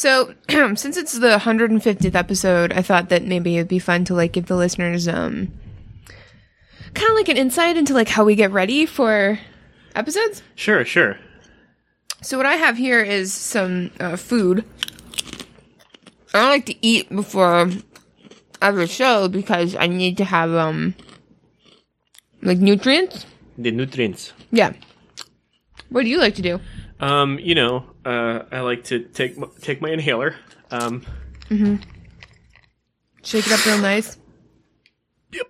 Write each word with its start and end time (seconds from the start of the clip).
So, 0.00 0.32
since 0.76 0.96
it's 0.96 1.18
the 1.18 1.36
150th 1.36 2.14
episode, 2.14 2.72
I 2.72 2.80
thought 2.80 3.10
that 3.10 3.24
maybe 3.24 3.58
it'd 3.58 3.68
be 3.68 3.78
fun 3.78 4.06
to 4.06 4.14
like 4.14 4.32
give 4.32 4.46
the 4.46 4.56
listeners 4.56 5.06
um 5.06 5.52
kind 6.94 7.10
of 7.10 7.16
like 7.16 7.28
an 7.28 7.36
insight 7.36 7.76
into 7.76 7.92
like 7.92 8.08
how 8.08 8.24
we 8.24 8.34
get 8.34 8.50
ready 8.50 8.86
for 8.86 9.38
episodes. 9.94 10.42
Sure, 10.54 10.86
sure. 10.86 11.18
So 12.22 12.38
what 12.38 12.46
I 12.46 12.54
have 12.54 12.78
here 12.78 13.02
is 13.02 13.34
some 13.34 13.90
uh, 14.00 14.16
food. 14.16 14.64
I 16.32 16.38
don't 16.40 16.48
like 16.48 16.66
to 16.66 16.76
eat 16.80 17.10
before 17.10 17.68
every 18.62 18.86
show 18.86 19.28
because 19.28 19.76
I 19.76 19.86
need 19.86 20.16
to 20.16 20.24
have 20.24 20.54
um 20.54 20.94
like 22.40 22.56
nutrients. 22.56 23.26
The 23.58 23.70
nutrients. 23.70 24.32
Yeah. 24.50 24.72
What 25.90 26.04
do 26.04 26.08
you 26.08 26.16
like 26.18 26.36
to 26.36 26.42
do? 26.42 26.58
Um, 27.00 27.38
you 27.38 27.54
know, 27.54 27.84
uh, 28.04 28.42
I 28.52 28.60
like 28.60 28.84
to 28.84 29.00
take 29.00 29.36
take 29.60 29.80
my 29.80 29.90
inhaler. 29.90 30.34
Um, 30.70 31.04
Shake 33.22 33.46
it 33.46 33.52
up 33.52 33.64
real 33.66 33.78
nice. 33.78 34.16
Yep. 35.32 35.46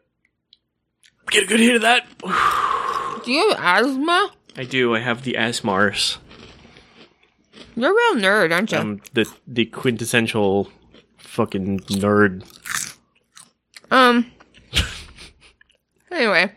get 1.30 1.44
a 1.44 1.46
good 1.46 1.60
hit 1.60 1.76
of 1.76 1.82
that. 1.82 2.06
Do 3.24 3.32
you 3.32 3.50
have 3.54 3.84
asthma? 3.86 4.32
I 4.56 4.64
do. 4.64 4.94
I 4.94 5.00
have 5.00 5.22
the 5.24 5.34
asthmars. 5.34 6.16
You're 7.76 7.90
a 7.90 7.94
real 8.14 8.22
nerd, 8.22 8.52
aren't 8.52 8.72
you? 8.72 8.78
I'm 8.78 9.00
the 9.12 9.30
the 9.46 9.66
quintessential 9.66 10.68
fucking 11.18 11.80
nerd. 11.80 12.44
um. 13.90 14.30
Anyway, 16.12 16.52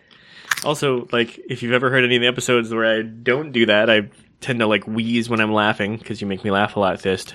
Also, 0.66 1.08
like, 1.12 1.40
if 1.48 1.62
you've 1.62 1.74
ever 1.74 1.92
heard 1.92 2.04
any 2.04 2.16
of 2.16 2.22
the 2.24 2.28
episodes 2.28 2.74
where 2.74 2.86
I 3.00 3.04
don't 3.04 3.52
do 3.52 3.68
that, 3.68 3.88
I 3.90 4.10
tend 4.44 4.60
to 4.60 4.68
like 4.68 4.86
wheeze 4.86 5.30
when 5.30 5.40
I'm 5.40 5.54
laughing 5.54 5.98
because 5.98 6.22
you 6.22 6.28
make 6.28 6.44
me 6.44 6.52
laugh 6.52 6.76
a 6.76 6.80
lot, 6.80 7.00
Fist. 7.02 7.34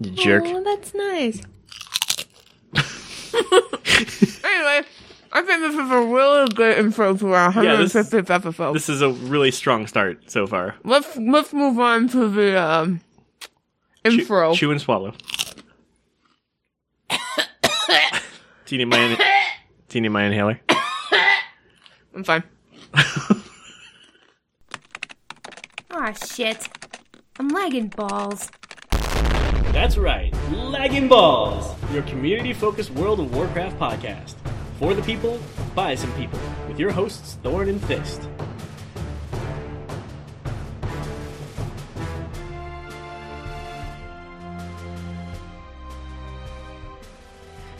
You 0.00 0.10
jerk. 0.12 0.44
Oh, 0.46 0.62
that's 0.64 0.94
nice. 0.94 1.42
anyway, 4.44 4.82
I 5.32 5.42
think 5.42 5.60
this 5.60 5.74
is 5.74 5.90
a 5.90 6.00
really 6.06 6.48
good 6.54 6.78
intro 6.78 7.14
to 7.16 7.32
our 7.34 7.52
Yeah, 7.62 7.76
this- 7.76 7.92
150th 7.94 8.30
episode. 8.30 8.72
This 8.74 8.88
is 8.88 9.02
a 9.02 9.10
really 9.10 9.50
strong 9.50 9.86
start 9.86 10.30
so 10.30 10.46
far. 10.46 10.76
let's 10.84 11.16
let's 11.16 11.52
move 11.52 11.78
on 11.78 12.08
to 12.10 12.28
the 12.28 12.58
um 12.60 13.00
intro. 14.04 14.54
Chew 14.54 14.70
and 14.70 14.80
swallow. 14.80 15.12
do 17.10 17.16
you 18.68 18.78
need 18.78 18.84
my 18.86 18.98
in- 18.98 19.18
do 19.88 19.98
you 19.98 20.02
need 20.02 20.08
my 20.10 20.24
inhaler? 20.24 20.60
I'm 22.14 22.24
fine. 22.24 22.42
Aw, 26.02 26.12
shit. 26.12 26.66
I'm 27.38 27.48
lagging 27.48 27.88
balls. 27.88 28.50
That's 29.74 29.98
right, 29.98 30.32
Lagging 30.50 31.08
Balls, 31.08 31.76
your 31.92 32.00
community-focused 32.04 32.90
World 32.92 33.20
of 33.20 33.34
Warcraft 33.34 33.78
podcast. 33.78 34.36
For 34.78 34.94
the 34.94 35.02
people, 35.02 35.38
by 35.74 35.94
some 35.94 36.10
people, 36.14 36.38
with 36.68 36.78
your 36.78 36.90
hosts 36.90 37.34
Thorn 37.42 37.68
and 37.68 37.84
Fist. 37.84 38.26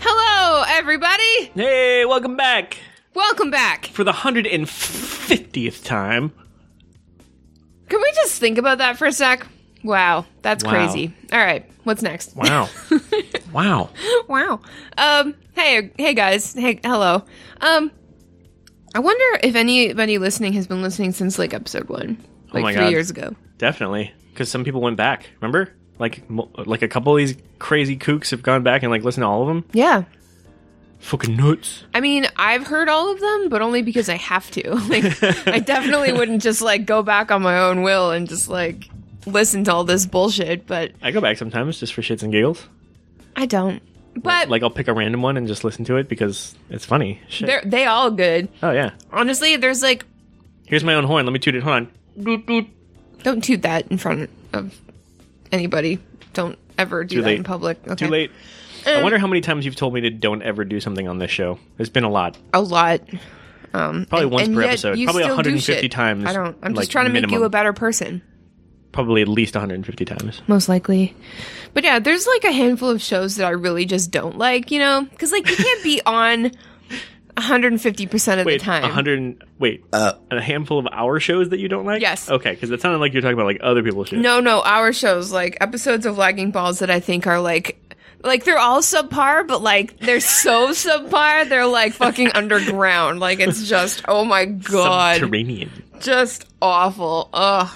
Hello, 0.01 0.65
everybody. 0.69 1.47
Hey, 1.55 2.05
welcome 2.05 2.37
back 2.37 2.77
Welcome 3.15 3.51
back. 3.51 3.87
for 3.87 4.05
the 4.05 4.13
150th 4.13 5.83
time. 5.85 6.33
Can 7.91 8.01
we 8.01 8.11
just 8.15 8.41
think 8.41 8.57
about 8.57 8.79
that 8.79 8.97
for 8.97 9.07
a 9.07 9.13
sec? 9.13 9.47
Wow, 9.85 10.25
that's 10.43 10.65
Wow. 10.65 10.71
crazy. 10.71 11.13
All 11.33 11.39
right, 11.39 11.69
what's 11.85 12.01
next? 12.03 12.35
Wow. 12.37 12.69
wow. 13.53 13.91
wow. 14.29 14.61
Um. 14.97 15.35
Hey, 15.55 15.91
hey 15.99 16.15
guys. 16.15 16.55
Hey, 16.55 16.81
hello. 16.83 17.25
Um. 17.61 17.91
I 18.95 18.99
wonder 18.99 19.41
if 19.45 19.55
anybody 19.55 20.19
listening 20.19 20.53
has 20.55 20.67
been 20.67 20.83
listening 20.83 21.13
since 21.13 21.39
like 21.39 21.55
episode 21.55 21.89
one, 21.89 22.19
like 22.53 22.61
Oh 22.63 22.63
my 22.63 22.73
three 22.73 22.83
God. 22.85 22.91
years 22.91 23.11
ago. 23.11 23.35
Definitely, 23.59 24.13
because 24.33 24.51
some 24.51 24.65
people 24.65 24.81
went 24.81 24.97
back. 24.97 25.29
Remember, 25.41 25.73
like, 25.99 26.29
mo- 26.31 26.51
like 26.67 26.83
a 26.83 26.89
couple 26.89 27.13
of 27.13 27.19
these 27.19 27.37
crazy 27.59 27.97
kooks 27.97 28.31
have 28.31 28.43
gone 28.43 28.63
back 28.63 28.83
and 28.83 28.91
like 28.91 29.03
listened 29.05 29.23
to 29.23 29.29
all 29.29 29.43
of 29.43 29.49
them. 29.49 29.65
Yeah. 29.73 30.05
Fucking 31.01 31.35
nuts. 31.37 31.85
I 31.95 32.01
mean, 32.01 32.27
I've 32.37 32.67
heard 32.67 32.89
all 32.89 33.11
of 33.11 33.21
them, 33.21 33.49
but 33.49 33.63
only 33.63 33.83
because 33.83 34.09
I 34.09 34.17
have 34.17 34.51
to. 34.53 34.75
Like, 34.89 35.05
I 35.49 35.59
definitely 35.59 36.13
wouldn't 36.13 36.43
just 36.43 36.61
like 36.61 36.85
go 36.87 37.03
back 37.03 37.31
on 37.31 37.43
my 37.43 37.59
own 37.59 37.83
will 37.83 38.11
and 38.11 38.29
just 38.29 38.49
like 38.49 38.89
listen 39.27 39.65
to 39.65 39.73
all 39.73 39.85
this 39.85 40.05
bullshit. 40.07 40.67
But 40.67 40.93
I 41.03 41.11
go 41.11 41.21
back 41.21 41.39
sometimes 41.39 41.81
just 41.81 41.95
for 41.95 42.03
shits 42.03 42.23
and 42.23 42.31
giggles. 42.33 42.69
I 43.37 43.47
don't. 43.47 43.83
But 44.17 44.49
Like, 44.51 44.63
I'll 44.63 44.71
pick 44.71 44.89
a 44.89 44.93
random 44.93 45.23
one 45.23 45.37
and 45.37 45.47
just 45.49 45.65
listen 45.65 45.85
to 45.87 45.97
it 45.97 46.09
because 46.09 46.55
it's 46.69 46.85
funny. 46.85 47.21
Shit. 47.29 47.47
they're 47.47 47.63
they 47.65 47.87
all 47.87 48.11
good. 48.11 48.49
oh 48.63 48.73
yeah. 48.73 48.91
Honestly, 49.13 49.57
there's 49.57 49.83
like 49.83 50.05
Here's 50.67 50.85
my 50.85 50.95
own 50.95 51.05
horn. 51.05 51.25
Let 51.27 51.33
me 51.33 51.39
toot 51.39 51.55
it. 51.55 51.63
Hold 51.63 51.77
on. 51.77 51.89
Doot, 52.23 52.47
doot. 52.47 52.67
don't 53.23 53.43
toot 53.43 53.63
that 53.63 53.89
in 53.89 53.99
front 53.99 54.29
of 54.53 54.79
anybody. 55.51 55.99
Don't 56.35 56.59
ever 56.79 57.05
do 57.05 57.17
Too 57.17 57.23
that 57.23 57.27
late. 57.29 57.39
in 57.39 57.45
public. 57.45 57.79
Okay. 57.87 58.07
Too 58.07 58.11
late. 58.11 58.31
I 58.87 59.03
wonder 59.03 59.19
how 59.19 59.27
many 59.27 59.41
times 59.41 59.65
you've 59.65 59.77
told 59.77 59.95
me 59.95 60.01
to 60.03 60.11
don't 60.11 60.43
ever 60.43 60.65
do 60.65 60.81
something 60.81 61.07
on 61.09 61.19
this 61.19 61.31
show. 61.31 61.59
There's 61.77 61.91
been 61.91 62.05
a 62.05 62.11
lot. 62.11 62.37
A 62.55 62.61
lot. 62.61 63.01
Um, 63.73 64.07
Probably 64.07 64.25
and- 64.25 64.33
once 64.33 64.47
and 64.49 64.57
per 64.57 64.63
episode. 64.63 64.99
Probably 65.05 65.23
still 65.23 65.37
150 65.37 65.89
times, 65.89 66.27
I 66.27 66.33
don't. 66.33 66.57
I'm 66.63 66.73
like, 66.75 66.83
just 66.83 66.93
trying 66.93 67.07
to 67.07 67.13
make 67.13 67.31
you 67.31 67.45
a 67.45 67.49
better 67.51 67.73
person. 67.73 68.23
Probably 68.93 69.23
at 69.23 69.29
least 69.29 69.55
150 69.55 70.05
times. 70.05 70.43
most 70.49 70.69
likely. 70.69 71.15
But 71.75 71.85
yeah, 71.85 72.01
there's 72.01 72.27
like 72.27 72.43
a 72.43 72.51
handful 72.53 72.91
of 72.91 73.01
shows 73.01 73.37
that 73.37 73.47
I 73.47 73.51
really 73.51 73.85
just 73.85 74.11
don't 74.11 74.37
like, 74.37 74.73
you 74.73 74.81
know? 74.81 75.03
Because 75.09 75.31
like 75.31 75.49
you 75.49 75.55
can't 75.55 75.83
be 75.85 76.01
on 76.07 76.51
150% 77.37 78.41
of 78.41 78.47
Wait, 78.47 78.59
the 78.59 78.65
time. 78.65 78.83
100. 78.83 79.45
Wait, 79.59 79.85
a 79.93 80.41
handful 80.41 80.79
of 80.79 80.89
our 80.91 81.21
shows 81.21 81.51
that 81.51 81.61
you 81.61 81.69
don't 81.69 81.85
like? 81.87 82.01
Yes. 82.03 82.29
Okay, 82.29 82.51
because 82.53 82.71
it 82.71 82.81
sounded 82.81 82.99
like 82.99 83.13
you're 83.13 83.23
talking 83.23 83.35
about 83.35 83.47
like 83.47 83.61
other 83.63 83.83
people's 83.83 84.09
shows. 84.09 84.21
No, 84.21 84.41
no, 84.41 84.63
our 84.63 84.93
shows, 84.93 85.31
like 85.33 85.57
episodes 85.61 86.07
of 86.07 86.19
Lagging 86.19 86.51
Balls 86.51 86.81
that 86.81 86.91
I 86.91 87.01
think 87.01 87.27
are 87.27 87.41
like. 87.41 87.77
Like 88.23 88.45
they're 88.45 88.59
all 88.59 88.81
subpar, 88.81 89.47
but 89.47 89.63
like 89.63 89.99
they're 89.99 90.21
so 90.21 90.69
subpar, 90.73 91.49
they're 91.49 91.67
like 91.67 91.95
fucking 91.95 92.33
underground. 92.35 93.21
Like 93.21 93.41
it's 93.41 93.67
just, 93.69 94.03
oh 94.09 94.25
my 94.25 94.45
god, 94.45 95.21
Subterranean. 95.21 95.71
just 96.01 96.47
awful. 96.61 97.31
Ugh. 97.33 97.69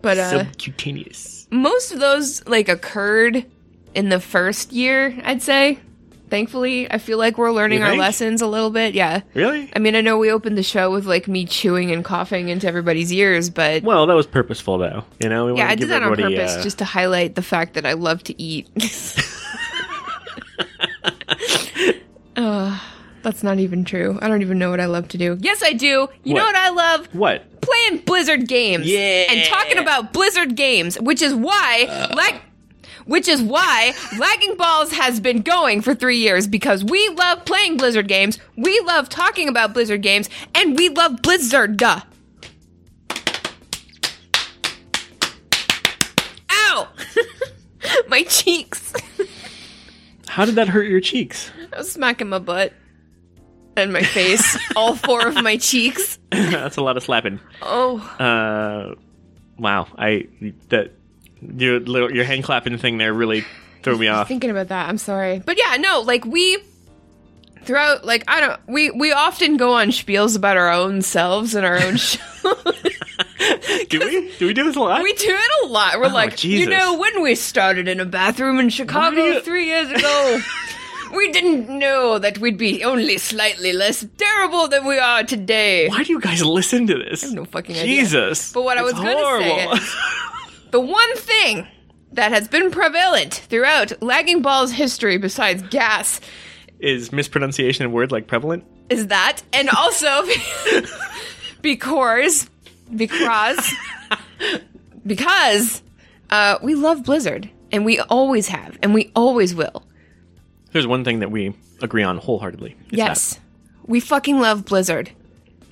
But 0.00 0.18
uh, 0.18 0.30
Subcutaneous. 0.44 1.46
most 1.52 1.92
of 1.92 2.00
those 2.00 2.44
like 2.48 2.68
occurred 2.68 3.46
in 3.94 4.08
the 4.08 4.18
first 4.20 4.72
year, 4.72 5.16
I'd 5.22 5.42
say. 5.42 5.78
Thankfully, 6.32 6.90
I 6.90 6.96
feel 6.96 7.18
like 7.18 7.36
we're 7.36 7.52
learning 7.52 7.82
our 7.82 7.94
lessons 7.94 8.40
a 8.40 8.46
little 8.46 8.70
bit. 8.70 8.94
Yeah. 8.94 9.20
Really? 9.34 9.70
I 9.76 9.78
mean, 9.78 9.94
I 9.94 10.00
know 10.00 10.16
we 10.16 10.30
opened 10.30 10.56
the 10.56 10.62
show 10.62 10.90
with 10.90 11.04
like 11.04 11.28
me 11.28 11.44
chewing 11.44 11.90
and 11.90 12.02
coughing 12.02 12.48
into 12.48 12.66
everybody's 12.66 13.12
ears, 13.12 13.50
but 13.50 13.82
Well, 13.82 14.06
that 14.06 14.16
was 14.16 14.26
purposeful, 14.26 14.78
though. 14.78 15.04
You 15.20 15.28
know, 15.28 15.52
we 15.52 15.58
yeah, 15.58 15.68
I 15.68 15.74
did 15.74 15.90
that 15.90 16.02
on 16.02 16.16
purpose 16.16 16.56
uh, 16.56 16.62
just 16.62 16.78
to 16.78 16.86
highlight 16.86 17.34
the 17.34 17.42
fact 17.42 17.74
that 17.74 17.84
I 17.84 17.92
love 17.92 18.24
to 18.24 18.42
eat. 18.42 18.66
uh, 22.36 22.80
that's 23.20 23.42
not 23.42 23.58
even 23.58 23.84
true. 23.84 24.18
I 24.22 24.28
don't 24.28 24.40
even 24.40 24.58
know 24.58 24.70
what 24.70 24.80
I 24.80 24.86
love 24.86 25.08
to 25.08 25.18
do. 25.18 25.36
Yes, 25.38 25.62
I 25.62 25.74
do. 25.74 26.08
You 26.24 26.32
know 26.32 26.44
What? 26.44 26.54
what 26.54 26.56
I 26.56 26.70
love? 26.70 27.14
What? 27.14 27.60
playing 27.60 27.98
Blizzard 27.98 28.48
games. 28.48 28.86
Yeah. 28.86 29.26
And 29.28 29.46
talking 29.48 29.76
about 29.76 30.14
Blizzard 30.14 30.56
games, 30.56 30.98
which 30.98 31.20
is 31.20 31.34
why 31.34 32.08
like 32.16 32.40
which 33.06 33.28
is 33.28 33.42
why 33.42 33.92
Lagging 34.18 34.56
Balls 34.56 34.92
has 34.92 35.20
been 35.20 35.42
going 35.42 35.80
for 35.82 35.94
three 35.94 36.18
years 36.18 36.46
because 36.46 36.84
we 36.84 37.08
love 37.10 37.44
playing 37.44 37.76
Blizzard 37.76 38.08
games, 38.08 38.38
we 38.56 38.78
love 38.80 39.08
talking 39.08 39.48
about 39.48 39.72
Blizzard 39.74 40.02
games, 40.02 40.28
and 40.54 40.76
we 40.76 40.88
love 40.88 41.22
Blizzard. 41.22 41.76
Duh. 41.76 42.00
Ow! 46.50 46.88
my 48.08 48.22
cheeks. 48.24 48.92
How 50.28 50.44
did 50.44 50.54
that 50.54 50.68
hurt 50.68 50.84
your 50.88 51.00
cheeks? 51.00 51.50
I 51.72 51.78
was 51.78 51.90
smacking 51.92 52.28
my 52.28 52.38
butt 52.38 52.72
and 53.76 53.92
my 53.92 54.02
face, 54.02 54.56
all 54.76 54.94
four 54.94 55.26
of 55.26 55.34
my 55.42 55.56
cheeks. 55.56 56.18
That's 56.30 56.76
a 56.76 56.82
lot 56.82 56.96
of 56.96 57.02
slapping. 57.02 57.40
Oh, 57.60 57.98
Uh, 58.18 58.94
wow. 59.58 59.88
I 59.98 60.28
that 60.68 60.92
your 61.56 61.80
little 61.80 62.12
your 62.14 62.24
hand 62.24 62.44
clapping 62.44 62.78
thing 62.78 62.98
there 62.98 63.12
really 63.12 63.44
threw 63.82 63.98
me 63.98 64.08
off. 64.08 64.28
thinking 64.28 64.50
about 64.50 64.68
that. 64.68 64.88
I'm 64.88 64.98
sorry, 64.98 65.40
but 65.44 65.58
yeah, 65.58 65.76
no, 65.78 66.00
like 66.00 66.24
we 66.24 66.58
throughout, 67.64 68.04
like 68.04 68.24
I 68.28 68.40
don't, 68.40 68.60
we 68.68 68.90
we 68.90 69.12
often 69.12 69.56
go 69.56 69.74
on 69.74 69.88
spiels 69.88 70.36
about 70.36 70.56
our 70.56 70.70
own 70.70 71.02
selves 71.02 71.54
and 71.54 71.64
our 71.66 71.80
own 71.82 71.96
show. 71.98 72.18
do 73.88 73.98
we? 74.00 74.32
Do 74.38 74.46
we 74.46 74.54
do 74.54 74.64
this 74.64 74.76
a 74.76 74.80
lot? 74.80 75.02
we 75.02 75.12
do 75.14 75.28
it 75.28 75.64
a 75.64 75.66
lot. 75.68 75.98
We're 75.98 76.06
oh, 76.06 76.08
like, 76.08 76.36
Jesus. 76.36 76.60
you 76.64 76.70
know, 76.70 76.98
when 76.98 77.22
we 77.22 77.34
started 77.34 77.88
in 77.88 78.00
a 78.00 78.04
bathroom 78.04 78.58
in 78.58 78.68
Chicago 78.68 79.40
three 79.40 79.66
years 79.66 79.90
ago. 79.90 80.40
We 81.14 81.30
didn't 81.30 81.68
know 81.68 82.18
that 82.18 82.38
we'd 82.38 82.56
be 82.56 82.82
only 82.84 83.18
slightly 83.18 83.74
less 83.74 84.02
terrible 84.16 84.66
than 84.68 84.86
we 84.86 84.98
are 84.98 85.22
today. 85.22 85.86
Why 85.90 86.04
do 86.04 86.10
you 86.10 86.18
guys 86.18 86.42
listen 86.42 86.86
to 86.86 86.94
this? 86.94 87.20
have 87.20 87.34
no 87.34 87.44
fucking 87.44 87.76
idea. 87.76 88.00
Jesus. 88.00 88.50
But 88.50 88.64
what 88.64 88.78
I 88.78 88.82
was 88.82 88.94
gonna 88.94 89.10
say 89.10 89.14
horrible. 89.14 89.72
is- 89.74 89.96
The 90.72 90.80
one 90.80 91.16
thing 91.16 91.66
that 92.12 92.32
has 92.32 92.48
been 92.48 92.70
prevalent 92.70 93.34
throughout 93.34 94.02
Lagging 94.02 94.42
Balls 94.42 94.72
history 94.72 95.18
besides 95.18 95.62
gas 95.70 96.20
Is 96.78 97.12
mispronunciation 97.12 97.84
of 97.86 97.92
word 97.92 98.10
like 98.10 98.26
prevalent? 98.26 98.64
is 98.90 99.06
that, 99.08 99.42
and 99.52 99.70
also 99.70 100.24
because, 101.62 102.48
because, 102.94 103.74
because 105.06 105.82
uh, 106.30 106.58
we 106.62 106.74
love 106.74 107.04
Blizzard, 107.04 107.48
and 107.70 107.84
we 107.84 108.00
always 108.00 108.48
have, 108.48 108.78
and 108.82 108.92
we 108.92 109.10
always 109.14 109.54
will. 109.54 109.82
There's 110.72 110.86
one 110.86 111.04
thing 111.04 111.20
that 111.20 111.30
we 111.30 111.54
agree 111.80 112.02
on 112.02 112.18
wholeheartedly. 112.18 112.76
It's 112.86 112.92
yes, 112.92 113.40
we 113.86 114.00
fucking 114.00 114.40
love 114.40 114.64
Blizzard, 114.64 115.10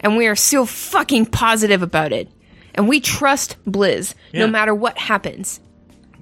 and 0.01 0.17
we 0.17 0.27
are 0.27 0.37
so 0.37 0.65
fucking 0.65 1.27
positive 1.27 1.83
about 1.83 2.13
it, 2.13 2.29
and 2.75 2.89
we 2.89 3.01
trust 3.01 3.57
Blizz 3.65 4.15
Yeah. 4.33 4.41
no 4.41 4.47
matter 4.53 4.75
what 4.75 4.99
happens. 4.99 5.61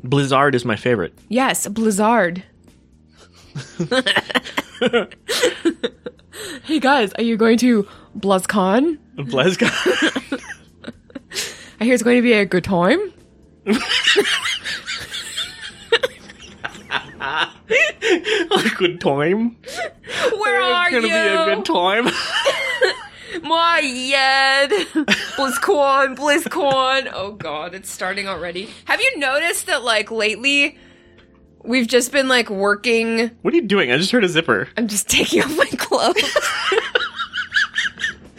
Blizzard 0.05 0.55
is 0.55 0.65
my 0.65 0.77
favorite. 0.77 1.12
Yes, 1.29 1.67
Blizzard. 1.69 2.43
hey 6.65 6.79
guys, 6.81 7.12
are 7.15 7.23
you 7.23 7.37
going 7.37 7.59
to 7.59 7.87
BlizzCon? 8.19 8.99
BlizzCon. 9.17 10.43
I 11.81 11.85
hear 11.85 11.95
it's 11.95 12.03
going 12.03 12.17
to 12.17 12.23
be 12.23 12.33
a 12.35 12.47
good 12.47 12.65
time. 12.65 13.12
A 17.71 18.71
good 18.77 19.01
time. 19.01 19.56
Where 20.39 20.62
are 20.62 20.87
It's 20.87 20.94
gonna 20.94 21.06
you? 21.06 21.12
be 21.12 21.53
a 21.53 21.55
good 21.56 21.65
time. 21.65 22.09
My 23.43 23.81
yed. 23.81 24.71
BlizzCon, 25.37 26.17
BlizzCon. 26.17 27.11
Oh 27.13 27.33
god, 27.33 27.75
it's 27.75 27.91
starting 27.91 28.29
already. 28.29 28.69
Have 28.87 29.01
you 29.01 29.19
noticed 29.19 29.67
that 29.67 29.83
like 29.85 30.11
lately 30.11 30.79
we've 31.63 31.87
just 31.89 32.13
been 32.13 32.29
like 32.29 32.49
working 32.51 33.31
what 33.43 33.53
are 33.53 33.57
you 33.57 33.67
doing? 33.67 33.91
I 33.93 33.99
just 33.99 34.11
heard 34.13 34.25
a 34.25 34.29
zipper. 34.29 34.69
I'm 34.77 34.89
just 34.89 35.09
taking 35.09 35.43
off 35.43 35.57
my 35.57 35.67
clothes. 35.67 36.17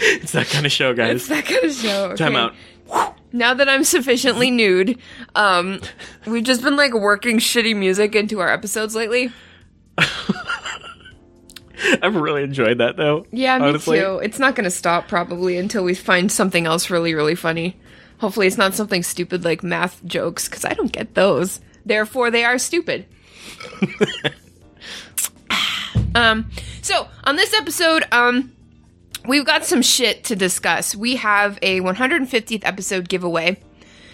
It's 0.01 0.31
that 0.31 0.47
kind 0.47 0.65
of 0.65 0.71
show, 0.71 0.93
guys. 0.93 1.17
it's 1.17 1.27
that 1.27 1.45
kind 1.45 1.63
of 1.65 1.73
show. 1.73 2.15
Time 2.15 2.35
out. 2.35 2.55
Now 3.33 3.53
that 3.53 3.67
I'm 3.67 3.83
sufficiently 3.83 4.49
nude, 4.49 4.97
um, 5.35 5.81
we've 6.25 6.43
just 6.45 6.61
been 6.63 6.77
like 6.77 6.93
working 6.93 7.37
shitty 7.37 7.75
music 7.75 8.15
into 8.15 8.39
our 8.39 8.47
episodes 8.49 8.95
lately. 8.95 9.31
I've 12.01 12.15
really 12.15 12.43
enjoyed 12.43 12.79
that 12.79 12.97
though. 12.97 13.25
Yeah, 13.31 13.57
me 13.59 13.67
honestly. 13.67 13.99
too. 13.99 14.19
It's 14.23 14.39
not 14.39 14.55
going 14.55 14.65
to 14.65 14.71
stop 14.71 15.07
probably 15.07 15.57
until 15.57 15.83
we 15.83 15.93
find 15.93 16.31
something 16.31 16.65
else 16.65 16.89
really, 16.89 17.13
really 17.13 17.35
funny. 17.35 17.79
Hopefully, 18.19 18.47
it's 18.47 18.57
not 18.57 18.75
something 18.75 19.03
stupid 19.03 19.45
like 19.45 19.63
math 19.63 20.03
jokes 20.05 20.49
because 20.49 20.65
I 20.65 20.73
don't 20.73 20.91
get 20.91 21.15
those. 21.15 21.61
Therefore, 21.85 22.31
they 22.31 22.43
are 22.43 22.57
stupid. 22.57 23.05
um. 26.15 26.49
So 26.81 27.07
on 27.23 27.35
this 27.35 27.53
episode, 27.53 28.03
um, 28.11 28.51
we've 29.25 29.45
got 29.45 29.65
some 29.65 29.81
shit 29.81 30.23
to 30.25 30.35
discuss. 30.35 30.95
We 30.95 31.17
have 31.17 31.59
a 31.61 31.81
150th 31.81 32.65
episode 32.65 33.07
giveaway. 33.07 33.61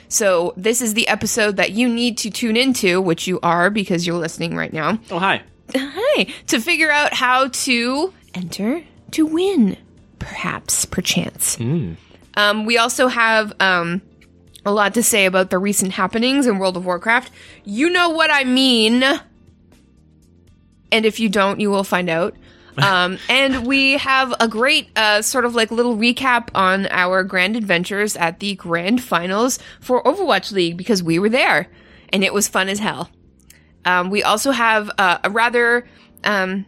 So 0.07 0.53
this 0.56 0.81
is 0.81 0.94
the 0.94 1.07
episode 1.07 1.57
that 1.57 1.71
you 1.71 1.89
need 1.89 2.17
to 2.19 2.29
tune 2.29 2.57
into, 2.57 3.01
which 3.01 3.27
you 3.27 3.39
are 3.41 3.69
because 3.69 4.06
you're 4.06 4.19
listening 4.19 4.56
right 4.56 4.71
now. 4.71 5.00
Oh 5.09 5.19
hi. 5.19 5.41
Hi. 5.73 6.27
To 6.47 6.59
figure 6.59 6.91
out 6.91 7.13
how 7.13 7.47
to 7.47 8.13
enter 8.33 8.83
to 9.12 9.25
win, 9.25 9.77
perhaps, 10.19 10.85
perchance. 10.85 11.57
Um, 12.35 12.65
we 12.65 12.77
also 12.77 13.07
have 13.07 13.53
um, 13.59 14.01
a 14.65 14.71
lot 14.71 14.94
to 14.95 15.03
say 15.03 15.25
about 15.25 15.50
the 15.50 15.57
recent 15.57 15.94
happenings 15.94 16.47
in 16.47 16.59
World 16.59 16.75
of 16.75 16.85
Warcraft. 16.85 17.31
You 17.63 17.89
know 17.89 18.09
what 18.09 18.29
I 18.31 18.44
mean. 18.44 19.03
And 20.91 21.06
if 21.06 21.19
you 21.19 21.29
don't, 21.29 21.59
you 21.59 21.69
will 21.69 21.83
find 21.83 22.09
out. 22.09 22.35
Um, 22.77 23.19
and 23.29 23.65
we 23.65 23.94
have 23.94 24.33
a 24.38 24.50
great 24.50 24.89
uh, 24.97 25.21
sort 25.21 25.45
of 25.45 25.56
like 25.56 25.71
little 25.71 25.95
recap 25.95 26.50
on 26.53 26.88
our 26.88 27.23
grand 27.23 27.56
adventures 27.56 28.17
at 28.17 28.41
the 28.41 28.53
grand 28.56 29.01
finals 29.01 29.59
for 29.79 30.03
Overwatch 30.03 30.51
League 30.51 30.75
because 30.75 31.01
we 31.01 31.17
were 31.17 31.29
there 31.29 31.69
and 32.09 32.21
it 32.21 32.33
was 32.33 32.50
fun 32.50 32.67
as 32.67 32.79
hell. 32.79 33.09
Um, 33.85 34.09
we 34.09 34.23
also 34.23 34.51
have 34.51 34.91
uh, 34.97 35.19
a 35.23 35.29
rather 35.29 35.87
um, 36.23 36.65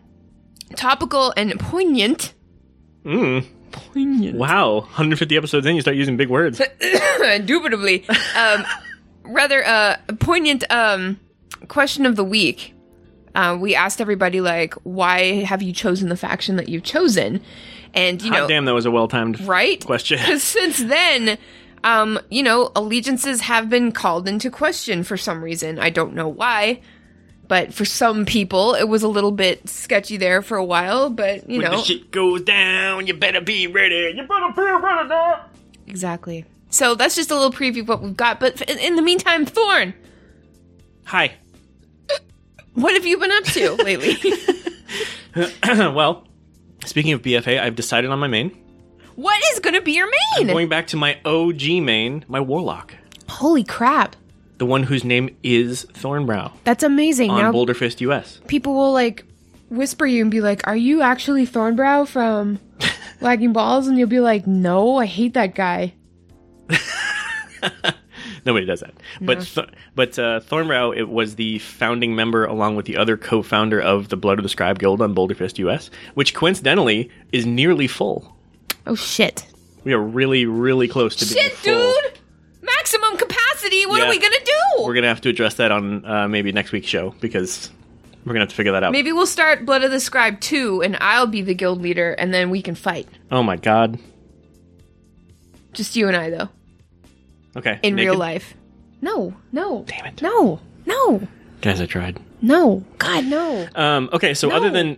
topical 0.76 1.34
and 1.36 1.60
poignant. 1.60 2.34
Poignant. 3.04 4.38
Wow. 4.38 4.76
150 4.82 5.38
episodes 5.38 5.66
in, 5.66 5.76
you 5.76 5.82
start 5.82 5.98
using 5.98 6.18
big 6.18 6.30
words. 6.30 6.62
Indubitably. 7.24 8.08
Um, 8.36 8.66
rather 9.24 9.66
uh, 9.66 9.98
poignant 10.20 10.64
um, 10.72 11.20
question 11.68 12.06
of 12.06 12.16
the 12.16 12.24
week. 12.24 12.74
Uh, 13.36 13.56
we 13.60 13.76
asked 13.76 14.02
everybody, 14.02 14.42
like, 14.42 14.74
why 14.84 15.44
have 15.44 15.62
you 15.62 15.72
chosen 15.72 16.10
the 16.10 16.16
faction 16.18 16.56
that 16.56 16.70
you've 16.70 16.84
chosen? 16.84 17.42
And, 17.94 18.22
you 18.22 18.32
Hot 18.32 18.40
know, 18.40 18.48
damn, 18.48 18.66
that 18.66 18.74
was 18.74 18.86
a 18.86 18.92
well 18.92 19.08
timed 19.08 19.40
right? 19.42 19.84
question. 19.86 20.18
Because 20.18 20.44
since 20.58 20.80
then, 20.80 21.38
um, 21.84 22.20
you 22.30 22.42
know, 22.42 22.72
allegiances 22.76 23.42
have 23.42 23.70
been 23.70 23.92
called 23.92 24.28
into 24.28 24.50
question 24.50 25.04
for 25.04 25.18
some 25.18 25.44
reason. 25.44 25.78
I 25.78 25.90
don't 25.92 26.16
know 26.16 26.28
why, 26.28 26.82
but 27.48 27.74
for 27.74 27.86
some 27.86 28.26
people, 28.26 28.74
it 28.76 28.88
was 28.88 29.04
a 29.04 29.08
little 29.08 29.32
bit 29.32 29.68
sketchy 29.70 30.18
there 30.18 30.42
for 30.42 30.58
a 30.58 30.64
while. 30.66 31.10
But 31.10 31.50
you 31.50 31.60
When 31.60 31.72
know, 31.72 31.78
the 31.78 31.84
shit 31.84 32.12
goes 32.12 32.42
down, 32.42 33.08
you 33.08 33.14
better 33.14 33.42
be 33.42 33.68
ready. 33.68 34.14
You 34.16 34.24
better 34.28 34.52
be 34.56 34.62
ready 34.62 35.10
now. 35.10 35.46
exactly. 35.88 36.46
So 36.70 36.96
that's 36.96 37.16
just 37.16 37.32
a 37.32 37.36
little 37.36 37.52
preview 37.52 37.82
of 37.82 37.88
what 37.90 38.02
we've 38.02 38.18
got. 38.18 38.40
But 38.40 38.62
in, 38.64 38.78
in 38.80 38.96
the 38.96 39.02
meantime, 39.02 39.46
Thorn, 39.46 39.94
Hi. 41.06 41.34
what 42.74 42.94
have 42.94 43.06
you 43.06 43.18
been 43.18 43.32
up 43.32 43.44
to 43.46 43.72
lately? 43.84 44.18
well, 45.94 46.28
speaking 46.86 47.14
of 47.14 47.22
BFA, 47.22 47.60
I've 47.62 47.76
decided 47.76 48.10
on 48.12 48.20
my 48.20 48.28
main. 48.28 48.50
what 49.16 49.42
is 49.54 49.60
going 49.60 49.76
to 49.76 49.82
be 49.82 49.94
your 49.94 50.10
main? 50.38 50.48
Going 50.48 50.68
back 50.70 50.88
to 50.88 50.98
my 50.98 51.18
OG 51.24 51.64
main, 51.82 52.26
my 52.28 52.40
Warlock. 52.42 52.94
Holy 53.30 53.64
crap! 53.64 54.16
The 54.58 54.66
one 54.66 54.84
whose 54.84 55.04
name 55.04 55.36
is 55.44 55.86
Thornbrow 55.94 56.52
That's 56.64 56.84
amazing. 56.84 57.30
on 57.30 57.42
now 57.42 57.52
Boulder 57.52 57.74
Fist 57.76 58.02
US. 58.02 58.42
people 58.48 58.74
will 58.74 58.92
like 58.92 59.24
whisper 59.70 60.06
you 60.06 60.22
and 60.22 60.32
be 60.32 60.42
like, 60.42 60.66
"Are 60.68 60.76
you 60.76 61.02
actually 61.02 61.46
Thornbrow 61.46 62.08
from 62.08 62.60
Lagging 63.22 63.54
Balls?" 63.54 63.88
And 63.88 63.98
you'll 64.00 64.08
be 64.10 64.20
like, 64.20 64.48
"No, 64.48 64.98
I 64.98 65.06
hate 65.06 65.34
that 65.36 65.54
guy." 65.56 65.94
Nobody 68.46 68.66
does 68.66 68.80
that. 68.80 68.94
But 69.20 69.42
th- 69.42 69.68
but 69.94 70.18
uh, 70.18 70.40
Thornbrow, 70.40 70.96
it 70.96 71.10
was 71.10 71.36
the 71.36 71.60
founding 71.60 72.16
member 72.16 72.46
along 72.46 72.78
with 72.78 72.86
the 72.86 72.96
other 72.96 73.18
co-founder 73.18 73.82
of 73.82 74.08
the 74.08 74.16
Blood 74.16 74.40
of 74.40 74.44
the 74.44 74.50
Scribe 74.50 74.80
Guild 74.80 75.02
on 75.02 75.14
Boulderfist 75.14 75.58
US, 75.60 75.90
which 76.14 76.34
coincidentally 76.34 77.10
is 77.34 77.46
nearly 77.46 77.88
full. 77.88 78.38
Oh 78.86 78.96
shit! 78.96 79.46
We 79.84 79.92
are 79.94 80.00
really, 80.02 80.46
really 80.46 80.88
close 80.88 81.16
to 81.18 81.26
being 81.26 81.44
Shit, 81.46 81.54
full. 81.58 81.74
dude! 82.04 82.20
Maximum 82.62 83.18
capacity. 83.82 83.86
What 83.90 84.00
Yeah. 84.02 84.08
are 84.08 84.10
we 84.10 84.20
gonna 84.20 84.46
do? 84.46 84.84
We're 84.84 84.94
gonna 84.94 85.08
have 85.08 85.22
to 85.22 85.30
address 85.30 85.56
that 85.56 85.72
on 85.72 86.06
uh, 86.06 86.28
maybe 86.28 86.52
next 86.52 86.72
week's 86.72 86.88
show 86.88 87.16
because 87.20 87.70
we're 88.26 88.34
gonna 88.34 88.42
have 88.44 88.50
to 88.50 88.56
figure 88.56 88.72
that 88.74 88.84
out. 88.84 88.92
Maybe 88.92 89.12
we'll 89.12 89.26
start 89.26 89.66
Blood 89.66 89.84
of 89.84 89.92
the 89.92 90.00
Scribe 90.00 90.40
2 90.40 90.82
and 90.84 90.98
I'll 91.02 91.28
be 91.28 91.42
the 91.42 91.54
guild 91.54 91.82
leader 91.82 92.12
and 92.14 92.34
then 92.34 92.50
we 92.50 92.62
can 92.62 92.76
fight. 92.76 93.08
Oh 93.32 93.44
my 93.44 93.56
god. 93.58 94.00
Just 95.74 95.96
you 95.96 96.08
and 96.08 96.16
I 96.18 96.30
though. 96.30 96.50
Okay. 97.56 97.80
In 97.84 97.96
naked? 97.96 98.12
real 98.12 98.18
life. 98.20 98.54
No, 99.02 99.34
no. 99.52 99.84
Damn 99.88 100.06
it. 100.08 100.22
No. 100.22 100.60
No. 100.86 101.28
Guys, 101.62 101.82
I 101.82 101.86
tried. 101.86 102.20
No. 102.42 102.84
God 102.98 103.26
no. 103.26 103.68
Um, 103.76 104.10
okay, 104.14 104.34
so 104.34 104.52
other 104.52 104.70
than 104.70 104.98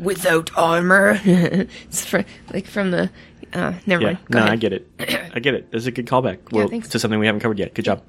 Without 0.00 0.50
armor. 0.56 1.20
it's 1.24 2.04
fr- 2.04 2.20
like 2.52 2.66
from 2.66 2.90
the 2.90 3.10
uh 3.52 3.74
never 3.86 4.02
yeah, 4.02 4.08
mind. 4.08 4.18
Go 4.30 4.38
no, 4.38 4.44
ahead. 4.44 4.52
I 4.52 4.56
get 4.56 4.72
it. 4.72 4.88
I 5.34 5.40
get 5.40 5.54
it. 5.54 5.70
This 5.70 5.82
is 5.82 5.86
a 5.86 5.90
good 5.90 6.06
callback. 6.06 6.38
Well, 6.52 6.68
thanks. 6.68 6.88
to 6.90 6.98
something 6.98 7.18
we 7.18 7.26
haven't 7.26 7.40
covered 7.40 7.58
yet. 7.58 7.74
Good 7.74 7.84
job. 7.84 8.02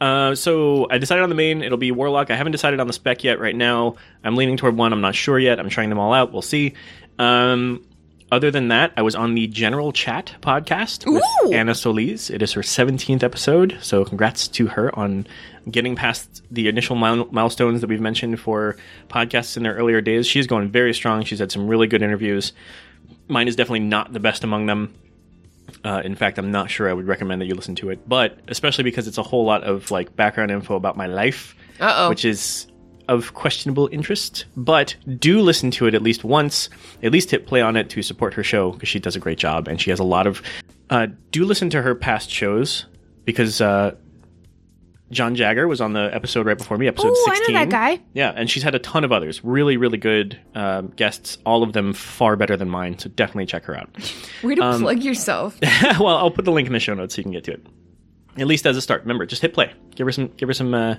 Uh, 0.00 0.34
so 0.34 0.86
I 0.90 0.98
decided 0.98 1.22
on 1.22 1.28
the 1.28 1.34
main. 1.34 1.62
It'll 1.62 1.78
be 1.78 1.92
Warlock. 1.92 2.30
I 2.30 2.36
haven't 2.36 2.52
decided 2.52 2.80
on 2.80 2.86
the 2.86 2.92
spec 2.92 3.24
yet. 3.24 3.40
Right 3.40 3.56
now, 3.56 3.96
I'm 4.24 4.36
leaning 4.36 4.56
toward 4.56 4.76
one. 4.76 4.92
I'm 4.92 5.00
not 5.00 5.14
sure 5.14 5.38
yet. 5.38 5.58
I'm 5.58 5.68
trying 5.68 5.88
them 5.88 5.98
all 5.98 6.12
out. 6.12 6.32
We'll 6.32 6.42
see. 6.42 6.74
Um, 7.18 7.84
other 8.32 8.50
than 8.50 8.68
that, 8.68 8.94
I 8.96 9.02
was 9.02 9.14
on 9.14 9.34
the 9.34 9.46
General 9.46 9.92
Chat 9.92 10.34
podcast 10.40 11.04
with 11.06 11.22
Ooh. 11.44 11.52
Anna 11.52 11.74
Solis. 11.74 12.30
It 12.30 12.40
is 12.40 12.52
her 12.54 12.62
17th 12.62 13.22
episode, 13.22 13.76
so 13.82 14.06
congrats 14.06 14.48
to 14.48 14.68
her 14.68 14.98
on 14.98 15.26
getting 15.70 15.94
past 15.94 16.42
the 16.50 16.66
initial 16.66 16.96
mile- 16.96 17.28
milestones 17.30 17.82
that 17.82 17.90
we've 17.90 18.00
mentioned 18.00 18.40
for 18.40 18.76
podcasts 19.08 19.58
in 19.58 19.64
their 19.64 19.74
earlier 19.74 20.00
days. 20.00 20.26
She's 20.26 20.46
going 20.46 20.70
very 20.70 20.94
strong. 20.94 21.24
She's 21.24 21.40
had 21.40 21.52
some 21.52 21.68
really 21.68 21.86
good 21.86 22.00
interviews. 22.00 22.54
Mine 23.32 23.48
is 23.48 23.56
definitely 23.56 23.80
not 23.80 24.12
the 24.12 24.20
best 24.20 24.44
among 24.44 24.66
them. 24.66 24.94
Uh, 25.84 26.02
in 26.04 26.14
fact, 26.14 26.38
I'm 26.38 26.50
not 26.50 26.70
sure 26.70 26.88
I 26.88 26.92
would 26.92 27.06
recommend 27.06 27.40
that 27.40 27.46
you 27.46 27.54
listen 27.54 27.74
to 27.76 27.90
it, 27.90 28.06
but 28.08 28.38
especially 28.48 28.84
because 28.84 29.08
it's 29.08 29.18
a 29.18 29.22
whole 29.22 29.44
lot 29.44 29.64
of 29.64 29.90
like 29.90 30.14
background 30.14 30.50
info 30.50 30.76
about 30.76 30.96
my 30.96 31.06
life, 31.06 31.56
Uh-oh. 31.80 32.10
which 32.10 32.24
is 32.24 32.66
of 33.08 33.32
questionable 33.34 33.88
interest. 33.90 34.44
But 34.56 34.94
do 35.18 35.40
listen 35.40 35.70
to 35.72 35.86
it 35.86 35.94
at 35.94 36.02
least 36.02 36.24
once. 36.24 36.68
At 37.02 37.10
least 37.10 37.30
hit 37.30 37.46
play 37.46 37.62
on 37.62 37.76
it 37.76 37.88
to 37.90 38.02
support 38.02 38.34
her 38.34 38.44
show 38.44 38.72
because 38.72 38.88
she 38.88 38.98
does 38.98 39.16
a 39.16 39.20
great 39.20 39.38
job 39.38 39.66
and 39.66 39.80
she 39.80 39.90
has 39.90 39.98
a 39.98 40.04
lot 40.04 40.26
of. 40.26 40.42
Uh, 40.90 41.06
do 41.30 41.44
listen 41.44 41.70
to 41.70 41.80
her 41.80 41.94
past 41.94 42.30
shows 42.30 42.84
because 43.24 43.60
uh, 43.60 43.94
John 45.12 45.34
Jagger 45.36 45.68
was 45.68 45.80
on 45.80 45.92
the 45.92 46.12
episode 46.12 46.46
right 46.46 46.58
before 46.58 46.76
me, 46.78 46.88
episode 46.88 47.12
Oh, 47.14 47.26
I 47.30 47.34
16. 47.36 47.54
know 47.54 47.60
that 47.60 47.68
guy. 47.70 48.00
Yeah, 48.14 48.32
and 48.34 48.50
she's 48.50 48.62
had 48.64 48.74
a 48.74 48.78
ton 48.80 49.04
of 49.04 49.12
others. 49.12 49.44
Really, 49.44 49.76
really 49.76 49.98
good 49.98 50.38
um, 50.54 50.88
guests. 50.88 51.38
All 51.46 51.62
of 51.62 51.72
them 51.72 51.92
far 51.92 52.34
better 52.36 52.56
than 52.56 52.68
mine. 52.70 52.98
So 52.98 53.08
definitely 53.10 53.46
check 53.46 53.64
her 53.66 53.76
out. 53.78 53.88
Way 54.42 54.54
to 54.56 54.62
Um, 54.62 54.80
plug 54.82 55.02
yourself. 55.02 55.56
well, 56.00 56.16
I'll 56.16 56.30
put 56.30 56.44
the 56.44 56.50
link 56.52 56.66
in 56.66 56.72
the 56.72 56.80
show 56.80 56.94
notes 56.94 57.14
so 57.14 57.20
you 57.20 57.24
can 57.24 57.32
get 57.32 57.44
to 57.44 57.52
it. 57.52 57.66
At 58.38 58.46
least 58.46 58.66
as 58.66 58.76
a 58.76 58.80
start. 58.80 59.02
Remember, 59.02 59.26
just 59.26 59.42
hit 59.42 59.52
play. 59.54 59.72
Give 59.94 60.06
her 60.06 60.12
some. 60.12 60.28
Give 60.28 60.48
her 60.48 60.54
some. 60.54 60.72
Uh, 60.72 60.96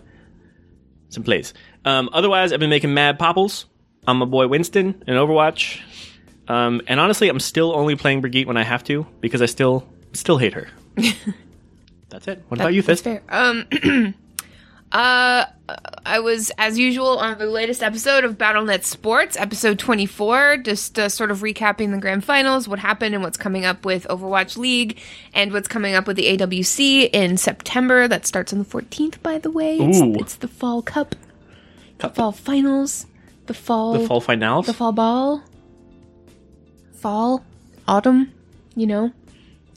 some 1.10 1.24
plays. 1.24 1.54
Um, 1.86 2.10
otherwise, 2.14 2.54
I've 2.54 2.60
been 2.60 2.70
making 2.70 2.94
mad 2.94 3.20
popples. 3.20 3.66
I'm 4.08 4.18
my 4.18 4.26
boy 4.26 4.48
Winston 4.48 5.04
in 5.08 5.16
Overwatch. 5.16 5.80
Um, 6.48 6.82
and 6.88 7.00
honestly, 7.00 7.30
I'm 7.30 7.40
still 7.40 7.74
only 7.76 7.96
playing 7.96 8.22
Brigitte 8.22 8.48
when 8.48 8.58
I 8.58 8.64
have 8.64 8.84
to 8.86 9.06
because 9.22 9.42
I 9.42 9.46
still 9.46 9.88
still 10.14 10.38
hate 10.38 10.54
her. 10.54 10.68
That's 12.14 12.28
it. 12.28 12.44
What 12.48 12.60
about 12.60 12.76
you, 12.76 12.84
That's 12.84 13.02
Fist? 13.02 13.04
fair. 13.06 13.24
Um, 13.28 13.66
uh, 14.92 15.46
I 16.06 16.20
was 16.20 16.52
as 16.60 16.78
usual 16.78 17.18
on 17.18 17.40
the 17.40 17.48
latest 17.48 17.82
episode 17.82 18.24
of 18.24 18.38
BattleNet 18.38 18.84
Sports, 18.84 19.36
episode 19.36 19.80
24, 19.80 20.58
just 20.58 21.00
uh, 21.00 21.10
sort 21.10 21.32
of 21.32 21.40
recapping 21.40 21.90
the 21.90 21.98
grand 21.98 22.24
finals, 22.24 22.68
what 22.68 22.78
happened, 22.78 23.16
and 23.16 23.24
what's 23.24 23.36
coming 23.38 23.66
up 23.66 23.84
with 23.84 24.06
Overwatch 24.10 24.58
League, 24.58 25.00
and 25.34 25.52
what's 25.52 25.68
coming 25.68 25.96
up 25.96 26.06
with 26.06 26.16
the 26.16 26.38
AWC 26.38 27.10
in 27.12 27.36
September. 27.36 28.08
That 28.08 28.28
starts 28.28 28.54
on 28.54 28.60
the 28.60 28.66
14th, 28.66 29.20
by 29.24 29.40
the 29.40 29.50
way. 29.50 29.78
It's, 29.80 30.00
Ooh. 30.00 30.14
it's 30.14 30.36
the 30.36 30.48
Fall 30.48 30.84
Cup, 30.84 31.16
Cup. 31.98 32.14
Fall 32.14 32.32
Finals, 32.32 33.08
the 33.48 33.56
Fall, 33.56 33.94
The 33.94 34.08
fall 34.08 34.22
finals. 34.22 34.68
the 34.68 34.74
Fall 34.74 34.92
Ball, 34.92 35.44
Fall, 36.94 37.44
Autumn. 37.88 38.32
You 38.76 38.86
know, 38.86 39.12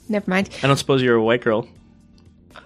never 0.07 0.29
mind. 0.31 0.51
I 0.63 0.67
don't 0.67 0.77
suppose 0.77 1.01
you're 1.01 1.17
a 1.17 1.25
white 1.25 1.41
girl. 1.41 1.67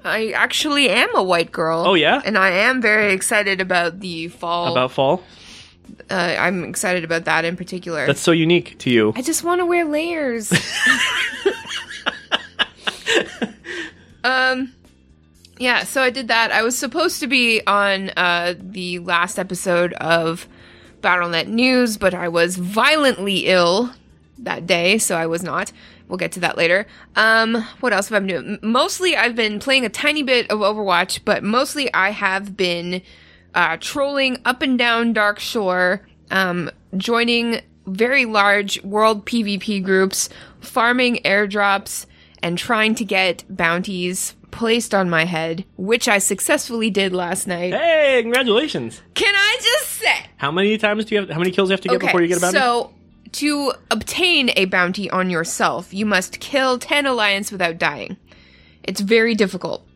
I 0.05 0.31
actually 0.31 0.89
am 0.89 1.15
a 1.15 1.23
white 1.23 1.53
girl. 1.53 1.85
Oh, 1.87 1.95
yeah? 1.95 2.23
and 2.25 2.39
I 2.39 2.51
am 2.51 2.81
very 2.81 3.13
excited 3.13 3.61
about 3.61 4.01
the 4.01 4.29
fall. 4.29 4.73
About 4.73 4.93
fall? 4.93 5.23
uh, 6.11 6.37
I'm 6.39 6.65
excited 6.65 7.05
about 7.05 7.25
that 7.27 7.45
in 7.45 7.57
particular. 7.57 8.07
That's 8.07 8.21
so 8.21 8.33
unique 8.33 8.79
to 8.81 8.91
you. 8.91 9.13
I 9.17 9.23
just 9.23 9.45
want 9.45 9.61
to 9.61 9.67
wear 9.67 9.85
layers. 9.85 10.53
um, 14.25 14.73
yeah. 15.59 15.85
So 15.85 16.03
I 16.03 16.11
did 16.11 16.29
that. 16.29 16.53
I 16.53 16.63
was 16.63 16.77
supposed 16.79 17.21
to 17.21 17.27
be 17.27 17.63
on 17.67 18.11
uh, 18.17 18.55
the 18.59 18.99
last 19.01 19.39
episode 19.39 19.93
of 19.95 20.49
BattleNet 21.01 21.47
News, 21.47 21.97
but 21.97 22.15
I 22.15 22.29
was 22.29 22.57
violently 22.57 23.47
ill 23.47 23.93
that 24.39 24.67
day, 24.67 24.99
so 24.99 25.17
I 25.17 25.27
was 25.27 25.43
not. 25.43 25.73
We'll 26.11 26.19
get 26.19 26.33
to 26.33 26.41
that 26.41 26.57
later. 26.57 26.87
Um, 27.15 27.65
what 27.79 27.93
else 27.93 28.09
have 28.09 28.17
I 28.17 28.27
been 28.27 28.45
doing? 28.45 28.59
Mostly, 28.63 29.17
I've 29.17 29.37
been 29.37 29.61
playing 29.61 29.85
a 29.87 29.89
tiny 29.89 30.25
bit 30.25 30.51
of 30.51 30.59
Overwatch, 30.59 31.21
but 31.25 31.45
mostly 31.45 31.93
I 31.95 32.11
have 32.11 32.57
been 32.57 33.01
uh, 33.55 33.77
trolling 33.79 34.39
up 34.45 34.61
and 34.61 34.77
down 34.77 35.15
Darkshore, 35.15 36.01
um, 36.33 36.69
joining 36.97 37.61
very 37.87 38.25
large 38.25 38.83
world 38.83 39.25
PvP 39.25 39.85
groups, 39.85 40.29
farming 40.61 41.21
airdrops, 41.25 42.07
and 42.43 42.59
trying 42.59 42.97
to 42.97 43.05
get 43.05 43.45
bounties 43.49 44.35
placed 44.51 44.95
on 44.95 45.09
my 45.09 45.27
head, 45.27 45.65
which 45.77 46.09
I 46.09 46.19
successfully 46.19 46.91
did 46.91 47.13
last 47.13 47.47
night. 47.47 47.73
Hey, 47.73 48.19
congratulations! 48.23 49.01
Can 49.15 49.33
I 49.33 49.59
just 49.63 49.93
say? 49.93 50.27
How 50.39 50.51
many 50.51 50.77
times 50.77 51.05
do 51.05 51.15
you 51.15 51.21
have? 51.21 51.31
How 51.31 51.39
many 51.39 51.53
kills 51.53 51.69
do 51.69 51.73
you 51.73 51.75
have 51.75 51.81
to 51.83 51.89
get 51.89 52.01
before 52.01 52.21
you 52.21 52.27
get 52.27 52.39
a 52.39 52.41
bounty? 52.41 52.59
So, 52.59 52.93
to 53.33 53.73
obtain 53.91 54.51
a 54.57 54.65
bounty 54.67 55.11
on 55.11 55.31
yourself, 55.31 55.93
you 55.95 56.07
must 56.07 56.41
kill 56.41 56.79
10 56.79 57.07
alliance 57.07 57.53
without 57.53 57.79
dying. 57.79 58.17
It's 58.83 59.01
very 59.01 59.35
difficult. 59.35 59.87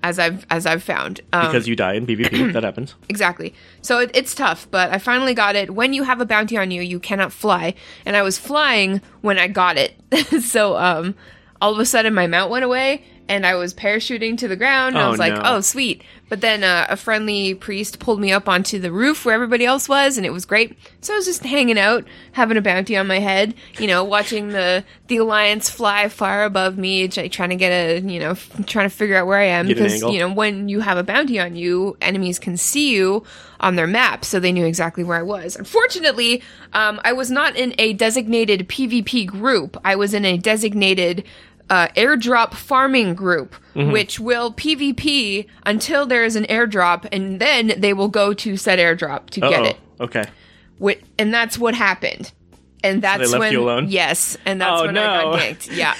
As 0.00 0.20
I've 0.20 0.46
as 0.48 0.64
I've 0.64 0.84
found. 0.84 1.22
Um, 1.32 1.46
because 1.46 1.66
you 1.66 1.74
die 1.74 1.94
in 1.94 2.06
PvP, 2.06 2.52
that 2.54 2.62
happens. 2.62 2.94
Exactly. 3.08 3.52
So 3.82 3.98
it, 3.98 4.12
it's 4.14 4.32
tough, 4.32 4.68
but 4.70 4.92
I 4.92 4.98
finally 4.98 5.34
got 5.34 5.56
it. 5.56 5.74
When 5.74 5.92
you 5.92 6.04
have 6.04 6.20
a 6.20 6.24
bounty 6.24 6.56
on 6.56 6.70
you, 6.70 6.82
you 6.82 7.00
cannot 7.00 7.32
fly, 7.32 7.74
and 8.06 8.16
I 8.16 8.22
was 8.22 8.38
flying 8.38 9.00
when 9.22 9.40
I 9.40 9.48
got 9.48 9.76
it. 9.76 9.96
so 10.42 10.76
um, 10.76 11.16
all 11.60 11.72
of 11.72 11.80
a 11.80 11.84
sudden 11.84 12.14
my 12.14 12.28
mount 12.28 12.48
went 12.48 12.64
away, 12.64 13.02
and 13.28 13.46
I 13.46 13.54
was 13.56 13.74
parachuting 13.74 14.38
to 14.38 14.48
the 14.48 14.56
ground. 14.56 14.96
And 14.96 15.04
I 15.04 15.06
Oh, 15.08 15.10
was 15.10 15.18
like, 15.18 15.34
no. 15.34 15.42
"Oh, 15.44 15.60
sweet!" 15.60 16.02
But 16.28 16.40
then 16.42 16.62
uh, 16.62 16.86
a 16.90 16.96
friendly 16.96 17.54
priest 17.54 17.98
pulled 18.00 18.20
me 18.20 18.32
up 18.32 18.48
onto 18.48 18.78
the 18.78 18.92
roof 18.92 19.24
where 19.24 19.34
everybody 19.34 19.64
else 19.64 19.88
was, 19.88 20.16
and 20.18 20.26
it 20.26 20.32
was 20.32 20.44
great. 20.44 20.76
So 21.00 21.14
I 21.14 21.16
was 21.16 21.24
just 21.24 21.42
hanging 21.42 21.78
out, 21.78 22.04
having 22.32 22.56
a 22.58 22.60
bounty 22.60 22.96
on 22.98 23.06
my 23.06 23.18
head, 23.18 23.54
you 23.78 23.86
know, 23.86 24.04
watching 24.04 24.48
the 24.48 24.84
the 25.06 25.16
alliance 25.18 25.70
fly 25.70 26.08
far 26.08 26.44
above 26.44 26.76
me, 26.76 27.08
trying 27.08 27.48
to 27.50 27.56
get 27.56 27.70
a, 27.72 28.00
you 28.00 28.20
know, 28.20 28.32
f- 28.32 28.66
trying 28.66 28.88
to 28.90 28.94
figure 28.94 29.16
out 29.16 29.26
where 29.26 29.38
I 29.38 29.44
am 29.46 29.66
because 29.68 30.02
you 30.02 30.18
know 30.18 30.32
when 30.32 30.68
you 30.68 30.80
have 30.80 30.98
a 30.98 31.02
bounty 31.02 31.38
on 31.40 31.56
you, 31.56 31.96
enemies 32.02 32.38
can 32.38 32.56
see 32.58 32.92
you 32.94 33.24
on 33.60 33.74
their 33.74 33.86
map, 33.88 34.24
so 34.24 34.38
they 34.38 34.52
knew 34.52 34.64
exactly 34.66 35.02
where 35.02 35.18
I 35.18 35.22
was. 35.22 35.56
Unfortunately, 35.56 36.42
um, 36.74 37.00
I 37.04 37.12
was 37.12 37.30
not 37.30 37.56
in 37.56 37.74
a 37.78 37.92
designated 37.94 38.68
PvP 38.68 39.26
group. 39.26 39.76
I 39.84 39.96
was 39.96 40.14
in 40.14 40.24
a 40.24 40.36
designated 40.36 41.24
uh, 41.70 41.88
airdrop 41.96 42.54
farming 42.54 43.14
group, 43.14 43.54
Mm-hmm. 43.74 43.92
which 43.92 44.18
will 44.18 44.52
PvP 44.52 45.46
until 45.64 46.04
there 46.04 46.24
is 46.24 46.34
an 46.34 46.44
airdrop, 46.46 47.06
and 47.12 47.40
then 47.40 47.74
they 47.78 47.92
will 47.92 48.08
go 48.08 48.34
to 48.34 48.56
said 48.56 48.80
airdrop 48.80 49.30
to 49.30 49.40
get 49.40 49.52
Uh-oh. 49.60 49.64
it. 49.64 49.76
Okay. 50.00 50.24
Wh- 50.82 51.00
and 51.16 51.32
that's 51.32 51.56
what 51.58 51.74
happened. 51.76 52.32
And 52.82 53.02
that's 53.02 53.30
left 53.30 53.38
when 53.40 53.52
you 53.52 53.62
alone? 53.62 53.86
yes, 53.88 54.36
and 54.44 54.60
that's 54.60 54.80
Oh, 54.82 54.86
when 54.86 54.98
I 54.98 55.22
got 55.22 55.38
ganked. 55.38 55.76
Yeah. 55.76 55.94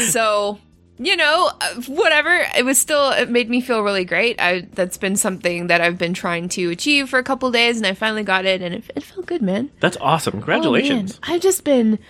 so 0.10 0.58
you 1.00 1.14
know, 1.16 1.48
uh, 1.60 1.74
whatever. 1.86 2.44
It 2.56 2.64
was 2.64 2.78
still. 2.78 3.10
It 3.12 3.30
made 3.30 3.48
me 3.48 3.60
feel 3.60 3.82
really 3.82 4.04
great. 4.04 4.40
I 4.40 4.66
that's 4.72 4.96
been 4.96 5.14
something 5.16 5.68
that 5.68 5.80
I've 5.80 5.98
been 5.98 6.14
trying 6.14 6.48
to 6.50 6.70
achieve 6.70 7.08
for 7.08 7.20
a 7.20 7.22
couple 7.22 7.48
days, 7.52 7.76
and 7.76 7.86
I 7.86 7.94
finally 7.94 8.24
got 8.24 8.44
it, 8.44 8.60
and 8.62 8.74
it, 8.74 8.90
it 8.96 9.02
felt 9.04 9.26
good, 9.26 9.42
man. 9.42 9.70
That's 9.78 9.96
awesome. 10.00 10.32
Congratulations. 10.32 11.20
Oh. 11.22 11.34
I've 11.34 11.40
just 11.42 11.62
been. 11.62 12.00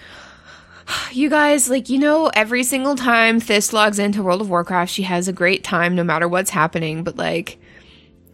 You 1.12 1.30
guys, 1.30 1.68
like, 1.68 1.88
you 1.88 1.98
know, 1.98 2.30
every 2.34 2.62
single 2.62 2.94
time 2.94 3.40
Fist 3.40 3.72
logs 3.72 3.98
into 3.98 4.22
World 4.22 4.40
of 4.40 4.50
Warcraft, 4.50 4.92
she 4.92 5.02
has 5.02 5.26
a 5.26 5.32
great 5.32 5.64
time 5.64 5.94
no 5.94 6.04
matter 6.04 6.28
what's 6.28 6.50
happening. 6.50 7.02
But, 7.02 7.16
like, 7.16 7.58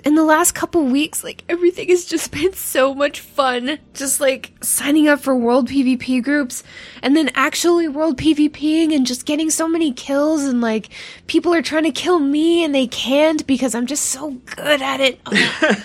in 0.04 0.16
the 0.16 0.24
last 0.24 0.52
couple 0.52 0.84
weeks, 0.84 1.24
like, 1.24 1.44
everything 1.48 1.88
has 1.88 2.04
just 2.04 2.30
been 2.32 2.52
so 2.52 2.94
much 2.94 3.20
fun. 3.20 3.78
Just, 3.94 4.20
like, 4.20 4.52
signing 4.60 5.08
up 5.08 5.20
for 5.20 5.34
World 5.36 5.68
PvP 5.68 6.22
groups 6.22 6.62
and 7.02 7.16
then 7.16 7.30
actually 7.34 7.88
World 7.88 8.18
PvPing 8.18 8.94
and 8.94 9.06
just 9.06 9.24
getting 9.24 9.50
so 9.50 9.66
many 9.68 9.92
kills. 9.92 10.42
And, 10.44 10.60
like, 10.60 10.90
people 11.26 11.54
are 11.54 11.62
trying 11.62 11.84
to 11.84 11.92
kill 11.92 12.18
me 12.18 12.64
and 12.64 12.74
they 12.74 12.86
can't 12.86 13.46
because 13.46 13.74
I'm 13.74 13.86
just 13.86 14.06
so 14.06 14.32
good 14.56 14.82
at 14.82 15.00
it. 15.00 15.20
Oh. 15.62 15.82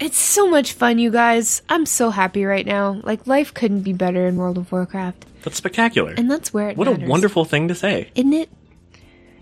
It's 0.00 0.18
so 0.18 0.50
much 0.50 0.72
fun, 0.72 0.98
you 0.98 1.12
guys. 1.12 1.62
I'm 1.68 1.86
so 1.86 2.10
happy 2.10 2.44
right 2.44 2.66
now. 2.66 3.00
Like 3.04 3.28
life 3.28 3.54
couldn't 3.54 3.82
be 3.82 3.92
better 3.92 4.26
in 4.26 4.34
World 4.34 4.58
of 4.58 4.72
Warcraft, 4.72 5.26
That's 5.42 5.56
spectacular. 5.56 6.14
and 6.16 6.30
that's 6.30 6.52
where 6.52 6.70
it 6.70 6.76
what 6.76 6.88
a 6.88 6.92
wonderful 6.92 7.44
thing 7.44 7.68
to 7.68 7.74
say. 7.74 8.10
isn't 8.14 8.32
it? 8.32 8.48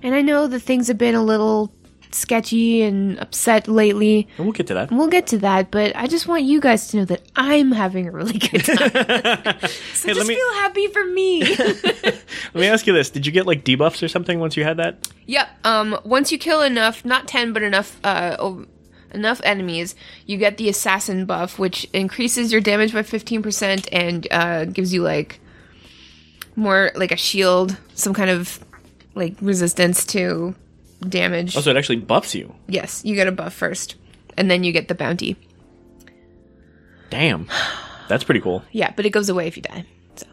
And 0.02 0.14
I 0.14 0.23
know 0.23 0.47
that 0.47 0.61
things 0.61 0.88
have 0.88 0.97
been 0.99 1.14
a 1.14 1.23
little 1.23 1.71
sketchy 2.12 2.83
and 2.83 3.19
upset 3.21 3.69
lately. 3.69 4.26
And 4.37 4.47
we'll 4.47 4.52
get 4.52 4.66
to 4.69 4.75
that. 4.75 4.90
We'll 4.90 5.09
get 5.09 5.28
to 5.28 5.38
that, 5.38 5.71
but 5.71 5.95
I 5.95 6.07
just 6.07 6.26
want 6.26 6.42
you 6.42 6.61
guys 6.61 6.88
to 6.88 6.97
know 6.99 7.04
that 7.04 7.23
I'm 7.37 7.71
having 7.71 8.09
a 8.09 8.11
really 8.11 8.38
good 8.38 8.64
time. 8.64 8.76
so 9.95 10.09
Hey, 10.09 10.14
just 10.14 10.26
me 10.28 10.35
feel 10.35 10.52
happy 10.54 10.87
for 10.88 11.04
me. 11.04 11.40
let 11.57 12.54
me 12.54 12.66
ask 12.66 12.87
you 12.87 12.92
this: 12.92 13.11
Did 13.11 13.26
you 13.26 13.33
get 13.33 13.47
like 13.47 13.64
debuffs 13.64 14.02
or 14.02 14.09
something 14.09 14.40
once 14.40 14.57
you 14.57 14.64
had 14.64 14.78
that? 14.78 15.09
Yep. 15.26 15.49
Um, 15.64 15.99
once 16.04 16.33
you 16.33 16.38
kill 16.38 16.62
enough, 16.62 17.04
not 17.04 17.28
ten, 17.28 17.52
but 17.52 17.62
enough, 17.62 18.00
uh, 18.02 18.37
ov- 18.40 18.66
enough 19.12 19.40
enemies, 19.45 19.95
you 20.26 20.37
get 20.37 20.57
the 20.57 20.69
assassin 20.69 21.26
buff, 21.26 21.59
which 21.59 21.85
increases 21.92 22.50
your 22.50 22.61
damage 22.61 22.92
by 22.92 23.02
fifteen 23.02 23.42
percent 23.42 23.87
and 23.92 24.26
uh, 24.33 24.64
gives 24.64 24.92
you 24.92 25.02
like 25.02 25.40
more 26.61 26.93
like 26.95 27.11
a 27.11 27.17
shield, 27.17 27.76
some 27.95 28.14
kind 28.14 28.31
of 28.31 28.61
like 29.14 29.35
resistance 29.40 30.05
to 30.07 30.55
damage. 31.09 31.57
Oh, 31.57 31.61
so 31.61 31.71
it 31.71 31.76
actually 31.76 31.97
buffs 31.97 32.35
you. 32.35 32.55
yes, 32.69 33.02
you 33.05 33.14
get 33.17 33.26
a 33.26 33.33
buff 33.33 33.52
first, 33.55 33.97
and 34.37 34.49
then 34.50 34.62
you 34.62 34.71
get 34.73 34.87
the 34.88 34.95
bounty. 34.95 35.37
Damn, 37.11 37.49
that's 38.09 38.23
pretty 38.25 38.40
cool. 38.40 38.62
Yeah, 38.71 38.93
but 38.95 39.05
it 39.07 39.11
goes 39.11 39.29
away 39.29 39.47
if 39.49 39.57
you 39.57 39.62
die. 39.62 39.85
So, 40.14 40.26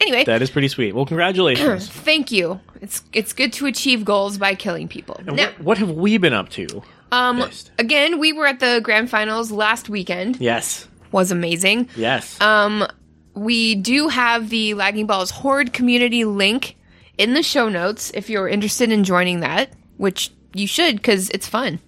anyway. 0.00 0.24
That 0.24 0.42
is 0.42 0.50
pretty 0.50 0.68
sweet. 0.68 0.94
Well, 0.94 1.06
congratulations. 1.06 1.88
Thank 2.08 2.32
you. 2.32 2.60
It's 2.80 3.02
it's 3.12 3.32
good 3.32 3.52
to 3.54 3.66
achieve 3.66 4.04
goals 4.04 4.36
by 4.38 4.54
killing 4.56 4.88
people. 4.88 5.16
And 5.26 5.36
Now, 5.36 5.46
what, 5.46 5.60
what 5.60 5.78
have 5.78 5.90
we 5.92 6.18
been 6.18 6.32
up 6.32 6.48
to? 6.50 6.82
um, 7.12 7.48
again, 7.78 8.18
we 8.18 8.32
were 8.32 8.46
at 8.46 8.58
the 8.58 8.80
grand 8.82 9.08
finals 9.08 9.52
last 9.52 9.88
weekend. 9.88 10.40
Yes, 10.40 10.88
Was 11.12 11.30
amazing. 11.30 11.88
yes. 11.96 12.40
Um, 12.40 12.86
we 13.34 13.74
do 13.74 14.08
have 14.08 14.48
the 14.48 14.74
Lagging 14.74 15.06
Balls 15.06 15.30
Horde 15.30 15.72
community 15.72 16.24
link 16.24 16.76
in 17.18 17.34
the 17.34 17.42
show 17.42 17.68
notes 17.68 18.10
if 18.14 18.30
you're 18.30 18.48
interested 18.48 18.90
in 18.90 19.04
joining 19.04 19.40
that, 19.40 19.70
which 19.96 20.30
you 20.52 20.66
should 20.66 20.96
because 20.96 21.30
it's 21.30 21.48
fun. 21.48 21.80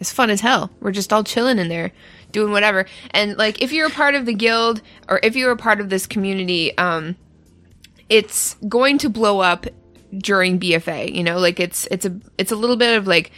It's 0.00 0.12
fun 0.12 0.30
as 0.30 0.40
hell. 0.40 0.70
We're 0.80 0.92
just 0.92 1.12
all 1.12 1.24
chilling 1.24 1.58
in 1.58 1.68
there, 1.68 1.92
doing 2.32 2.52
whatever. 2.52 2.86
And 3.10 3.36
like, 3.36 3.62
if 3.62 3.72
you're 3.72 3.86
a 3.86 3.90
part 3.90 4.14
of 4.14 4.26
the 4.26 4.34
guild 4.34 4.82
or 5.08 5.20
if 5.22 5.36
you're 5.36 5.52
a 5.52 5.56
part 5.56 5.80
of 5.80 5.88
this 5.88 6.06
community, 6.06 6.76
um, 6.76 7.16
it's 8.08 8.54
going 8.68 8.98
to 8.98 9.08
blow 9.08 9.40
up 9.40 9.66
during 10.16 10.58
BFA. 10.58 11.14
You 11.14 11.22
know, 11.22 11.38
like 11.38 11.60
it's 11.60 11.86
it's 11.90 12.04
a 12.04 12.18
it's 12.38 12.52
a 12.52 12.56
little 12.56 12.76
bit 12.76 12.96
of 12.96 13.06
like 13.06 13.30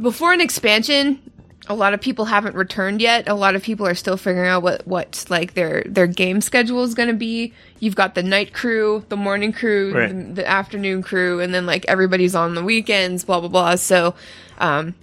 before 0.00 0.32
an 0.32 0.40
expansion. 0.40 1.20
A 1.66 1.74
lot 1.74 1.94
of 1.94 2.00
people 2.00 2.26
haven't 2.26 2.54
returned 2.56 3.00
yet. 3.00 3.26
A 3.26 3.34
lot 3.34 3.54
of 3.54 3.62
people 3.62 3.86
are 3.86 3.94
still 3.94 4.16
figuring 4.18 4.48
out 4.48 4.62
what 4.62 4.86
what 4.86 5.24
like 5.30 5.54
their 5.54 5.82
their 5.86 6.06
game 6.06 6.40
schedule 6.42 6.82
is 6.82 6.94
going 6.94 7.08
to 7.08 7.14
be. 7.14 7.54
You've 7.80 7.94
got 7.96 8.14
the 8.14 8.22
night 8.22 8.52
crew, 8.52 9.04
the 9.08 9.16
morning 9.16 9.52
crew, 9.52 9.92
Right. 9.94 10.08
the, 10.10 10.34
the 10.42 10.46
afternoon 10.46 11.02
crew, 11.02 11.40
and 11.40 11.54
then 11.54 11.64
like 11.64 11.84
everybody's 11.88 12.34
on 12.34 12.54
the 12.54 12.62
weekends. 12.62 13.24
Blah 13.24 13.40
blah 13.40 13.48
blah. 13.48 13.74
So. 13.76 14.14
um 14.58 14.94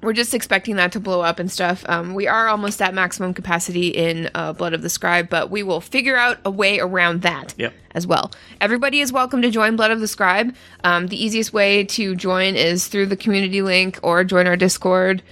we're 0.00 0.12
just 0.12 0.34
expecting 0.34 0.74
that 0.74 0.90
to 0.90 0.98
blow 0.98 1.20
up 1.20 1.38
and 1.38 1.48
stuff. 1.48 1.84
Um, 1.88 2.14
we 2.14 2.26
are 2.26 2.48
almost 2.48 2.82
at 2.82 2.92
maximum 2.92 3.32
capacity 3.32 3.86
in 3.86 4.30
uh, 4.34 4.52
Blood 4.52 4.72
of 4.72 4.82
the 4.82 4.88
Scribe, 4.88 5.28
but 5.28 5.48
we 5.48 5.62
will 5.62 5.80
figure 5.80 6.16
out 6.16 6.38
a 6.44 6.50
way 6.50 6.80
around 6.80 7.22
that 7.22 7.54
Yep. 7.56 7.72
as 7.94 8.04
well. 8.04 8.32
Everybody 8.60 8.98
is 8.98 9.12
welcome 9.12 9.42
to 9.42 9.48
join 9.52 9.76
Blood 9.76 9.92
of 9.92 10.00
the 10.00 10.08
Scribe. 10.08 10.56
Um, 10.82 11.06
the 11.06 11.24
easiest 11.24 11.52
way 11.52 11.84
to 11.84 12.16
join 12.16 12.56
is 12.56 12.88
through 12.88 13.06
the 13.06 13.16
community 13.16 13.62
link 13.62 14.00
or 14.02 14.24
join 14.24 14.48
our 14.48 14.56
Discord, 14.56 15.22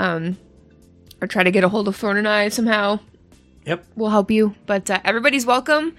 um, 0.00 0.36
or 1.20 1.26
try 1.28 1.42
to 1.42 1.50
get 1.50 1.64
a 1.64 1.68
hold 1.68 1.86
of 1.88 1.96
Thorn 1.96 2.16
and 2.16 2.26
I 2.28 2.48
somehow. 2.48 2.98
Yep. 3.66 3.84
We'll 3.94 4.10
help 4.10 4.30
you. 4.30 4.54
But 4.66 4.90
uh, 4.90 5.00
everybody's 5.04 5.44
welcome. 5.44 5.94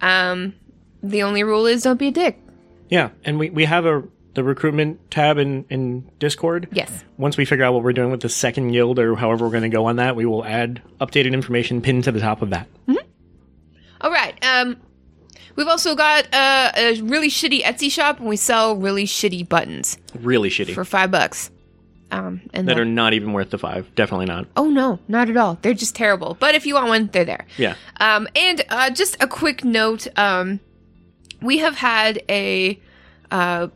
Um, 0.00 0.54
the 1.02 1.22
only 1.24 1.42
rule 1.42 1.66
is 1.66 1.82
don't 1.82 1.98
be 1.98 2.08
a 2.08 2.12
dick. 2.12 2.38
Yeah, 2.88 3.10
and 3.24 3.38
we, 3.38 3.50
we 3.50 3.64
have 3.64 3.86
a 3.86 4.04
the 4.34 4.44
recruitment 4.44 5.10
tab 5.10 5.38
in, 5.38 5.64
in 5.70 6.08
Discord. 6.20 6.68
Yes. 6.72 7.04
Once 7.18 7.36
we 7.36 7.44
figure 7.44 7.64
out 7.64 7.74
what 7.74 7.82
we're 7.82 7.92
doing 7.92 8.12
with 8.12 8.20
the 8.20 8.28
second 8.28 8.70
guild 8.70 9.00
or 9.00 9.16
however 9.16 9.44
we're 9.44 9.50
going 9.50 9.64
to 9.64 9.68
go 9.68 9.86
on 9.86 9.96
that, 9.96 10.14
we 10.14 10.24
will 10.24 10.44
add 10.44 10.80
updated 11.00 11.32
information 11.32 11.82
pinned 11.82 12.04
to 12.04 12.12
the 12.12 12.20
top 12.20 12.40
of 12.40 12.50
that. 12.50 12.68
All 14.00 14.10
right. 14.12 14.34
Um, 14.44 14.76
we've 15.56 15.66
also 15.66 15.96
got 15.96 16.32
uh, 16.32 16.70
a 16.76 17.00
really 17.02 17.28
shitty 17.28 17.62
Etsy 17.62 17.90
shop, 17.90 18.18
and 18.20 18.28
we 18.28 18.36
sell 18.36 18.76
really 18.76 19.04
shitty 19.04 19.48
buttons 19.48 19.98
Really 20.14 20.48
shitty. 20.48 20.74
for 20.74 20.84
five 20.84 21.10
bucks. 21.10 21.50
Um, 22.12 22.40
and 22.52 22.66
that 22.68 22.74
the- 22.74 22.82
are 22.82 22.84
not 22.84 23.12
even 23.12 23.32
worth 23.32 23.50
the 23.50 23.58
five. 23.58 23.92
Definitely 23.94 24.26
not. 24.26 24.46
oh 24.56 24.68
no, 24.68 24.98
not 25.08 25.30
at 25.30 25.36
all. 25.36 25.58
They're 25.62 25.74
just 25.74 25.94
terrible. 25.94 26.36
But 26.40 26.54
if 26.54 26.66
you 26.66 26.74
want 26.74 26.88
one, 26.88 27.06
they're 27.12 27.24
there. 27.24 27.46
Yeah. 27.56 27.74
Um, 28.00 28.26
and 28.34 28.64
uh, 28.68 28.90
just 28.90 29.16
a 29.22 29.26
quick 29.28 29.64
note: 29.64 30.06
um, 30.18 30.58
we 31.40 31.58
have 31.58 31.76
had 31.76 32.22
a 32.28 32.80
uh, 33.30 33.68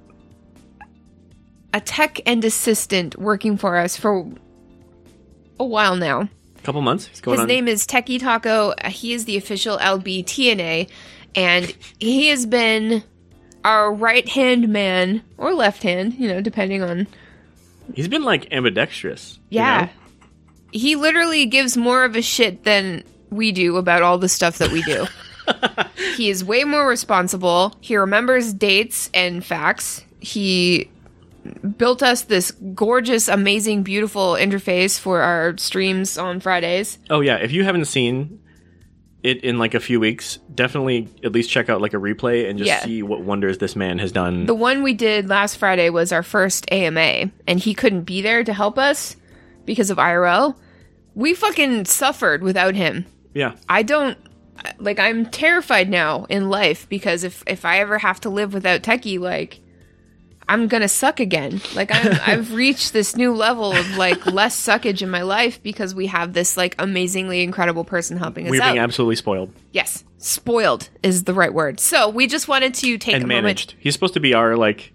a 1.72 1.80
tech 1.80 2.20
and 2.26 2.44
assistant 2.44 3.18
working 3.18 3.56
for 3.56 3.76
us 3.76 3.96
for 3.96 4.28
a 5.60 5.64
while 5.64 5.96
now. 5.96 6.28
A 6.56 6.62
couple 6.62 6.80
months. 6.82 7.06
His 7.06 7.40
on. 7.40 7.46
name 7.46 7.68
is 7.68 7.86
Techie 7.86 8.18
Taco. 8.20 8.74
He 8.86 9.12
is 9.12 9.26
the 9.26 9.36
official 9.36 9.78
LB 9.78 10.24
TNA, 10.24 10.88
and 11.34 11.74
he 11.98 12.28
has 12.28 12.46
been 12.46 13.04
our 13.64 13.92
right 13.92 14.28
hand 14.28 14.68
man 14.68 15.22
or 15.38 15.54
left 15.54 15.82
hand, 15.82 16.14
you 16.14 16.26
know, 16.28 16.40
depending 16.40 16.82
on. 16.82 17.06
He's 17.94 18.08
been 18.08 18.24
like 18.24 18.52
ambidextrous. 18.52 19.38
you 19.50 19.58
Yeah. 19.58 19.82
know? 19.82 19.88
He 20.72 20.96
literally 20.96 21.46
gives 21.46 21.76
more 21.76 22.04
of 22.04 22.16
a 22.16 22.22
shit 22.22 22.64
than 22.64 23.04
we 23.30 23.52
do 23.52 23.76
about 23.76 24.02
all 24.02 24.18
the 24.18 24.28
stuff 24.28 24.58
that 24.58 24.70
we 24.72 24.82
do. 24.82 25.06
he 26.16 26.30
is 26.30 26.44
way 26.44 26.64
more 26.64 26.88
responsible. 26.88 27.76
He 27.80 27.96
remembers 27.96 28.52
dates 28.52 29.10
and 29.14 29.44
facts. 29.44 30.04
He 30.20 30.90
built 31.76 32.02
us 32.02 32.22
this 32.22 32.50
gorgeous, 32.74 33.28
amazing, 33.28 33.82
beautiful 33.82 34.32
interface 34.32 34.98
for 34.98 35.20
our 35.20 35.56
streams 35.58 36.16
on 36.18 36.40
Fridays. 36.40 36.98
Oh 37.10 37.20
yeah. 37.20 37.36
If 37.36 37.52
you 37.52 37.64
haven't 37.64 37.84
seen 37.84 38.40
it 39.24 39.42
in 39.42 39.58
like 39.58 39.74
a 39.74 39.80
few 39.80 39.98
weeks, 39.98 40.38
definitely 40.54 41.08
at 41.24 41.32
least 41.32 41.50
check 41.50 41.68
out 41.68 41.80
like 41.80 41.94
a 41.94 41.96
replay 41.96 42.48
and 42.48 42.58
just 42.58 42.68
Yeah. 42.68 42.84
see 42.84 43.02
what 43.02 43.22
wonders 43.22 43.58
this 43.58 43.74
man 43.74 43.98
has 43.98 44.12
done. 44.12 44.46
The 44.46 44.54
one 44.54 44.82
we 44.84 44.92
did 44.94 45.28
last 45.28 45.56
Friday 45.56 45.88
was 45.90 46.12
our 46.12 46.22
first 46.22 46.70
AMA, 46.70 47.30
and 47.46 47.58
he 47.58 47.74
couldn't 47.74 48.02
be 48.02 48.20
there 48.22 48.44
to 48.44 48.52
help 48.52 48.78
us 48.78 49.16
because 49.64 49.90
of 49.90 49.96
IRL. 49.98 50.56
We 51.14 51.32
fucking 51.34 51.86
suffered 51.86 52.42
without 52.42 52.74
him. 52.74 53.06
yeah. 53.34 53.54
I 53.68 53.82
don't 53.82 54.18
like. 54.78 54.98
I'm 55.00 55.26
terrified 55.26 55.88
now 55.90 56.26
in 56.28 56.48
life 56.50 56.88
because 56.88 57.24
if 57.24 57.42
if 57.46 57.64
I 57.64 57.78
ever 57.80 57.98
have 57.98 58.20
to 58.20 58.28
live 58.30 58.52
without 58.54 58.82
Techie, 58.82 59.18
like 59.18 59.60
I'm 60.48 60.68
gonna 60.68 60.88
suck 60.88 61.20
again. 61.20 61.60
Like 61.74 61.90
I'm, 61.92 62.18
I've 62.26 62.52
reached 62.52 62.92
this 62.92 63.16
new 63.16 63.34
level 63.34 63.72
of 63.72 63.96
like 63.96 64.26
less 64.26 64.54
suckage 64.60 65.00
in 65.02 65.10
my 65.10 65.22
life 65.22 65.62
because 65.62 65.94
we 65.94 66.06
have 66.08 66.32
this 66.34 66.56
like 66.56 66.74
amazingly 66.78 67.42
incredible 67.42 67.84
person 67.84 68.16
helping 68.16 68.46
us 68.46 68.48
out. 68.48 68.52
We're 68.52 68.62
out. 68.62 68.72
being 68.72 68.82
absolutely 68.84 69.16
spoiled 69.16 69.52
yes, 69.72 70.04
spoiled 70.18 70.88
is 71.02 71.24
the 71.24 71.34
right 71.34 71.52
word. 71.52 71.80
So 71.80 72.08
we 72.08 72.26
just 72.26 72.46
wanted 72.48 72.74
to 72.74 72.98
take 72.98 73.14
and 73.14 73.24
a 73.24 73.26
moment. 73.26 73.44
managed. 73.44 73.74
He's 73.78 73.94
supposed 73.94 74.14
to 74.14 74.20
be 74.20 74.34
our 74.34 74.56
like 74.56 74.92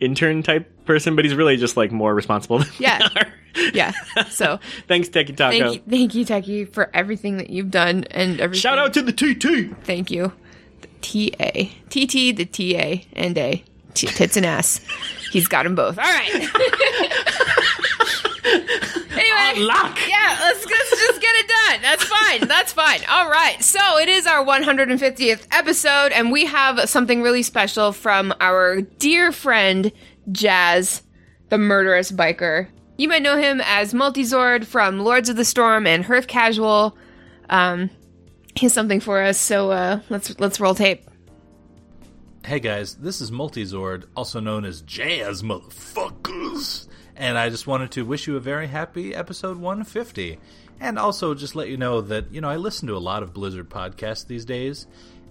intern 0.00 0.42
type 0.42 0.84
person, 0.84 1.14
but 1.16 1.24
he's 1.24 1.34
really 1.34 1.56
just 1.56 1.76
like 1.76 1.92
more 1.92 2.14
responsible. 2.14 2.58
Than 2.58 2.68
we 2.78 2.84
Yeah. 2.86 3.08
are. 3.16 3.32
Yeah. 3.72 3.92
So 4.30 4.58
Thanks, 4.88 5.08
Techie 5.08 5.36
Taco. 5.36 5.58
thank 5.58 5.74
you, 5.74 5.82
thank 5.88 6.14
you, 6.14 6.24
Techie, 6.24 6.72
for 6.72 6.90
everything 6.94 7.36
that 7.38 7.50
you've 7.50 7.70
done 7.70 8.04
and 8.10 8.40
everything. 8.40 8.60
Shout 8.60 8.78
out 8.78 8.92
to 8.94 9.02
the 9.02 9.12
TT. 9.12 9.76
Thank 9.84 10.10
you. 10.10 10.32
The 10.80 11.30
TA, 11.30 11.70
TT, 11.88 12.36
the 12.36 12.44
TA, 12.46 13.04
and 13.12 13.36
A, 13.38 13.64
T- 14.08 14.14
tits 14.14 14.36
and 14.36 14.46
ass. 14.46 14.80
He's 15.30 15.48
got 15.48 15.64
them 15.64 15.74
both. 15.74 15.98
All 15.98 16.04
right. 16.04 16.30
anyway, 18.44 19.60
Lock. 19.64 19.98
yeah, 20.08 20.38
let's, 20.40 20.64
let's 20.66 20.90
just 20.90 21.20
get 21.20 21.34
it 21.36 21.48
done. 21.48 21.82
That's 21.82 22.04
fine. 22.04 22.48
That's 22.48 22.72
fine. 22.72 23.00
All 23.08 23.28
right. 23.30 23.62
So 23.62 23.98
it 23.98 24.08
is 24.08 24.26
our 24.26 24.44
150th 24.44 25.46
episode, 25.52 26.12
and 26.12 26.32
we 26.32 26.46
have 26.46 26.88
something 26.88 27.22
really 27.22 27.42
special 27.42 27.92
from 27.92 28.34
our 28.40 28.80
dear 28.80 29.32
friend 29.32 29.92
Jazz, 30.32 31.02
the 31.48 31.58
murderous 31.58 32.10
biker. 32.12 32.68
You 32.96 33.08
might 33.08 33.22
know 33.22 33.36
him 33.38 33.60
as 33.64 33.94
Multizord 33.94 34.64
from 34.66 35.00
Lords 35.00 35.28
of 35.28 35.36
the 35.36 35.44
Storm 35.44 35.86
and 35.86 36.04
Hearth 36.04 36.26
Casual. 36.26 36.96
Um, 37.48 37.88
he 38.54 38.66
has 38.66 38.72
something 38.72 39.00
for 39.00 39.22
us, 39.22 39.38
so 39.38 39.70
uh, 39.70 40.00
let's 40.10 40.38
let's 40.38 40.60
roll 40.60 40.74
tape. 40.74 41.09
Hey 42.42 42.58
guys, 42.58 42.94
this 42.94 43.20
is 43.20 43.30
Multizord, 43.30 44.06
also 44.16 44.40
known 44.40 44.64
as 44.64 44.80
Jazz 44.80 45.42
Motherfuckers. 45.42 46.88
And 47.14 47.36
I 47.36 47.50
just 47.50 47.66
wanted 47.66 47.92
to 47.92 48.04
wish 48.04 48.26
you 48.26 48.34
a 48.36 48.40
very 48.40 48.66
happy 48.66 49.14
episode 49.14 49.58
150. 49.58 50.38
And 50.80 50.98
also 50.98 51.34
just 51.34 51.54
let 51.54 51.68
you 51.68 51.76
know 51.76 52.00
that, 52.00 52.32
you 52.32 52.40
know, 52.40 52.48
I 52.48 52.56
listen 52.56 52.88
to 52.88 52.96
a 52.96 52.98
lot 52.98 53.22
of 53.22 53.34
Blizzard 53.34 53.68
podcasts 53.68 54.26
these 54.26 54.46
days. 54.46 54.86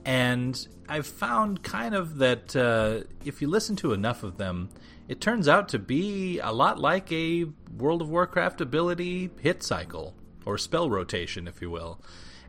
And 0.06 0.66
I've 0.88 1.08
found 1.08 1.64
kind 1.64 1.96
of 1.96 2.20
that 2.20 2.56
uh, 2.56 3.02
if 3.26 3.42
you 3.42 3.50
listen 3.50 3.76
to 3.78 3.92
enough 3.92 4.22
of 4.22 4.38
them, 4.38 4.70
it 5.08 5.20
turns 5.20 5.48
out 5.48 5.68
to 5.70 5.80
be 5.80 6.40
a 6.40 6.52
lot 6.54 6.80
like 6.80 7.12
a 7.12 7.48
World 7.76 8.04
of 8.04 8.10
Warcraft 8.10 8.62
ability 8.62 9.32
hit 9.42 9.64
cycle, 9.64 10.14
or 10.46 10.60
spell 10.60 10.90
rotation, 10.92 11.48
if 11.48 11.60
you 11.60 11.72
will. 11.72 12.00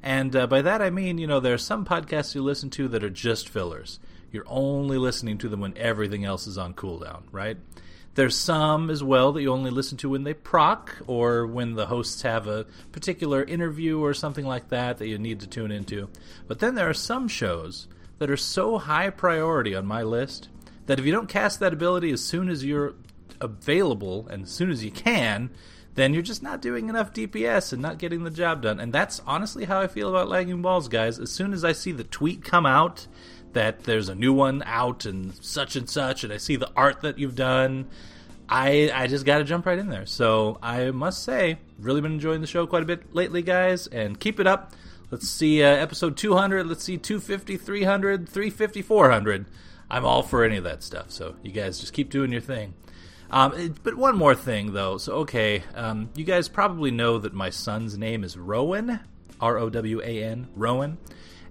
And 0.02 0.36
uh, 0.36 0.46
by 0.46 0.62
that 0.62 0.82
I 0.82 0.90
mean, 0.90 1.16
you 1.18 1.26
know, 1.26 1.40
there 1.40 1.54
are 1.54 1.58
some 1.58 1.86
podcasts 1.86 2.34
you 2.34 2.42
listen 2.42 2.68
to 2.70 2.88
that 2.88 3.02
are 3.02 3.10
just 3.10 3.48
fillers. 3.48 3.98
You're 4.32 4.44
only 4.46 4.98
listening 4.98 5.38
to 5.38 5.48
them 5.48 5.60
when 5.60 5.76
everything 5.76 6.24
else 6.24 6.46
is 6.46 6.58
on 6.58 6.74
cooldown, 6.74 7.22
right? 7.32 7.56
There's 8.14 8.36
some 8.36 8.90
as 8.90 9.04
well 9.04 9.32
that 9.32 9.42
you 9.42 9.52
only 9.52 9.70
listen 9.70 9.96
to 9.98 10.10
when 10.10 10.24
they 10.24 10.34
proc 10.34 10.96
or 11.06 11.46
when 11.46 11.74
the 11.74 11.86
hosts 11.86 12.22
have 12.22 12.48
a 12.48 12.66
particular 12.90 13.42
interview 13.44 14.00
or 14.00 14.14
something 14.14 14.44
like 14.44 14.68
that 14.68 14.98
that 14.98 15.06
you 15.06 15.16
need 15.18 15.40
to 15.40 15.46
tune 15.46 15.70
into. 15.70 16.08
But 16.48 16.58
then 16.58 16.74
there 16.74 16.90
are 16.90 16.94
some 16.94 17.28
shows 17.28 17.86
that 18.18 18.30
are 18.30 18.36
so 18.36 18.78
high 18.78 19.10
priority 19.10 19.74
on 19.74 19.86
my 19.86 20.02
list 20.02 20.48
that 20.86 20.98
if 20.98 21.06
you 21.06 21.12
don't 21.12 21.28
cast 21.28 21.60
that 21.60 21.72
ability 21.72 22.10
as 22.10 22.22
soon 22.22 22.48
as 22.48 22.64
you're 22.64 22.94
available 23.40 24.26
and 24.28 24.42
as 24.42 24.50
soon 24.50 24.70
as 24.70 24.84
you 24.84 24.90
can, 24.90 25.50
then 25.94 26.12
you're 26.12 26.22
just 26.22 26.42
not 26.42 26.60
doing 26.60 26.88
enough 26.88 27.12
DPS 27.12 27.72
and 27.72 27.80
not 27.80 27.98
getting 27.98 28.24
the 28.24 28.30
job 28.30 28.62
done. 28.62 28.80
And 28.80 28.92
that's 28.92 29.20
honestly 29.26 29.64
how 29.64 29.80
I 29.80 29.86
feel 29.86 30.08
about 30.08 30.28
lagging 30.28 30.62
balls, 30.62 30.88
guys. 30.88 31.18
As 31.18 31.30
soon 31.30 31.52
as 31.52 31.64
I 31.64 31.72
see 31.72 31.92
the 31.92 32.04
tweet 32.04 32.44
come 32.44 32.66
out 32.66 33.06
that 33.52 33.84
there's 33.84 34.08
a 34.08 34.14
new 34.14 34.32
one 34.32 34.62
out 34.66 35.04
and 35.06 35.34
such 35.44 35.76
and 35.76 35.88
such, 35.88 36.24
and 36.24 36.32
I 36.32 36.36
see 36.36 36.56
the 36.56 36.70
art 36.76 37.00
that 37.02 37.18
you've 37.18 37.34
done, 37.36 37.88
I 38.48 38.90
I 38.94 39.06
just 39.06 39.24
got 39.24 39.38
to 39.38 39.44
jump 39.44 39.66
right 39.66 39.78
in 39.78 39.88
there. 39.88 40.06
So 40.06 40.58
I 40.62 40.90
must 40.90 41.22
say, 41.24 41.58
really 41.78 42.00
been 42.00 42.12
enjoying 42.12 42.40
the 42.40 42.46
show 42.46 42.66
quite 42.66 42.82
a 42.82 42.86
bit 42.86 43.14
lately, 43.14 43.42
guys, 43.42 43.86
and 43.86 44.18
keep 44.18 44.40
it 44.40 44.46
up. 44.46 44.72
Let's 45.10 45.28
see 45.28 45.62
uh, 45.62 45.66
episode 45.68 46.16
200. 46.16 46.66
Let's 46.66 46.84
see 46.84 46.96
250, 46.96 47.56
300, 47.56 48.28
350, 48.28 48.82
400. 48.82 49.46
I'm 49.90 50.04
all 50.04 50.22
for 50.22 50.44
any 50.44 50.56
of 50.56 50.64
that 50.64 50.82
stuff. 50.84 51.10
So 51.10 51.34
you 51.42 51.50
guys 51.50 51.80
just 51.80 51.92
keep 51.92 52.10
doing 52.10 52.30
your 52.30 52.40
thing. 52.40 52.74
Um, 53.30 53.52
it- 53.54 53.82
but 53.82 53.96
one 53.96 54.16
more 54.16 54.34
thing, 54.36 54.72
though. 54.72 54.98
So, 54.98 55.14
okay, 55.18 55.64
um, 55.74 56.10
you 56.14 56.24
guys 56.24 56.48
probably 56.48 56.90
know 56.92 57.18
that 57.18 57.32
my 57.34 57.50
son's 57.50 57.98
name 57.98 58.22
is 58.22 58.36
Rowan, 58.36 59.00
R 59.40 59.58
O 59.58 59.68
W 59.70 60.00
A 60.02 60.22
N, 60.24 60.46
Rowan. 60.54 60.98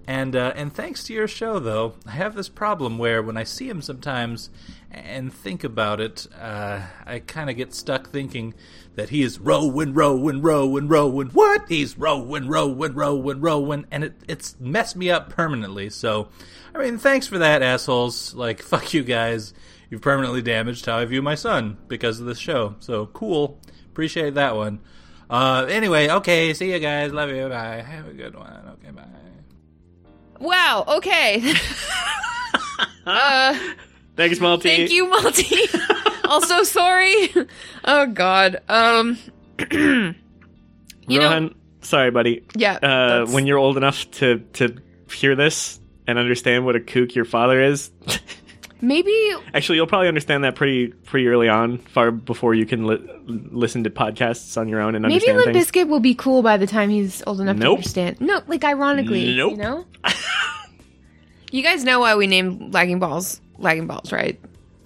And 0.06 0.34
uh, 0.34 0.52
and 0.56 0.74
thanks 0.74 1.04
to 1.04 1.14
your 1.14 1.28
show, 1.28 1.58
though, 1.58 1.94
I 2.06 2.12
have 2.12 2.34
this 2.34 2.48
problem 2.48 2.98
where 2.98 3.22
when 3.22 3.36
I 3.36 3.44
see 3.44 3.68
him 3.68 3.80
sometimes 3.80 4.50
and 4.90 5.32
think 5.32 5.62
about 5.62 6.00
it, 6.00 6.26
uh, 6.38 6.80
I 7.06 7.20
kind 7.20 7.48
of 7.48 7.56
get 7.56 7.74
stuck 7.74 8.10
thinking 8.10 8.54
that 8.96 9.10
he 9.10 9.22
is 9.22 9.38
rowing, 9.38 9.94
rowing, 9.94 10.42
rowing, 10.42 10.88
rowing. 10.88 11.28
What? 11.28 11.68
He's 11.68 11.96
rowing, 11.96 12.48
rowing, 12.48 12.94
rowing, 12.94 13.40
rowing, 13.40 13.86
and 13.90 14.04
it 14.04 14.14
it's 14.26 14.56
messed 14.58 14.96
me 14.96 15.10
up 15.10 15.30
permanently. 15.30 15.90
So, 15.90 16.28
I 16.74 16.78
mean, 16.78 16.98
thanks 16.98 17.26
for 17.26 17.38
that, 17.38 17.62
assholes. 17.62 18.34
Like, 18.34 18.62
fuck 18.62 18.92
you 18.92 19.04
guys. 19.04 19.54
You've 19.90 20.02
permanently 20.02 20.42
damaged 20.42 20.86
how 20.86 20.98
I 20.98 21.04
view 21.04 21.20
my 21.20 21.34
son 21.34 21.76
because 21.88 22.20
of 22.20 22.26
this 22.26 22.38
show. 22.38 22.76
So 22.78 23.06
cool. 23.06 23.60
Appreciate 23.90 24.34
that 24.34 24.54
one. 24.54 24.80
Uh, 25.28 25.66
anyway, 25.68 26.08
okay. 26.08 26.54
See 26.54 26.72
you 26.72 26.78
guys. 26.78 27.12
Love 27.12 27.30
you. 27.30 27.48
Bye. 27.48 27.82
Have 27.82 28.08
a 28.08 28.12
good 28.12 28.36
one. 28.36 28.76
Okay. 28.80 28.90
Bye. 28.92 29.29
Wow. 30.40 30.84
Okay. 30.88 31.54
uh, 33.06 33.58
Thanks, 34.16 34.40
Multi. 34.40 34.68
thank 34.68 34.90
you, 34.90 35.08
Multi. 35.08 35.56
also, 36.24 36.62
sorry. 36.64 37.32
Oh 37.84 38.06
God. 38.06 38.60
Um. 38.68 39.18
you 39.70 40.14
know- 41.08 41.28
Rowan, 41.28 41.54
sorry, 41.82 42.10
buddy. 42.10 42.44
Yeah. 42.56 42.74
Uh, 42.74 43.26
when 43.30 43.46
you're 43.46 43.58
old 43.58 43.76
enough 43.76 44.10
to 44.12 44.38
to 44.54 44.76
hear 45.12 45.36
this 45.36 45.78
and 46.06 46.18
understand 46.18 46.64
what 46.64 46.76
a 46.76 46.80
kook 46.80 47.14
your 47.14 47.24
father 47.24 47.62
is, 47.62 47.90
maybe 48.80 49.12
actually, 49.54 49.76
you'll 49.76 49.86
probably 49.86 50.08
understand 50.08 50.44
that 50.44 50.54
pretty 50.54 50.88
pretty 50.88 51.26
early 51.28 51.48
on, 51.48 51.78
far 51.78 52.10
before 52.10 52.54
you 52.54 52.66
can 52.66 52.86
li- 52.86 53.02
listen 53.26 53.84
to 53.84 53.90
podcasts 53.90 54.56
on 54.56 54.68
your 54.68 54.80
own 54.80 54.94
and 54.94 55.02
maybe 55.02 55.14
understand 55.14 55.38
Limp 55.38 55.52
things. 55.54 55.70
Bizkit 55.70 55.88
will 55.88 56.00
be 56.00 56.14
cool 56.14 56.42
by 56.42 56.56
the 56.56 56.66
time 56.66 56.90
he's 56.90 57.22
old 57.26 57.40
enough 57.40 57.56
to 57.56 57.62
Nope. 57.62 57.78
understand. 57.78 58.20
No, 58.20 58.42
like 58.46 58.64
ironically, 58.64 59.36
Nope. 59.36 59.52
you 59.52 59.56
know. 59.58 59.84
you 61.52 61.62
guys 61.62 61.84
know 61.84 62.00
why 62.00 62.14
we 62.16 62.26
named 62.26 62.72
lagging 62.74 62.98
balls 62.98 63.40
lagging 63.58 63.86
balls, 63.86 64.10
right? 64.12 64.40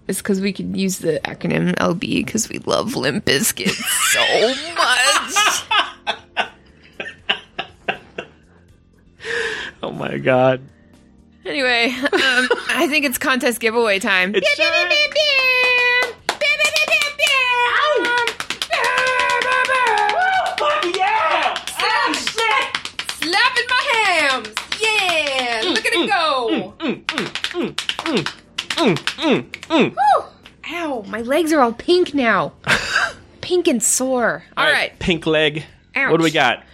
It's 0.07 0.19
because 0.21 0.41
we 0.41 0.53
could 0.53 0.77
use 0.77 0.99
the 0.99 1.19
acronym 1.25 1.75
LB 1.77 2.01
because 2.25 2.49
we 2.51 2.59
love 2.59 2.95
Limp 2.95 3.25
Bizkit 3.25 3.71
so 3.71 4.21
much. 4.75 6.45
Oh 9.83 9.91
my 9.93 10.19
god! 10.19 10.61
Anyway, 11.47 11.89
um, 11.89 12.11
I 12.71 12.87
think 12.89 13.05
it's 13.05 13.19
contest 13.19 13.61
giveaway 13.61 13.99
time. 13.99 14.35
It's 14.35 14.61
um, 14.61 14.65
Slapping 23.21 23.69
my 23.69 23.83
hams. 23.93 24.49
Yeah, 24.81 25.63
mm, 25.63 25.75
look 25.75 25.85
at 25.87 25.93
it 25.93 25.99
mm, 25.99 26.09
go. 26.09 26.75
Mm, 29.67 29.95
Whew. 29.95 30.25
Ow, 30.73 31.05
my 31.09 31.21
legs 31.21 31.53
are 31.53 31.61
all 31.61 31.73
pink 31.73 32.15
now. 32.15 32.53
pink 33.43 33.69
and 33.69 33.83
sore. 33.83 34.45
All 34.57 34.65
right. 34.65 34.99
pink 34.99 35.27
leg. 35.27 35.65
Ouch. 35.95 36.11
What 36.11 36.19
do 36.19 36.25
we 36.25 36.31
got? 36.31 36.65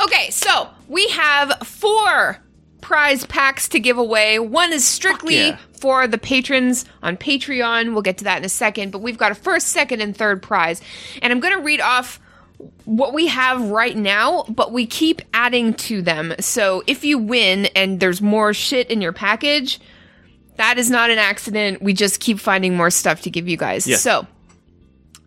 Okay, 0.00 0.30
so 0.30 0.68
we 0.88 1.08
have 1.08 1.52
four 1.64 2.38
prize 2.80 3.24
packs 3.26 3.68
to 3.70 3.80
give 3.80 3.98
away. 3.98 4.38
One 4.38 4.72
is 4.72 4.86
strictly 4.86 5.48
yeah. 5.48 5.58
for 5.72 6.06
the 6.06 6.18
patrons 6.18 6.84
on 7.02 7.16
Patreon. 7.16 7.92
We'll 7.92 8.02
get 8.02 8.18
to 8.18 8.24
that 8.24 8.38
in 8.38 8.44
a 8.44 8.50
second, 8.50 8.90
but 8.90 9.00
we've 9.00 9.18
got 9.18 9.32
a 9.32 9.34
first, 9.34 9.68
second, 9.68 10.00
and 10.00 10.16
third 10.16 10.42
prize. 10.42 10.80
And 11.22 11.32
I'm 11.32 11.40
going 11.40 11.56
to 11.56 11.62
read 11.62 11.80
off 11.80 12.20
what 12.84 13.12
we 13.14 13.26
have 13.28 13.70
right 13.70 13.96
now, 13.96 14.44
but 14.48 14.72
we 14.72 14.86
keep 14.86 15.22
adding 15.32 15.74
to 15.74 16.02
them. 16.02 16.34
So 16.40 16.82
if 16.86 17.04
you 17.04 17.18
win 17.18 17.66
and 17.76 18.00
there's 18.00 18.20
more 18.20 18.52
shit 18.52 18.90
in 18.90 19.00
your 19.00 19.12
package, 19.12 19.80
that 20.56 20.78
is 20.78 20.90
not 20.90 21.10
an 21.10 21.18
accident. 21.18 21.80
We 21.80 21.94
just 21.94 22.20
keep 22.20 22.38
finding 22.38 22.76
more 22.76 22.90
stuff 22.90 23.22
to 23.22 23.30
give 23.30 23.48
you 23.48 23.56
guys. 23.56 23.86
Yes. 23.86 24.02
So, 24.02 24.26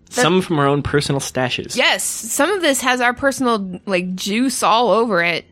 Some 0.09 0.41
from 0.43 0.59
our 0.59 0.67
own 0.67 0.83
personal 0.83 1.19
stashes. 1.19 1.75
Yes, 1.75 2.03
some 2.03 2.51
of 2.51 2.61
this 2.61 2.81
has 2.81 3.01
our 3.01 3.13
personal 3.13 3.81
like 3.87 4.13
juice 4.13 4.61
all 4.61 4.91
over 4.91 5.23
it. 5.23 5.45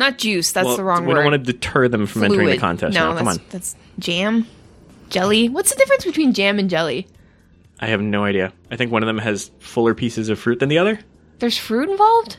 Not 0.00 0.16
juice, 0.16 0.52
that's 0.52 0.64
Well, 0.64 0.78
the 0.78 0.82
wrong 0.82 1.02
we 1.02 1.08
word. 1.08 1.18
We 1.18 1.22
don't 1.24 1.32
want 1.32 1.44
to 1.44 1.52
deter 1.52 1.86
them 1.86 2.06
from 2.06 2.24
entering 2.24 2.48
the 2.48 2.56
contest. 2.56 2.94
No, 2.94 3.12
now. 3.12 3.18
Come 3.18 3.28
on. 3.28 3.36
that's 3.50 3.76
jam, 3.98 4.46
jelly. 5.10 5.50
What's 5.50 5.68
the 5.70 5.76
difference 5.76 6.06
between 6.06 6.32
jam 6.32 6.58
and 6.58 6.70
jelly? 6.70 7.06
I 7.80 7.88
have 7.88 8.00
no 8.00 8.24
idea. 8.24 8.50
I 8.70 8.76
think 8.76 8.92
one 8.92 9.02
of 9.02 9.08
them 9.08 9.18
has 9.18 9.50
fuller 9.58 9.94
pieces 9.94 10.30
of 10.30 10.38
fruit 10.38 10.58
than 10.58 10.70
the 10.70 10.78
other. 10.78 11.00
There's 11.38 11.58
fruit 11.58 11.90
involved. 11.90 12.38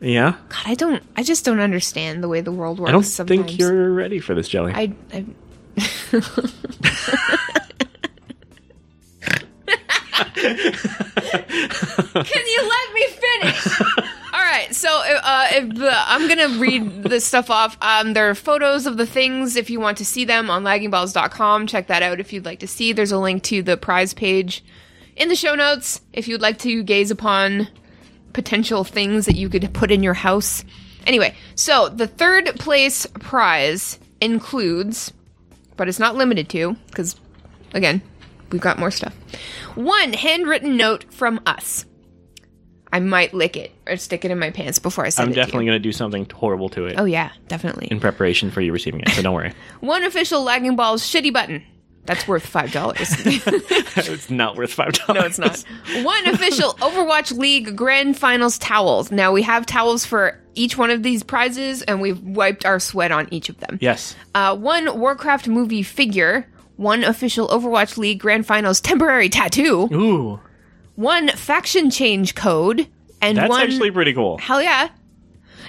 Yeah. 0.00 0.36
God, 0.48 0.62
I 0.64 0.74
don't. 0.74 1.02
I 1.14 1.22
just 1.22 1.44
don't 1.44 1.60
understand 1.60 2.24
the 2.24 2.28
way 2.28 2.40
the 2.40 2.50
world 2.50 2.80
works. 2.80 2.88
I 2.88 2.92
don't 2.92 3.02
sometimes. 3.02 3.44
think 3.46 3.58
you're 3.58 3.92
ready 3.92 4.18
for 4.18 4.34
this 4.34 4.48
jelly. 4.48 4.72
I. 4.74 4.94
I 5.12 5.26
Can 10.42 12.42
you 12.46 12.68
let 12.68 12.94
me 12.94 13.06
finish? 13.06 13.80
Right, 14.52 14.74
so 14.74 14.90
uh, 14.90 15.46
if 15.52 15.76
the, 15.76 15.90
I'm 15.90 16.28
gonna 16.28 16.58
read 16.58 17.04
this 17.04 17.24
stuff 17.24 17.48
off. 17.48 17.78
Um, 17.80 18.12
there 18.12 18.28
are 18.28 18.34
photos 18.34 18.84
of 18.84 18.98
the 18.98 19.06
things 19.06 19.56
if 19.56 19.70
you 19.70 19.80
want 19.80 19.96
to 19.96 20.04
see 20.04 20.26
them 20.26 20.50
on 20.50 20.62
laggingballs.com. 20.62 21.68
Check 21.68 21.86
that 21.86 22.02
out 22.02 22.20
if 22.20 22.34
you'd 22.34 22.44
like 22.44 22.58
to 22.58 22.66
see. 22.66 22.92
There's 22.92 23.12
a 23.12 23.18
link 23.18 23.44
to 23.44 23.62
the 23.62 23.78
prize 23.78 24.12
page 24.12 24.62
in 25.16 25.30
the 25.30 25.36
show 25.36 25.54
notes 25.54 26.02
if 26.12 26.28
you'd 26.28 26.42
like 26.42 26.58
to 26.58 26.82
gaze 26.82 27.10
upon 27.10 27.66
potential 28.34 28.84
things 28.84 29.24
that 29.24 29.36
you 29.36 29.48
could 29.48 29.72
put 29.72 29.90
in 29.90 30.02
your 30.02 30.12
house. 30.12 30.66
Anyway, 31.06 31.34
so 31.54 31.88
the 31.88 32.06
third 32.06 32.44
place 32.56 33.06
prize 33.20 33.98
includes, 34.20 35.14
but 35.78 35.88
it's 35.88 35.98
not 35.98 36.14
limited 36.14 36.50
to, 36.50 36.76
because 36.88 37.18
again, 37.72 38.02
we've 38.50 38.60
got 38.60 38.78
more 38.78 38.90
stuff. 38.90 39.14
One 39.76 40.12
handwritten 40.12 40.76
note 40.76 41.10
from 41.10 41.40
us. 41.46 41.86
I 42.92 43.00
might 43.00 43.32
lick 43.32 43.56
it 43.56 43.72
or 43.88 43.96
stick 43.96 44.24
it 44.24 44.30
in 44.30 44.38
my 44.38 44.50
pants 44.50 44.78
before 44.78 45.04
I 45.06 45.08
send 45.08 45.26
I'm 45.26 45.32
it 45.32 45.34
to 45.36 45.40
definitely 45.40 45.66
going 45.66 45.76
to 45.76 45.82
do 45.82 45.92
something 45.92 46.28
horrible 46.30 46.68
to 46.70 46.84
it 46.86 46.96
Oh 46.98 47.04
yeah, 47.04 47.30
definitely. 47.48 47.88
in 47.90 48.00
preparation 48.00 48.50
for 48.50 48.60
you 48.60 48.72
receiving 48.72 49.00
it. 49.00 49.08
So 49.10 49.22
don't 49.22 49.34
worry. 49.34 49.52
One 49.80 50.04
official 50.04 50.42
lagging 50.42 50.76
balls 50.76 51.02
shitty 51.02 51.32
button. 51.32 51.62
That's 52.04 52.26
worth 52.26 52.44
five 52.44 52.72
dollars. 52.72 52.98
it's 53.26 54.28
not 54.28 54.56
worth 54.56 54.72
five 54.72 54.92
dollars. 54.94 55.38
No, 55.38 55.44
it's 55.46 55.66
not. 55.86 56.02
One 56.04 56.26
official 56.26 56.74
Overwatch 56.74 57.36
League 57.38 57.76
Grand 57.76 58.18
Finals 58.18 58.58
towels. 58.58 59.12
Now 59.12 59.30
we 59.32 59.42
have 59.42 59.66
towels 59.66 60.04
for 60.04 60.38
each 60.54 60.76
one 60.76 60.90
of 60.90 61.04
these 61.04 61.22
prizes, 61.22 61.80
and 61.82 62.00
we've 62.00 62.20
wiped 62.20 62.66
our 62.66 62.80
sweat 62.80 63.12
on 63.12 63.28
each 63.30 63.48
of 63.48 63.58
them. 63.58 63.78
Yes. 63.80 64.16
Uh, 64.34 64.56
one 64.56 64.98
Warcraft 64.98 65.46
movie 65.48 65.82
figure. 65.84 66.46
One 66.76 67.04
official 67.04 67.46
Overwatch 67.48 67.96
League 67.96 68.18
Grand 68.18 68.46
Finals 68.46 68.80
temporary 68.80 69.28
tattoo. 69.28 69.88
Ooh, 69.92 70.40
One 70.96 71.28
faction 71.28 71.90
change 71.90 72.34
code. 72.34 72.86
And 73.20 73.38
that's 73.38 73.48
one 73.48 73.62
actually 73.62 73.90
pretty 73.90 74.12
cool. 74.12 74.38
hell 74.38 74.60
yeah. 74.62 74.88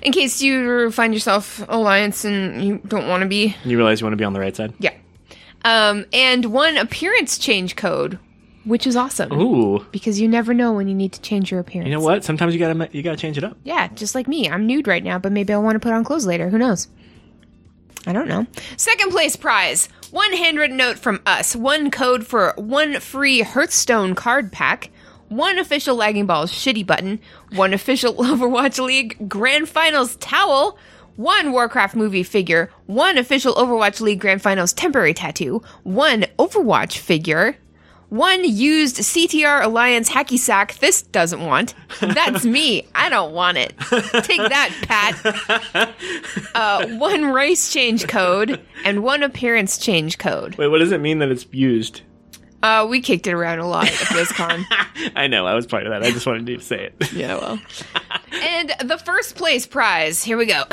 In 0.02 0.12
case 0.12 0.42
you 0.42 0.92
find 0.92 1.14
yourself 1.14 1.64
alliance 1.70 2.26
and 2.26 2.64
you 2.66 2.80
don't 2.88 3.08
want 3.08 3.22
to 3.22 3.30
be, 3.30 3.56
You 3.64 3.78
realize 3.78 4.02
you 4.02 4.06
want 4.06 4.14
to 4.14 4.18
be 4.18 4.24
on 4.26 4.34
the 4.34 4.40
right 4.40 4.56
side. 4.56 4.74
yeah. 4.80 4.94
Um, 5.66 6.06
and 6.12 6.46
one 6.48 6.76
appearance 6.78 7.38
change 7.38 7.78
code, 7.78 8.20
which 8.66 8.86
is 8.86 8.98
awesome 8.98 9.32
Ooh. 9.32 9.80
because 9.92 10.20
you 10.20 10.28
never 10.28 10.54
know 10.54 10.74
when 10.74 10.90
you 10.90 10.94
need 10.96 11.14
to 11.14 11.22
change 11.22 11.52
your 11.52 11.62
appearance. 11.62 11.88
You 11.88 11.96
know 11.96 12.02
what? 12.04 12.26
Sometimes 12.26 12.54
you 12.54 12.60
gotta 12.60 12.90
you 12.92 13.02
gotta 13.02 13.16
change 13.16 13.38
it 13.38 13.46
up. 13.46 13.56
Yeah, 13.64 13.88
just 13.90 14.14
like 14.14 14.28
me. 14.28 14.50
I'm 14.50 14.68
nude 14.68 14.88
right 14.88 15.04
now, 15.04 15.20
but 15.20 15.32
maybe 15.32 15.54
I'll 15.54 15.64
want 15.64 15.76
to 15.76 15.80
put 15.80 15.94
on 15.94 16.04
clothes 16.04 16.26
later. 16.26 16.50
Who 16.50 16.58
knows? 16.58 16.90
I 18.06 18.12
don't 18.12 18.28
know. 18.28 18.46
Second 18.76 19.12
place 19.12 19.38
prize 19.38 19.88
one 20.12 20.34
handwritten 20.34 20.76
note 20.76 21.00
from 21.00 21.22
us, 21.26 21.56
one 21.56 21.90
code 21.92 22.28
for 22.28 22.54
one 22.58 23.00
free 23.00 23.40
Hearthstone 23.42 24.16
card 24.16 24.52
pack, 24.52 24.90
one 25.38 25.58
official 25.58 25.96
Lagging 25.96 26.26
Balls 26.26 26.52
shitty 26.52 26.86
button, 26.86 27.20
one 27.54 27.74
official 27.74 28.14
Overwatch 28.16 28.84
League 28.84 29.30
Grand 29.30 29.68
Finals 29.70 30.16
towel, 30.18 30.78
one 31.16 31.52
Warcraft 31.52 31.96
movie 31.96 32.24
figure, 32.24 32.70
one 32.86 33.18
official 33.18 33.54
Overwatch 33.56 34.02
League 34.02 34.20
Grand 34.20 34.42
Finals 34.42 34.74
temporary 34.74 35.14
tattoo, 35.14 35.62
one 35.84 36.26
Overwatch 36.40 36.98
figure, 36.98 37.58
one 38.10 38.44
used 38.44 38.98
CTR 38.98 39.64
Alliance 39.64 40.08
hacky 40.08 40.38
sack 40.38 40.76
this 40.76 41.02
doesn't 41.02 41.44
want. 41.44 41.74
That's 42.00 42.46
me. 42.46 42.86
I 42.94 43.10
don't 43.10 43.34
want 43.34 43.58
it. 43.58 43.74
Take 44.24 44.38
that, 44.38 44.72
Pat. 44.84 45.94
Uh, 46.56 46.86
one 46.98 47.26
race 47.26 47.74
change 47.74 48.08
code 48.08 48.62
and 48.86 49.04
one 49.04 49.24
appearance 49.24 49.80
change 49.80 50.20
code. 50.20 50.56
Wait, 50.56 50.68
what 50.68 50.78
does 50.78 50.92
it 50.92 51.02
mean 51.02 51.18
that 51.18 51.30
it's 51.30 51.48
used? 51.52 52.02
Uh, 52.64 52.88
we 52.90 53.02
kicked 53.02 53.28
it 53.28 53.34
around 53.34 53.60
a 53.60 53.68
lot 53.68 53.90
at 53.90 53.92
BlizzCon. 53.92 54.64
I 55.18 55.28
know. 55.28 55.46
I 55.46 55.54
was 55.54 55.68
part 55.68 55.86
of 55.86 55.92
that. 55.92 56.02
I 56.02 56.12
just 56.12 56.26
wanted 56.26 56.48
you 56.48 56.56
to 56.56 56.64
say 56.64 56.86
it. 56.86 57.14
yeah, 57.14 57.36
well. 57.36 57.60
And 58.32 58.74
the 58.86 58.98
first 58.98 59.36
place 59.36 59.68
prize, 59.68 60.24
here 60.24 60.38
we 60.38 60.46
go. 60.46 60.64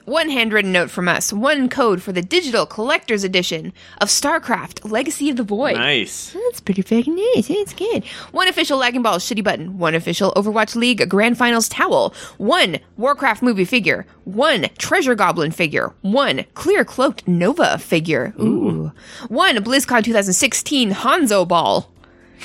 one 0.06 0.30
handwritten 0.30 0.72
note 0.72 0.90
from 0.90 1.06
us, 1.06 1.34
one 1.34 1.68
code 1.68 2.00
for 2.00 2.12
the 2.12 2.22
digital 2.22 2.64
collector's 2.64 3.24
edition 3.24 3.74
of 4.00 4.08
StarCraft 4.08 4.90
Legacy 4.90 5.28
of 5.28 5.36
the 5.36 5.42
Void. 5.42 5.76
Nice. 5.76 6.32
That's 6.32 6.62
pretty 6.62 6.80
fucking 6.80 7.14
nice. 7.14 7.50
It's 7.50 7.74
good. 7.74 8.06
One 8.32 8.48
official 8.48 8.78
Lagging 8.78 9.02
ball 9.02 9.18
shitty 9.18 9.44
button. 9.44 9.78
One 9.78 9.94
official 9.94 10.32
Overwatch 10.36 10.74
League 10.74 11.06
Grand 11.10 11.36
Finals 11.36 11.68
towel. 11.68 12.14
One 12.38 12.78
Warcraft 12.96 13.42
movie 13.42 13.66
figure. 13.66 14.06
One 14.24 14.68
Treasure 14.78 15.14
Goblin 15.14 15.50
figure. 15.50 15.92
One 16.00 16.46
Clear 16.54 16.86
Cloaked 16.86 17.28
Nova 17.28 17.76
figure. 17.76 18.32
Ooh. 18.40 18.92
One 19.28 19.56
BlizzCon 19.56 20.02
2016 20.04 20.92
Hanzo 20.92 21.33
ball. 21.44 21.90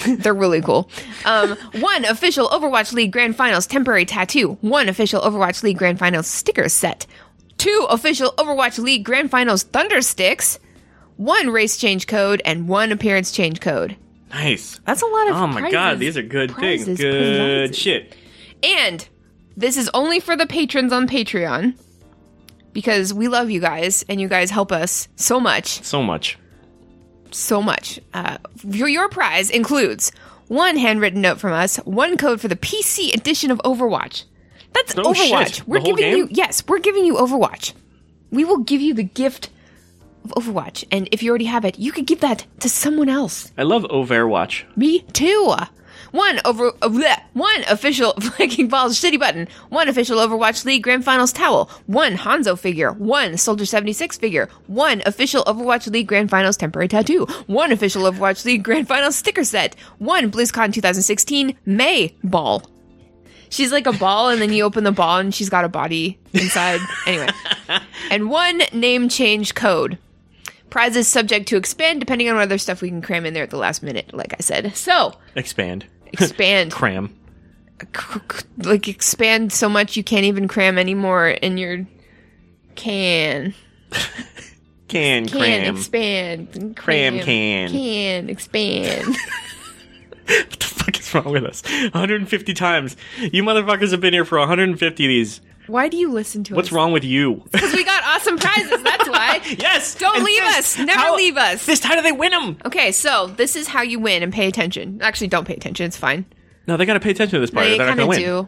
They're 0.08 0.34
really 0.34 0.62
cool. 0.62 0.89
Um, 1.25 1.58
one 1.82 2.06
official 2.06 2.47
Overwatch 2.47 2.93
League 2.93 3.12
Grand 3.12 3.36
Finals 3.36 3.67
temporary 3.67 4.06
tattoo. 4.06 4.58
One 4.62 4.88
official 4.88 5.21
Overwatch 5.21 5.62
League 5.63 5.78
Grand 5.78 5.99
Finals 5.99 6.28
sticker 6.28 6.69
set. 6.69 7.06
Two 7.58 7.86
official 7.89 8.32
Overwatch 8.38 8.80
League 8.80 9.04
Grand 9.04 9.30
Finals 9.30 9.63
thunder 9.63 10.02
sticks. 10.02 10.58
One 11.17 11.49
race 11.49 11.75
change 11.78 12.08
code 12.08 12.41
and 12.45 12.69
one 12.69 12.93
appearance 12.93 13.34
change 13.34 13.60
code. 13.60 13.97
Nice. 14.32 14.80
That's 14.86 15.02
a 15.02 15.06
lot 15.06 15.28
of. 15.28 15.36
Oh 15.36 15.47
my 15.47 15.60
prizes. 15.60 15.73
god, 15.73 15.99
these 15.99 16.15
are 16.17 16.21
good 16.23 16.52
Prizes, 16.52 16.86
things. 16.86 16.99
Good 17.02 17.67
prizes. 17.71 17.78
shit. 17.78 18.15
And 18.63 19.06
this 19.58 19.75
is 19.75 19.89
only 19.93 20.21
for 20.21 20.38
the 20.38 20.47
patrons 20.47 20.93
on 20.93 21.10
Patreon 21.10 21.78
because 22.71 23.13
we 23.13 23.28
love 23.28 23.49
you 23.49 23.60
guys 23.60 24.06
and 24.08 24.21
you 24.21 24.30
guys 24.30 24.49
help 24.49 24.71
us 24.71 25.10
so 25.17 25.39
much, 25.41 25.84
So 25.84 26.02
much. 26.02 26.38
So 27.36 27.62
much. 27.62 28.00
Uh, 28.13 28.38
your, 28.63 28.88
your 28.88 29.10
prize 29.10 29.50
includes 29.50 30.12
one 30.48 30.78
handwritten 30.78 31.22
note 31.22 31.39
from 31.39 31.54
us, 31.54 31.78
one 31.78 32.18
code 32.18 32.42
for 32.42 32.48
the 32.48 32.56
PC 32.56 33.13
edition 33.13 33.52
of 33.52 33.60
Overwatch. 33.60 34.24
That's 34.74 34.96
Oh, 34.98 35.13
Overwatch. 35.13 35.56
shit. 35.56 35.68
We're 35.68 35.80
giving 35.80 35.98
game? 35.98 36.18
you 36.18 36.28
yes, 36.32 36.63
we're 36.68 36.80
giving 36.80 37.06
you 37.06 37.15
Overwatch. 37.15 37.74
We 38.32 38.46
will 38.46 38.60
give 38.60 38.82
you 38.82 38.94
the 38.94 39.04
gift 39.04 39.50
of 40.24 40.32
Overwatch, 40.32 40.86
and 40.92 41.10
if 41.12 41.24
you 41.24 41.30
already 41.30 41.46
have 41.46 41.65
it, 41.65 41.80
you 41.80 41.92
could 41.92 42.06
give 42.06 42.20
that 42.22 42.46
to 42.60 42.70
someone 42.70 43.10
else. 43.10 43.52
I 43.58 43.63
love 43.63 43.84
Overwatch. 43.84 44.63
Me 44.76 45.00
too. 45.13 45.54
One 46.12 46.39
over 46.45 46.67
uh, 46.82 46.89
bleh. 46.89 47.22
one 47.34 47.63
official 47.69 48.13
Viking 48.17 48.67
Balls 48.67 48.98
city 48.98 49.17
button. 49.17 49.48
One 49.69 49.88
official 49.89 50.17
Overwatch 50.19 50.65
League 50.65 50.84
Grand 50.84 51.06
Finals 51.06 51.32
towel. 51.32 51.69
One 51.86 52.15
Hanzo 52.15 52.58
figure. 52.58 52.91
One 52.93 53.38
Soldier 53.38 53.65
seventy 53.65 53.93
six 53.93 54.17
figure. 54.17 54.50
One 54.67 55.02
official 55.06 55.43
Overwatch 55.43 55.91
League 55.91 56.08
Grand 56.08 56.30
Finals 56.30 56.58
temporary 56.58 56.88
tattoo. 56.88 57.26
One 57.48 57.72
official 57.72 58.04
Overwatch 58.04 58.45
League 58.45 58.63
Grand 58.63 58.88
Finals 58.88 59.15
sticker 59.15 59.43
set. 59.43 59.76
One 60.00 60.32
BlizzCon 60.32 60.74
2016 60.74 61.58
Mei 61.65 62.15
ball. 62.24 62.63
She's 63.52 63.72
like 63.72 63.88
a 63.88 63.93
ball, 63.93 64.30
and 64.30 64.39
then 64.39 64.54
you 64.54 64.63
open 64.63 64.84
the 64.84 64.91
ball, 64.91 65.17
and 65.17 65.34
she's 65.34 65.50
got 65.50 65.65
a 65.65 65.69
body 65.69 66.19
inside. 66.34 66.80
anyway, 67.08 67.30
and 68.12 68.30
one 68.30 68.62
name 68.74 69.10
change 69.10 69.56
code. 69.56 69.98
Prizes 70.69 71.08
subject 71.08 71.48
to 71.48 71.58
expand 71.58 72.00
depending 72.00 72.30
on 72.30 72.36
what 72.36 72.43
other 72.43 72.60
stuff 72.60 72.80
we 72.84 72.89
can 72.89 73.02
cram 73.02 73.26
in 73.26 73.34
there 73.34 73.41
at 73.41 73.50
the 73.50 73.58
last 73.58 73.82
minute, 73.82 74.13
like 74.13 74.36
I 74.36 74.38
said. 74.41 74.76
So, 74.76 75.15
Expand. 75.36 75.88
expand. 76.13 76.72
Cram. 76.72 77.15
like, 78.58 78.88
expand 78.88 79.54
so 79.54 79.69
much 79.69 79.95
you 79.95 80.04
can't 80.04 80.26
even 80.26 80.48
cram 80.48 80.78
anymore 80.78 81.30
in 81.30 81.58
your 81.58 81.86
can. 82.76 83.54
Can, 84.89 85.28
Can 85.28 85.39
cram. 85.39 85.76
expand. 85.76 86.76
Cram 86.76 87.19
can. 87.19 87.69
Can 87.69 88.28
expand. 88.28 89.06
what 90.26 90.50
the 90.50 90.65
fuck 90.65 91.00
is 91.00 91.13
wrong 91.13 91.32
with 91.32 91.43
us? 91.43 91.62
150 91.62 92.54
times. 92.56 92.98
You 93.19 93.43
motherfuckers 93.43 93.91
have 93.91 94.02
been 94.02 94.13
here 94.13 94.26
for 94.26 94.39
150 94.39 94.88
of 94.88 94.95
these. 95.08 95.41
Why 95.69 95.88
do 95.88 95.97
you 95.97 96.12
listen 96.12 96.43
to 96.45 96.53
us? 96.53 96.55
What's 96.55 96.67
us? 96.69 96.71
wrong 96.73 96.91
with 96.91 97.03
you? 97.03 97.43
Because 97.51 97.73
we 97.73 97.84
got 97.84 98.03
awesome 98.03 98.38
prizes, 98.38 98.82
that's 98.84 99.08
why. 99.10 99.41
yes! 99.58 99.95
Don't 99.95 100.15
and 100.17 100.25
leave 100.25 100.41
Fist, 100.43 100.79
us. 100.79 100.86
Never 100.86 100.99
how- 100.99 101.15
leave 101.15 101.38
us. 101.38 101.63
Fist, 101.63 101.84
how 101.84 101.95
do 101.95 102.01
they 102.01 102.12
win 102.12 102.32
them? 102.32 102.58
Okay, 102.65 102.91
so 102.91 103.27
this 103.27 103.55
is 103.55 103.67
how 103.67 103.82
you 103.82 103.99
win 103.99 104.23
and 104.23 104.34
pay 104.34 104.47
attention. 104.47 104.99
Actually, 105.01 105.27
don't 105.27 105.45
pay 105.47 105.53
attention. 105.55 105.86
It's 105.86 105.97
fine. 105.97 106.25
No, 106.67 106.75
they 106.77 106.86
gotta 106.86 106.99
pay 106.99 107.12
attention 107.12 107.38
to 107.38 107.39
this 107.39 107.51
part. 107.51 107.65
They're 107.67 107.77
not 107.77 107.88
kind 107.88 107.99
of 108.01 108.08
win. 108.08 108.19
do. 108.19 108.47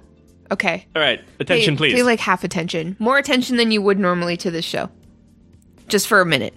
Okay. 0.52 0.86
All 0.96 1.02
right, 1.02 1.22
attention, 1.40 1.76
pay, 1.76 1.78
please. 1.78 1.94
Pay 1.94 2.04
like 2.04 2.20
half 2.20 2.44
attention. 2.44 2.96
More 3.00 3.18
attention 3.18 3.56
than 3.58 3.72
you 3.72 3.82
would 3.82 3.98
normally 4.00 4.36
to 4.38 4.52
this 4.52 4.66
show. 4.66 4.90
Just 5.88 6.08
for 6.08 6.20
a 6.22 6.26
minute. 6.26 6.54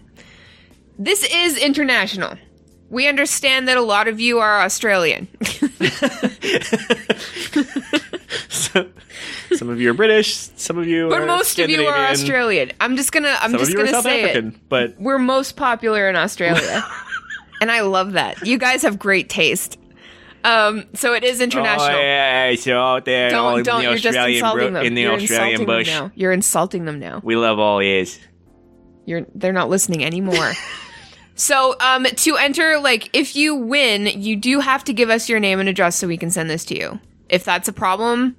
This 0.98 1.24
is 1.32 1.56
international. 1.58 2.36
We 2.90 3.08
understand 3.08 3.66
that 3.68 3.76
a 3.76 3.82
lot 3.82 4.08
of 4.08 4.20
you 4.20 4.38
are 4.40 4.60
Australian. 4.62 5.28
So- 8.48 8.88
some 9.54 9.68
of 9.68 9.80
you 9.80 9.90
are 9.90 9.94
British. 9.94 10.34
Some 10.56 10.78
of 10.78 10.86
you, 10.88 11.08
but 11.08 11.26
most 11.26 11.58
of 11.58 11.70
you 11.70 11.86
are 11.86 12.06
Australian. 12.06 12.72
I'm 12.80 12.96
just 12.96 13.12
gonna 13.12 13.36
I'm 13.40 13.52
Some 13.52 13.60
just 13.60 13.76
gonna 13.76 13.90
South 13.90 14.02
say 14.02 14.22
African. 14.24 14.48
it. 14.48 14.68
But 14.68 14.96
We're 14.98 15.18
most 15.18 15.56
popular 15.56 16.08
in 16.08 16.16
Australia. 16.16 16.84
and 17.60 17.70
I 17.70 17.82
love 17.82 18.12
that. 18.12 18.44
You 18.46 18.58
guys 18.58 18.82
have 18.82 18.98
great 18.98 19.28
taste. 19.28 19.78
Um, 20.42 20.84
so 20.94 21.14
it 21.14 21.22
is 21.24 21.40
international. 21.40 21.96
Oh, 21.96 22.00
yeah, 22.00 22.54
so 22.56 22.78
out 22.78 23.04
there, 23.04 23.34
all 23.36 23.54
Don't 23.56 23.62
don't 23.64 23.78
the 23.78 23.82
you're 23.90 23.94
just 23.94 24.06
Australian 24.18 24.36
insulting 24.36 24.58
bro- 24.72 24.80
them. 24.80 24.86
in 24.86 24.94
the 24.94 25.02
you're 25.02 25.12
Australian 25.12 25.60
insulting 25.60 25.66
bush. 25.66 25.86
them 25.88 26.04
now. 26.06 26.12
You're 26.16 26.32
insulting 26.32 26.84
them 26.84 26.98
now. 26.98 27.20
We 27.22 27.36
love 27.36 27.58
all 27.58 27.80
ears. 27.80 28.18
You're 29.06 29.26
they're 29.34 29.52
not 29.52 29.68
listening 29.70 30.04
anymore. 30.04 30.52
so, 31.34 31.74
um 31.80 32.04
to 32.04 32.36
enter 32.36 32.78
like 32.80 33.10
if 33.12 33.34
you 33.36 33.54
win, 33.54 34.06
you 34.06 34.36
do 34.36 34.60
have 34.60 34.84
to 34.84 34.92
give 34.92 35.10
us 35.10 35.28
your 35.28 35.40
name 35.40 35.60
and 35.60 35.68
address 35.68 35.96
so 35.96 36.06
we 36.06 36.16
can 36.16 36.30
send 36.30 36.48
this 36.50 36.64
to 36.66 36.76
you. 36.78 37.00
If 37.28 37.44
that's 37.44 37.68
a 37.68 37.72
problem, 37.72 38.36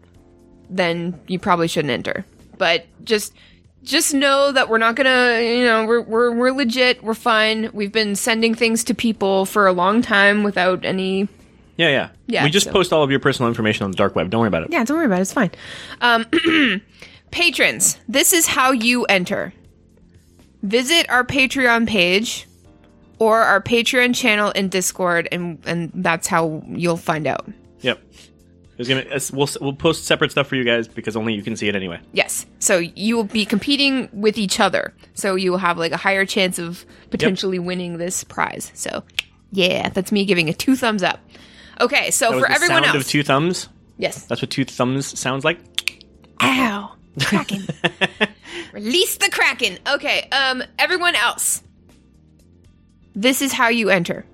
then 0.69 1.19
you 1.27 1.39
probably 1.39 1.67
shouldn't 1.67 1.91
enter. 1.91 2.25
But 2.57 2.85
just 3.03 3.33
just 3.83 4.13
know 4.13 4.51
that 4.51 4.67
we're 4.69 4.77
not 4.79 4.95
gonna, 4.95 5.41
you 5.41 5.63
know, 5.65 5.85
we're 5.85 6.01
we're 6.01 6.31
we're 6.31 6.51
legit. 6.51 7.03
We're 7.03 7.13
fine. 7.13 7.69
We've 7.73 7.91
been 7.91 8.15
sending 8.15 8.55
things 8.55 8.83
to 8.85 8.93
people 8.95 9.45
for 9.45 9.67
a 9.67 9.73
long 9.73 10.01
time 10.01 10.43
without 10.43 10.85
any. 10.85 11.27
Yeah, 11.77 11.89
yeah. 11.89 12.09
Yeah, 12.27 12.43
We 12.45 12.49
just 12.51 12.67
so- 12.67 12.71
post 12.71 12.93
all 12.93 13.03
of 13.03 13.11
your 13.11 13.19
personal 13.19 13.49
information 13.49 13.83
on 13.83 13.91
the 13.91 13.97
dark 13.97 14.15
web. 14.15 14.29
Don't 14.29 14.39
worry 14.39 14.47
about 14.47 14.63
it. 14.63 14.69
Yeah, 14.71 14.83
don't 14.85 14.95
worry 14.97 15.05
about 15.07 15.19
it. 15.19 15.23
It's 15.23 15.33
fine. 15.33 15.51
Um, 15.99 16.25
patrons, 17.31 17.99
this 18.07 18.31
is 18.33 18.47
how 18.47 18.71
you 18.71 19.03
enter. 19.05 19.53
Visit 20.63 21.09
our 21.09 21.23
Patreon 21.25 21.87
page 21.87 22.47
or 23.19 23.39
our 23.41 23.61
Patreon 23.61 24.15
channel 24.15 24.51
in 24.51 24.69
Discord, 24.69 25.27
and 25.31 25.59
and 25.65 25.91
that's 25.95 26.27
how 26.27 26.63
you'll 26.67 26.97
find 26.97 27.27
out. 27.27 27.47
Yep. 27.81 28.01
There's 28.77 28.89
gonna 28.89 29.05
we'll 29.31 29.47
we'll 29.61 29.73
post 29.73 30.05
separate 30.05 30.31
stuff 30.31 30.47
for 30.47 30.55
you 30.55 30.65
guys 30.65 30.87
because 30.87 31.15
only 31.15 31.33
you 31.33 31.41
can 31.41 31.55
see 31.55 31.69
it 31.69 31.75
anyway. 31.75 31.99
Yes. 32.11 32.45
So 32.59 32.77
you 32.79 33.15
will 33.15 33.23
be 33.23 33.45
competing 33.45 34.09
with 34.11 34.37
each 34.37 34.59
other. 34.59 34.93
So 35.13 35.35
you 35.35 35.51
will 35.51 35.59
have 35.59 35.77
like 35.77 35.93
a 35.93 35.97
higher 35.97 36.25
chance 36.25 36.59
of 36.59 36.85
potentially 37.09 37.57
winning 37.57 37.97
this 37.97 38.25
prize. 38.25 38.71
So 38.73 39.03
yeah, 39.51 39.89
that's 39.89 40.11
me 40.11 40.25
giving 40.25 40.49
a 40.49 40.53
two 40.53 40.75
thumbs 40.75 41.03
up. 41.03 41.21
Okay, 41.79 42.11
so 42.11 42.37
for 42.39 42.49
everyone 42.49 42.83
sound 42.83 42.95
else, 42.95 43.05
of 43.05 43.07
two 43.07 43.23
thumbs. 43.23 43.69
yes. 43.97 44.25
That's 44.25 44.41
what 44.41 44.51
two 44.51 44.65
thumbs 44.65 45.17
sounds 45.17 45.43
like. 45.45 45.59
Ow, 46.41 46.95
Kraken. 47.21 47.65
Release 48.73 49.17
the 49.17 49.29
Kraken. 49.29 49.77
Okay, 49.87 50.27
um, 50.31 50.63
everyone 50.77 51.15
else. 51.15 51.63
This 53.15 53.41
is 53.41 53.53
how 53.53 53.69
you 53.69 53.89
enter. 53.89 54.25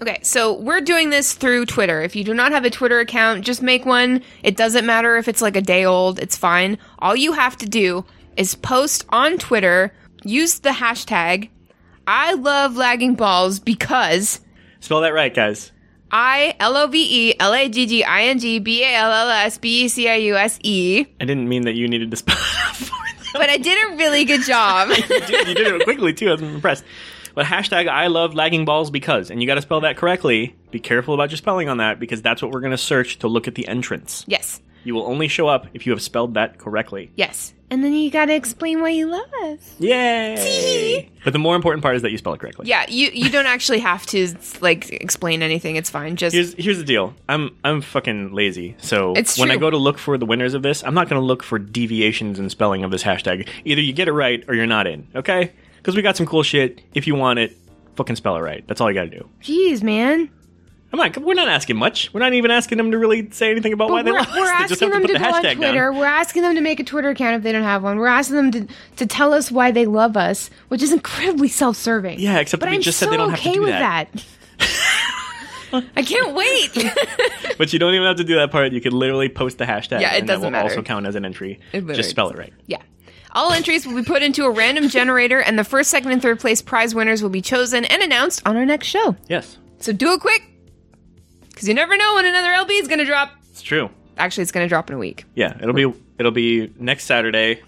Okay, 0.00 0.20
so 0.22 0.58
we're 0.60 0.80
doing 0.80 1.10
this 1.10 1.34
through 1.34 1.66
Twitter. 1.66 2.02
If 2.02 2.14
you 2.14 2.22
do 2.22 2.34
not 2.34 2.52
have 2.52 2.64
a 2.64 2.70
Twitter 2.70 3.00
account, 3.00 3.44
just 3.44 3.62
make 3.62 3.84
one. 3.84 4.22
It 4.42 4.56
doesn't 4.56 4.86
matter 4.86 5.16
if 5.16 5.26
it's 5.26 5.42
like 5.42 5.56
a 5.56 5.60
day 5.60 5.84
old, 5.84 6.20
it's 6.20 6.36
fine. 6.36 6.78
All 7.00 7.16
you 7.16 7.32
have 7.32 7.56
to 7.58 7.66
do 7.68 8.04
is 8.36 8.54
post 8.54 9.04
on 9.08 9.38
Twitter, 9.38 9.92
use 10.24 10.60
the 10.60 10.70
hashtag 10.70 11.50
I 12.10 12.32
love 12.32 12.74
lagging 12.74 13.16
balls 13.16 13.60
because 13.60 14.40
Spell 14.80 15.02
that 15.02 15.12
right, 15.12 15.34
guys. 15.34 15.72
I 16.10 16.56
L 16.58 16.74
O 16.74 16.86
V 16.86 17.28
E 17.28 17.34
L 17.38 17.52
A 17.52 17.68
G 17.68 17.84
G 17.84 18.02
I 18.02 18.22
N 18.22 18.38
G 18.38 18.58
B 18.60 18.82
A 18.82 18.94
L 18.94 19.12
L 19.12 19.28
S 19.28 19.58
B 19.58 19.84
E 19.84 19.88
C 19.88 20.08
I 20.08 20.14
U 20.14 20.36
S 20.36 20.58
E. 20.62 21.04
I 21.20 21.24
didn't 21.26 21.50
mean 21.50 21.64
that 21.64 21.74
you 21.74 21.86
needed 21.86 22.10
to 22.10 22.16
spell 22.16 22.34
it 22.38 22.76
for 22.76 22.94
them. 22.94 23.32
But 23.34 23.50
I 23.50 23.58
did 23.58 23.92
a 23.92 23.96
really 23.96 24.24
good 24.24 24.40
job. 24.40 24.88
you, 24.96 24.96
did, 25.20 25.48
you 25.48 25.54
did 25.54 25.66
it 25.66 25.84
quickly 25.84 26.14
too. 26.14 26.32
I'm 26.32 26.42
impressed. 26.42 26.82
But 27.38 27.46
hashtag 27.46 27.86
I 27.86 28.08
love 28.08 28.34
lagging 28.34 28.64
balls 28.64 28.90
because, 28.90 29.30
and 29.30 29.40
you 29.40 29.46
got 29.46 29.54
to 29.54 29.62
spell 29.62 29.82
that 29.82 29.96
correctly. 29.96 30.56
Be 30.72 30.80
careful 30.80 31.14
about 31.14 31.30
your 31.30 31.36
spelling 31.36 31.68
on 31.68 31.76
that 31.76 32.00
because 32.00 32.20
that's 32.20 32.42
what 32.42 32.50
we're 32.50 32.58
going 32.58 32.72
to 32.72 32.76
search 32.76 33.20
to 33.20 33.28
look 33.28 33.46
at 33.46 33.54
the 33.54 33.68
entrance. 33.68 34.24
yes. 34.26 34.60
You 34.82 34.94
will 34.94 35.06
only 35.06 35.28
show 35.28 35.46
up 35.46 35.66
if 35.72 35.86
you 35.86 35.92
have 35.92 36.02
spelled 36.02 36.34
that 36.34 36.58
correctly. 36.58 37.12
Yes. 37.14 37.54
And 37.70 37.84
then 37.84 37.92
you 37.92 38.10
gotta 38.10 38.34
explain 38.34 38.80
why 38.80 38.90
you 38.90 39.06
love 39.06 39.28
us. 39.42 39.74
Yay! 39.78 41.10
but 41.24 41.32
the 41.32 41.38
more 41.38 41.54
important 41.54 41.82
part 41.82 41.94
is 41.96 42.02
that 42.02 42.10
you 42.10 42.18
spell 42.18 42.32
it 42.32 42.40
correctly. 42.40 42.66
Yeah, 42.68 42.86
you 42.88 43.10
you 43.12 43.28
don't 43.28 43.46
actually 43.46 43.80
have 43.80 44.06
to 44.06 44.34
like 44.60 44.90
explain 44.90 45.42
anything. 45.42 45.76
It's 45.76 45.90
fine. 45.90 46.16
Just 46.16 46.34
Here's 46.34 46.54
here's 46.54 46.78
the 46.78 46.84
deal. 46.84 47.14
I'm 47.28 47.54
I'm 47.64 47.82
fucking 47.82 48.32
lazy. 48.32 48.76
So 48.78 49.14
when 49.36 49.50
I 49.50 49.56
go 49.58 49.68
to 49.68 49.76
look 49.76 49.98
for 49.98 50.16
the 50.16 50.26
winners 50.26 50.54
of 50.54 50.62
this, 50.62 50.82
I'm 50.82 50.94
not 50.94 51.08
going 51.08 51.20
to 51.20 51.26
look 51.26 51.42
for 51.42 51.58
deviations 51.58 52.38
in 52.38 52.48
spelling 52.48 52.82
of 52.82 52.90
this 52.90 53.02
hashtag. 53.02 53.46
Either 53.64 53.82
you 53.82 53.92
get 53.92 54.08
it 54.08 54.12
right 54.12 54.42
or 54.48 54.54
you're 54.54 54.66
not 54.66 54.86
in. 54.86 55.06
Okay? 55.14 55.52
Because 55.78 55.96
we 55.96 56.02
got 56.02 56.16
some 56.16 56.26
cool 56.26 56.42
shit. 56.42 56.80
If 56.94 57.06
you 57.06 57.14
want 57.14 57.38
it, 57.38 57.56
fucking 57.96 58.16
spell 58.16 58.36
it 58.36 58.40
right. 58.40 58.64
That's 58.66 58.80
all 58.80 58.90
you 58.90 58.94
got 58.94 59.10
to 59.10 59.18
do. 59.18 59.28
jeez, 59.42 59.82
man. 59.82 60.30
I'm 60.90 60.98
not. 60.98 61.18
We're 61.18 61.34
not 61.34 61.48
asking 61.48 61.76
much. 61.76 62.12
We're 62.14 62.20
not 62.20 62.32
even 62.32 62.50
asking 62.50 62.78
them 62.78 62.90
to 62.92 62.98
really 62.98 63.30
say 63.30 63.50
anything 63.50 63.74
about 63.74 63.90
why 63.90 63.98
But 64.00 64.04
they 64.06 64.12
we're, 64.12 64.18
love 64.20 64.28
us. 64.28 64.36
we're 64.36 64.44
They 64.46 64.50
just 64.68 64.72
asking 64.72 64.88
have 64.92 65.02
them 65.02 65.02
to 65.02 65.12
to 65.12 65.18
put 65.18 65.18
go 65.18 65.42
the 65.42 65.48
on 65.50 65.56
Twitter. 65.56 65.72
down. 65.90 65.96
We're 65.98 66.04
asking 66.06 66.42
them 66.42 66.54
to 66.54 66.60
make 66.62 66.80
a 66.80 66.84
Twitter 66.84 67.10
account 67.10 67.36
if 67.36 67.42
they 67.42 67.52
don't 67.52 67.62
have 67.62 67.82
one. 67.82 67.98
We're 67.98 68.06
asking 68.06 68.36
them 68.36 68.50
to, 68.52 68.66
to 68.96 69.06
tell 69.06 69.34
us 69.34 69.50
why 69.52 69.70
they 69.70 69.84
love 69.84 70.16
us, 70.16 70.48
which 70.68 70.82
is 70.82 70.90
incredibly 70.92 71.48
self-serving. 71.48 72.20
Yeah, 72.20 72.38
except 72.38 72.60
but 72.60 72.70
we 72.70 72.76
I'm 72.76 72.80
just 72.80 72.98
so 72.98 73.04
said 73.04 73.12
they 73.12 73.16
don't 73.18 73.30
have 73.30 73.38
to 73.40 73.48
okay 73.50 73.54
do 73.54 73.60
with 73.60 73.70
that. 73.70 74.08
I 75.94 76.02
can't 76.02 76.34
wait. 76.34 76.70
But 77.58 77.72
you 77.72 77.80
don't 77.80 77.92
even 77.92 78.06
have 78.06 78.16
to 78.18 78.24
do 78.24 78.36
that 78.36 78.52
part. 78.52 78.72
You 78.72 78.80
can 78.80 78.92
literally 78.92 79.28
post 79.28 79.58
the 79.58 79.64
hashtag. 79.64 80.00
Yeah, 80.00 80.14
it 80.14 80.26
doesn't 80.26 80.26
that 80.28 80.40
will 80.46 80.50
matter. 80.52 80.68
also 80.70 80.80
count 80.82 81.06
as 81.06 81.16
an 81.16 81.24
entry. 81.24 81.58
It 81.72 81.84
Just 81.88 82.08
spell 82.08 82.30
it 82.30 82.38
right. 82.38 82.52
yeah. 82.66 82.80
All 83.32 83.52
entries 83.52 83.86
will 83.86 83.94
be 83.96 84.02
put 84.02 84.22
into 84.22 84.44
a 84.44 84.50
random 84.50 84.88
generator, 84.88 85.40
and 85.40 85.58
the 85.58 85.64
first, 85.64 85.90
second, 85.90 86.12
and 86.12 86.22
third 86.22 86.40
place 86.40 86.62
prize 86.62 86.94
winners 86.94 87.22
will 87.22 87.28
be 87.30 87.42
chosen 87.42 87.84
and 87.84 88.02
announced 88.02 88.42
on 88.46 88.56
our 88.56 88.64
next 88.64 88.86
show. 88.86 89.16
Yes, 89.28 89.58
So 89.80 89.92
do 89.92 90.12
it 90.14 90.20
quick, 90.20 90.42
because 91.50 91.68
you 91.68 91.74
never 91.74 91.96
know 91.96 92.14
when 92.14 92.24
another 92.26 92.48
LB 92.50 92.80
is 92.80 92.88
going 92.88 92.98
to 93.00 93.04
drop. 93.04 93.32
it's 93.50 93.62
true. 93.62 93.90
Actually, 94.16 94.42
it's 94.42 94.52
going 94.52 94.64
to 94.64 94.68
drop 94.68 94.88
in 94.90 94.96
a 94.96 94.98
week. 94.98 95.24
Yeah, 95.34 95.56
it'll 95.60 95.74
be 95.74 95.92
it'll 96.18 96.32
be 96.32 96.72
next 96.78 97.04
Saturday. 97.04 97.62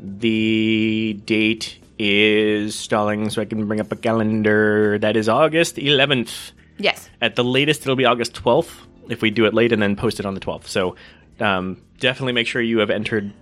The 0.00 1.20
date 1.24 1.78
is 1.98 2.76
stalling, 2.76 3.30
so 3.30 3.42
I 3.42 3.44
can 3.44 3.66
bring 3.66 3.80
up 3.80 3.90
a 3.90 3.96
calendar. 3.96 4.98
That 5.00 5.16
is 5.16 5.28
August 5.28 5.76
11th. 5.76 6.52
Yes. 6.78 7.10
At 7.20 7.34
the 7.34 7.42
latest, 7.42 7.82
it'll 7.82 7.96
be 7.96 8.04
August 8.04 8.34
12th 8.34 8.70
if 9.08 9.20
we 9.22 9.30
do 9.30 9.46
it 9.46 9.54
late 9.54 9.72
and 9.72 9.82
then 9.82 9.96
post 9.96 10.20
it 10.20 10.26
on 10.26 10.34
the 10.34 10.40
12th. 10.40 10.66
So 10.68 10.94
um, 11.40 11.82
definitely 11.98 12.34
make 12.34 12.46
sure 12.46 12.62
you 12.62 12.78
have 12.78 12.90
entered 12.90 13.32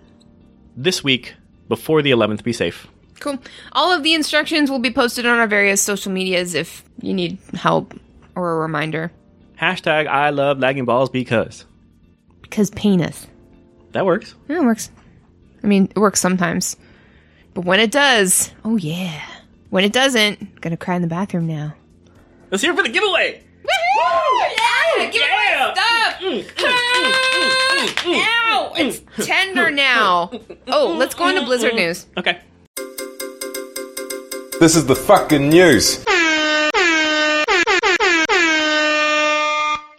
this 0.76 1.02
week 1.02 1.34
before 1.68 2.02
the 2.02 2.10
11th. 2.10 2.42
Be 2.44 2.52
safe. 2.52 2.86
Cool. 3.20 3.38
All 3.72 3.92
of 3.92 4.02
the 4.02 4.14
instructions 4.14 4.70
will 4.70 4.78
be 4.78 4.90
posted 4.92 5.24
on 5.26 5.38
our 5.38 5.46
various 5.46 5.80
social 5.82 6.12
medias 6.12 6.54
if 6.54 6.84
you 7.00 7.14
need 7.14 7.38
help 7.54 7.94
or 8.34 8.52
a 8.52 8.58
reminder. 8.58 9.10
Hashtag 9.58 10.06
I 10.06 10.30
love 10.30 10.58
lagging 10.58 10.84
balls 10.84 11.08
because 11.08 11.64
Because 12.42 12.70
penis. 12.70 13.26
that 13.92 14.04
works. 14.04 14.34
Yeah, 14.48 14.58
it 14.58 14.64
works. 14.64 14.90
I 15.64 15.66
mean, 15.66 15.84
it 15.90 15.98
works 15.98 16.20
sometimes. 16.20 16.76
But 17.54 17.64
when 17.64 17.80
it 17.80 17.90
does, 17.90 18.52
oh 18.66 18.76
yeah. 18.76 19.22
When 19.70 19.82
it 19.82 19.92
doesn't, 19.94 20.60
gonna 20.60 20.76
cry 20.76 20.94
in 20.96 21.02
the 21.02 21.08
bathroom 21.08 21.46
now. 21.46 21.74
Let's 22.50 22.62
hear 22.62 22.72
it 22.72 22.76
for 22.76 22.82
the 22.82 22.90
giveaway. 22.90 23.42
Yeah! 24.00 25.10
Give 25.10 25.22
Yeah! 25.22 25.66
me 25.66 25.72
stuff! 25.72 26.20
Mm, 26.20 26.42
mm, 26.42 26.64
mm, 26.64 27.90
ah! 28.06 28.48
Ow! 28.48 28.72
It's 28.76 29.00
tender 29.26 29.70
now. 29.70 30.30
Oh, 30.68 30.94
let's 30.98 31.14
go 31.14 31.28
into 31.28 31.42
Blizzard 31.44 31.74
news. 31.74 32.06
Okay. 32.16 32.40
This 34.60 34.74
is 34.74 34.86
the 34.86 34.96
fucking 34.96 35.48
news. 35.48 36.02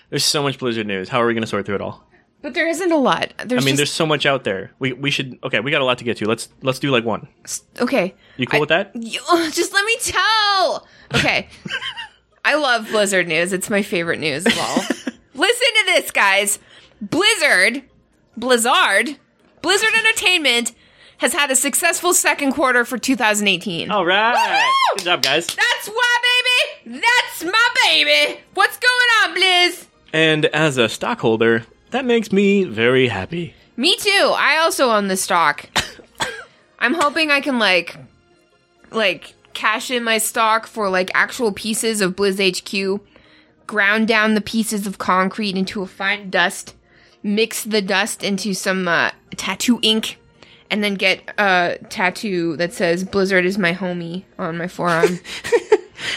There's 0.09 0.23
so 0.23 0.41
much 0.41 0.57
Blizzard 0.57 0.87
news. 0.87 1.09
How 1.09 1.21
are 1.21 1.27
we 1.27 1.33
going 1.33 1.41
to 1.43 1.47
sort 1.47 1.65
through 1.65 1.75
it 1.75 1.81
all? 1.81 2.03
But 2.41 2.53
there 2.53 2.67
isn't 2.67 2.91
a 2.91 2.97
lot. 2.97 3.33
There's 3.45 3.63
I 3.63 3.65
mean, 3.65 3.75
there's 3.75 3.91
so 3.91 4.05
much 4.05 4.25
out 4.25 4.43
there. 4.45 4.71
We 4.79 4.93
we 4.93 5.11
should 5.11 5.37
okay. 5.43 5.59
We 5.59 5.69
got 5.71 5.81
a 5.81 5.85
lot 5.85 5.97
to 5.97 6.03
get 6.05 6.17
to. 6.17 6.25
Let's 6.25 6.47
let's 6.61 6.79
do 6.79 6.91
like 6.91 7.03
one. 7.03 7.27
okay. 7.79 8.15
You 8.37 8.47
cool 8.47 8.57
I- 8.57 8.61
with 8.61 8.69
that? 8.69 8.91
You- 8.95 9.19
just 9.51 9.73
let 9.73 9.83
me 9.85 9.95
tell. 10.01 10.87
Okay. 11.15 11.49
I 12.47 12.55
love 12.55 12.87
Blizzard 12.89 13.27
news. 13.27 13.51
It's 13.51 13.69
my 13.69 13.81
favorite 13.81 14.21
news 14.21 14.45
of 14.45 14.57
all. 14.57 14.77
Listen 15.33 15.67
to 15.79 15.83
this, 15.87 16.11
guys. 16.11 16.59
Blizzard, 17.01 17.83
Blizzard, 18.37 19.17
Blizzard 19.61 19.93
Entertainment 19.93 20.71
has 21.17 21.33
had 21.33 21.51
a 21.51 21.57
successful 21.57 22.13
second 22.13 22.53
quarter 22.53 22.85
for 22.85 22.97
2018. 22.97 23.91
All 23.91 24.05
right. 24.05 24.33
Woohoo! 24.33 24.95
Good 24.97 25.03
job, 25.03 25.23
guys. 25.23 25.47
That's 25.47 25.87
why, 25.89 26.17
baby. 26.85 27.01
That's 27.01 27.43
my 27.43 27.69
baby. 27.83 28.39
What's 28.53 28.77
going 28.77 29.09
on, 29.23 29.35
Blizz? 29.35 29.87
And 30.13 30.45
as 30.45 30.77
a 30.77 30.87
stockholder, 30.87 31.65
that 31.91 32.05
makes 32.05 32.31
me 32.31 32.63
very 32.63 33.09
happy. 33.09 33.55
Me 33.75 33.97
too. 33.97 34.33
I 34.37 34.59
also 34.59 34.91
own 34.91 35.09
the 35.09 35.17
stock. 35.17 35.65
I'm 36.79 36.93
hoping 36.93 37.29
I 37.29 37.41
can 37.41 37.59
like 37.59 37.97
like 38.91 39.33
cash 39.57 39.89
in 39.89 40.03
my 40.03 40.19
stock 40.19 40.67
for 40.67 40.87
like 40.87 41.09
actual 41.15 41.51
pieces 41.51 41.99
of 41.99 42.15
Blizz 42.15 42.39
HQ, 42.39 43.01
ground 43.65 44.07
down 44.07 44.35
the 44.35 44.41
pieces 44.41 44.85
of 44.85 44.99
concrete 44.99 45.57
into 45.57 45.81
a 45.81 45.87
fine 45.87 46.29
dust, 46.29 46.75
mix 47.23 47.63
the 47.63 47.81
dust 47.81 48.23
into 48.23 48.53
some 48.53 48.87
uh, 48.87 49.09
tattoo 49.35 49.79
ink, 49.81 50.19
and 50.69 50.83
then 50.83 50.93
get 50.93 51.21
a 51.39 51.79
tattoo 51.89 52.55
that 52.57 52.71
says 52.71 53.03
Blizzard 53.03 53.45
is 53.45 53.57
my 53.57 53.73
homie 53.73 54.25
on 54.37 54.57
my 54.57 54.67
forearm. 54.67 55.19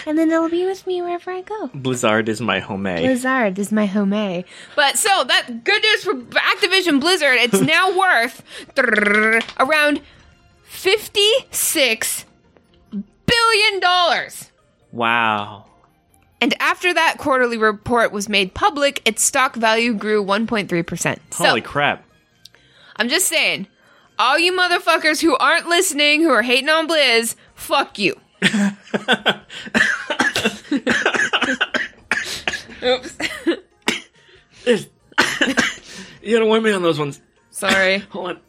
And 0.07 0.19
then 0.19 0.29
they'll 0.29 0.51
be 0.51 0.67
with 0.67 0.87
me 0.87 1.01
wherever 1.01 1.31
I 1.31 1.41
go. 1.41 1.71
Blizzard 1.75 2.29
is 2.29 2.41
my 2.41 2.59
home. 2.59 2.83
Blizzard 2.83 3.59
is 3.59 3.73
my 3.73 3.87
home. 3.87 4.45
But 4.77 4.99
so 4.99 5.25
that 5.25 5.65
good 5.65 5.83
news 5.83 6.05
for 6.05 6.15
Activision 6.15 7.01
Blizzard, 7.01 7.39
it's 7.41 7.61
now 7.63 7.97
worth 7.99 8.43
around 9.59 10.03
fifty-six 10.65 12.27
billion 13.51 13.81
dollars. 13.81 14.51
Wow. 14.93 15.67
And 16.41 16.55
after 16.61 16.93
that 16.95 17.17
quarterly 17.19 17.59
report 17.59 18.13
was 18.13 18.29
made 18.29 18.55
public, 18.55 19.03
its 19.05 19.23
stock 19.23 19.57
value 19.57 19.93
grew 19.95 20.25
1.3%. 20.25 21.19
So, 21.31 21.45
Holy 21.45 21.61
crap. 21.61 22.05
I'm 22.97 23.09
just 23.09 23.27
saying, 23.27 23.67
all 24.19 24.39
you 24.39 24.53
motherfuckers 24.57 25.21
who 25.21 25.37
aren't 25.37 25.69
listening, 25.69 26.23
who 26.23 26.31
are 26.31 26.43
hating 26.43 26.71
on 26.71 26.89
Blizz, 26.89 27.35
fuck 27.55 27.99
you. 27.99 28.15
Oops. 32.83 33.19
You 36.23 36.37
gotta 36.37 36.47
warn 36.47 36.63
me 36.63 36.73
on 36.73 36.83
those 36.83 36.99
ones. 36.99 37.21
Sorry. 37.51 37.99
Hold 38.11 38.31
on. 38.31 38.41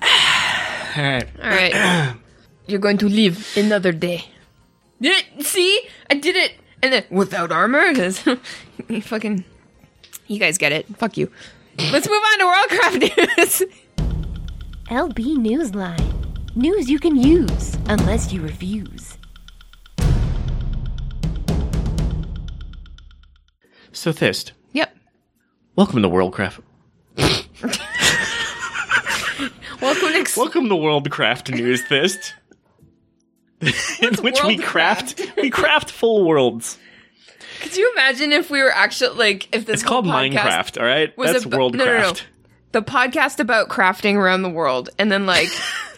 All 0.96 1.02
right. 1.02 1.28
All 1.42 1.48
right. 1.50 2.16
You're 2.68 2.78
going 2.80 2.98
to 2.98 3.08
live 3.08 3.48
another 3.56 3.92
day. 3.92 4.24
Yeah, 5.00 5.18
See? 5.40 5.88
I 6.10 6.14
did 6.14 6.36
it. 6.36 6.52
And 6.82 6.92
then 6.92 7.04
without 7.10 7.50
armor? 7.50 7.94
'Cause 7.94 8.24
you 8.88 9.00
fucking. 9.02 9.44
You 10.26 10.38
guys 10.38 10.58
get 10.58 10.72
it. 10.72 10.86
Fuck 10.98 11.16
you. 11.16 11.30
Let's 11.78 12.06
move 12.08 12.22
on 12.22 12.38
to 12.38 12.44
Worldcraft 12.44 13.00
news. 13.38 13.62
LB 14.90 15.38
Newsline. 15.38 16.14
News 16.54 16.90
you 16.90 16.98
can 16.98 17.16
use, 17.16 17.76
unless 17.88 18.32
you 18.32 18.42
refuse. 18.42 19.16
So 23.92 24.12
Fist, 24.12 24.52
yep. 24.72 24.94
welcome 25.74 26.02
to 26.02 26.08
Worldcraft. 26.08 26.60
Welcome 29.80 30.08
to. 30.12 30.18
Ex- 30.18 30.36
Welcome 30.36 30.68
to 30.68 30.74
Worldcraft 30.74 31.54
News, 31.54 31.82
Fist. 31.82 32.34
In 33.60 34.14
which 34.22 34.42
we 34.44 34.56
craft 34.56 35.20
we 35.36 35.50
craft 35.50 35.90
full 35.90 36.24
worlds. 36.24 36.78
Could 37.60 37.76
you 37.76 37.90
imagine 37.92 38.32
if 38.32 38.50
we 38.50 38.62
were 38.62 38.70
actually 38.70 39.16
like 39.18 39.48
if 39.54 39.66
this 39.66 39.80
It's 39.80 39.82
called 39.82 40.04
Minecraft, 40.06 40.78
all 40.80 40.86
right? 40.86 41.16
was 41.18 41.32
That's 41.32 41.46
ab- 41.46 41.52
Worldcraft. 41.52 41.74
no, 41.74 41.84
no, 41.84 42.00
no. 42.00 42.12
the 42.72 42.82
podcast 42.82 43.40
about 43.40 43.68
crafting 43.68 44.14
around 44.14 44.42
the 44.42 44.48
world, 44.50 44.90
and 44.98 45.10
then 45.10 45.26
like 45.26 45.48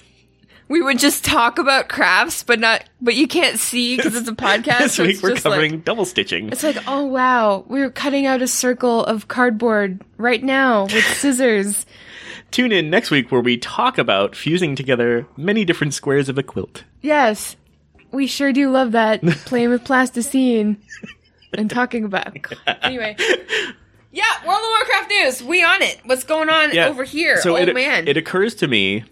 we 0.69 0.81
would 0.81 0.99
just 0.99 1.23
talk 1.25 1.59
about 1.59 1.89
crafts, 1.89 2.43
but 2.45 2.61
not, 2.61 2.85
but 3.03 3.15
you 3.15 3.27
can't 3.29 3.59
see 3.59 3.97
because 3.97 4.15
it's 4.17 4.29
a 4.29 4.33
podcast. 4.35 4.79
This 4.79 4.95
so 4.95 5.05
week 5.05 5.23
we're 5.23 5.35
covering 5.35 5.73
Like, 5.73 5.85
double 5.85 6.05
stitching. 6.07 6.49
It's 6.51 6.63
like, 6.63 6.79
oh 6.87 7.05
wow, 7.05 7.65
we're 7.69 7.91
cutting 7.91 8.25
out 8.25 8.41
a 8.41 8.47
circle 8.49 9.05
of 9.05 9.29
cardboard 9.29 10.01
right 10.17 10.43
now 10.43 10.85
with 10.85 11.05
scissors. 11.05 11.85
Tune 12.51 12.73
in 12.73 12.91
next 12.91 13.11
week 13.11 13.31
where 13.31 13.41
we 13.41 13.57
talk 13.57 13.99
about 13.99 14.35
fusing 14.35 14.75
together 14.75 15.27
many 15.37 15.65
different 15.65 15.95
squares 15.95 16.29
of 16.29 16.37
a 16.37 16.43
quilt. 16.43 16.85
Yes, 17.01 17.57
we 18.11 18.27
sure 18.27 18.53
do 18.53 18.71
love 18.71 18.93
that 18.93 19.23
playing 19.45 19.71
with 19.71 19.85
plasticine 19.85 20.77
and 21.55 21.71
talking 21.71 22.05
about. 22.05 22.37
anyway. 22.83 23.17
Yeah, 24.13 24.25
World 24.45 24.59
of 24.59 24.69
Warcraft 24.69 25.11
news. 25.11 25.43
We 25.43 25.63
on 25.63 25.83
it. 25.83 26.01
What's 26.05 26.25
going 26.25 26.49
on 26.49 26.77
over 26.77 27.05
here? 27.05 27.41
So 27.43 27.53
oh 27.53 27.61
it, 27.61 27.73
man. 27.73 28.09
it 28.09 28.17
occurs 28.17 28.57
to 28.57 28.67
me 28.67 29.05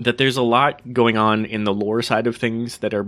that 0.00 0.18
there's 0.18 0.36
a 0.36 0.42
lot 0.42 0.92
going 0.92 1.16
on 1.16 1.44
in 1.44 1.62
the 1.62 1.72
lore 1.72 2.02
side 2.02 2.26
of 2.26 2.36
things 2.36 2.78
that 2.78 2.92
are 2.92 3.06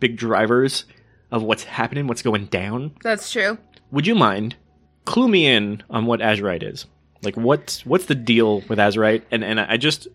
big 0.00 0.16
drivers 0.16 0.84
of 1.30 1.44
what's 1.44 1.62
happening, 1.62 2.08
what's 2.08 2.22
going 2.22 2.46
down. 2.46 2.92
That's 3.04 3.30
true. 3.30 3.56
Would 3.92 4.06
you 4.06 4.16
mind 4.16 4.56
clue 5.04 5.28
me 5.28 5.46
in 5.46 5.82
on 5.88 6.06
what 6.06 6.18
Azerite 6.18 6.64
is? 6.64 6.86
Like 7.22 7.36
what's 7.36 7.84
what's 7.86 8.06
the 8.06 8.14
deal 8.14 8.60
with 8.62 8.78
Azerite? 8.78 9.22
And 9.30 9.44
and 9.44 9.60
I 9.60 9.76
just 9.76 10.08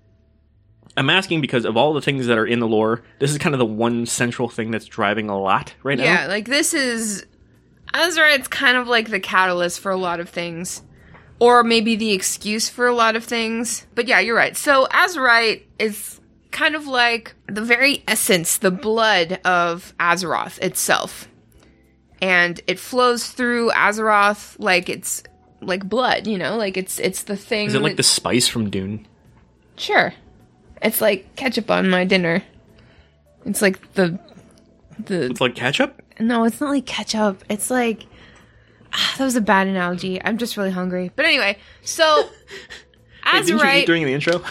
I'm 0.96 1.10
asking 1.10 1.42
because 1.42 1.66
of 1.66 1.78
all 1.78 1.94
the 1.94 2.02
things 2.02 2.28
that 2.28 2.38
are 2.38 2.46
in 2.46 2.60
the 2.60 2.68
lore, 2.68 3.04
this 3.20 3.32
is 3.32 3.38
kind 3.38 3.54
of 3.56 3.60
the 3.60 3.66
one 3.66 4.06
central 4.06 4.50
thing 4.50 4.72
that's 4.72 4.86
driving 4.86 5.30
a 5.30 5.40
lot 5.40 5.74
right 5.84 5.98
now. 5.98 6.04
Yeah, 6.04 6.28
like 6.28 6.46
this 6.46 6.74
is 6.74 7.26
Azerite's 7.94 8.48
kind 8.48 8.78
of 8.78 8.88
like 8.88 9.10
the 9.10 9.20
catalyst 9.20 9.80
for 9.80 9.92
a 9.92 9.98
lot 9.98 10.20
of 10.20 10.30
things. 10.30 10.82
Or 11.40 11.64
maybe 11.64 11.96
the 11.96 12.14
excuse 12.14 12.68
for 12.68 12.88
a 12.88 12.96
lot 12.96 13.16
of 13.16 13.24
things. 13.24 13.86
But 13.94 14.08
yeah, 14.08 14.20
you're 14.20 14.36
right. 14.36 14.58
So 14.58 14.88
Azerite 14.88 15.62
is 15.78 16.20
kind 16.52 16.76
of 16.76 16.88
like 16.88 17.36
the 17.48 17.62
very 17.62 18.04
essence, 18.08 18.58
the 18.58 18.72
blood 18.72 19.40
of 19.46 19.94
Azeroth 20.00 20.58
itself. 20.60 21.28
and 22.20 22.60
it 22.66 22.80
flows 22.80 23.28
through 23.30 23.70
Azeroth 23.72 24.56
like 24.58 24.90
it's 24.90 25.22
like 25.62 25.88
blood, 25.88 26.28
you 26.28 26.38
know, 26.38 26.56
like 26.58 26.78
it's 26.78 27.00
it's 27.00 27.24
the 27.24 27.36
thing. 27.36 27.68
Is 27.68 27.74
it 27.74 27.82
like 27.82 27.94
that- 27.94 27.98
the 27.98 28.04
spice 28.04 28.48
from 28.48 28.70
Dune? 28.70 29.06
Sure. 29.78 30.14
It's 30.82 31.02
like 31.02 31.36
ketchup 31.36 31.72
on 31.72 31.90
my 31.90 32.04
dinner. 32.06 32.44
It's 33.46 33.62
like 33.62 33.94
the 33.94 34.20
the 35.04 35.26
It's 35.26 35.42
like 35.42 35.56
ketchup. 35.56 36.02
no, 36.20 36.44
it's 36.44 36.60
not 36.62 36.70
like 36.72 36.86
ketchup. 36.86 37.44
It's 37.50 37.70
like 37.72 38.06
ah, 38.94 39.16
that 39.18 39.24
was 39.24 39.36
a 39.36 39.42
bad 39.42 39.68
analogy. 39.68 40.22
I'm 40.24 40.38
just 40.38 40.58
really 40.58 40.72
hungry. 40.72 41.12
But 41.16 41.26
anyway, 41.26 41.58
so 41.84 42.30
Wait, 43.34 43.46
didn't 43.46 43.62
you 43.62 43.70
eat 43.70 43.86
during 43.86 44.04
the 44.06 44.14
intro? 44.14 44.42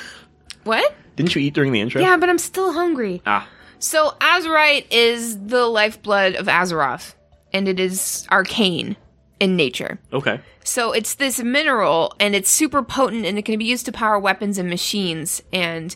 what? 0.64 0.94
Didn't 1.16 1.34
you 1.34 1.40
eat 1.40 1.54
during 1.54 1.72
the 1.72 1.80
intro? 1.80 2.00
Yeah, 2.02 2.16
but 2.18 2.28
I'm 2.28 2.38
still 2.38 2.72
hungry. 2.72 3.22
Ah, 3.24 3.48
So 3.78 4.10
Azerite 4.20 4.86
is 4.90 5.38
the 5.46 5.64
lifeblood 5.66 6.34
of 6.34 6.46
Azeroth, 6.46 7.14
and 7.52 7.68
it 7.68 7.80
is 7.80 8.26
arcane 8.30 8.96
in 9.40 9.56
nature. 9.56 9.98
okay. 10.12 10.40
So 10.64 10.90
it's 10.92 11.14
this 11.14 11.38
mineral, 11.40 12.12
and 12.18 12.34
it's 12.34 12.50
super 12.50 12.82
potent, 12.82 13.24
and 13.24 13.38
it 13.38 13.44
can 13.44 13.56
be 13.58 13.64
used 13.66 13.86
to 13.86 13.92
power 13.92 14.18
weapons 14.18 14.58
and 14.58 14.68
machines, 14.68 15.40
and 15.52 15.94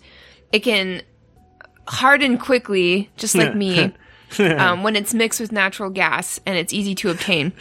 it 0.53 0.61
can 0.61 1.03
harden 1.89 2.39
quickly, 2.39 3.11
just 3.17 3.35
like 3.35 3.55
me, 3.57 3.93
um, 4.39 4.85
when 4.85 4.95
it's 4.95 5.13
mixed 5.13 5.41
with 5.41 5.51
natural 5.51 5.91
gas, 5.91 6.39
and 6.47 6.57
it's 6.57 6.73
easy 6.73 6.95
to 6.97 7.11
obtain. 7.11 7.53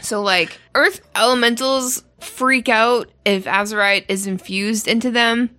So, 0.00 0.22
like, 0.22 0.60
earth 0.76 1.00
elementals 1.16 2.04
freak 2.20 2.68
out 2.68 3.10
if 3.24 3.46
azerite 3.46 4.04
is 4.08 4.28
infused 4.28 4.86
into 4.86 5.10
them. 5.10 5.50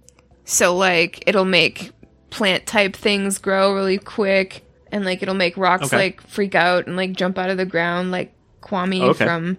So, 0.46 0.74
like, 0.78 1.24
it'll 1.28 1.44
make 1.44 1.92
plant 2.30 2.66
type 2.66 2.96
things 2.96 3.38
grow 3.38 3.74
really 3.76 3.98
quick, 3.98 4.64
and, 4.94 5.04
like, 5.04 5.22
it'll 5.22 5.36
make 5.36 5.58
rocks, 5.58 5.88
Okay. 5.88 5.98
like, 5.98 6.22
freak 6.22 6.56
out 6.56 6.88
and, 6.88 6.96
like, 6.96 7.12
jump 7.12 7.38
out 7.38 7.50
of 7.50 7.58
the 7.58 7.66
ground, 7.66 8.12
like 8.12 8.34
Kwame 8.70 9.02
Okay. 9.02 9.26
from 9.26 9.58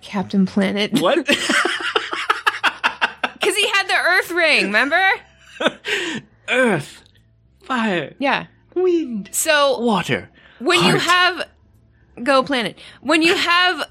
Captain 0.00 0.46
Planet. 0.46 1.00
What? 1.00 1.26
Because 3.34 3.56
he 3.56 3.68
had 3.70 3.88
the 3.88 3.94
Earth 3.94 4.30
ring, 4.30 4.66
remember? 4.66 5.04
Earth, 6.48 7.02
fire, 7.64 8.14
Yeah. 8.18 8.46
wind, 8.74 9.28
So 9.32 9.80
water. 9.80 10.30
when 10.60 10.82
you 10.84 10.96
have 10.98 11.48
go 12.22 12.42
planet 12.42 12.78
when 13.00 13.22
you 13.22 13.34
have 13.34 13.88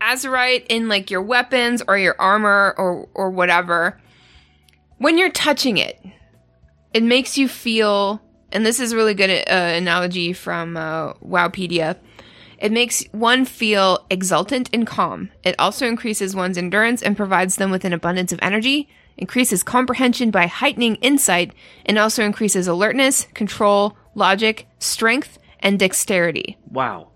azerite 0.00 0.64
in 0.68 0.88
like 0.88 1.10
your 1.10 1.20
weapons 1.20 1.82
or 1.88 1.98
your 1.98 2.14
armor 2.20 2.72
or 2.78 3.08
or 3.14 3.30
whatever 3.30 4.00
when 4.98 5.18
you're 5.18 5.28
touching 5.32 5.76
it 5.76 6.00
it 6.94 7.02
makes 7.02 7.36
you 7.36 7.48
feel 7.48 8.22
and 8.52 8.64
this 8.64 8.78
is 8.78 8.94
really 8.94 9.12
good 9.12 9.28
uh, 9.28 9.42
analogy 9.50 10.32
from 10.32 10.76
uh, 10.76 11.12
wowpedia 11.14 11.96
it 12.58 12.72
makes 12.72 13.04
one 13.12 13.44
feel 13.44 14.04
exultant 14.10 14.68
and 14.72 14.86
calm 14.86 15.30
it 15.44 15.54
also 15.58 15.86
increases 15.86 16.34
one's 16.34 16.58
endurance 16.58 17.02
and 17.02 17.16
provides 17.16 17.56
them 17.56 17.70
with 17.70 17.84
an 17.84 17.92
abundance 17.92 18.32
of 18.32 18.38
energy 18.42 18.88
increases 19.16 19.62
comprehension 19.62 20.30
by 20.30 20.46
heightening 20.46 20.96
insight 20.96 21.52
and 21.86 21.98
also 21.98 22.24
increases 22.24 22.66
alertness 22.68 23.26
control 23.34 23.96
logic 24.14 24.66
strength 24.78 25.38
and 25.60 25.78
dexterity 25.78 26.56
Wow. 26.70 27.08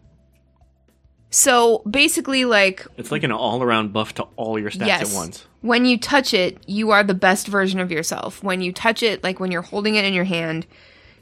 so 1.31 1.83
basically, 1.89 2.45
like, 2.45 2.87
It's 2.97 3.11
like 3.11 3.23
an 3.23 3.33
all-around 3.33 3.93
buff 3.93 4.15
to 4.15 4.25
all 4.37 4.59
your 4.59 4.71
stats 4.71 4.87
yes, 4.87 5.11
at 5.13 5.17
once. 5.17 5.47
when 5.63 5.85
you 5.87 5.99
touch 5.99 6.35
it, 6.35 6.59
you 6.67 6.91
are 6.91 7.03
the 7.03 7.15
best 7.15 7.47
version 7.49 7.81
of 7.81 7.91
yourself. 7.91 8.43
When 8.43 8.61
you 8.61 8.73
touch 8.73 9.03
it, 9.03 9.23
like 9.25 9.41
when 9.41 9.51
you're 9.51 9.63
holding 9.63 9.95
it 9.95 10.05
in 10.05 10.13
your 10.13 10.25
hand, 10.25 10.67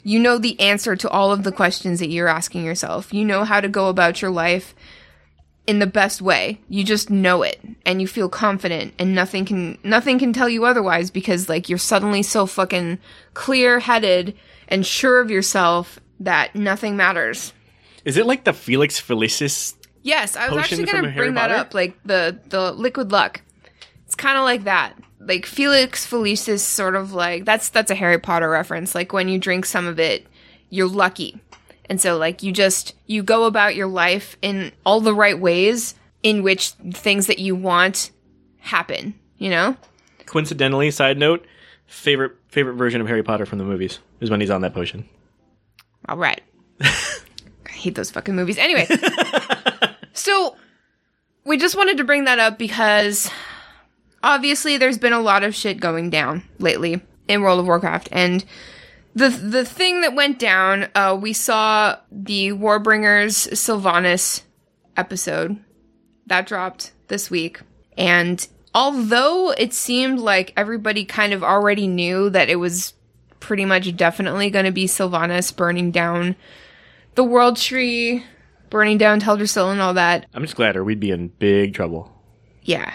you 0.03 0.19
know 0.19 0.39
the 0.39 0.59
answer 0.61 0.97
to 0.97 1.09
all 1.09 1.33
of 1.33 1.43
the 1.43 1.53
questions 1.53 2.01
that 2.01 2.11
you're 2.11 2.29
asking 2.29 2.65
yourself. 2.65 3.13
You 3.13 3.25
know 3.25 3.45
how 3.45 3.61
to 3.61 3.69
go 3.69 3.89
about 3.89 4.23
your 4.23 4.31
life 4.31 4.75
in 5.67 5.79
the 5.79 5.87
best 5.87 6.21
way. 6.23 6.61
You 6.69 6.85
just 6.85 7.11
know 7.11 7.43
it 7.43 7.61
and 7.85 8.01
you 8.01 8.09
feel 8.09 8.29
confident 8.29 8.95
and 8.99 9.15
nothing 9.15 9.45
can 9.45 9.79
nothing 9.85 10.19
can 10.19 10.33
tell 10.33 10.49
you 10.49 10.65
otherwise 10.65 11.11
because 11.11 11.49
like 11.49 11.69
you're 11.69 11.79
suddenly 11.79 12.23
so 12.23 12.47
fucking 12.47 12.99
clear-headed 13.35 14.35
and 14.69 14.87
sure 14.87 15.21
of 15.21 15.31
yourself 15.31 16.01
that 16.21 16.55
nothing 16.55 16.97
matters. 16.97 17.53
Is 18.05 18.17
it 18.17 18.27
like 18.27 18.45
the 18.45 18.53
Felix 18.53 19.01
Felicis? 19.01 19.75
Yes, 20.03 20.37
I 20.37 20.49
was 20.49 20.59
actually 20.59 20.85
going 20.85 21.05
to 21.05 21.11
bring 21.11 21.35
that 21.35 21.51
up, 21.51 21.75
like 21.75 22.03
the 22.05 22.41
the 22.49 22.73
liquid 22.73 23.13
luck. 23.13 23.43
It's 24.07 24.15
kind 24.15 24.39
of 24.39 24.45
like 24.45 24.65
that. 24.65 24.95
Like 25.21 25.45
Felix 25.45 26.07
Felicis, 26.07 26.61
sort 26.61 26.97
of 26.97 27.13
like 27.13 27.45
that's 27.45 27.69
that's 27.69 27.91
a 27.91 27.95
Harry 27.95 28.19
Potter 28.19 28.49
reference. 28.49 28.95
Like 28.95 29.13
when 29.13 29.29
you 29.29 29.39
drink 29.39 29.67
some 29.67 29.87
of 29.87 30.01
it, 30.01 30.27
you're 30.71 30.89
lucky, 30.89 31.41
and 31.89 32.01
so 32.01 32.17
like 32.17 32.43
you 32.43 32.53
just 32.53 32.95
you 33.07 33.23
go 33.23 33.45
about 33.45 33.77
your 33.77 33.87
life 33.87 34.37
in 34.41 34.73
all 34.85 35.01
the 35.01 35.15
right 35.15 35.39
ways 35.39 35.95
in 36.23 36.43
which 36.43 36.71
things 36.71 37.27
that 37.27 37.39
you 37.39 37.55
want 37.55 38.11
happen. 38.61 39.15
You 39.39 39.51
know? 39.51 39.77
Coincidentally, 40.27 40.91
side 40.91 41.19
note, 41.19 41.47
favorite 41.87 42.37
favorite 42.49 42.75
version 42.75 43.01
of 43.01 43.07
Harry 43.07 43.23
Potter 43.23 43.47
from 43.47 43.59
the 43.59 43.65
movies 43.65 43.99
is 44.21 44.31
when 44.31 44.41
he's 44.41 44.51
on 44.51 44.63
that 44.63 44.75
potion. 44.75 45.09
All 46.09 46.17
right. 46.17 46.41
I 46.81 47.71
hate 47.71 47.95
those 47.95 48.11
fucking 48.11 48.35
movies. 48.35 48.59
Anyway, 48.59 48.89
so 50.13 50.57
we 51.45 51.57
just 51.57 51.77
wanted 51.77 51.99
to 51.99 52.05
bring 52.05 52.25
that 52.25 52.39
up 52.39 52.59
because 52.59 53.31
obviously 54.23 54.77
there's 54.77 54.99
been 54.99 55.13
a 55.13 55.21
lot 55.21 55.43
of 55.43 55.55
shit 55.55 55.81
going 55.81 56.11
down 56.11 56.43
lately 56.59 57.01
in 57.29 57.43
World 57.43 57.61
of 57.61 57.67
Warcraft, 57.67 58.09
and 58.13 58.45
the 59.15 59.29
the 59.29 59.65
thing 59.65 60.03
that 60.03 60.15
went 60.15 60.39
down, 60.39 60.89
uh, 60.95 61.19
we 61.21 61.33
saw 61.33 61.97
the 62.11 62.51
Warbringers 62.51 63.49
Sylvanas 63.53 64.43
episode 64.97 65.59
that 66.27 66.47
dropped 66.47 66.93
this 67.09 67.31
week, 67.31 67.61
and 67.97 68.47
although 68.75 69.51
it 69.51 69.75
seemed 69.75 70.21
like 70.21 70.53
everybody 70.57 71.05
kind 71.05 71.33
of 71.33 71.43
already 71.43 71.87
knew 71.87 72.31
that 72.31 72.49
it 72.49 72.57
was 72.57 72.95
pretty 73.41 73.65
much 73.65 73.97
definitely 73.97 74.51
going 74.51 74.67
to 74.67 74.71
be 74.71 74.87
Sylvanas 74.87 75.55
burning 75.55 75.91
down 75.91 76.37
the 77.15 77.25
World 77.25 77.57
Tree, 77.57 78.25
burning 78.69 78.99
down 78.99 79.21
Teldrassil 79.21 79.73
and 79.73 79.81
all 79.81 79.95
that. 79.95 80.27
I'm 80.35 80.43
just 80.43 80.57
glad, 80.57 80.77
or 80.77 80.85
we'd 80.85 81.01
be 81.01 81.11
in 81.11 81.29
big 81.29 81.75
trouble. 81.75 82.13
Yeah, 82.63 82.93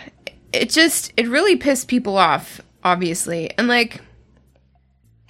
it 0.62 0.70
just 0.70 1.14
it 1.18 1.28
really 1.28 1.56
pissed 1.56 1.88
people 1.88 2.18
off, 2.18 2.62
obviously, 2.84 3.52
and 3.58 3.68
like. 3.68 4.02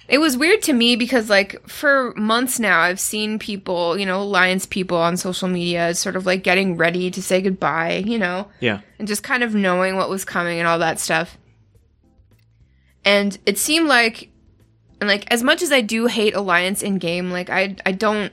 It 0.08 0.18
was 0.18 0.36
weird 0.36 0.62
to 0.62 0.72
me 0.72 0.94
because, 0.94 1.28
like, 1.28 1.68
for 1.68 2.14
months 2.14 2.60
now, 2.60 2.78
I've 2.78 3.00
seen 3.00 3.40
people, 3.40 3.98
you 3.98 4.06
know, 4.06 4.22
Alliance 4.22 4.64
people 4.64 4.96
on 4.96 5.16
social 5.16 5.48
media 5.48 5.92
sort 5.96 6.14
of 6.14 6.24
like 6.24 6.44
getting 6.44 6.76
ready 6.76 7.10
to 7.10 7.20
say 7.20 7.40
goodbye, 7.42 8.04
you 8.06 8.16
know? 8.16 8.46
Yeah. 8.60 8.82
and 9.00 9.08
just 9.08 9.24
kind 9.24 9.42
of 9.42 9.52
knowing 9.56 9.96
what 9.96 10.08
was 10.08 10.24
coming 10.24 10.60
and 10.60 10.68
all 10.68 10.78
that 10.78 11.00
stuff. 11.00 11.36
And 13.04 13.36
it 13.46 13.58
seemed 13.58 13.88
like 13.88 14.30
and 15.00 15.08
like 15.08 15.30
as 15.32 15.42
much 15.42 15.60
as 15.62 15.72
I 15.72 15.80
do 15.80 16.06
hate 16.06 16.36
Alliance 16.36 16.82
in 16.82 16.98
game, 16.98 17.32
like 17.32 17.50
I 17.50 17.74
I 17.84 17.90
don't 17.90 18.32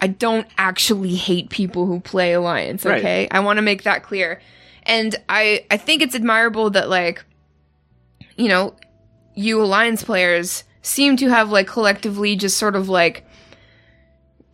I 0.00 0.06
don't 0.06 0.46
actually 0.56 1.16
hate 1.16 1.50
people 1.50 1.86
who 1.86 1.98
play 1.98 2.32
Alliance, 2.34 2.84
Right. 2.84 2.98
okay? 2.98 3.28
I 3.32 3.40
want 3.40 3.56
to 3.56 3.62
make 3.62 3.82
that 3.82 4.04
clear. 4.04 4.40
And 4.88 5.14
I 5.28 5.64
I 5.70 5.76
think 5.76 6.02
it's 6.02 6.14
admirable 6.16 6.70
that 6.70 6.88
like 6.88 7.24
you 8.36 8.48
know, 8.48 8.74
you 9.34 9.60
Alliance 9.62 10.02
players 10.02 10.64
seem 10.82 11.16
to 11.18 11.28
have 11.28 11.50
like 11.50 11.66
collectively 11.68 12.34
just 12.36 12.56
sort 12.56 12.74
of 12.74 12.88
like 12.88 13.24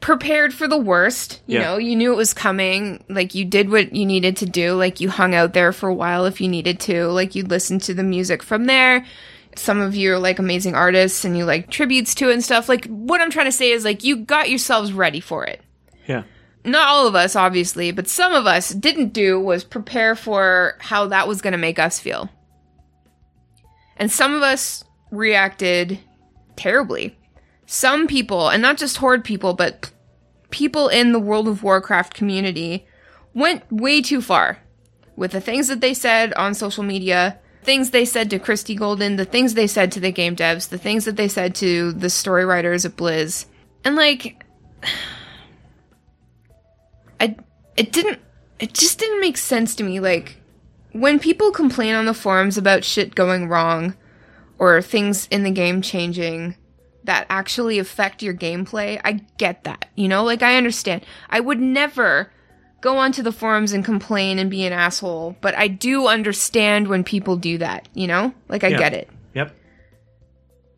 prepared 0.00 0.52
for 0.52 0.68
the 0.68 0.76
worst. 0.76 1.40
You 1.46 1.58
Yeah. 1.58 1.64
know, 1.64 1.76
you 1.78 1.96
knew 1.96 2.12
it 2.12 2.16
was 2.16 2.34
coming. 2.34 3.04
Like 3.08 3.34
you 3.34 3.44
did 3.44 3.70
what 3.70 3.94
you 3.94 4.04
needed 4.04 4.36
to 4.38 4.46
do. 4.46 4.74
Like 4.74 5.00
you 5.00 5.08
hung 5.08 5.34
out 5.34 5.52
there 5.54 5.72
for 5.72 5.88
a 5.88 5.94
while 5.94 6.26
if 6.26 6.40
you 6.40 6.48
needed 6.48 6.80
to. 6.80 7.06
Like 7.06 7.34
you 7.34 7.44
listened 7.44 7.82
to 7.84 7.94
the 7.94 8.02
music 8.02 8.42
from 8.42 8.66
there. 8.66 9.04
Some 9.56 9.80
of 9.80 9.94
you 9.94 10.12
are 10.14 10.18
like 10.18 10.38
amazing 10.38 10.74
artists 10.74 11.24
and 11.24 11.38
you 11.38 11.44
like 11.44 11.70
tributes 11.70 12.14
to 12.16 12.28
it 12.30 12.34
and 12.34 12.44
stuff. 12.44 12.68
Like 12.68 12.86
what 12.86 13.20
I'm 13.20 13.30
trying 13.30 13.46
to 13.46 13.52
say 13.52 13.70
is 13.70 13.84
like 13.84 14.02
you 14.04 14.16
got 14.16 14.50
yourselves 14.50 14.92
ready 14.92 15.20
for 15.20 15.44
it. 15.46 15.62
Not 16.64 16.88
all 16.88 17.06
of 17.06 17.14
us 17.14 17.36
obviously 17.36 17.90
but 17.90 18.08
some 18.08 18.32
of 18.32 18.46
us 18.46 18.70
didn't 18.70 19.12
do 19.12 19.38
was 19.38 19.64
prepare 19.64 20.14
for 20.14 20.76
how 20.80 21.06
that 21.08 21.28
was 21.28 21.42
going 21.42 21.52
to 21.52 21.58
make 21.58 21.78
us 21.78 21.98
feel. 22.00 22.28
And 23.96 24.10
some 24.10 24.34
of 24.34 24.42
us 24.42 24.84
reacted 25.10 26.00
terribly. 26.56 27.16
Some 27.66 28.06
people 28.06 28.48
and 28.48 28.62
not 28.62 28.76
just 28.76 28.98
horde 28.98 29.24
people 29.24 29.54
but 29.54 29.90
people 30.50 30.88
in 30.88 31.12
the 31.12 31.20
world 31.20 31.48
of 31.48 31.62
warcraft 31.62 32.14
community 32.14 32.86
went 33.34 33.64
way 33.70 34.00
too 34.00 34.22
far 34.22 34.58
with 35.16 35.32
the 35.32 35.40
things 35.40 35.68
that 35.68 35.80
they 35.80 35.94
said 35.94 36.32
on 36.34 36.54
social 36.54 36.84
media 36.84 37.38
things 37.62 37.90
they 37.90 38.04
said 38.04 38.30
to 38.30 38.38
christie 38.38 38.74
golden 38.74 39.16
the 39.16 39.24
things 39.24 39.54
they 39.54 39.66
said 39.66 39.90
to 39.90 39.98
the 39.98 40.12
game 40.12 40.36
devs 40.36 40.68
the 40.68 40.78
things 40.78 41.06
that 41.06 41.16
they 41.16 41.26
said 41.26 41.54
to 41.54 41.92
the 41.92 42.10
story 42.10 42.44
writers 42.44 42.84
at 42.84 42.96
blizz. 42.96 43.46
And 43.84 43.96
like 43.96 44.44
I 47.20 47.36
it 47.76 47.92
didn't 47.92 48.20
it 48.58 48.72
just 48.74 48.98
didn't 48.98 49.20
make 49.20 49.36
sense 49.36 49.74
to 49.76 49.84
me 49.84 50.00
like 50.00 50.36
when 50.92 51.18
people 51.18 51.50
complain 51.50 51.94
on 51.94 52.06
the 52.06 52.14
forums 52.14 52.56
about 52.56 52.84
shit 52.84 53.14
going 53.14 53.48
wrong 53.48 53.94
or 54.58 54.80
things 54.80 55.26
in 55.30 55.42
the 55.42 55.50
game 55.50 55.82
changing 55.82 56.56
that 57.02 57.26
actually 57.28 57.78
affect 57.78 58.22
your 58.22 58.32
gameplay, 58.32 59.00
I 59.04 59.20
get 59.36 59.64
that. 59.64 59.90
You 59.94 60.08
know, 60.08 60.24
like 60.24 60.42
I 60.42 60.56
understand. 60.56 61.04
I 61.28 61.40
would 61.40 61.60
never 61.60 62.30
go 62.80 62.96
onto 62.98 63.22
the 63.22 63.32
forums 63.32 63.72
and 63.72 63.84
complain 63.84 64.38
and 64.38 64.50
be 64.50 64.64
an 64.64 64.72
asshole, 64.72 65.36
but 65.40 65.54
I 65.56 65.68
do 65.68 66.06
understand 66.06 66.88
when 66.88 67.02
people 67.02 67.36
do 67.36 67.58
that, 67.58 67.88
you 67.94 68.06
know? 68.06 68.32
Like 68.48 68.62
I 68.64 68.68
Yeah. 68.68 68.78
get 68.78 68.94
it. 68.94 69.10
Yep. 69.34 69.56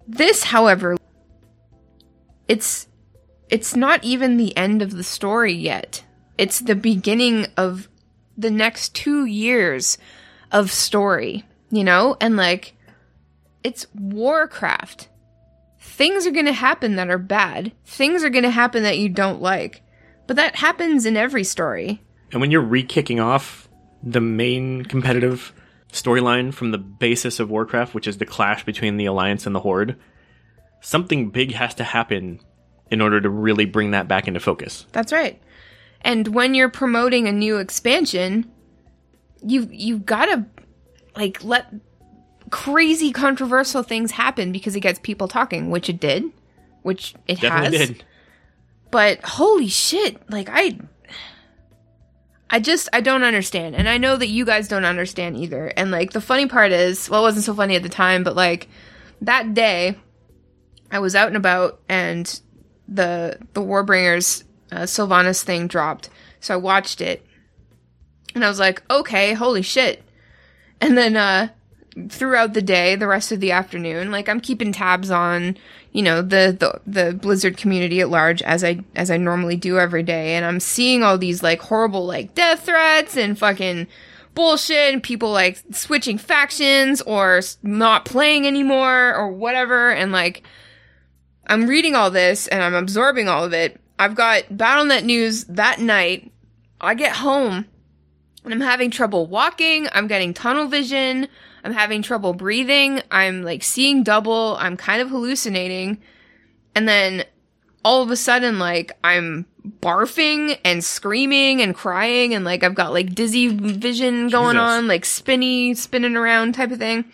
This, 0.08 0.44
however, 0.44 0.96
it's 2.48 2.88
it's 3.48 3.76
not 3.76 4.02
even 4.02 4.36
the 4.36 4.56
end 4.56 4.82
of 4.82 4.92
the 4.92 5.04
story 5.04 5.52
yet. 5.52 6.02
It's 6.38 6.60
the 6.60 6.74
beginning 6.74 7.46
of 7.56 7.88
the 8.36 8.50
next 8.50 8.94
2 8.94 9.24
years 9.24 9.98
of 10.52 10.70
story, 10.70 11.44
you 11.70 11.84
know? 11.84 12.16
And 12.20 12.36
like 12.36 12.74
it's 13.64 13.86
Warcraft. 13.94 15.08
Things 15.80 16.26
are 16.26 16.32
going 16.32 16.46
to 16.46 16.52
happen 16.52 16.96
that 16.96 17.10
are 17.10 17.18
bad. 17.18 17.72
Things 17.84 18.22
are 18.22 18.30
going 18.30 18.44
to 18.44 18.50
happen 18.50 18.82
that 18.82 18.98
you 18.98 19.08
don't 19.08 19.40
like. 19.40 19.82
But 20.26 20.36
that 20.36 20.56
happens 20.56 21.06
in 21.06 21.16
every 21.16 21.44
story. 21.44 22.02
And 22.32 22.40
when 22.40 22.50
you're 22.50 22.60
re-kicking 22.60 23.20
off 23.20 23.68
the 24.02 24.20
main 24.20 24.84
competitive 24.84 25.52
storyline 25.92 26.52
from 26.52 26.70
the 26.70 26.78
basis 26.78 27.40
of 27.40 27.48
Warcraft, 27.50 27.94
which 27.94 28.06
is 28.06 28.18
the 28.18 28.26
clash 28.26 28.64
between 28.64 28.98
the 28.98 29.06
Alliance 29.06 29.46
and 29.46 29.54
the 29.54 29.60
Horde, 29.60 29.96
something 30.80 31.30
big 31.30 31.52
has 31.52 31.74
to 31.76 31.84
happen 31.84 32.40
in 32.90 33.00
order 33.00 33.20
to 33.20 33.30
really 33.30 33.64
bring 33.64 33.92
that 33.92 34.08
back 34.08 34.28
into 34.28 34.40
focus. 34.40 34.86
That's 34.92 35.12
right. 35.12 35.40
And 36.06 36.28
when 36.28 36.54
you're 36.54 36.68
promoting 36.68 37.26
a 37.26 37.32
new 37.32 37.56
expansion, 37.56 38.48
you 39.44 39.68
you've 39.72 40.06
got 40.06 40.26
to 40.26 40.46
like 41.16 41.42
let 41.42 41.66
crazy 42.50 43.10
controversial 43.10 43.82
things 43.82 44.12
happen 44.12 44.52
because 44.52 44.76
it 44.76 44.80
gets 44.80 45.00
people 45.00 45.26
talking, 45.26 45.68
which 45.68 45.88
it 45.88 45.98
did, 45.98 46.22
which 46.82 47.16
it 47.26 47.40
Definitely 47.40 47.78
has. 47.78 47.88
did. 47.88 48.04
But 48.92 49.20
holy 49.24 49.66
shit, 49.66 50.30
like 50.30 50.48
I 50.48 50.78
I 52.48 52.60
just 52.60 52.88
I 52.92 53.00
don't 53.00 53.24
understand. 53.24 53.74
And 53.74 53.88
I 53.88 53.98
know 53.98 54.16
that 54.16 54.28
you 54.28 54.44
guys 54.44 54.68
don't 54.68 54.84
understand 54.84 55.36
either. 55.36 55.66
And 55.76 55.90
like 55.90 56.12
the 56.12 56.20
funny 56.20 56.46
part 56.46 56.70
is, 56.70 57.10
well 57.10 57.22
it 57.22 57.24
wasn't 57.24 57.46
so 57.46 57.54
funny 57.54 57.74
at 57.74 57.82
the 57.82 57.88
time, 57.88 58.22
but 58.22 58.36
like 58.36 58.68
that 59.22 59.54
day 59.54 59.98
I 60.92 61.00
was 61.00 61.16
out 61.16 61.26
and 61.26 61.36
about 61.36 61.80
and 61.88 62.40
the 62.86 63.40
the 63.54 63.60
Warbringers 63.60 64.44
uh, 64.72 64.80
Sylvanas 64.80 65.42
thing 65.42 65.66
dropped. 65.66 66.10
So 66.40 66.54
I 66.54 66.58
watched 66.58 67.00
it. 67.00 67.24
And 68.34 68.44
I 68.44 68.48
was 68.48 68.58
like, 68.58 68.82
"Okay, 68.90 69.32
holy 69.32 69.62
shit." 69.62 70.02
And 70.80 70.96
then 70.96 71.16
uh 71.16 71.48
throughout 72.10 72.52
the 72.52 72.62
day, 72.62 72.94
the 72.94 73.06
rest 73.06 73.32
of 73.32 73.40
the 73.40 73.52
afternoon, 73.52 74.10
like 74.10 74.28
I'm 74.28 74.40
keeping 74.40 74.72
tabs 74.72 75.10
on, 75.10 75.56
you 75.92 76.02
know, 76.02 76.20
the, 76.20 76.54
the 76.58 76.80
the 76.86 77.14
Blizzard 77.14 77.56
community 77.56 78.00
at 78.00 78.10
large 78.10 78.42
as 78.42 78.62
I 78.62 78.80
as 78.94 79.10
I 79.10 79.16
normally 79.16 79.56
do 79.56 79.78
every 79.78 80.02
day, 80.02 80.34
and 80.34 80.44
I'm 80.44 80.60
seeing 80.60 81.02
all 81.02 81.16
these 81.16 81.42
like 81.42 81.60
horrible 81.60 82.06
like 82.06 82.34
death 82.34 82.66
threats 82.66 83.16
and 83.16 83.38
fucking 83.38 83.86
bullshit 84.34 84.92
and 84.92 85.02
people 85.02 85.32
like 85.32 85.62
switching 85.72 86.18
factions 86.18 87.00
or 87.02 87.40
not 87.62 88.04
playing 88.04 88.46
anymore 88.46 89.14
or 89.14 89.28
whatever 89.28 89.90
and 89.90 90.12
like 90.12 90.42
I'm 91.46 91.66
reading 91.66 91.94
all 91.94 92.10
this 92.10 92.46
and 92.48 92.62
I'm 92.62 92.74
absorbing 92.74 93.28
all 93.28 93.44
of 93.44 93.54
it. 93.54 93.80
I've 93.98 94.14
got 94.14 94.56
Battle.net 94.56 95.04
news 95.04 95.44
that 95.44 95.80
night. 95.80 96.32
I 96.80 96.94
get 96.94 97.16
home 97.16 97.66
and 98.44 98.52
I'm 98.52 98.60
having 98.60 98.90
trouble 98.90 99.26
walking. 99.26 99.88
I'm 99.92 100.06
getting 100.06 100.34
tunnel 100.34 100.68
vision. 100.68 101.28
I'm 101.64 101.72
having 101.72 102.02
trouble 102.02 102.32
breathing. 102.32 103.02
I'm 103.10 103.42
like 103.42 103.62
seeing 103.62 104.02
double. 104.02 104.56
I'm 104.58 104.76
kind 104.76 105.02
of 105.02 105.10
hallucinating. 105.10 106.00
And 106.74 106.86
then 106.88 107.24
all 107.84 108.02
of 108.02 108.10
a 108.10 108.16
sudden, 108.16 108.58
like, 108.58 108.92
I'm 109.02 109.46
barfing 109.80 110.58
and 110.64 110.84
screaming 110.84 111.60
and 111.60 111.74
crying 111.74 112.34
and 112.34 112.44
like 112.44 112.62
I've 112.62 112.74
got 112.74 112.92
like 112.92 113.14
dizzy 113.14 113.48
vision 113.48 114.28
going 114.28 114.54
Jesus. 114.54 114.68
on, 114.68 114.86
like 114.86 115.04
spinny, 115.04 115.74
spinning 115.74 116.16
around 116.16 116.54
type 116.54 116.70
of 116.70 116.78
thing. 116.78 117.04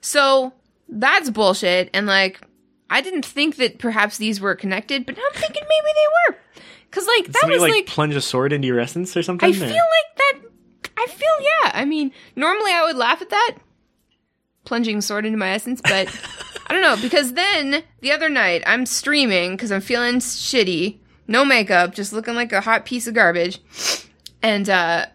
So 0.00 0.52
that's 0.88 1.30
bullshit. 1.30 1.90
And 1.92 2.06
like, 2.06 2.40
I 2.90 3.00
didn't 3.00 3.24
think 3.24 3.56
that 3.56 3.78
perhaps 3.78 4.18
these 4.18 4.40
were 4.40 4.54
connected, 4.56 5.06
but 5.06 5.16
now 5.16 5.22
I'm 5.32 5.40
thinking 5.40 5.62
maybe 5.62 5.92
they 5.94 6.34
were. 6.34 6.38
Cause 6.90 7.06
like, 7.06 7.26
that 7.26 7.38
Somebody 7.40 7.60
was 7.60 7.62
like, 7.62 7.72
like 7.72 7.86
plunge 7.86 8.16
a 8.16 8.20
sword 8.20 8.52
into 8.52 8.66
your 8.66 8.80
essence 8.80 9.16
or 9.16 9.22
something. 9.22 9.46
I 9.46 9.50
or- 9.50 9.54
feel 9.54 9.68
like 9.68 10.16
that. 10.16 10.40
I 10.98 11.06
feel 11.06 11.28
yeah. 11.40 11.70
I 11.72 11.84
mean, 11.84 12.10
normally 12.34 12.72
I 12.72 12.84
would 12.84 12.96
laugh 12.96 13.22
at 13.22 13.30
that, 13.30 13.58
plunging 14.64 14.98
a 14.98 15.02
sword 15.02 15.24
into 15.24 15.38
my 15.38 15.50
essence, 15.50 15.80
but 15.80 16.08
I 16.66 16.72
don't 16.72 16.82
know 16.82 16.96
because 17.00 17.34
then 17.34 17.84
the 18.00 18.12
other 18.12 18.28
night 18.28 18.62
I'm 18.66 18.86
streaming 18.86 19.52
because 19.52 19.70
I'm 19.72 19.80
feeling 19.80 20.16
shitty, 20.16 20.98
no 21.28 21.44
makeup, 21.44 21.94
just 21.94 22.12
looking 22.12 22.34
like 22.34 22.52
a 22.52 22.60
hot 22.60 22.84
piece 22.84 23.06
of 23.06 23.14
garbage, 23.14 23.60
and 24.42 24.68
uh, 24.68 25.06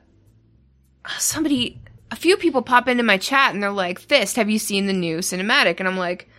somebody, 1.19 1.81
a 2.09 2.15
few 2.15 2.37
people 2.37 2.61
pop 2.61 2.87
into 2.87 3.03
my 3.03 3.17
chat 3.17 3.53
and 3.53 3.61
they're 3.61 3.69
like, 3.69 3.99
"Fist, 3.99 4.37
have 4.37 4.49
you 4.49 4.59
seen 4.59 4.87
the 4.87 4.93
new 4.93 5.17
cinematic?" 5.17 5.79
And 5.79 5.87
I'm 5.87 5.97
like, 5.97 6.23
"Uh, 6.23 6.34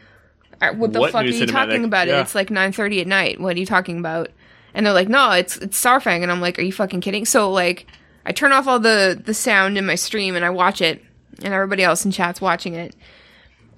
"What 0.60 0.92
the 0.92 1.00
What 1.00 1.12
fuck 1.12 1.24
are 1.24 1.26
you 1.26 1.44
cinematic? 1.46 1.50
talking 1.52 1.84
about? 1.84 2.08
Yeah. 2.08 2.20
It's 2.20 2.34
like 2.34 2.50
9:30 2.50 3.00
at 3.02 3.06
night. 3.06 3.40
What 3.40 3.56
are 3.56 3.58
you 3.60 3.66
talking 3.66 3.98
about?" 3.98 4.30
And 4.74 4.84
they're 4.86 4.92
like, 4.92 5.08
"No, 5.08 5.30
it's 5.32 5.56
it's 5.58 5.82
Saurfang." 5.82 6.22
And 6.22 6.30
I'm 6.30 6.40
like, 6.40 6.58
"Are 6.58 6.62
you 6.62 6.72
fucking 6.72 7.00
kidding?" 7.00 7.24
So 7.24 7.50
like, 7.50 7.86
I 8.24 8.32
turn 8.32 8.52
off 8.52 8.66
all 8.66 8.78
the 8.78 9.20
the 9.22 9.34
sound 9.34 9.78
in 9.78 9.86
my 9.86 9.94
stream 9.94 10.36
and 10.36 10.44
I 10.44 10.50
watch 10.50 10.80
it, 10.80 11.02
and 11.42 11.52
everybody 11.54 11.82
else 11.82 12.04
in 12.04 12.10
chat's 12.10 12.40
watching 12.40 12.74
it. 12.74 12.94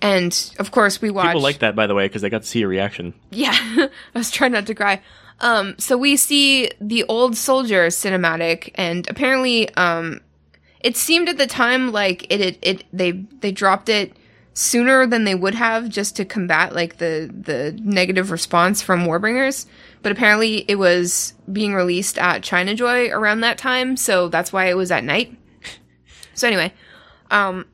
And 0.00 0.54
of 0.58 0.70
course, 0.70 1.02
we 1.02 1.10
watch. 1.10 1.26
People 1.26 1.40
like 1.42 1.58
that, 1.58 1.74
by 1.74 1.86
the 1.88 1.94
way, 1.94 2.06
because 2.06 2.22
they 2.22 2.30
got 2.30 2.42
to 2.42 2.48
see 2.48 2.60
your 2.60 2.68
reaction. 2.68 3.14
Yeah, 3.30 3.52
I 3.54 3.90
was 4.14 4.30
trying 4.30 4.52
not 4.52 4.66
to 4.66 4.74
cry. 4.74 5.02
Um, 5.40 5.74
so 5.78 5.96
we 5.96 6.16
see 6.16 6.70
the 6.80 7.04
old 7.04 7.36
soldier 7.36 7.86
cinematic, 7.88 8.70
and 8.76 9.08
apparently, 9.08 9.72
um, 9.74 10.20
it 10.80 10.96
seemed 10.96 11.28
at 11.28 11.38
the 11.38 11.46
time 11.46 11.90
like 11.92 12.32
it, 12.32 12.40
it, 12.40 12.58
it 12.62 12.84
they 12.92 13.12
they 13.12 13.50
dropped 13.52 13.88
it 13.88 14.16
sooner 14.58 15.06
than 15.06 15.22
they 15.22 15.36
would 15.36 15.54
have 15.54 15.88
just 15.88 16.16
to 16.16 16.24
combat 16.24 16.74
like 16.74 16.98
the 16.98 17.30
the 17.32 17.78
negative 17.80 18.32
response 18.32 18.82
from 18.82 19.06
Warbringers. 19.06 19.66
But 20.02 20.10
apparently, 20.10 20.64
it 20.66 20.74
was 20.74 21.34
being 21.52 21.74
released 21.74 22.18
at 22.18 22.42
China 22.42 22.74
Joy 22.74 23.08
around 23.10 23.42
that 23.42 23.56
time, 23.56 23.96
so 23.96 24.28
that's 24.28 24.52
why 24.52 24.66
it 24.66 24.76
was 24.76 24.90
at 24.90 25.04
night. 25.04 25.36
So 26.34 26.46
anyway, 26.48 26.72
um, 27.30 27.66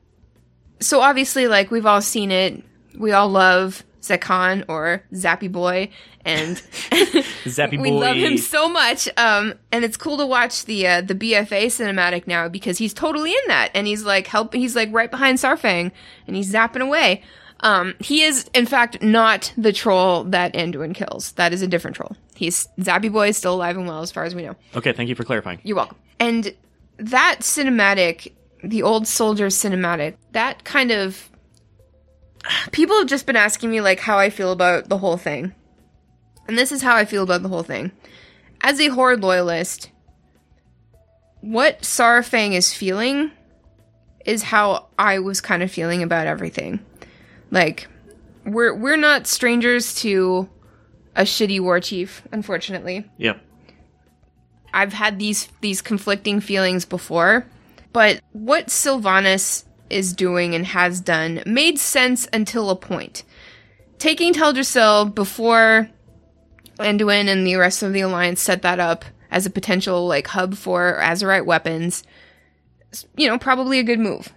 so 0.79 1.01
obviously, 1.01 1.47
like 1.47 1.71
we've 1.71 1.85
all 1.87 2.01
seen 2.01 2.31
it. 2.31 2.63
We 2.95 3.11
all 3.11 3.29
love 3.29 3.83
Zekhan 4.07 4.65
or 4.67 5.03
Zappy 5.13 5.51
Boy, 5.51 5.89
and 6.23 6.57
Zappy 7.45 7.79
we 7.79 7.89
boy. 7.91 7.97
love 7.97 8.15
him 8.15 8.37
so 8.37 8.67
much. 8.69 9.07
Um, 9.17 9.53
and 9.71 9.83
it's 9.85 9.97
cool 9.97 10.17
to 10.17 10.25
watch 10.25 10.65
the 10.65 10.87
uh, 10.87 11.01
the 11.01 11.15
BFA 11.15 11.65
cinematic 11.67 12.27
now 12.27 12.47
because 12.49 12.77
he's 12.77 12.93
totally 12.93 13.31
in 13.31 13.47
that, 13.47 13.71
and 13.73 13.87
he's 13.87 14.03
like 14.03 14.27
help. 14.27 14.53
He's 14.53 14.75
like 14.75 14.89
right 14.91 15.09
behind 15.11 15.37
Saurfang, 15.37 15.91
and 16.27 16.35
he's 16.35 16.51
zapping 16.53 16.81
away. 16.81 17.23
Um, 17.61 17.95
he 17.99 18.21
is 18.23 18.49
in 18.53 18.65
fact 18.65 19.01
not 19.01 19.53
the 19.57 19.71
troll 19.71 20.25
that 20.25 20.53
Anduin 20.53 20.93
kills. 20.93 21.31
That 21.33 21.53
is 21.53 21.61
a 21.61 21.67
different 21.67 21.95
troll. 21.95 22.15
He's 22.35 22.67
Zappy 22.79 23.11
Boy 23.11 23.29
is 23.29 23.37
still 23.37 23.55
alive 23.55 23.77
and 23.77 23.87
well, 23.87 24.01
as 24.01 24.11
far 24.11 24.25
as 24.25 24.35
we 24.35 24.43
know. 24.43 24.55
Okay, 24.75 24.91
thank 24.93 25.09
you 25.09 25.15
for 25.15 25.23
clarifying. 25.23 25.61
You're 25.63 25.77
welcome. 25.77 25.97
And 26.19 26.53
that 26.97 27.37
cinematic, 27.41 28.33
the 28.63 28.83
old 28.83 29.07
soldier 29.07 29.47
cinematic, 29.47 30.15
that 30.33 30.63
kind 30.63 30.91
of 30.91 31.29
people 32.71 32.97
have 32.97 33.07
just 33.07 33.25
been 33.25 33.35
asking 33.35 33.71
me 33.71 33.81
like 33.81 33.99
how 33.99 34.17
I 34.17 34.29
feel 34.29 34.51
about 34.51 34.89
the 34.89 34.97
whole 34.97 35.17
thing. 35.17 35.53
And 36.47 36.57
this 36.57 36.71
is 36.71 36.81
how 36.81 36.95
I 36.95 37.05
feel 37.05 37.23
about 37.23 37.41
the 37.41 37.49
whole 37.49 37.63
thing. 37.63 37.91
As 38.61 38.79
a 38.79 38.87
horde 38.87 39.21
loyalist, 39.21 39.89
what 41.41 41.81
Saurfang 41.81 42.53
is 42.53 42.73
feeling 42.73 43.31
is 44.25 44.43
how 44.43 44.87
I 44.97 45.19
was 45.19 45.41
kind 45.41 45.61
of 45.61 45.71
feeling 45.71 46.01
about 46.01 46.27
everything. 46.27 46.79
Like 47.51 47.87
we're 48.43 48.73
we're 48.73 48.97
not 48.97 49.27
strangers 49.27 49.95
to 49.95 50.49
a 51.15 51.21
shitty 51.21 51.59
war 51.59 51.79
chief, 51.79 52.23
unfortunately. 52.31 53.09
Yeah. 53.17 53.37
I've 54.73 54.93
had 54.93 55.19
these 55.19 55.47
these 55.61 55.81
conflicting 55.81 56.41
feelings 56.41 56.85
before, 56.85 57.45
but 57.93 58.21
what 58.31 58.67
Sylvanas 58.67 59.64
is 59.89 60.13
doing 60.13 60.55
and 60.55 60.65
has 60.67 60.99
done 60.99 61.41
made 61.45 61.77
sense 61.79 62.27
until 62.33 62.69
a 62.69 62.75
point. 62.75 63.23
Taking 63.99 64.33
Teldrassil 64.33 65.13
before 65.15 65.89
Anduin 66.79 67.27
and 67.27 67.45
the 67.47 67.55
rest 67.55 67.83
of 67.83 67.93
the 67.93 68.01
alliance 68.01 68.41
set 68.41 68.61
that 68.63 68.79
up 68.79 69.05
as 69.31 69.45
a 69.45 69.49
potential 69.49 70.07
like 70.07 70.27
hub 70.27 70.55
for 70.55 70.99
Azerite 71.01 71.45
weapons, 71.45 72.03
you 73.15 73.27
know, 73.27 73.37
probably 73.37 73.79
a 73.79 73.83
good 73.83 73.99
move. 73.99 74.33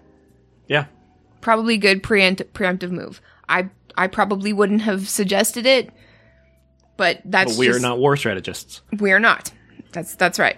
Yeah. 0.68 0.86
Probably 1.40 1.74
a 1.74 1.78
good 1.78 2.02
preempt- 2.02 2.52
preemptive 2.52 2.90
move. 2.90 3.20
I 3.48 3.70
I 3.96 4.06
probably 4.06 4.52
wouldn't 4.52 4.82
have 4.82 5.08
suggested 5.08 5.66
it, 5.66 5.90
but 6.96 7.20
that's 7.24 7.52
But 7.52 7.58
we 7.58 7.68
are 7.68 7.72
just- 7.72 7.82
not 7.82 7.98
war 7.98 8.16
strategists. 8.16 8.82
we're 8.98 9.18
not. 9.18 9.50
That's 9.92 10.14
that's 10.14 10.38
right. 10.38 10.56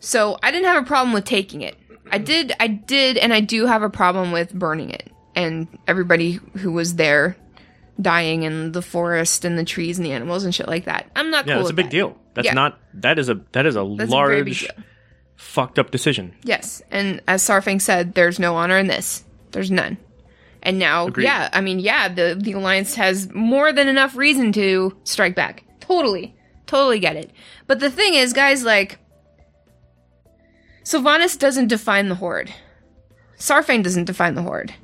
So 0.00 0.38
I 0.42 0.50
didn't 0.50 0.66
have 0.66 0.82
a 0.82 0.86
problem 0.86 1.12
with 1.14 1.24
taking 1.24 1.60
it. 1.62 1.76
I 2.10 2.18
did 2.18 2.52
I 2.60 2.66
did 2.68 3.16
and 3.16 3.32
I 3.32 3.40
do 3.40 3.66
have 3.66 3.82
a 3.82 3.90
problem 3.90 4.32
with 4.32 4.52
burning 4.54 4.90
it. 4.90 5.10
And 5.36 5.66
everybody 5.88 6.32
who 6.58 6.70
was 6.72 6.94
there 6.96 7.36
dying 8.00 8.42
in 8.44 8.72
the 8.72 8.82
forest 8.82 9.44
and 9.44 9.58
the 9.58 9.64
trees 9.64 9.98
and 9.98 10.06
the 10.06 10.12
animals 10.12 10.44
and 10.44 10.54
shit 10.54 10.68
like 10.68 10.84
that. 10.84 11.10
I'm 11.16 11.30
not 11.30 11.44
cool. 11.44 11.50
Yeah, 11.50 11.54
cool 11.56 11.62
it's 11.62 11.70
a 11.70 11.74
big 11.74 11.86
that. 11.86 11.90
deal. 11.90 12.16
That's 12.34 12.46
Yeah. 12.46 12.54
not 12.54 12.78
that 12.94 13.18
is 13.18 13.28
a 13.28 13.40
that 13.52 13.66
is 13.66 13.76
a 13.76 13.94
That's 13.96 14.10
a 14.10 14.12
large 14.14 14.60
deal. 14.62 14.70
fucked 15.36 15.78
up 15.78 15.90
decision. 15.90 16.34
Yes, 16.44 16.82
and 16.90 17.20
as 17.26 17.42
Saurfang 17.42 17.80
said, 17.80 18.14
there's 18.14 18.38
no 18.38 18.56
honor 18.56 18.78
in 18.78 18.86
this. 18.86 19.24
There's 19.52 19.70
none. 19.70 19.98
And 20.62 20.78
now, 20.78 21.08
Agreed. 21.08 21.24
yeah, 21.24 21.50
I 21.52 21.60
mean, 21.60 21.78
yeah, 21.78 22.08
the 22.08 22.36
the 22.40 22.52
alliance 22.52 22.94
has 22.94 23.32
more 23.34 23.72
than 23.72 23.86
enough 23.88 24.16
reason 24.16 24.50
to 24.52 24.96
strike 25.04 25.34
back. 25.36 25.62
Totally, 25.80 26.34
totally 26.66 26.98
get 26.98 27.16
it. 27.16 27.30
But 27.66 27.80
the 27.80 27.90
thing 27.90 28.14
is, 28.14 28.32
guys, 28.32 28.64
like, 28.64 28.98
Sylvanas 30.84 31.38
doesn't 31.38 31.68
define 31.68 32.08
the 32.08 32.14
horde. 32.16 32.52
Saurfang 33.38 33.82
doesn't 33.82 34.04
define 34.04 34.34
the 34.34 34.42
horde. 34.42 34.74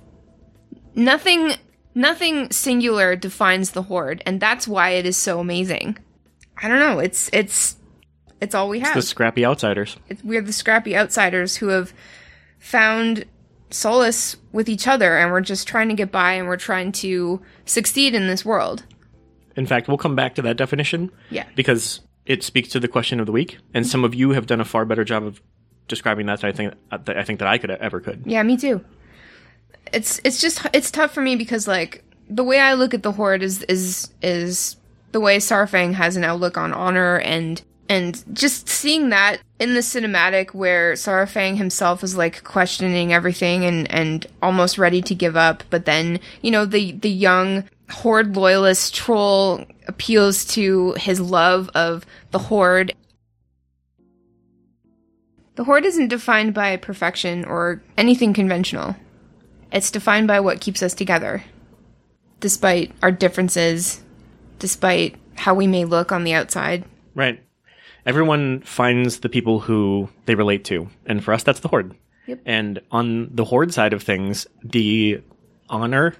Nothing, 0.94 1.52
nothing 1.94 2.50
singular 2.50 3.14
defines 3.16 3.70
the 3.70 3.82
horde, 3.82 4.22
and 4.26 4.40
that's 4.40 4.66
why 4.66 4.90
it 4.90 5.06
is 5.06 5.16
so 5.16 5.38
amazing. 5.40 5.98
I 6.60 6.68
don't 6.68 6.80
know. 6.80 6.98
It's 6.98 7.30
it's 7.32 7.76
it's 8.40 8.54
all 8.54 8.68
we 8.68 8.80
have 8.80 8.94
The 8.94 9.02
scrappy 9.02 9.44
outsiders. 9.44 9.96
it's, 10.08 10.22
we're 10.24 10.42
the 10.42 10.52
scrappy 10.52 10.96
outsiders 10.96 11.56
who 11.56 11.68
have 11.68 11.92
found 12.58 13.24
solace 13.70 14.36
with 14.52 14.68
each 14.68 14.88
other 14.88 15.16
and 15.16 15.30
we're 15.30 15.40
just 15.40 15.68
trying 15.68 15.88
to 15.88 15.94
get 15.94 16.10
by 16.10 16.32
and 16.32 16.48
we're 16.48 16.56
trying 16.56 16.90
to 16.90 17.40
succeed 17.66 18.14
in 18.14 18.26
this 18.26 18.44
world. 18.44 18.84
In 19.56 19.64
fact, 19.66 19.88
we'll 19.88 19.96
come 19.98 20.16
back 20.16 20.34
to 20.34 20.42
that 20.42 20.56
definition. 20.56 21.10
Yeah. 21.30 21.44
Because 21.54 22.00
it 22.26 22.42
speaks 22.42 22.68
to 22.70 22.80
the 22.80 22.88
question 22.88 23.20
of 23.20 23.26
the 23.26 23.32
week, 23.32 23.58
and 23.74 23.86
some 23.86 24.04
of 24.04 24.14
you 24.14 24.30
have 24.30 24.46
done 24.46 24.60
a 24.60 24.64
far 24.64 24.84
better 24.84 25.04
job 25.04 25.24
of 25.24 25.40
describing 25.90 26.26
that 26.26 26.42
I 26.42 26.52
think 26.52 26.72
uh, 26.90 26.96
that 27.04 27.18
I 27.18 27.24
think 27.24 27.40
that 27.40 27.48
I 27.48 27.58
could 27.58 27.70
ever 27.70 28.00
could. 28.00 28.22
Yeah, 28.24 28.42
me 28.42 28.56
too. 28.56 28.82
It's 29.92 30.20
it's 30.24 30.40
just 30.40 30.66
it's 30.72 30.90
tough 30.90 31.12
for 31.12 31.20
me 31.20 31.36
because 31.36 31.68
like 31.68 32.02
the 32.30 32.44
way 32.44 32.58
I 32.58 32.72
look 32.72 32.94
at 32.94 33.02
the 33.02 33.12
horde 33.12 33.42
is 33.42 33.62
is 33.64 34.08
is 34.22 34.76
the 35.12 35.20
way 35.20 35.36
Saurfang 35.36 35.92
has 35.94 36.16
an 36.16 36.24
outlook 36.24 36.56
on 36.56 36.72
honor 36.72 37.18
and 37.18 37.60
and 37.90 38.24
just 38.32 38.68
seeing 38.68 39.10
that 39.10 39.40
in 39.58 39.74
the 39.74 39.80
cinematic 39.80 40.54
where 40.54 40.92
Saurfang 40.92 41.56
himself 41.56 42.04
is 42.04 42.16
like 42.16 42.44
questioning 42.44 43.12
everything 43.12 43.64
and 43.64 43.90
and 43.90 44.26
almost 44.40 44.78
ready 44.78 45.02
to 45.02 45.14
give 45.14 45.36
up, 45.36 45.64
but 45.68 45.84
then 45.84 46.20
you 46.40 46.50
know 46.50 46.64
the 46.64 46.92
the 46.92 47.10
young 47.10 47.64
horde 47.90 48.36
loyalist 48.36 48.94
troll 48.94 49.66
appeals 49.88 50.44
to 50.44 50.92
his 50.92 51.20
love 51.20 51.68
of 51.74 52.06
the 52.30 52.38
horde 52.38 52.94
the 55.60 55.64
horde 55.64 55.84
isn't 55.84 56.08
defined 56.08 56.54
by 56.54 56.74
perfection 56.78 57.44
or 57.44 57.82
anything 57.98 58.32
conventional. 58.32 58.96
It's 59.70 59.90
defined 59.90 60.26
by 60.26 60.40
what 60.40 60.62
keeps 60.62 60.82
us 60.82 60.94
together. 60.94 61.44
Despite 62.38 62.92
our 63.02 63.12
differences, 63.12 64.02
despite 64.58 65.16
how 65.34 65.52
we 65.52 65.66
may 65.66 65.84
look 65.84 66.12
on 66.12 66.24
the 66.24 66.32
outside. 66.32 66.86
Right. 67.14 67.44
Everyone 68.06 68.62
finds 68.62 69.20
the 69.20 69.28
people 69.28 69.60
who 69.60 70.08
they 70.24 70.34
relate 70.34 70.64
to, 70.64 70.88
and 71.04 71.22
for 71.22 71.34
us, 71.34 71.42
that's 71.42 71.60
the 71.60 71.68
horde. 71.68 71.94
Yep. 72.26 72.40
And 72.46 72.80
on 72.90 73.28
the 73.30 73.44
horde 73.44 73.74
side 73.74 73.92
of 73.92 74.02
things, 74.02 74.46
the 74.64 75.20
honor 75.68 76.14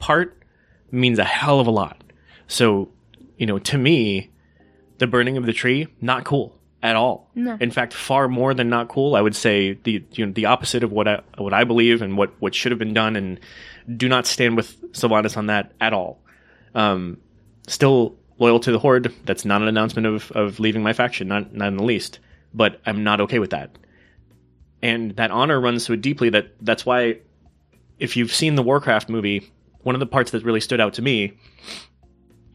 part 0.00 0.44
means 0.90 1.18
a 1.18 1.24
hell 1.24 1.60
of 1.60 1.66
a 1.66 1.70
lot. 1.70 2.04
So, 2.46 2.90
you 3.38 3.46
know, 3.46 3.58
to 3.58 3.78
me, 3.78 4.32
the 4.98 5.06
burning 5.06 5.38
of 5.38 5.46
the 5.46 5.54
tree 5.54 5.88
not 6.02 6.26
cool 6.26 6.55
at 6.82 6.96
all. 6.96 7.30
No. 7.34 7.56
In 7.60 7.70
fact, 7.70 7.92
far 7.92 8.28
more 8.28 8.54
than 8.54 8.68
not 8.68 8.88
cool. 8.88 9.16
I 9.16 9.20
would 9.20 9.34
say 9.34 9.74
the 9.74 10.04
you 10.12 10.26
know 10.26 10.32
the 10.32 10.46
opposite 10.46 10.82
of 10.82 10.92
what 10.92 11.08
I 11.08 11.22
what 11.38 11.52
I 11.52 11.64
believe 11.64 12.02
and 12.02 12.16
what 12.16 12.32
what 12.40 12.54
should 12.54 12.72
have 12.72 12.78
been 12.78 12.94
done, 12.94 13.16
and 13.16 13.40
do 13.96 14.08
not 14.08 14.26
stand 14.26 14.56
with 14.56 14.92
Sylvanas 14.92 15.36
on 15.36 15.46
that 15.46 15.72
at 15.80 15.92
all. 15.92 16.20
Um, 16.74 17.18
still 17.66 18.16
loyal 18.38 18.60
to 18.60 18.72
the 18.72 18.78
Horde. 18.78 19.12
That's 19.24 19.44
not 19.44 19.62
an 19.62 19.68
announcement 19.68 20.06
of, 20.06 20.30
of 20.32 20.60
leaving 20.60 20.82
my 20.82 20.92
faction, 20.92 21.28
not 21.28 21.54
not 21.54 21.68
in 21.68 21.76
the 21.76 21.84
least. 21.84 22.18
But 22.54 22.80
I'm 22.86 23.04
not 23.04 23.20
okay 23.22 23.38
with 23.38 23.50
that. 23.50 23.76
And 24.82 25.16
that 25.16 25.30
honor 25.30 25.60
runs 25.60 25.84
so 25.84 25.96
deeply 25.96 26.30
that 26.30 26.52
that's 26.60 26.86
why, 26.86 27.18
if 27.98 28.16
you've 28.16 28.32
seen 28.32 28.54
the 28.54 28.62
Warcraft 28.62 29.08
movie, 29.08 29.52
one 29.82 29.94
of 29.94 30.00
the 30.00 30.06
parts 30.06 30.30
that 30.30 30.44
really 30.44 30.60
stood 30.60 30.80
out 30.80 30.94
to 30.94 31.02
me 31.02 31.38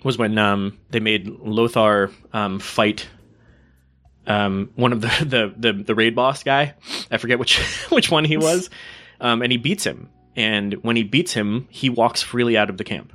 was 0.04 0.18
when 0.18 0.38
um, 0.38 0.78
they 0.90 1.00
made 1.00 1.28
Lothar 1.28 2.12
um, 2.34 2.60
fight 2.60 3.08
um, 4.28 4.72
one 4.76 4.94
of 4.94 5.02
the, 5.02 5.08
the, 5.58 5.72
the, 5.72 5.84
the 5.84 5.96
raid 5.96 6.16
boss 6.16 6.44
guy. 6.44 6.76
I 7.10 7.18
forget 7.18 7.40
which 7.40 7.60
which 7.90 8.12
one 8.12 8.26
he 8.26 8.38
was, 8.38 8.70
um, 9.20 9.42
and 9.42 9.52
he 9.52 9.58
beats 9.58 9.84
him. 9.84 10.10
And 10.36 10.76
when 10.76 10.96
he 10.96 11.04
beats 11.04 11.34
him, 11.34 11.68
he 11.70 11.90
walks 11.90 12.22
freely 12.22 12.58
out 12.58 12.70
of 12.70 12.78
the 12.78 12.84
camp 12.84 13.14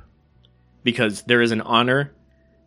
because 0.83 1.23
there 1.23 1.41
is 1.41 1.51
an 1.51 1.61
honor, 1.61 2.13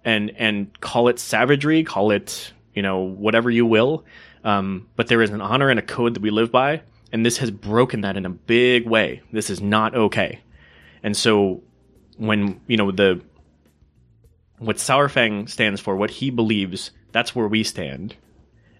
and 0.04 0.32
and 0.36 0.80
call 0.80 1.08
it 1.08 1.18
savagery, 1.18 1.84
call 1.84 2.10
it 2.10 2.52
you 2.74 2.82
know 2.82 2.98
whatever 2.98 3.50
you 3.50 3.66
will, 3.66 4.04
um, 4.44 4.88
but 4.96 5.08
there 5.08 5.22
is 5.22 5.30
an 5.30 5.40
honor 5.40 5.68
and 5.68 5.78
a 5.78 5.82
code 5.82 6.14
that 6.14 6.22
we 6.22 6.30
live 6.30 6.50
by, 6.50 6.82
and 7.12 7.24
this 7.24 7.38
has 7.38 7.50
broken 7.50 8.00
that 8.02 8.16
in 8.16 8.26
a 8.26 8.30
big 8.30 8.86
way. 8.86 9.22
This 9.32 9.50
is 9.50 9.60
not 9.60 9.94
okay, 9.94 10.40
and 11.02 11.16
so 11.16 11.62
when 12.16 12.60
you 12.66 12.76
know 12.76 12.90
the 12.90 13.22
what 14.58 14.76
Saurfang 14.76 15.48
stands 15.48 15.80
for, 15.80 15.96
what 15.96 16.10
he 16.10 16.30
believes, 16.30 16.90
that's 17.12 17.34
where 17.34 17.48
we 17.48 17.64
stand, 17.64 18.14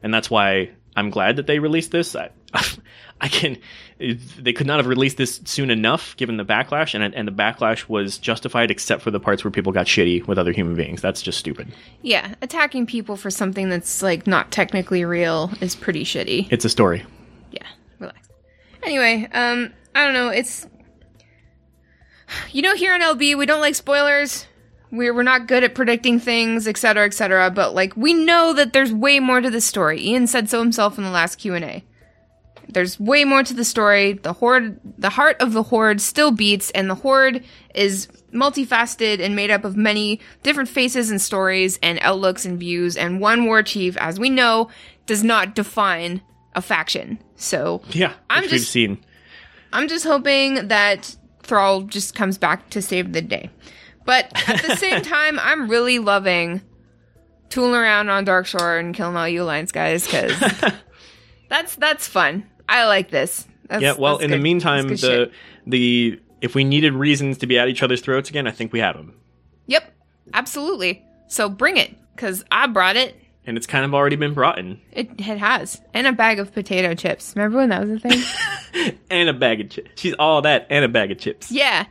and 0.02 0.12
that's 0.12 0.30
why 0.30 0.70
I'm 0.96 1.10
glad 1.10 1.36
that 1.36 1.46
they 1.46 1.58
released 1.58 1.90
this. 1.90 2.16
I, 2.16 2.30
I 3.20 3.28
can, 3.28 3.58
they 3.98 4.52
could 4.52 4.66
not 4.66 4.78
have 4.78 4.86
released 4.86 5.18
this 5.18 5.40
soon 5.44 5.70
enough, 5.70 6.16
given 6.16 6.38
the 6.38 6.44
backlash, 6.44 6.94
and 6.94 7.14
and 7.14 7.28
the 7.28 7.32
backlash 7.32 7.88
was 7.88 8.18
justified, 8.18 8.70
except 8.70 9.02
for 9.02 9.10
the 9.10 9.20
parts 9.20 9.44
where 9.44 9.50
people 9.50 9.72
got 9.72 9.86
shitty 9.86 10.26
with 10.26 10.38
other 10.38 10.52
human 10.52 10.74
beings. 10.74 11.02
That's 11.02 11.20
just 11.20 11.38
stupid. 11.38 11.68
Yeah, 12.02 12.34
attacking 12.40 12.86
people 12.86 13.16
for 13.16 13.30
something 13.30 13.68
that's 13.68 14.02
like 14.02 14.26
not 14.26 14.50
technically 14.50 15.04
real 15.04 15.50
is 15.60 15.76
pretty 15.76 16.04
shitty. 16.04 16.48
It's 16.50 16.64
a 16.64 16.70
story. 16.70 17.04
Yeah, 17.52 17.66
relax. 17.98 18.28
Anyway, 18.82 19.28
um, 19.32 19.72
I 19.94 20.04
don't 20.04 20.14
know. 20.14 20.30
It's 20.30 20.66
you 22.52 22.62
know, 22.62 22.74
here 22.74 22.94
on 22.94 23.00
LB, 23.00 23.36
we 23.36 23.46
don't 23.46 23.60
like 23.60 23.74
spoilers. 23.74 24.46
We're 24.92 25.14
we're 25.14 25.22
not 25.22 25.46
good 25.46 25.62
at 25.64 25.74
predicting 25.74 26.18
things, 26.18 26.66
etc., 26.66 27.04
etc. 27.06 27.50
But 27.50 27.74
like, 27.74 27.96
we 27.96 28.12
know 28.14 28.52
that 28.54 28.72
there's 28.72 28.92
way 28.92 29.20
more 29.20 29.40
to 29.40 29.50
the 29.50 29.60
story. 29.60 30.00
Ian 30.04 30.26
said 30.26 30.50
so 30.50 30.58
himself 30.60 30.98
in 30.98 31.04
the 31.04 31.10
last 31.10 31.36
Q 31.36 31.54
and 31.54 31.64
A. 31.64 31.84
There's 32.68 33.00
way 33.00 33.24
more 33.24 33.42
to 33.42 33.54
the 33.54 33.64
story. 33.64 34.12
The 34.12 34.32
horde, 34.32 34.78
the 34.98 35.10
heart 35.10 35.36
of 35.40 35.52
the 35.52 35.64
horde, 35.64 36.00
still 36.00 36.30
beats, 36.30 36.70
and 36.70 36.88
the 36.88 36.94
horde 36.94 37.44
is 37.74 38.06
multifaceted 38.32 39.20
and 39.20 39.34
made 39.34 39.50
up 39.50 39.64
of 39.64 39.76
many 39.76 40.20
different 40.44 40.68
faces 40.68 41.10
and 41.10 41.20
stories 41.20 41.78
and 41.82 41.98
outlooks 42.00 42.44
and 42.44 42.60
views. 42.60 42.96
And 42.96 43.20
one 43.20 43.44
war 43.46 43.62
chief, 43.64 43.96
as 43.96 44.20
we 44.20 44.30
know, 44.30 44.68
does 45.06 45.24
not 45.24 45.54
define 45.56 46.20
a 46.54 46.62
faction. 46.62 47.18
So 47.34 47.82
Yeah, 47.90 48.12
I'm 48.28 48.42
which 48.42 48.52
we've 48.52 48.60
just- 48.60 48.72
seen. 48.72 48.98
I'm 49.72 49.88
just 49.88 50.04
hoping 50.04 50.68
that 50.68 51.16
Thrall 51.42 51.82
just 51.82 52.14
comes 52.14 52.38
back 52.38 52.70
to 52.70 52.82
save 52.82 53.12
the 53.12 53.22
day. 53.22 53.50
But 54.04 54.32
at 54.48 54.62
the 54.62 54.76
same 54.76 55.02
time, 55.02 55.38
I'm 55.38 55.68
really 55.68 55.98
loving 55.98 56.62
tooling 57.50 57.74
around 57.74 58.08
on 58.08 58.24
Darkshore 58.24 58.80
and 58.80 58.94
killing 58.94 59.16
all 59.16 59.28
you 59.28 59.42
alliance 59.42 59.72
guys 59.72 60.04
because 60.04 60.32
that's 61.48 61.74
that's 61.76 62.08
fun. 62.08 62.48
I 62.68 62.86
like 62.86 63.10
this. 63.10 63.46
That's, 63.68 63.82
Yeah. 63.82 63.94
Well, 63.98 64.14
that's 64.14 64.24
in 64.24 64.30
the 64.30 64.38
meantime, 64.38 64.88
the 64.88 64.96
shit. 64.96 65.32
the 65.66 66.20
if 66.40 66.54
we 66.54 66.64
needed 66.64 66.94
reasons 66.94 67.38
to 67.38 67.46
be 67.46 67.58
at 67.58 67.68
each 67.68 67.82
other's 67.82 68.00
throats 68.00 68.30
again, 68.30 68.46
I 68.46 68.52
think 68.52 68.72
we 68.72 68.78
have 68.78 68.96
them, 68.96 69.14
yep, 69.66 69.92
absolutely. 70.32 71.04
So 71.28 71.48
bring 71.48 71.76
it 71.76 71.96
because 72.14 72.44
I 72.50 72.66
brought 72.66 72.96
it. 72.96 73.19
And 73.46 73.56
it's 73.56 73.66
kind 73.66 73.84
of 73.84 73.94
already 73.94 74.16
been 74.16 74.34
brought 74.34 74.58
in, 74.58 74.80
It, 74.92 75.10
it 75.18 75.38
has 75.38 75.80
and 75.94 76.06
a 76.06 76.12
bag 76.12 76.38
of 76.38 76.52
potato 76.52 76.94
chips. 76.94 77.34
Remember 77.34 77.58
when 77.58 77.70
that 77.70 77.86
was 77.86 77.90
a 77.90 77.98
thing? 77.98 78.98
and 79.10 79.28
a 79.28 79.32
bag 79.32 79.60
of 79.60 79.70
chips. 79.70 79.90
She's 79.96 80.14
all 80.14 80.42
that 80.42 80.66
and 80.70 80.84
a 80.84 80.88
bag 80.88 81.10
of 81.10 81.18
chips. 81.18 81.50
yeah, 81.50 81.86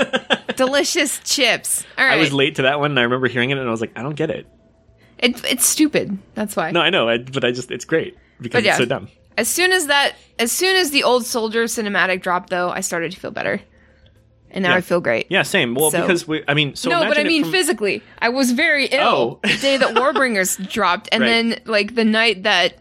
delicious 0.56 1.20
chips. 1.20 1.84
All 1.96 2.04
right, 2.04 2.14
I 2.14 2.16
was 2.16 2.32
late 2.32 2.56
to 2.56 2.62
that 2.62 2.80
one, 2.80 2.90
and 2.92 2.98
I 2.98 3.02
remember 3.02 3.28
hearing 3.28 3.50
it, 3.50 3.58
and 3.58 3.66
I 3.66 3.70
was 3.70 3.80
like, 3.80 3.92
I 3.96 4.02
don't 4.02 4.16
get 4.16 4.30
it. 4.30 4.46
it, 5.18 5.44
it's 5.44 5.66
stupid. 5.66 6.18
That's 6.34 6.56
why. 6.56 6.70
No, 6.70 6.80
I 6.80 6.90
know, 6.90 7.08
I, 7.08 7.18
but 7.18 7.44
I 7.44 7.52
just 7.52 7.70
it's 7.70 7.84
great 7.84 8.16
because 8.40 8.64
yeah. 8.64 8.72
it's 8.72 8.78
so 8.78 8.84
dumb. 8.84 9.08
As 9.36 9.48
soon 9.48 9.70
as 9.70 9.86
that, 9.86 10.16
as 10.40 10.50
soon 10.50 10.74
as 10.74 10.90
the 10.90 11.04
old 11.04 11.24
soldier 11.24 11.64
cinematic 11.64 12.22
dropped, 12.22 12.50
though, 12.50 12.70
I 12.70 12.80
started 12.80 13.12
to 13.12 13.20
feel 13.20 13.30
better, 13.30 13.60
and 14.50 14.62
now 14.62 14.70
Yeah. 14.70 14.76
I 14.76 14.80
feel 14.80 15.00
great. 15.00 15.26
Yeah, 15.30 15.42
same. 15.42 15.74
Well, 15.74 15.90
So- 15.90 16.00
because 16.00 16.26
we, 16.28 16.42
I 16.48 16.54
mean, 16.54 16.74
so 16.76 16.90
no, 16.90 17.00
but 17.06 17.18
I 17.18 17.24
mean 17.24 17.42
from- 17.44 17.52
physically. 17.52 18.02
I 18.20 18.28
was 18.30 18.52
very 18.52 18.86
ill 18.86 19.40
Oh. 19.44 19.48
the 19.48 19.56
day 19.58 19.76
that 19.76 19.94
Warbringers 19.96 20.70
dropped, 20.70 21.08
and 21.12 21.22
Right. 21.22 21.28
then 21.28 21.60
like 21.66 21.94
the 21.94 22.04
night 22.04 22.42
that 22.44 22.74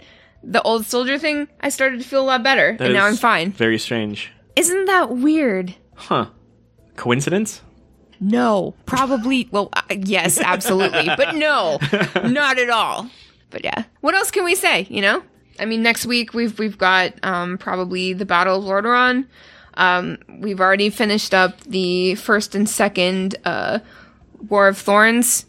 the 0.44 0.62
old 0.62 0.86
soldier 0.86 1.18
thing, 1.18 1.48
I 1.62 1.70
started 1.70 2.00
to 2.02 2.08
feel 2.08 2.22
a 2.22 2.28
lot 2.28 2.44
better, 2.44 2.76
that 2.78 2.86
and 2.86 2.94
now 2.94 3.06
I'm 3.06 3.16
fine. 3.18 3.52
Very 3.52 3.78
strange, 3.80 4.32
Isn't 4.56 4.86
that 4.86 5.10
weird? 5.10 5.76
huh? 5.96 6.28
Coincidence? 6.96 7.62
No, 8.20 8.74
probably. 8.86 9.48
Well, 9.52 9.70
uh, 9.74 9.82
yes, 9.96 10.40
absolutely, 10.40 11.08
but 11.18 11.36
no, 11.36 11.78
not 12.24 12.58
at 12.58 12.70
all. 12.70 13.10
But 13.52 13.64
yeah, 13.64 13.84
what 14.02 14.16
else 14.16 14.32
can 14.32 14.44
we 14.44 14.56
say? 14.56 14.88
You 14.90 15.02
know, 15.02 15.24
I 15.60 15.66
mean, 15.66 15.84
next 15.84 16.06
week 16.06 16.34
we've 16.34 16.58
we've 16.58 16.78
got 16.78 17.14
um, 17.24 17.58
probably 17.60 18.14
the 18.14 18.26
Battle 18.26 18.58
of 18.58 18.64
Lordaeron. 18.66 19.26
Um, 19.78 20.18
we've 20.40 20.60
already 20.60 20.90
finished 20.90 21.34
up 21.34 21.62
the 21.62 22.16
first 22.16 22.56
and 22.56 22.68
second 22.68 23.38
uh, 23.46 23.80
War 24.50 24.68
of 24.68 24.78
Thorns 24.78 25.46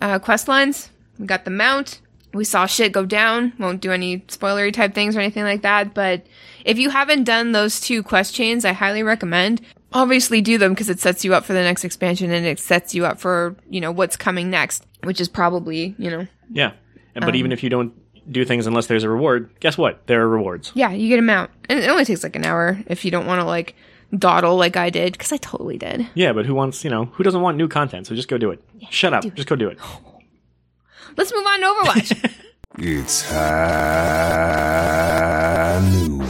uh, 0.00 0.18
quest 0.18 0.48
lines. 0.48 0.90
We 1.18 1.26
got 1.26 1.44
the 1.44 1.50
mount. 1.50 2.00
We 2.32 2.44
saw 2.44 2.66
shit 2.66 2.92
go 2.92 3.04
down. 3.06 3.52
Won't 3.58 3.80
do 3.80 3.92
any 3.92 4.20
spoilery 4.20 4.72
type 4.72 4.94
things 4.94 5.16
or 5.16 5.20
anything 5.20 5.44
like 5.44 5.62
that. 5.62 5.94
But 5.94 6.26
if 6.64 6.78
you 6.78 6.90
haven't 6.90 7.24
done 7.24 7.52
those 7.52 7.80
two 7.80 8.02
quest 8.02 8.34
chains, 8.34 8.64
I 8.64 8.72
highly 8.72 9.02
recommend. 9.02 9.60
Obviously, 9.92 10.40
do 10.40 10.56
them 10.56 10.72
because 10.72 10.88
it 10.88 11.00
sets 11.00 11.24
you 11.24 11.34
up 11.34 11.44
for 11.44 11.52
the 11.52 11.62
next 11.62 11.84
expansion 11.84 12.30
and 12.30 12.46
it 12.46 12.60
sets 12.60 12.94
you 12.94 13.04
up 13.04 13.18
for 13.18 13.56
you 13.68 13.80
know 13.80 13.90
what's 13.90 14.16
coming 14.16 14.48
next, 14.50 14.86
which 15.02 15.20
is 15.20 15.28
probably 15.28 15.94
you 15.98 16.10
know 16.10 16.26
Yeah. 16.52 16.72
And, 17.14 17.24
but 17.24 17.30
Um, 17.30 17.36
even 17.36 17.50
if 17.52 17.64
you 17.64 17.70
don't 17.70 17.92
do 18.30 18.44
things 18.44 18.66
unless 18.66 18.86
there's 18.86 19.02
a 19.04 19.08
reward, 19.08 19.50
guess 19.60 19.76
what? 19.78 20.06
There 20.06 20.22
are 20.22 20.28
rewards. 20.28 20.70
yeah 20.74 20.90
you 20.92 21.08
get 21.08 21.18
a 21.18 21.22
mount, 21.22 21.50
and 21.68 21.78
it 21.80 21.88
only 21.88 22.04
takes 22.04 22.22
like 22.22 22.36
an 22.36 22.44
hour 22.44 22.78
if 22.86 23.04
you 23.04 23.10
don't 23.10 23.26
want 23.26 23.40
to 23.40 23.44
like 23.44 23.74
dawdle 24.16 24.56
like 24.56 24.76
I 24.76 24.90
did 24.90 25.12
because 25.12 25.32
I 25.32 25.36
totally 25.38 25.78
did. 25.78 26.08
Yeah, 26.14 26.32
but 26.32 26.44
who 26.46 26.54
wants, 26.54 26.82
you 26.84 26.90
know, 26.90 27.06
who 27.06 27.22
doesn't 27.22 27.40
want 27.40 27.56
new 27.56 27.68
content? 27.68 28.06
So 28.06 28.14
just 28.14 28.28
go 28.28 28.38
do 28.38 28.50
it. 28.50 28.62
Shut 28.90 29.12
up. 29.14 29.22
Just 29.34 29.48
go 29.48 29.56
do 29.56 29.68
it. 29.68 29.78
Let's 31.16 31.32
move 31.32 31.46
on 31.46 31.60
to 31.60 31.66
Overwatch. 31.66 32.36
It's 32.78 33.28
high 34.50 35.80
noon. 35.92 36.20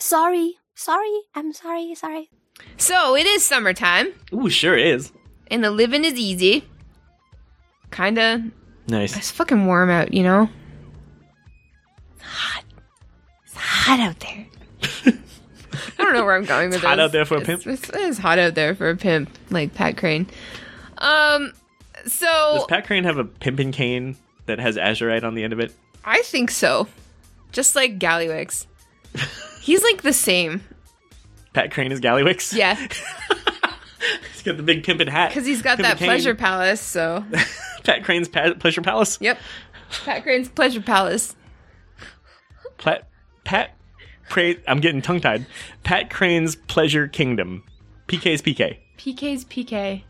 Sorry. 0.00 0.54
Sorry. 0.74 1.20
I'm 1.34 1.52
sorry. 1.52 1.94
Sorry. 1.94 2.30
so 2.76 3.14
it 3.14 3.26
is 3.26 3.44
summertime, 3.44 4.08
Ooh, 4.32 4.48
sure 4.48 4.76
is. 4.76 5.12
and 5.50 5.62
the 5.62 5.70
living 5.70 6.04
is 6.04 6.14
easy. 6.14 6.64
Kinda 7.92 8.50
Nice. 8.88 9.16
It's 9.16 9.30
fucking 9.30 9.66
warm 9.66 9.90
out, 9.90 10.14
you 10.14 10.22
know? 10.22 10.48
It's 12.16 12.24
hot. 12.24 12.64
It's 13.44 13.54
hot 13.54 14.00
out 14.00 14.20
there. 14.20 14.46
I 15.98 16.02
don't 16.04 16.14
know 16.14 16.24
where 16.24 16.34
I'm 16.36 16.44
going 16.44 16.68
with 16.70 16.76
It's 16.76 16.82
this. 16.82 16.88
hot 16.88 16.98
out 17.00 17.12
there 17.12 17.24
for 17.24 17.36
a 17.36 17.40
It's- 17.40 17.62
pimp? 17.64 17.78
It's, 17.78 17.90
it's 17.92 18.18
hot 18.18 18.38
out 18.38 18.54
there 18.54 18.74
for 18.74 18.88
a 18.90 18.96
pimp, 18.96 19.30
like 19.50 19.74
Pat 19.74 19.96
Crane. 19.96 20.26
Um, 20.98 21.52
so 22.06 22.26
Does 22.26 22.66
Pat 22.66 22.86
Crane 22.86 23.04
have 23.04 23.18
a 23.18 23.24
pimpin' 23.24 23.72
cane 23.72 24.16
that 24.46 24.58
has 24.58 24.76
azerite 24.76 25.22
on 25.24 25.34
the 25.34 25.44
end 25.44 25.52
of 25.52 25.60
it? 25.60 25.72
I 26.04 26.22
think 26.22 26.50
so. 26.50 26.88
Just 27.52 27.76
like 27.76 27.98
Gallywix. 27.98 28.66
He's 29.60 29.82
like 29.82 30.02
the 30.02 30.12
same. 30.12 30.62
Pat 31.52 31.70
Crane 31.72 31.92
is 31.92 32.00
Gallywix? 32.00 32.54
Yeah. 32.56 32.74
Got 34.48 34.56
the 34.56 34.62
big 34.62 34.82
pimpin' 34.82 35.08
hat. 35.08 35.28
Because 35.28 35.46
he's 35.46 35.62
got 35.62 35.78
Pimpin' 35.78 35.82
that 35.82 35.98
cane. 35.98 36.08
pleasure 36.08 36.34
palace, 36.34 36.80
so. 36.80 37.24
Pat 37.84 38.02
Crane's 38.04 38.28
pa- 38.28 38.54
Pleasure 38.58 38.82
Palace? 38.82 39.18
Yep. 39.20 39.38
Pat 40.04 40.22
Crane's 40.22 40.48
pleasure 40.48 40.80
palace. 40.80 41.34
Pat, 42.78 43.08
Pat 43.44 43.74
Crane, 44.28 44.56
I'm 44.66 44.80
getting 44.80 45.00
tongue 45.02 45.20
tied. 45.20 45.46
Pat 45.84 46.10
Crane's 46.10 46.56
Pleasure 46.56 47.08
Kingdom. 47.08 47.64
PK's 48.06 48.42
PK. 48.42 48.78
PK's 48.98 49.44
PK. 49.46 50.02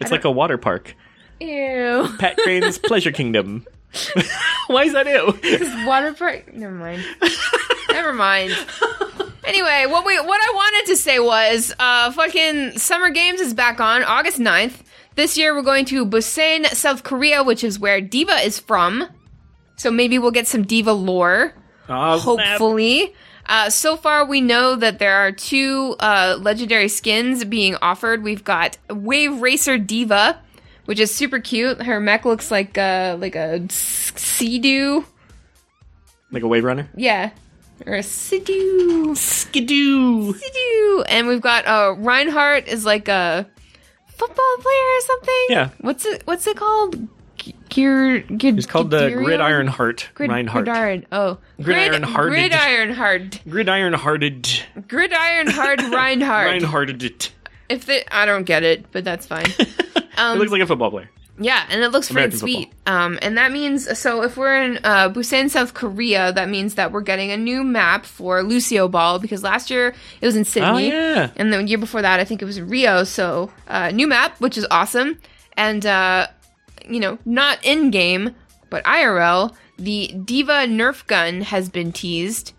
It's 0.00 0.10
like 0.10 0.24
a 0.24 0.30
water 0.30 0.58
park. 0.58 0.94
Ew. 1.40 2.08
Pat 2.18 2.36
Crane's 2.38 2.78
Pleasure 2.82 3.12
Kingdom. 3.12 3.66
Why 4.68 4.84
is 4.84 4.92
that 4.94 5.06
ew? 5.06 5.32
Because 5.40 5.86
Water 5.86 6.12
park. 6.14 6.52
Never 6.52 6.74
mind. 6.74 7.04
Never 7.90 8.12
mind. 8.12 8.52
Anyway, 9.44 9.86
what 9.88 10.06
we 10.06 10.18
what 10.18 10.40
I 10.40 10.52
wanted 10.54 10.90
to 10.92 10.96
say 10.96 11.18
was, 11.18 11.74
uh, 11.78 12.12
fucking 12.12 12.78
Summer 12.78 13.10
Games 13.10 13.40
is 13.40 13.54
back 13.54 13.80
on 13.80 14.04
August 14.04 14.38
9th. 14.38 14.82
This 15.16 15.36
year 15.36 15.54
we're 15.54 15.62
going 15.62 15.84
to 15.86 16.06
Busan, 16.06 16.66
South 16.66 17.02
Korea, 17.02 17.42
which 17.42 17.64
is 17.64 17.78
where 17.78 18.00
Diva 18.00 18.36
is 18.36 18.60
from. 18.60 19.08
So 19.76 19.90
maybe 19.90 20.18
we'll 20.18 20.30
get 20.30 20.46
some 20.46 20.62
Diva 20.62 20.92
lore. 20.92 21.54
Oh. 21.88 22.18
Hopefully. 22.18 23.14
Uh, 23.46 23.68
so 23.68 23.96
far, 23.96 24.24
we 24.24 24.40
know 24.40 24.76
that 24.76 25.00
there 25.00 25.16
are 25.16 25.32
two 25.32 25.96
uh, 25.98 26.38
legendary 26.40 26.88
skins 26.88 27.44
being 27.44 27.74
offered. 27.82 28.22
We've 28.22 28.44
got 28.44 28.78
Wave 28.88 29.42
Racer 29.42 29.76
Diva, 29.76 30.40
which 30.84 31.00
is 31.00 31.12
super 31.12 31.40
cute. 31.40 31.82
Her 31.82 31.98
mech 31.98 32.24
looks 32.24 32.50
like 32.52 32.78
uh, 32.78 33.16
like 33.18 33.34
a 33.34 33.66
Sea-Doo. 33.68 35.04
Like 36.30 36.44
a 36.44 36.48
wave 36.48 36.64
runner? 36.64 36.88
Yeah. 36.96 37.30
Or 37.86 37.94
a 37.94 38.02
Sea-Doo. 38.02 39.14
Skidoo. 39.14 41.02
And 41.08 41.26
we've 41.26 41.40
got 41.40 41.66
uh, 41.66 41.94
Reinhardt 41.98 42.68
is 42.68 42.84
like 42.84 43.08
a 43.08 43.46
football 44.06 44.56
player 44.58 44.96
or 44.96 45.00
something. 45.00 45.46
Yeah. 45.48 45.70
What's 45.80 46.06
it? 46.06 46.22
What's 46.24 46.46
it 46.46 46.56
called? 46.56 47.08
Gear. 47.70 48.20
Gear 48.20 48.54
It's 48.56 48.66
called 48.66 48.90
the 48.90 49.10
Gridiron 49.10 49.66
Heart. 49.66 50.10
Grid, 50.14 50.30
Reinhardt. 50.30 50.64
Gridiron. 50.66 51.06
Oh, 51.10 51.38
Gridiron 51.60 52.02
hearted. 52.02 52.30
Gridiron 52.32 52.92
Heart. 52.92 53.40
Gridiron 53.48 53.92
Hearted. 53.94 54.60
Gridiron 54.86 55.48
hard 55.48 55.80
Reinhardt. 55.92 56.46
Reinhardted 56.50 57.02
it. 57.02 57.32
If 57.68 57.86
they, 57.86 58.04
I 58.10 58.26
don't 58.26 58.44
get 58.44 58.62
it, 58.62 58.92
but 58.92 59.02
that's 59.04 59.26
fine. 59.26 59.46
it 59.58 60.38
looks 60.38 60.52
like 60.52 60.60
a 60.60 60.66
football 60.66 60.90
player. 60.90 61.10
Yeah, 61.38 61.64
and 61.70 61.82
it 61.82 61.88
looks 61.92 62.10
pretty 62.10 62.36
sweet. 62.36 62.72
Um, 62.86 63.18
and 63.22 63.38
that 63.38 63.52
means 63.52 63.98
so 63.98 64.22
if 64.22 64.36
we're 64.36 64.62
in 64.62 64.78
uh, 64.84 65.08
Busan, 65.08 65.48
South 65.48 65.72
Korea, 65.74 66.30
that 66.32 66.48
means 66.50 66.74
that 66.74 66.92
we're 66.92 67.00
getting 67.00 67.30
a 67.30 67.36
new 67.38 67.64
map 67.64 68.04
for 68.04 68.42
Lucio 68.42 68.86
Ball 68.86 69.18
because 69.18 69.42
last 69.42 69.70
year 69.70 69.94
it 70.20 70.26
was 70.26 70.36
in 70.36 70.44
Sydney, 70.44 70.68
Oh, 70.68 70.76
yeah. 70.76 71.30
and 71.36 71.52
the 71.52 71.62
year 71.64 71.78
before 71.78 72.02
that 72.02 72.20
I 72.20 72.24
think 72.24 72.42
it 72.42 72.44
was 72.44 72.58
in 72.58 72.68
Rio. 72.68 73.02
So 73.04 73.50
uh, 73.66 73.90
new 73.92 74.06
map, 74.06 74.38
which 74.40 74.58
is 74.58 74.66
awesome, 74.70 75.18
and 75.56 75.84
uh, 75.86 76.26
you 76.88 77.00
know 77.00 77.18
not 77.24 77.58
in 77.64 77.90
game 77.90 78.34
but 78.68 78.84
IRL, 78.84 79.54
the 79.78 80.08
Diva 80.24 80.66
Nerf 80.66 81.06
gun 81.06 81.40
has 81.42 81.68
been 81.70 81.92
teased. 81.92 82.52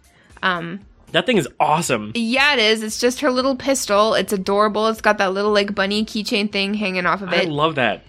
That 1.11 1.27
thing 1.27 1.37
is 1.37 1.47
awesome. 1.59 2.11
Yeah, 2.15 2.53
it 2.53 2.59
is. 2.59 2.81
It's 2.81 2.99
just 2.99 3.19
her 3.21 3.29
little 3.31 3.55
pistol. 3.55 4.15
It's 4.15 4.33
adorable. 4.33 4.87
It's 4.87 4.99
got 5.01 5.19
that 5.19 5.31
little 5.33 5.51
like 5.53 5.75
bunny 5.75 6.03
keychain 6.05 6.51
thing 6.51 6.73
hanging 6.73 7.05
off 7.05 7.21
of 7.21 7.31
it. 7.33 7.47
I 7.47 7.49
love 7.49 7.75
that. 7.75 8.01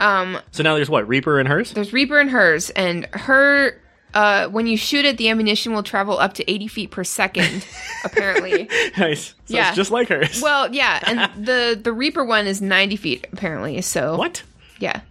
Um, 0.00 0.38
So 0.50 0.62
now 0.62 0.74
there's 0.74 0.90
what? 0.90 1.06
Reaper 1.06 1.38
and 1.38 1.48
hers? 1.48 1.72
there's 1.72 1.92
Reaper 1.92 2.18
and 2.18 2.30
hers, 2.30 2.70
and 2.70 3.06
her. 3.12 3.80
Uh, 4.12 4.48
when 4.48 4.66
you 4.66 4.76
shoot 4.76 5.04
it, 5.04 5.18
the 5.18 5.28
ammunition 5.28 5.72
will 5.72 5.84
travel 5.84 6.18
up 6.18 6.34
to 6.34 6.50
80 6.50 6.66
feet 6.66 6.90
per 6.90 7.04
second, 7.04 7.64
apparently. 8.04 8.68
nice. 8.98 9.34
So 9.44 9.54
Yeah. 9.54 9.68
it's 9.68 9.76
just 9.76 9.92
like 9.92 10.08
hers. 10.08 10.42
Well, 10.42 10.74
yeah, 10.74 10.98
and 11.06 11.46
the 11.46 11.78
the 11.80 11.92
Reaper 11.92 12.24
one 12.24 12.48
is 12.48 12.60
90 12.60 12.96
feet, 12.96 13.26
apparently. 13.32 13.80
So 13.82 14.16
what? 14.16 14.42
Yeah, 14.80 15.02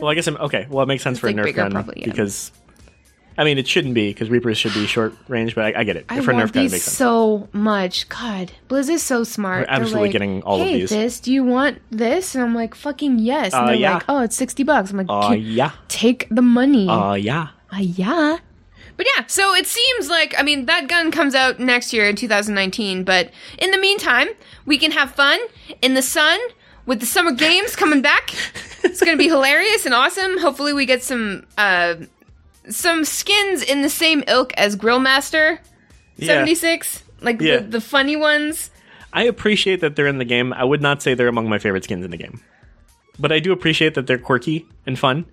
Well, 0.00 0.10
I 0.10 0.14
guess 0.14 0.26
I'm 0.28 0.36
okay. 0.38 0.66
Well, 0.70 0.82
it 0.82 0.86
makes 0.86 1.02
sense 1.02 1.18
for 1.18 1.26
a 1.28 1.32
Nerf 1.34 1.44
bigger, 1.44 1.56
gun 1.64 1.72
probably, 1.72 2.00
yeah. 2.00 2.06
because, 2.06 2.52
I 3.38 3.44
mean, 3.44 3.58
it 3.58 3.66
shouldn't 3.66 3.94
be 3.94 4.10
because 4.10 4.28
Reapers 4.30 4.58
should 4.58 4.74
be 4.74 4.86
short 4.86 5.14
range, 5.28 5.54
but 5.54 5.64
I, 5.74 5.80
I 5.80 5.84
get 5.84 5.96
it. 5.96 6.06
I 6.08 6.20
for 6.20 6.32
want 6.34 6.48
Nerf 6.48 6.52
gun, 6.52 6.60
it 6.60 6.64
these 6.64 6.72
makes 6.72 6.84
sense. 6.84 6.96
so 6.96 7.48
much. 7.52 8.08
God, 8.08 8.52
Blizz 8.68 8.88
is 8.90 9.02
so 9.02 9.24
smart. 9.24 9.60
We're 9.60 9.64
They're 9.66 9.74
absolutely 9.74 10.00
like, 10.08 10.12
getting 10.12 10.42
all 10.42 10.60
of 10.60 10.66
hey, 10.66 10.80
these." 10.80 10.90
This, 10.90 11.20
do 11.20 11.32
you 11.32 11.42
want 11.44 11.80
this? 11.90 12.34
And 12.34 12.44
I'm 12.44 12.54
like, 12.54 12.74
fucking 12.74 13.18
yes. 13.18 13.54
And 13.54 13.62
Uh, 13.62 13.66
they're 13.68 13.74
yeah. 13.76 13.94
like, 13.94 14.04
oh, 14.08 14.22
it's 14.22 14.36
sixty 14.36 14.62
bucks. 14.64 14.90
I'm 14.90 14.98
like, 14.98 15.06
Aw, 15.08 15.30
"K- 15.30 15.36
yeah. 15.36 15.72
take 15.88 16.26
the 16.30 16.42
money. 16.42 16.88
Uh, 16.88 17.14
yeah. 17.14 17.48
Uh, 17.72 17.78
yeah. 17.80 18.38
But 18.98 19.06
yeah, 19.16 19.24
so 19.26 19.54
it 19.54 19.66
seems 19.66 20.10
like, 20.10 20.34
I 20.38 20.42
mean, 20.42 20.66
that 20.66 20.86
gun 20.86 21.10
comes 21.10 21.34
out 21.34 21.58
next 21.58 21.94
year 21.94 22.06
in 22.06 22.14
2019, 22.14 23.04
but 23.04 23.30
in 23.58 23.70
the 23.70 23.78
meantime, 23.78 24.28
we 24.66 24.76
can 24.76 24.90
have 24.92 25.12
fun 25.12 25.40
in 25.80 25.94
the 25.94 26.02
sun 26.02 26.38
with 26.84 27.00
the 27.00 27.06
summer 27.06 27.32
games 27.32 27.74
coming 27.74 28.02
back. 28.02 28.34
It's 28.84 29.00
going 29.00 29.16
to 29.16 29.18
be 29.18 29.28
hilarious 29.30 29.86
and 29.86 29.94
awesome. 29.94 30.36
Hopefully 30.38 30.74
we 30.74 30.84
get 30.84 31.02
some, 31.02 31.46
uh, 31.56 31.94
some 32.68 33.04
skins 33.04 33.62
in 33.62 33.82
the 33.82 33.88
same 33.88 34.22
ilk 34.28 34.52
as 34.56 34.76
Grillmaster 34.76 35.58
Yeah. 36.16 36.26
76, 36.28 37.02
like 37.20 37.40
Yeah. 37.40 37.58
the, 37.58 37.64
the 37.64 37.80
funny 37.80 38.16
ones. 38.16 38.70
I 39.12 39.24
appreciate 39.24 39.80
that 39.80 39.96
they're 39.96 40.06
in 40.06 40.18
the 40.18 40.24
game. 40.24 40.52
I 40.52 40.64
would 40.64 40.80
not 40.80 41.02
say 41.02 41.14
they're 41.14 41.28
among 41.28 41.48
my 41.48 41.58
favorite 41.58 41.84
skins 41.84 42.04
in 42.04 42.10
the 42.10 42.16
game, 42.16 42.40
but 43.18 43.30
I 43.32 43.40
do 43.40 43.52
appreciate 43.52 43.94
that 43.94 44.06
they're 44.06 44.18
quirky 44.18 44.66
and 44.86 44.98
fun. 44.98 45.26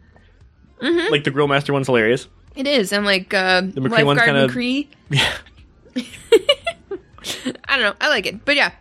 Mm-hmm. 0.81 1.11
Like 1.11 1.23
the 1.23 1.31
Grillmaster 1.31 1.71
one's 1.71 1.87
hilarious. 1.87 2.27
It 2.55 2.67
is, 2.67 2.91
and 2.91 3.05
like, 3.05 3.33
uh, 3.33 3.61
McCree 3.61 4.03
one's 4.05 4.21
kinda- 4.21 4.47
McCree. 4.47 4.87
Yeah. 5.09 5.33
I 7.67 7.77
don't 7.77 7.81
know. 7.81 7.93
I 8.01 8.09
like 8.09 8.25
it. 8.25 8.43
But 8.45 8.55
yeah. 8.55 8.71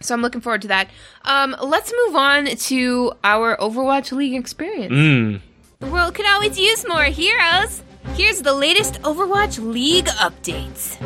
So 0.00 0.14
I'm 0.14 0.22
looking 0.22 0.40
forward 0.40 0.62
to 0.62 0.68
that. 0.68 0.88
Um, 1.24 1.56
let's 1.62 1.92
move 2.06 2.16
on 2.16 2.46
to 2.46 3.12
our 3.24 3.56
Overwatch 3.56 4.12
League 4.12 4.34
experience. 4.34 4.92
Mm. 4.92 5.40
The 5.80 5.86
world 5.86 6.14
could 6.14 6.26
always 6.26 6.58
use 6.58 6.84
more 6.88 7.04
heroes. 7.04 7.82
Here's 8.14 8.42
the 8.42 8.52
latest 8.52 9.00
Overwatch 9.02 9.60
League 9.62 10.06
updates. 10.06 10.98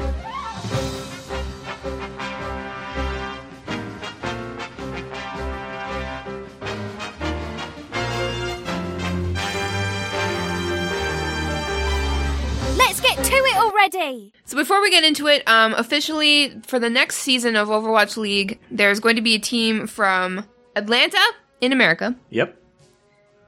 Let's 12.79 13.01
get 13.01 13.17
to 13.23 13.35
it 13.35 13.57
already. 13.57 14.33
So 14.47 14.57
before 14.57 14.81
we 14.81 14.91
get 14.91 15.05
into 15.05 15.27
it, 15.27 15.47
um, 15.47 15.75
officially 15.75 16.61
for 16.67 16.79
the 16.79 16.89
next 16.89 17.17
season 17.17 17.57
of 17.57 17.69
Overwatch 17.69 18.17
League, 18.17 18.59
there's 18.71 19.01
going 19.01 19.17
to 19.17 19.23
be 19.23 19.35
a 19.35 19.39
team 19.39 19.87
from 19.87 20.47
Atlanta 20.75 21.21
in 21.61 21.73
America 21.73 22.17
Yep. 22.31 22.62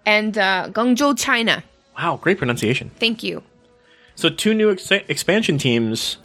And 0.07 0.37
uh, 0.37 0.69
Guangzhou, 0.71 1.19
China. 1.19 1.63
Wow, 1.97 2.19
great 2.21 2.39
pronunciation. 2.39 2.91
Thank 2.99 3.23
you. 3.23 3.43
So 4.17 4.29
two 4.29 4.55
new 4.55 4.71
ex- 4.71 4.91
expansion 4.91 5.59
teams 5.59 6.19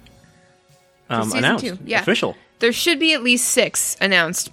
um, 1.09 1.31
announced, 1.33 1.65
two, 1.65 1.77
yeah. 1.85 2.01
official. 2.01 2.35
There 2.59 2.71
should 2.73 2.99
be 2.99 3.13
at 3.13 3.23
least 3.23 3.47
six 3.49 3.95
announced 4.01 4.51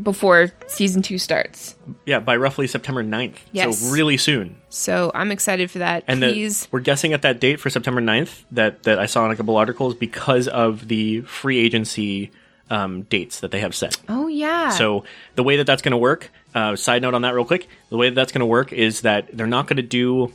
before 0.00 0.52
season 0.66 1.02
two 1.02 1.18
starts. 1.18 1.74
Yeah, 2.06 2.20
by 2.20 2.36
roughly 2.36 2.66
September 2.66 3.02
9th. 3.02 3.36
Yes. 3.52 3.80
So 3.80 3.92
really 3.92 4.16
soon. 4.16 4.56
So 4.68 5.10
I'm 5.14 5.32
excited 5.32 5.70
for 5.70 5.78
that. 5.78 6.04
And 6.06 6.22
the- 6.22 6.68
we're 6.70 6.80
guessing 6.80 7.12
at 7.12 7.22
that 7.22 7.40
date 7.40 7.60
for 7.60 7.70
September 7.70 8.00
9th 8.00 8.44
that, 8.52 8.84
that 8.84 8.98
I 8.98 9.06
saw 9.06 9.26
in 9.26 9.32
a 9.32 9.36
couple 9.36 9.56
articles 9.56 9.94
because 9.94 10.48
of 10.48 10.88
the 10.88 11.22
free 11.22 11.58
agency 11.58 12.30
um, 12.70 13.02
dates 13.02 13.40
that 13.40 13.50
they 13.50 13.60
have 13.60 13.74
set. 13.74 13.96
oh 14.08 14.28
yeah. 14.28 14.70
So 14.70 15.02
the 15.34 15.42
way 15.42 15.56
that 15.56 15.66
that's 15.66 15.82
going 15.82 15.90
to 15.90 15.98
work, 15.98 16.30
uh, 16.54 16.76
side 16.76 17.02
note 17.02 17.14
on 17.14 17.22
that 17.22 17.34
real 17.34 17.44
quick, 17.44 17.68
the 17.88 17.96
way 17.96 18.08
that 18.08 18.14
that's 18.14 18.32
going 18.32 18.40
to 18.40 18.46
work 18.46 18.72
is 18.72 19.02
that 19.02 19.28
they're 19.36 19.46
not 19.46 19.66
going 19.66 19.76
to 19.76 19.82
do 19.82 20.32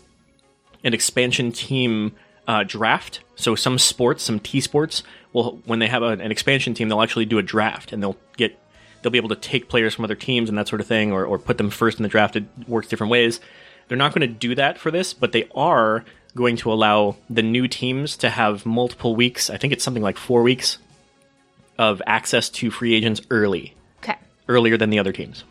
an 0.84 0.94
expansion 0.94 1.52
team 1.52 2.16
uh, 2.48 2.64
draft. 2.64 3.22
So 3.36 3.56
some 3.56 3.78
sports, 3.78 4.24
some 4.24 4.40
T 4.40 4.62
sports, 4.62 5.04
will 5.34 5.62
when 5.66 5.80
they 5.80 5.88
have 5.88 6.04
a, 6.04 6.10
an 6.10 6.32
expansion 6.32 6.74
team, 6.74 6.90
they'll 6.90 7.02
actually 7.02 7.26
do 7.26 7.38
a 7.38 7.44
draft 7.44 7.92
and 7.92 8.02
they'll 8.02 8.18
get 8.38 8.58
they'll 9.02 9.12
be 9.12 9.18
able 9.18 9.30
to 9.30 9.36
take 9.36 9.70
players 9.70 9.94
from 9.94 10.06
other 10.06 10.16
teams 10.16 10.50
and 10.50 10.58
that 10.58 10.68
sort 10.68 10.82
of 10.82 10.88
thing, 10.88 11.12
or, 11.12 11.26
or 11.26 11.38
put 11.38 11.58
them 11.58 11.70
first 11.70 12.00
in 12.00 12.04
the 12.04 12.10
draft. 12.10 12.36
It 12.36 12.46
works 12.68 12.88
different 12.88 13.12
ways. 13.12 13.40
They're 13.88 13.98
not 13.98 14.14
going 14.14 14.28
to 14.28 14.34
do 14.34 14.56
that 14.56 14.80
for 14.80 14.90
this, 14.90 15.14
but 15.14 15.32
they 15.32 15.48
are 15.54 16.04
going 16.36 16.58
to 16.58 16.74
allow 16.74 17.16
the 17.30 17.44
new 17.44 17.68
teams 17.68 18.18
to 18.18 18.30
have 18.30 18.66
multiple 18.66 19.16
weeks. 19.16 19.50
I 19.50 19.58
think 19.58 19.74
it's 19.74 19.84
something 19.84 20.04
like 20.04 20.18
four 20.18 20.42
weeks 20.42 20.80
of 21.78 22.02
access 22.08 22.50
to 22.50 22.72
free 22.72 22.96
agents 22.96 23.22
early, 23.30 23.76
okay. 24.00 24.16
earlier 24.48 24.78
than 24.78 24.90
the 24.90 25.00
other 25.00 25.12
teams, 25.12 25.44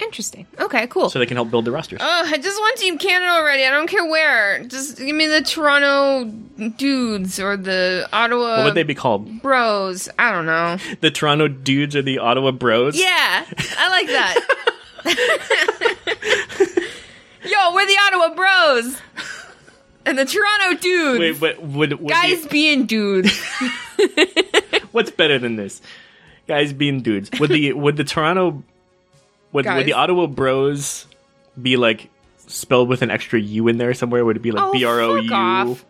Interesting. 0.00 0.46
Okay. 0.58 0.86
Cool. 0.86 1.10
so 1.10 1.18
they 1.18 1.26
can 1.26 1.36
help 1.36 1.50
build 1.50 1.64
the 1.64 1.70
rosters. 1.70 2.00
Oh, 2.02 2.22
I 2.26 2.36
just 2.38 2.58
want 2.58 2.78
Team 2.78 2.98
Canada 2.98 3.30
already. 3.32 3.64
I 3.64 3.70
don't 3.70 3.86
care 3.86 4.04
where. 4.04 4.64
Just 4.64 4.96
give 4.98 5.14
me 5.14 5.26
the 5.26 5.42
Toronto 5.42 6.24
dudes 6.76 7.38
or 7.40 7.56
the 7.56 8.08
Ottawa 8.12 8.56
what 8.58 8.64
would 8.66 8.74
they 8.74 8.82
be 8.82 8.94
called? 8.94 9.42
bros. 9.42 10.08
I 10.18 10.32
don't 10.32 10.46
know. 10.46 10.78
The 11.00 11.10
Toronto 11.10 11.48
dudes 11.48 11.94
or 11.96 12.02
the 12.02 12.18
Ottawa 12.18 12.50
Bros? 12.50 12.98
Yeah, 12.98 13.44
I 13.78 13.88
like 13.88 14.06
that. 14.08 14.36
Yo, 17.44 17.74
we're 17.74 17.86
the 17.86 17.96
Ottawa 18.06 18.34
bros. 18.34 19.00
And 20.06 20.18
the 20.18 20.24
Toronto 20.24 20.80
dudes. 20.80 21.20
Wait, 21.20 21.40
but 21.40 21.62
would, 21.62 21.92
would 22.00 22.10
Guys 22.10 22.46
being 22.46 22.86
dudes. 22.86 23.38
what's 24.92 25.10
better 25.10 25.38
than 25.38 25.56
this? 25.56 25.80
Guys 26.46 26.72
being 26.72 27.00
dudes. 27.02 27.30
Would 27.38 27.50
the 27.50 27.72
would 27.74 27.96
the 27.96 28.04
Toronto 28.04 28.62
would, 29.52 29.64
Guys. 29.64 29.78
would 29.78 29.86
the 29.86 29.92
Ottawa 29.94 30.26
Bros 30.26 31.06
be 31.60 31.76
like 31.76 32.08
spelled 32.46 32.88
with 32.88 33.02
an 33.02 33.10
extra 33.10 33.38
U 33.40 33.68
in 33.68 33.78
there 33.78 33.94
somewhere? 33.94 34.24
Would 34.24 34.36
it 34.36 34.40
be 34.42 34.52
like 34.52 34.64
Oh, 34.64 34.72
B 34.72 34.84
R 34.84 35.00
O 35.00 35.16
fuck 35.16 35.24
U 35.26 35.34
off. 35.34 35.84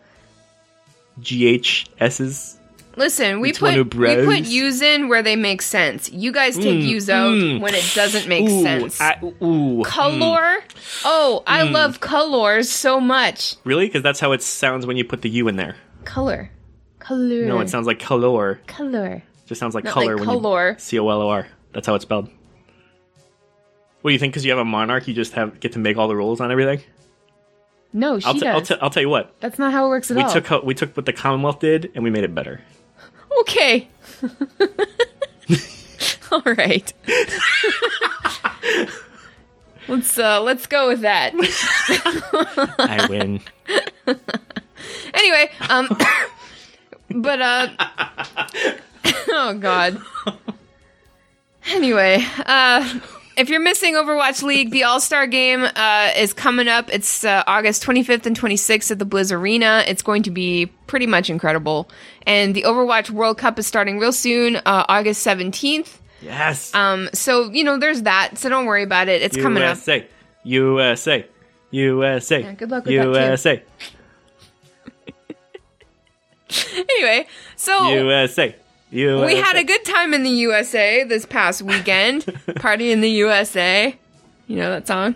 G 1.19 1.47
H 1.47 1.87
S's? 1.99 2.57
Listen, 2.97 3.39
we 3.39 3.53
put 3.53 3.73
we 3.73 3.83
put 3.83 3.89
bros. 3.89 4.49
U's 4.51 4.81
in 4.81 5.07
where 5.07 5.23
they 5.23 5.37
make 5.37 5.61
sense. 5.61 6.11
You 6.11 6.33
guys 6.33 6.57
take 6.57 6.83
U's 6.83 7.09
out 7.09 7.31
when 7.61 7.73
it 7.73 7.89
doesn't 7.95 8.27
make 8.27 8.43
Mm, 8.45 8.49
Ooh, 8.49 8.61
sense. 8.63 8.99
I, 9.01 9.17
ooh. 9.41 9.81
color. 9.85 10.57
Oh, 11.05 11.41
I 11.47 11.61
Mm. 11.61 11.71
love 11.71 12.01
colors 12.01 12.69
so 12.69 12.99
much. 12.99 13.55
Really? 13.63 13.85
Because 13.85 14.01
that's 14.03 14.19
how 14.19 14.33
it 14.33 14.41
sounds 14.43 14.85
when 14.85 14.97
you 14.97 15.05
put 15.05 15.21
the 15.21 15.29
U 15.29 15.47
in 15.47 15.55
there. 15.55 15.77
Color. 16.03 16.51
Color. 16.99 17.45
No, 17.45 17.61
it 17.61 17.69
sounds 17.69 17.87
like 17.87 17.99
color. 17.99 18.59
color. 18.67 19.23
just 19.47 19.59
sounds 19.59 19.73
like 19.73 19.85
Not 19.85 19.93
color 19.93 20.17
like 20.17 20.27
when 20.27 20.41
color. 20.41 20.69
you 20.71 20.75
C 20.79 20.99
O 20.99 21.07
L 21.07 21.21
O 21.21 21.29
R. 21.29 21.47
That's 21.73 21.87
how 21.87 21.95
it's 21.95 22.03
spelled. 22.03 22.29
What 24.01 24.09
do 24.09 24.13
you 24.13 24.19
think? 24.19 24.33
Because 24.33 24.43
you 24.45 24.51
have 24.51 24.59
a 24.59 24.65
monarch, 24.65 25.07
you 25.07 25.13
just 25.13 25.33
have 25.33 25.59
get 25.59 25.73
to 25.73 25.79
make 25.79 25.97
all 25.97 26.07
the 26.07 26.15
rules 26.15 26.41
on 26.41 26.51
everything. 26.51 26.81
No, 27.93 28.19
she 28.19 28.25
I'll, 28.25 28.33
t- 28.33 28.39
does. 28.39 28.47
I'll, 28.47 28.61
t- 28.61 28.77
I'll 28.81 28.89
tell 28.89 29.03
you 29.03 29.09
what. 29.09 29.33
That's 29.41 29.59
not 29.59 29.73
how 29.73 29.85
it 29.85 29.89
works 29.89 30.09
at 30.11 30.17
We 30.17 30.23
all. 30.23 30.31
took 30.31 30.47
ho- 30.47 30.61
we 30.63 30.73
took 30.73 30.95
what 30.95 31.05
the 31.05 31.13
Commonwealth 31.13 31.59
did 31.59 31.91
and 31.93 32.03
we 32.03 32.09
made 32.09 32.23
it 32.23 32.33
better. 32.35 32.61
Okay. 33.41 33.87
All 36.31 36.41
right. 36.45 36.93
let's 39.87 40.17
uh 40.19 40.41
let's 40.41 40.67
go 40.67 40.87
with 40.89 41.01
that. 41.01 41.33
I 42.77 43.07
win. 43.09 43.39
Anyway, 45.13 45.49
um 45.69 45.87
but 47.21 47.41
uh 47.41 47.67
Oh 49.29 49.53
god. 49.59 50.01
Anyway, 51.67 52.25
uh 52.45 52.99
if 53.37 53.49
you're 53.49 53.61
missing 53.61 53.95
Overwatch 53.95 54.43
League, 54.43 54.71
the 54.71 54.83
All 54.83 54.99
Star 54.99 55.27
Game 55.27 55.63
uh, 55.63 56.11
is 56.15 56.33
coming 56.33 56.67
up. 56.67 56.89
It's 56.93 57.23
uh, 57.23 57.43
August 57.47 57.83
25th 57.83 58.25
and 58.25 58.39
26th 58.39 58.91
at 58.91 58.99
the 58.99 59.05
Blizz 59.05 59.31
Arena. 59.31 59.83
It's 59.87 60.01
going 60.01 60.23
to 60.23 60.31
be 60.31 60.67
pretty 60.87 61.07
much 61.07 61.29
incredible. 61.29 61.89
And 62.27 62.55
the 62.55 62.63
Overwatch 62.63 63.09
World 63.09 63.37
Cup 63.37 63.57
is 63.59 63.67
starting 63.67 63.99
real 63.99 64.13
soon, 64.13 64.57
uh, 64.57 64.85
August 64.87 65.25
17th. 65.25 65.97
Yes. 66.21 66.73
Um, 66.75 67.09
so 67.13 67.49
you 67.49 67.63
know, 67.63 67.79
there's 67.79 68.03
that. 68.03 68.37
So 68.37 68.49
don't 68.49 68.65
worry 68.65 68.83
about 68.83 69.07
it. 69.09 69.21
It's 69.21 69.35
coming 69.37 69.63
up. 69.63 69.77
USA. 69.77 70.07
USA. 70.43 71.25
USA. 71.71 72.41
Yeah, 72.41 72.53
good 72.53 72.69
luck 72.69 72.85
with 72.85 72.95
that, 72.95 73.03
kid. 73.03 73.15
USA. 73.15 73.63
Anyway, 76.73 77.27
so 77.55 77.87
USA. 77.93 78.53
USA. 78.91 79.25
we 79.25 79.35
had 79.35 79.55
a 79.55 79.63
good 79.63 79.83
time 79.85 80.13
in 80.13 80.23
the 80.23 80.29
USA 80.29 81.03
this 81.03 81.25
past 81.25 81.61
weekend. 81.61 82.25
Party 82.57 82.91
in 82.91 83.01
the 83.01 83.09
USA. 83.09 83.97
You 84.47 84.57
know 84.57 84.69
that 84.71 84.87
song? 84.87 85.15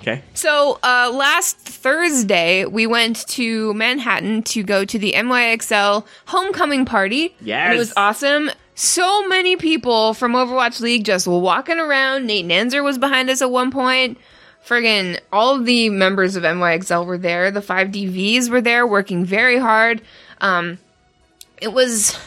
Okay. 0.00 0.22
So 0.34 0.78
uh, 0.82 1.10
last 1.14 1.56
Thursday, 1.56 2.66
we 2.66 2.86
went 2.86 3.26
to 3.28 3.72
Manhattan 3.74 4.42
to 4.44 4.62
go 4.62 4.84
to 4.84 4.98
the 4.98 5.12
NYXL 5.12 6.06
homecoming 6.26 6.84
party. 6.84 7.34
Yes. 7.40 7.74
It 7.74 7.78
was 7.78 7.92
awesome. 7.96 8.50
So 8.74 9.26
many 9.28 9.56
people 9.56 10.12
from 10.12 10.32
Overwatch 10.32 10.80
League 10.80 11.04
just 11.04 11.26
walking 11.26 11.78
around. 11.78 12.26
Nate 12.26 12.44
Nanzer 12.44 12.82
was 12.82 12.98
behind 12.98 13.30
us 13.30 13.40
at 13.40 13.50
one 13.50 13.70
point. 13.70 14.18
Friggin' 14.66 15.20
all 15.32 15.56
of 15.56 15.64
the 15.64 15.90
members 15.90 16.36
of 16.36 16.42
NYXL 16.42 17.06
were 17.06 17.18
there. 17.18 17.50
The 17.50 17.62
five 17.62 17.88
DVs 17.88 18.50
were 18.50 18.60
there 18.60 18.86
working 18.86 19.24
very 19.24 19.58
hard. 19.58 20.02
Um, 20.40 20.78
it 21.60 21.72
was. 21.72 22.18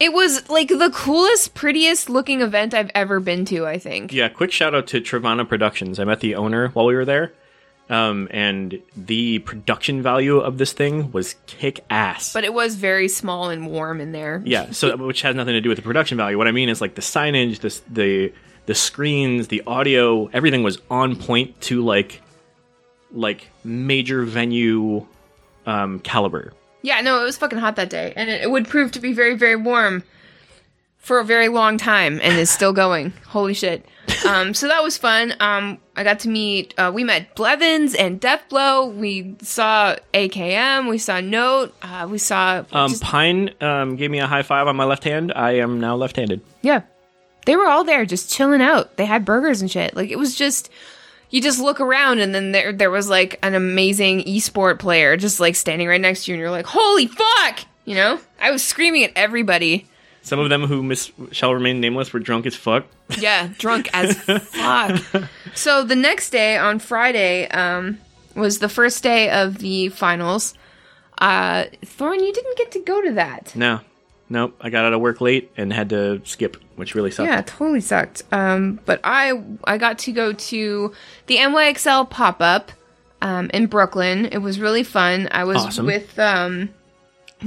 It 0.00 0.12
was 0.12 0.48
like 0.48 0.68
the 0.68 0.90
coolest, 0.94 1.54
prettiest 1.54 2.08
looking 2.08 2.40
event 2.40 2.72
I've 2.74 2.90
ever 2.94 3.20
been 3.20 3.44
to, 3.46 3.66
I 3.66 3.78
think. 3.78 4.12
Yeah, 4.12 4.28
quick 4.28 4.52
shout 4.52 4.74
out 4.74 4.86
to 4.88 5.00
Travana 5.00 5.48
Productions. 5.48 5.98
I 5.98 6.04
met 6.04 6.20
the 6.20 6.36
owner 6.36 6.68
while 6.68 6.86
we 6.86 6.94
were 6.94 7.04
there. 7.04 7.32
Um, 7.90 8.28
and 8.30 8.82
the 8.96 9.38
production 9.40 10.02
value 10.02 10.38
of 10.38 10.58
this 10.58 10.72
thing 10.74 11.10
was 11.12 11.36
kick 11.46 11.84
ass. 11.88 12.34
But 12.34 12.44
it 12.44 12.52
was 12.52 12.74
very 12.74 13.08
small 13.08 13.48
and 13.48 13.66
warm 13.66 14.00
in 14.00 14.12
there. 14.12 14.42
yeah, 14.44 14.70
so 14.72 14.94
which 14.98 15.22
has 15.22 15.34
nothing 15.34 15.54
to 15.54 15.60
do 15.62 15.70
with 15.70 15.76
the 15.76 15.82
production 15.82 16.18
value. 16.18 16.36
What 16.36 16.48
I 16.48 16.52
mean 16.52 16.68
is 16.68 16.82
like 16.82 16.96
the 16.96 17.00
signage, 17.00 17.60
the 17.60 17.80
the 17.90 18.32
the 18.66 18.74
screens, 18.74 19.48
the 19.48 19.62
audio, 19.66 20.26
everything 20.34 20.62
was 20.62 20.78
on 20.90 21.16
point 21.16 21.58
to 21.62 21.82
like 21.82 22.20
like 23.10 23.48
major 23.64 24.22
venue 24.22 25.06
um, 25.64 26.00
caliber. 26.00 26.52
Yeah, 26.88 27.00
no, 27.02 27.20
it 27.20 27.24
was 27.24 27.36
fucking 27.36 27.58
hot 27.58 27.76
that 27.76 27.90
day, 27.90 28.12
and 28.16 28.30
it, 28.30 28.42
it 28.42 28.50
would 28.50 28.66
prove 28.66 28.92
to 28.92 29.00
be 29.00 29.12
very, 29.12 29.34
very 29.36 29.56
warm 29.56 30.02
for 30.96 31.18
a 31.20 31.24
very 31.24 31.48
long 31.48 31.76
time, 31.78 32.18
and 32.22 32.38
is 32.38 32.48
still 32.50 32.72
going. 32.84 33.12
Holy 33.26 33.52
shit! 33.54 33.84
Um, 34.26 34.54
so 34.54 34.68
that 34.68 34.82
was 34.82 34.96
fun. 34.96 35.34
Um, 35.38 35.78
I 35.96 36.02
got 36.02 36.20
to 36.20 36.28
meet. 36.30 36.72
Uh, 36.78 36.90
we 36.94 37.04
met 37.04 37.34
Blevins 37.34 37.94
and 37.94 38.18
Deathblow. 38.20 38.94
We 38.94 39.36
saw 39.42 39.96
AKM. 40.14 40.88
We 40.88 40.96
saw 40.98 41.20
Note. 41.20 41.74
Uh, 41.82 42.08
we 42.10 42.16
saw. 42.18 42.64
Um, 42.72 42.90
just- 42.90 43.02
Pine 43.02 43.50
um, 43.60 43.96
gave 43.96 44.10
me 44.10 44.20
a 44.20 44.26
high 44.26 44.42
five 44.42 44.66
on 44.66 44.76
my 44.76 44.84
left 44.84 45.04
hand. 45.04 45.30
I 45.36 45.52
am 45.56 45.78
now 45.80 45.94
left-handed. 45.96 46.40
yeah. 46.62 46.82
They 47.46 47.56
were 47.56 47.66
all 47.66 47.82
there 47.84 48.04
just 48.04 48.30
chilling 48.30 48.60
out. 48.60 48.96
They 48.98 49.06
had 49.06 49.24
burgers 49.24 49.62
and 49.62 49.70
shit. 49.70 49.94
like 49.96 50.10
it 50.10 50.18
was 50.18 50.34
just. 50.34 50.70
You 51.30 51.42
just 51.42 51.60
look 51.60 51.80
around, 51.80 52.20
and 52.20 52.34
then 52.34 52.52
there 52.52 52.72
there 52.72 52.90
was 52.90 53.08
like 53.08 53.38
an 53.42 53.54
amazing 53.54 54.22
esport 54.24 54.78
player 54.78 55.16
just 55.16 55.40
like 55.40 55.56
standing 55.56 55.86
right 55.88 56.00
next 56.00 56.24
to 56.24 56.30
you, 56.30 56.34
and 56.34 56.40
you're 56.40 56.50
like, 56.50 56.66
"Holy 56.66 57.06
fuck!" 57.06 57.60
You 57.84 57.94
know, 57.94 58.20
I 58.40 58.50
was 58.50 58.62
screaming 58.62 59.04
at 59.04 59.12
everybody. 59.16 59.86
Some 60.22 60.40
of 60.40 60.50
them 60.50 60.64
who 60.64 60.94
shall 61.32 61.54
remain 61.54 61.80
nameless 61.80 62.12
were 62.12 62.20
drunk 62.20 62.44
as 62.46 62.54
fuck. 62.54 62.86
Yeah, 63.18 63.48
drunk 63.58 63.88
as 63.94 64.14
fuck. 64.22 65.00
So 65.54 65.84
the 65.84 65.96
next 65.96 66.30
day 66.30 66.58
on 66.58 66.80
Friday 66.80 67.48
um, 67.48 67.98
was 68.34 68.58
the 68.58 68.68
first 68.68 69.02
day 69.02 69.30
of 69.30 69.58
the 69.58 69.88
finals. 69.88 70.54
Uh, 71.16 71.64
Thorn, 71.84 72.20
you 72.22 72.32
didn't 72.32 72.58
get 72.58 72.70
to 72.72 72.80
go 72.80 73.00
to 73.02 73.12
that. 73.12 73.54
No, 73.56 73.80
nope. 74.28 74.54
I 74.60 74.70
got 74.70 74.84
out 74.84 74.92
of 74.92 75.00
work 75.00 75.20
late 75.20 75.50
and 75.56 75.72
had 75.72 75.90
to 75.90 76.20
skip, 76.24 76.56
which 76.76 76.94
really 76.94 77.10
sucked. 77.10 77.28
Yeah, 77.28 77.42
totally 77.42 77.80
sucked. 77.80 78.22
Um, 78.32 78.80
but 78.84 79.00
I 79.04 79.42
I 79.64 79.78
got 79.78 79.98
to 80.00 80.12
go 80.12 80.32
to 80.32 80.92
the 81.26 81.36
NYXL 81.36 82.10
pop 82.10 82.40
up 82.40 82.72
um, 83.22 83.50
in 83.52 83.66
Brooklyn. 83.66 84.26
It 84.26 84.38
was 84.38 84.60
really 84.60 84.82
fun. 84.82 85.28
I 85.30 85.44
was 85.44 85.58
Awesome. 85.58 85.86
with 85.86 86.18
um, 86.18 86.70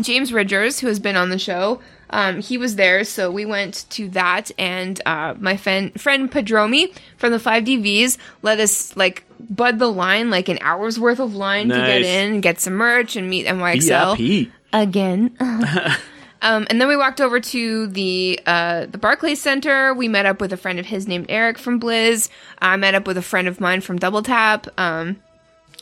James 0.01 0.31
Ridgers, 0.33 0.79
who 0.79 0.87
has 0.87 0.99
been 0.99 1.15
on 1.15 1.29
the 1.29 1.39
show. 1.39 1.81
Um, 2.13 2.41
he 2.41 2.57
was 2.57 2.75
there, 2.75 3.05
so 3.05 3.31
we 3.31 3.45
went 3.45 3.85
to 3.91 4.09
that, 4.09 4.51
and 4.57 4.99
uh, 5.05 5.33
my 5.39 5.55
friend 5.55 5.99
friend 5.99 6.29
Padromi 6.29 6.93
from 7.15 7.31
the 7.31 7.39
Five 7.39 7.63
DVs 7.63 8.17
let 8.41 8.59
us 8.59 8.93
like 8.97 9.23
bud 9.39 9.79
the 9.79 9.87
line, 9.87 10.29
like 10.29 10.49
an 10.49 10.57
hour's 10.59 10.99
worth 10.99 11.19
of 11.21 11.35
line 11.35 11.69
to 11.69 11.75
get 11.75 12.01
in 12.01 12.33
and 12.33 12.43
get 12.43 12.59
some 12.59 12.73
merch 12.73 13.15
and 13.15 13.29
meet 13.29 13.45
NYXL 13.47 14.17
VIP. 14.17 14.51
Again. 14.73 15.37
Um, 16.41 16.65
and 16.69 16.81
then 16.81 16.87
we 16.87 16.97
walked 16.97 17.21
over 17.21 17.39
to 17.39 17.87
the 17.87 18.39
uh, 18.45 18.87
the 18.87 18.97
Barclays 18.97 19.41
Center. 19.41 19.93
We 19.93 20.07
met 20.07 20.25
up 20.25 20.41
with 20.41 20.51
a 20.51 20.57
friend 20.57 20.79
of 20.79 20.85
his 20.85 21.07
named 21.07 21.27
Eric 21.29 21.57
from 21.57 21.79
Blizz. 21.79 22.29
I 22.59 22.75
met 22.77 22.95
up 22.95 23.05
with 23.05 23.17
a 23.17 23.21
friend 23.21 23.47
of 23.47 23.59
mine 23.59 23.81
from 23.81 23.97
Double 23.97 24.23
Tap. 24.23 24.67
Um, 24.79 25.21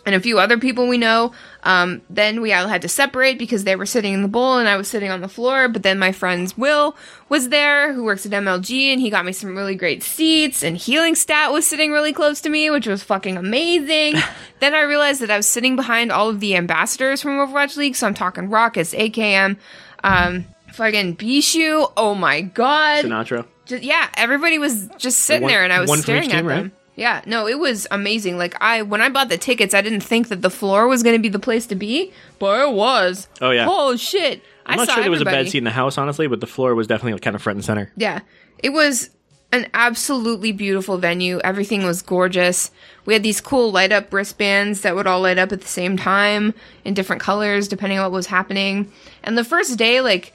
and 0.05 0.15
a 0.15 0.19
few 0.19 0.39
other 0.39 0.57
people 0.57 0.87
we 0.87 0.97
know. 0.97 1.33
Um, 1.63 2.01
then 2.09 2.41
we 2.41 2.53
all 2.53 2.67
had 2.67 2.81
to 2.83 2.89
separate 2.89 3.37
because 3.37 3.63
they 3.63 3.75
were 3.75 3.85
sitting 3.85 4.13
in 4.13 4.21
the 4.21 4.27
bowl 4.27 4.57
and 4.57 4.67
I 4.67 4.77
was 4.77 4.87
sitting 4.87 5.11
on 5.11 5.21
the 5.21 5.27
floor. 5.27 5.67
But 5.67 5.83
then 5.83 5.99
my 5.99 6.11
friend's 6.11 6.57
Will 6.57 6.95
was 7.27 7.49
there, 7.49 7.93
who 7.93 8.03
works 8.03 8.25
at 8.25 8.31
MLG, 8.31 8.93
and 8.93 9.01
he 9.01 9.09
got 9.09 9.25
me 9.25 9.31
some 9.31 9.55
really 9.55 9.75
great 9.75 10.01
seats. 10.01 10.63
And 10.63 10.77
Healing 10.77 11.15
Stat 11.15 11.51
was 11.51 11.67
sitting 11.67 11.91
really 11.91 12.13
close 12.13 12.41
to 12.41 12.49
me, 12.49 12.69
which 12.69 12.87
was 12.87 13.03
fucking 13.03 13.37
amazing. 13.37 14.15
then 14.59 14.73
I 14.73 14.81
realized 14.81 15.21
that 15.21 15.31
I 15.31 15.37
was 15.37 15.47
sitting 15.47 15.75
behind 15.75 16.11
all 16.11 16.29
of 16.29 16.39
the 16.39 16.55
ambassadors 16.55 17.21
from 17.21 17.37
Overwatch 17.37 17.77
League. 17.77 17.95
So 17.95 18.07
I'm 18.07 18.13
talking 18.13 18.49
Rockets, 18.49 18.93
AKM, 18.93 19.57
um, 20.03 20.45
fucking 20.73 21.17
Bishu. 21.17 21.91
Oh 21.97 22.15
my 22.15 22.41
god. 22.41 23.05
Sinatra. 23.05 23.45
Just, 23.65 23.83
yeah, 23.83 24.09
everybody 24.15 24.57
was 24.57 24.87
just 24.97 25.19
sitting 25.19 25.43
one- 25.43 25.51
there, 25.51 25.63
and 25.63 25.71
I 25.71 25.79
was 25.79 25.89
one 25.89 26.01
from 26.01 26.15
each 26.15 26.23
staring 26.25 26.31
at 26.31 26.37
team, 26.37 26.45
right? 26.47 26.55
them. 26.63 26.71
Yeah, 26.95 27.21
no, 27.25 27.47
it 27.47 27.57
was 27.59 27.87
amazing. 27.91 28.37
Like 28.37 28.55
I, 28.61 28.81
when 28.81 28.99
I 29.01 29.07
bought 29.07 29.29
the 29.29 29.37
tickets, 29.37 29.73
I 29.73 29.79
didn't 29.81 30.01
think 30.01 30.27
that 30.27 30.41
the 30.41 30.49
floor 30.49 30.87
was 30.87 31.01
going 31.01 31.15
to 31.15 31.21
be 31.21 31.29
the 31.29 31.39
place 31.39 31.65
to 31.67 31.75
be, 31.75 32.11
but 32.39 32.67
it 32.67 32.73
was. 32.73 33.29
Oh, 33.39 33.51
yeah. 33.51 33.67
Oh 33.69 33.95
shit! 33.95 34.41
I'm 34.65 34.73
I 34.73 34.83
not 34.83 34.93
sure 34.93 35.01
there 35.03 35.09
was 35.11 35.19
a 35.19 35.21
everybody. 35.21 35.45
bad 35.45 35.51
seat 35.51 35.59
in 35.59 35.63
the 35.63 35.71
house, 35.71 35.97
honestly, 35.97 36.27
but 36.27 36.41
the 36.41 36.47
floor 36.47 36.75
was 36.75 36.87
definitely 36.87 37.17
kind 37.19 37.37
of 37.37 37.41
front 37.41 37.55
and 37.55 37.63
center. 37.63 37.89
Yeah, 37.95 38.19
it 38.57 38.71
was 38.71 39.11
an 39.51 39.67
absolutely 39.73 40.51
beautiful 40.51 40.97
venue. 40.97 41.39
Everything 41.39 41.83
was 41.83 42.01
gorgeous. 42.03 42.69
We 43.05 43.13
had 43.13 43.23
these 43.23 43.41
cool 43.41 43.71
light 43.71 43.91
up 43.91 44.13
wristbands 44.13 44.81
that 44.81 44.95
would 44.95 45.07
all 45.07 45.21
light 45.21 45.39
up 45.39 45.51
at 45.51 45.61
the 45.61 45.67
same 45.67 45.97
time 45.97 46.53
in 46.85 46.93
different 46.93 47.21
colors 47.21 47.67
depending 47.67 47.97
on 47.97 48.05
what 48.05 48.11
was 48.15 48.27
happening. 48.27 48.91
And 49.23 49.37
the 49.37 49.43
first 49.43 49.77
day, 49.77 50.01
like 50.01 50.33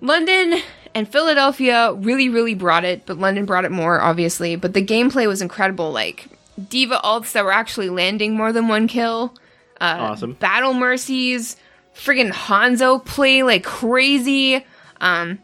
London 0.00 0.60
and 0.94 1.08
Philadelphia 1.08 1.92
really, 1.94 2.28
really 2.28 2.54
brought 2.54 2.84
it, 2.84 3.04
but 3.06 3.18
London 3.18 3.44
brought 3.44 3.64
it 3.64 3.70
more, 3.70 4.00
obviously. 4.00 4.56
But 4.56 4.72
the 4.74 4.84
gameplay 4.84 5.26
was 5.26 5.42
incredible. 5.42 5.92
Like 5.92 6.26
diva 6.68 7.00
alts 7.04 7.32
that 7.32 7.44
were 7.44 7.52
actually 7.52 7.88
landing 7.90 8.34
more 8.34 8.52
than 8.52 8.68
one 8.68 8.88
kill, 8.88 9.34
Uh, 9.80 9.96
awesome. 10.00 10.32
battle 10.34 10.74
mercies, 10.74 11.56
friggin' 11.94 12.30
Hanzo 12.32 13.04
play 13.04 13.42
like 13.42 13.64
crazy. 13.64 14.64
Um, 15.00 15.38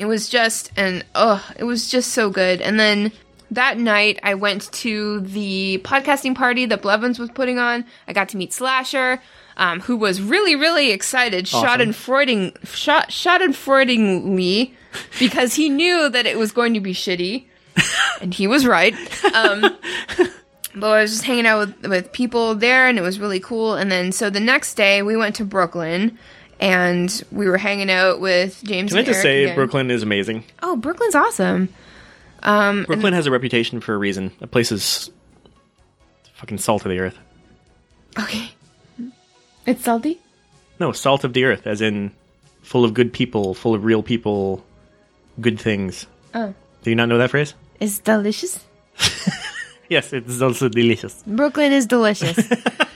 it 0.00 0.06
was 0.06 0.30
just 0.30 0.72
an 0.76 1.04
ugh, 1.14 1.42
it 1.58 1.64
was 1.64 1.90
just 1.90 2.12
so 2.12 2.30
good. 2.30 2.62
And 2.62 2.80
then 2.80 3.12
that 3.50 3.78
night, 3.78 4.18
I 4.22 4.34
went 4.34 4.72
to 4.72 5.20
the 5.20 5.80
podcasting 5.84 6.34
party 6.34 6.64
that 6.66 6.80
Blevins 6.80 7.18
was 7.18 7.30
putting 7.30 7.58
on. 7.58 7.84
I 8.08 8.14
got 8.14 8.30
to 8.30 8.38
meet 8.38 8.54
Slasher, 8.54 9.20
um, 9.58 9.80
who 9.80 9.98
was 9.98 10.22
really, 10.22 10.56
really 10.56 10.90
excited, 10.90 11.46
shot 11.46 11.82
and 11.82 11.94
Freuding, 11.94 12.56
shot, 12.64 13.12
shot 13.12 13.42
and 13.42 13.54
Freudingly, 13.54 14.72
because 15.18 15.54
he 15.54 15.68
knew 15.68 16.08
that 16.08 16.24
it 16.24 16.38
was 16.38 16.50
going 16.50 16.72
to 16.72 16.80
be 16.80 16.94
shitty, 16.94 17.44
and 18.22 18.32
he 18.32 18.46
was 18.46 18.64
right. 18.64 18.94
Um, 19.34 19.76
but 20.74 20.86
I 20.86 21.02
was 21.02 21.10
just 21.10 21.24
hanging 21.24 21.46
out 21.46 21.68
with, 21.68 21.86
with 21.86 22.12
people 22.12 22.54
there, 22.54 22.88
and 22.88 22.98
it 22.98 23.02
was 23.02 23.20
really 23.20 23.40
cool. 23.40 23.74
And 23.74 23.92
then, 23.92 24.12
so 24.12 24.30
the 24.30 24.40
next 24.40 24.74
day, 24.74 25.02
we 25.02 25.16
went 25.16 25.36
to 25.36 25.44
Brooklyn. 25.44 26.18
And 26.60 27.22
we 27.32 27.48
were 27.48 27.56
hanging 27.56 27.90
out 27.90 28.20
with 28.20 28.62
James. 28.62 28.92
Can 28.92 29.00
I 29.00 29.02
just 29.02 29.22
say 29.22 29.44
again. 29.44 29.54
Brooklyn 29.56 29.90
is 29.90 30.02
amazing? 30.02 30.44
Oh, 30.62 30.76
Brooklyn's 30.76 31.14
awesome. 31.14 31.70
Um, 32.42 32.84
Brooklyn 32.84 33.14
has 33.14 33.26
a 33.26 33.30
reputation 33.30 33.80
for 33.80 33.94
a 33.94 33.98
reason. 33.98 34.30
That 34.40 34.48
place 34.50 34.70
is 34.70 35.10
fucking 36.34 36.58
salt 36.58 36.84
of 36.84 36.90
the 36.90 36.98
earth. 36.98 37.18
Okay. 38.18 38.50
It's 39.66 39.82
salty? 39.84 40.20
No, 40.78 40.92
salt 40.92 41.24
of 41.24 41.32
the 41.32 41.44
earth, 41.44 41.66
as 41.66 41.80
in 41.80 42.12
full 42.62 42.84
of 42.84 42.94
good 42.94 43.12
people, 43.12 43.54
full 43.54 43.74
of 43.74 43.84
real 43.84 44.02
people, 44.02 44.64
good 45.40 45.58
things. 45.58 46.06
Oh. 46.34 46.54
Do 46.82 46.90
you 46.90 46.96
not 46.96 47.08
know 47.08 47.18
that 47.18 47.30
phrase? 47.30 47.54
It's 47.78 47.98
delicious. 47.98 48.64
Yes, 49.90 50.12
it's 50.12 50.40
also 50.40 50.68
delicious. 50.68 51.20
Brooklyn 51.26 51.72
is 51.72 51.84
delicious. 51.84 52.38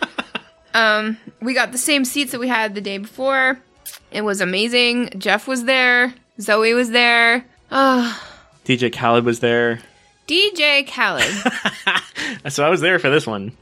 um, 0.75 1.17
we 1.41 1.55
got 1.55 1.73
the 1.73 1.79
same 1.79 2.05
seats 2.05 2.33
that 2.33 2.41
we 2.41 2.49
had 2.49 2.75
the 2.75 2.81
day 2.81 2.99
before. 2.99 3.59
It 4.11 4.23
was 4.23 4.41
amazing. 4.41 5.11
Jeff 5.19 5.49
was 5.49 5.65
there. 5.65 6.15
Zoe 6.41 6.75
was 6.75 6.91
there. 6.91 7.45
Oh, 7.71 8.23
DJ 8.65 8.93
Khaled 8.93 9.25
was 9.25 9.41
there. 9.41 9.81
DJ 10.29 10.87
Khaled. 10.87 12.03
So 12.51 12.65
I 12.65 12.69
was 12.69 12.81
there 12.81 12.99
for 12.99 13.09
this 13.09 13.27
one. 13.27 13.53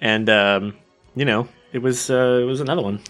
And 0.00 0.28
um, 0.28 0.76
you 1.16 1.24
know, 1.24 1.48
it 1.72 1.78
was 1.78 2.10
uh, 2.10 2.40
it 2.42 2.44
was 2.44 2.60
another 2.60 2.82
one. 2.82 3.00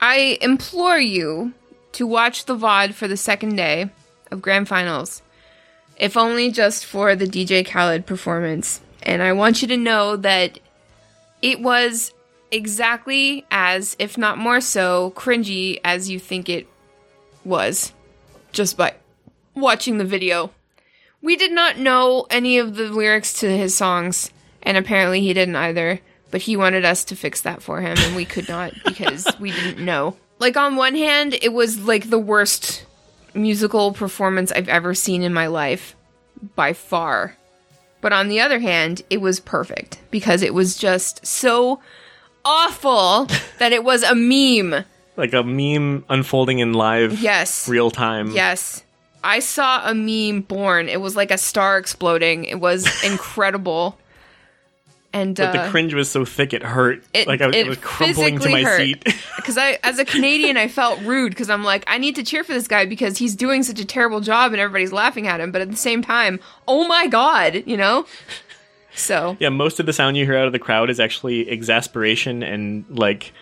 I 0.00 0.38
implore 0.40 0.98
you 0.98 1.52
to 1.92 2.06
watch 2.06 2.44
the 2.44 2.56
VOD 2.56 2.94
for 2.94 3.08
the 3.08 3.16
second 3.16 3.56
day 3.56 3.90
of 4.30 4.42
Grand 4.42 4.68
Finals, 4.68 5.22
if 5.96 6.16
only 6.16 6.50
just 6.50 6.84
for 6.86 7.16
the 7.16 7.26
DJ 7.26 7.66
Khaled 7.66 8.06
performance. 8.06 8.80
And 9.02 9.22
I 9.22 9.32
want 9.32 9.60
you 9.60 9.68
to 9.68 9.76
know 9.76 10.16
that 10.16 10.58
it 11.42 11.60
was 11.60 12.12
exactly 12.54 13.44
as, 13.50 13.96
if 13.98 14.16
not 14.16 14.38
more 14.38 14.60
so, 14.60 15.12
cringy 15.16 15.80
as 15.84 16.08
you 16.08 16.18
think 16.18 16.48
it 16.48 16.66
was 17.44 17.92
just 18.52 18.76
by 18.76 18.94
watching 19.54 19.98
the 19.98 20.04
video. 20.04 20.50
We 21.20 21.36
did 21.36 21.52
not 21.52 21.78
know 21.78 22.26
any 22.30 22.58
of 22.58 22.76
the 22.76 22.88
lyrics 22.88 23.32
to 23.40 23.56
his 23.56 23.74
songs, 23.74 24.30
and 24.62 24.76
apparently 24.76 25.20
he 25.20 25.34
didn't 25.34 25.56
either. 25.56 26.00
But 26.30 26.42
he 26.42 26.56
wanted 26.56 26.84
us 26.84 27.04
to 27.04 27.16
fix 27.16 27.42
that 27.42 27.62
for 27.62 27.80
him, 27.80 27.96
and 27.98 28.16
we 28.16 28.24
could 28.24 28.48
not 28.48 28.72
because 28.84 29.26
we 29.38 29.50
didn't 29.50 29.84
know. 29.84 30.16
Like, 30.38 30.56
on 30.56 30.76
one 30.76 30.94
hand, 30.94 31.34
it 31.42 31.52
was 31.52 31.80
like 31.80 32.10
the 32.10 32.18
worst 32.18 32.84
musical 33.34 33.92
performance 33.92 34.52
I've 34.52 34.68
ever 34.68 34.94
seen 34.94 35.22
in 35.22 35.34
my 35.34 35.46
life 35.46 35.94
by 36.56 36.72
far. 36.72 37.36
But 38.00 38.12
on 38.12 38.28
the 38.28 38.40
other 38.40 38.58
hand, 38.58 39.02
it 39.10 39.20
was 39.20 39.40
perfect 39.40 40.00
because 40.10 40.42
it 40.42 40.54
was 40.54 40.76
just 40.76 41.24
so 41.26 41.80
awful 42.44 43.26
that 43.58 43.72
it 43.72 43.84
was 43.84 44.02
a 44.02 44.14
meme. 44.14 44.84
Like 45.16 45.32
a 45.32 45.42
meme 45.42 46.04
unfolding 46.08 46.58
in 46.58 46.72
live 46.72 47.20
Yes. 47.20 47.68
real 47.68 47.90
time. 47.90 48.32
Yes. 48.32 48.82
I 49.22 49.38
saw 49.38 49.88
a 49.88 49.94
meme 49.94 50.42
born. 50.42 50.88
It 50.88 51.00
was 51.00 51.16
like 51.16 51.30
a 51.30 51.38
star 51.38 51.78
exploding. 51.78 52.44
It 52.44 52.60
was 52.60 52.86
incredible. 53.04 53.98
And 55.12 55.36
But 55.36 55.54
uh, 55.56 55.64
the 55.64 55.70
cringe 55.70 55.94
was 55.94 56.10
so 56.10 56.24
thick 56.24 56.52
it 56.52 56.64
hurt. 56.64 57.04
it, 57.14 57.28
like 57.28 57.40
I 57.40 57.46
was, 57.46 57.54
it 57.54 57.66
it 57.66 57.68
was 57.68 57.78
crumbling 57.78 58.40
to 58.40 58.48
my 58.48 58.62
hurt. 58.64 58.78
seat. 58.78 59.04
Because 59.36 59.58
I, 59.58 59.78
as 59.82 59.98
a 59.98 60.06
Canadian, 60.06 60.56
I 60.56 60.68
felt 60.68 60.98
rude 61.02 61.28
because 61.30 61.50
I'm 61.50 61.62
like, 61.62 61.84
I 61.86 61.98
need 61.98 62.16
to 62.16 62.22
cheer 62.24 62.42
for 62.44 62.54
this 62.54 62.66
guy 62.66 62.86
because 62.86 63.18
he's 63.18 63.36
doing 63.36 63.62
such 63.62 63.78
a 63.78 63.84
terrible 63.84 64.20
job 64.20 64.52
and 64.52 64.60
everybody's 64.60 64.90
laughing 64.90 65.26
at 65.28 65.38
him. 65.38 65.52
But 65.52 65.60
at 65.60 65.70
the 65.70 65.76
same 65.76 66.00
time, 66.00 66.40
oh 66.66 66.88
my 66.88 67.06
god, 67.08 67.62
you 67.66 67.76
know. 67.76 68.06
So 68.94 69.36
yeah, 69.40 69.48
most 69.48 69.80
of 69.80 69.86
the 69.86 69.92
sound 69.92 70.16
you 70.16 70.24
hear 70.24 70.36
out 70.36 70.46
of 70.46 70.52
the 70.52 70.58
crowd 70.58 70.90
is 70.90 71.00
actually 71.00 71.48
exasperation 71.48 72.42
and 72.42 72.84
like 72.88 73.32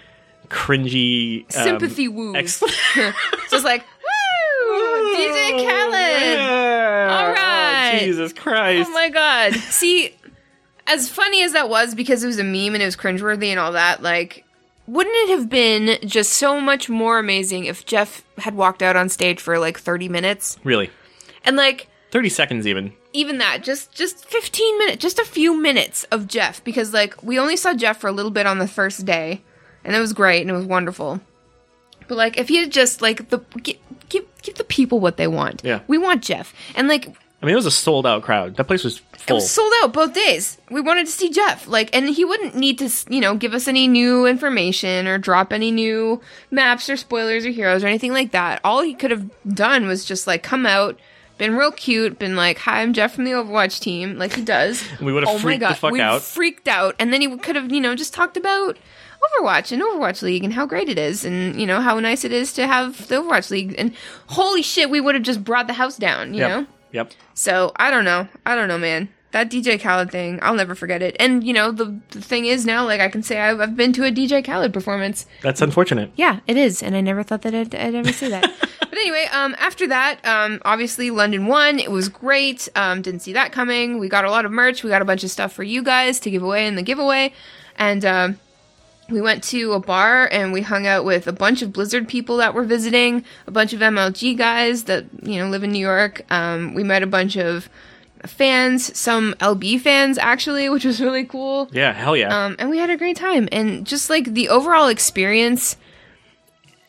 cringy 0.49 1.45
um, 1.57 1.65
sympathy 1.65 2.09
woos. 2.09 2.37
ex- 2.37 2.61
Just 3.51 3.65
like 3.65 3.83
woo, 3.83 5.15
DJ 5.15 5.51
Khaled. 5.67 6.37
Yeah. 6.37 7.19
All 7.21 7.33
right. 7.33 8.01
Jesus 8.01 8.33
Christ. 8.33 8.89
Oh 8.89 8.93
my 8.95 9.09
god. 9.09 9.55
See, 9.55 10.15
as 10.87 11.09
funny 11.09 11.43
as 11.43 11.53
that 11.53 11.69
was 11.69 11.95
because 11.95 12.23
it 12.25 12.27
was 12.27 12.39
a 12.39 12.45
meme 12.45 12.75
and 12.75 12.83
it 12.83 12.87
was 12.87 12.97
cringeworthy 12.97 13.49
and 13.49 13.59
all 13.61 13.73
that, 13.73 14.03
like, 14.03 14.45
wouldn't 14.87 15.15
it 15.29 15.39
have 15.39 15.49
been 15.49 15.99
just 16.09 16.33
so 16.33 16.61
much 16.61 16.89
more 16.89 17.19
amazing 17.19 17.67
if 17.67 17.87
Jeff 17.87 18.25
had 18.39 18.55
walked 18.55 18.83
out 18.83 18.97
on 18.97 19.09
stage 19.09 19.41
for 19.41 19.59
like 19.59 19.79
30 19.79 20.09
minutes? 20.09 20.59
really. 20.65 20.91
And 21.45 21.57
like, 21.57 21.89
30 22.11 22.29
seconds 22.29 22.67
even. 22.67 22.93
Even 23.13 23.39
that, 23.39 23.63
just 23.63 23.93
just 23.93 24.25
15 24.25 24.79
minutes, 24.79 25.03
just 25.03 25.19
a 25.19 25.25
few 25.25 25.61
minutes 25.61 26.05
of 26.05 26.29
Jeff 26.29 26.63
because 26.65 26.93
like 26.93 27.23
we 27.23 27.39
only 27.39 27.57
saw 27.57 27.75
Jeff 27.75 27.99
for 27.99 28.09
a 28.09 28.13
little 28.13 28.31
bit 28.31 28.47
on 28.47 28.59
the 28.59 28.69
first 28.69 29.05
day 29.05 29.43
and 29.85 29.95
it 29.95 30.01
was 30.01 30.13
great 30.13 30.41
and 30.41 30.51
it 30.51 30.55
was 30.55 30.67
wonderful. 30.67 31.21
But 32.09 32.17
like 32.17 32.39
if 32.39 32.49
he 32.49 32.57
had 32.57 32.73
just 32.73 33.03
like 33.03 33.29
the 33.31 33.39
give, 33.63 33.77
give, 34.09 34.25
give 34.43 34.55
the 34.57 34.65
people 34.65 35.01
what 35.01 35.17
they 35.17 35.27
want. 35.27 35.63
Yeah. 35.65 35.81
We 35.87 35.99
want 35.99 36.23
Jeff. 36.23 36.55
And 36.75 36.89
like 36.89 37.17
I 37.43 37.47
mean, 37.47 37.55
it 37.55 37.57
was 37.57 37.67
a 37.67 37.73
sold 37.73 38.07
out 38.07 38.23
crowd. 38.23 38.57
That 38.57 38.69
place 38.69 38.85
was 38.85 39.03
It 39.27 39.33
was 39.33 39.51
sold 39.51 39.73
out 39.83 39.93
both 39.93 40.15
days. 40.15 40.59
We 40.71 40.81
wanted 40.81 41.07
to 41.07 41.13
see 41.13 41.29
Jeff, 41.29 41.67
like, 41.67 41.91
and 41.93 42.09
he 42.09 42.25
wouldn't 42.25 42.55
need 42.55 42.79
to, 42.79 42.89
you 43.13 43.21
know, 43.21 43.35
give 43.35 43.53
us 43.53 43.67
any 43.67 43.89
new 43.89 44.27
information 44.27 45.09
or 45.09 45.19
drop 45.19 45.53
any 45.53 45.73
new 45.73 46.21
maps 46.53 46.89
or 46.89 46.97
spoilers 46.97 47.45
or 47.45 47.51
heroes 47.51 47.83
or 47.83 47.89
anything 47.89 48.13
like 48.13 48.31
that. 48.31 48.61
All 48.63 48.83
he 48.83 48.95
could 48.95 49.11
have 49.11 49.29
done 49.45 49.89
was 49.89 50.05
just 50.05 50.29
like 50.29 50.45
come 50.45 50.67
out, 50.67 51.01
been 51.43 51.57
real 51.57 51.73
cute, 51.73 52.21
been 52.21 52.37
like, 52.37 52.57
"Hi, 52.59 52.83
I'm 52.83 52.93
Jeff 52.93 53.17
from 53.17 53.25
the 53.25 53.33
Overwatch 53.33 53.81
team," 53.81 54.17
like 54.17 54.35
he 54.35 54.43
does. 54.43 54.85
We 55.01 55.13
would've 55.13 55.29
oh 55.29 55.35
my 55.35 55.39
freaked 55.41 55.61
the 55.61 55.67
God, 55.67 55.77
fuck 55.77 55.93
we 55.93 56.01
out. 56.01 56.23
freaked 56.23 56.69
out, 56.69 56.95
and 57.01 57.13
then 57.13 57.21
he 57.21 57.37
could 57.37 57.57
have, 57.57 57.73
you 57.73 57.81
know, 57.81 57.97
just 57.97 58.15
talked 58.15 58.37
about. 58.37 58.79
Overwatch 59.41 59.71
and 59.71 59.81
Overwatch 59.81 60.23
League 60.23 60.43
and 60.43 60.53
how 60.53 60.67
great 60.67 60.89
it 60.89 60.99
is 60.99 61.25
and 61.25 61.61
you 61.61 61.65
know 61.65 61.81
how 61.81 62.01
nice 62.01 62.25
it 62.25 62.33
is 62.33 62.53
to 62.55 62.67
have 62.67 63.07
the 63.07 63.15
Overwatch 63.23 63.53
League 63.53 63.73
and 63.79 63.95
holy 64.27 64.63
shit 64.63 64.91
we 64.91 65.01
would 65.01 65.15
have 65.15 65.23
just 65.23 65.45
brought 65.45 65.69
the 65.69 65.75
house 65.75 65.97
down 65.97 66.35
you 66.35 66.41
yep. 66.41 66.51
know 66.51 66.67
Yep. 66.91 67.13
so 67.33 67.71
I 67.77 67.93
don't 67.93 68.05
know. 68.05 68.27
I 68.45 68.57
don't 68.57 68.67
know, 68.67 68.79
man. 68.79 69.09
That 69.33 69.51
DJ 69.51 69.81
Khaled 69.81 70.11
thing, 70.11 70.39
I'll 70.43 70.55
never 70.55 70.75
forget 70.75 71.03
it. 71.03 71.17
And 71.19 71.45
you 71.45 71.53
know, 71.53 71.73
the, 71.73 71.99
the 72.11 72.21
thing 72.21 72.47
is 72.47 72.65
now, 72.65 72.85
like 72.85 73.01
I 73.01 73.09
can 73.09 73.23
say 73.23 73.41
I've, 73.41 73.61
I've 73.61 73.77
been 73.77 73.93
to 73.95 74.05
a 74.05 74.11
DJ 74.13 74.45
Khaled 74.45 74.73
performance. 74.73 75.27
That's 75.43 75.61
unfortunate. 75.61 76.13
Yeah, 76.17 76.41
it 76.47 76.57
is, 76.57 76.83
and 76.83 76.95
I 76.95 77.01
never 77.01 77.23
thought 77.23 77.43
that 77.43 77.55
I'd, 77.55 77.75
I'd 77.75 77.95
ever 77.95 78.13
say 78.13 78.29
that. 78.29 78.51
But 78.93 78.99
anyway, 78.99 79.27
um, 79.33 79.57
after 79.59 79.87
that, 79.87 80.23
um, 80.27 80.61
obviously 80.67 81.11
London 81.11 81.47
won. 81.47 81.79
It 81.79 81.91
was 81.91 82.11
great. 82.11 82.69
Um, 82.77 83.01
didn't 83.01 83.21
see 83.21 83.33
that 83.33 83.51
coming. 83.51 83.99
We 83.99 84.11
got 84.11 84.27
a 84.27 84.31
lot 84.31 84.45
of 84.45 84.53
merch. 84.53 84.85
We 84.85 84.91
got 84.91 85.01
a 85.01 85.07
bunch 85.07 85.25
of 85.25 85.31
stuff 85.31 85.51
for 85.51 85.63
you 85.63 85.83
guys 85.83 86.21
to 86.21 86.31
give 86.31 86.43
away 86.43 86.67
in 86.67 86.77
the 86.77 86.83
giveaway, 86.83 87.33
and 87.77 88.05
um, 88.05 88.39
we 89.09 89.23
went 89.23 89.43
to 89.45 89.73
a 89.73 89.81
bar 89.81 90.29
and 90.31 90.53
we 90.53 90.61
hung 90.61 90.87
out 90.87 91.07
with 91.07 91.27
a 91.27 91.33
bunch 91.33 91.63
of 91.63 91.73
Blizzard 91.73 92.07
people 92.07 92.37
that 92.37 92.53
were 92.53 92.65
visiting, 92.65 93.25
a 93.47 93.51
bunch 93.51 93.73
of 93.73 93.81
MLG 93.81 94.37
guys 94.37 94.85
that 94.85 95.07
you 95.23 95.39
know 95.39 95.49
live 95.49 95.65
in 95.65 95.73
New 95.73 95.79
York. 95.79 96.31
Um, 96.31 96.75
we 96.75 96.85
met 96.85 97.03
a 97.03 97.07
bunch 97.07 97.37
of 97.37 97.71
fans, 98.27 98.97
some 98.99 99.35
LB 99.35 99.81
fans 99.81 100.19
actually, 100.19 100.69
which 100.69 100.85
was 100.85 101.01
really 101.01 101.25
cool. 101.25 101.69
Yeah, 101.73 101.93
hell 101.93 102.17
yeah. 102.17 102.45
Um, 102.45 102.57
and 102.59 102.71
we 102.71 102.79
had 102.79 102.91
a 102.91 102.97
great 102.97 103.17
time. 103.17 103.49
And 103.53 103.87
just 103.87 104.11
like 104.11 104.33
the 104.35 104.49
overall 104.49 104.89
experience 104.89 105.77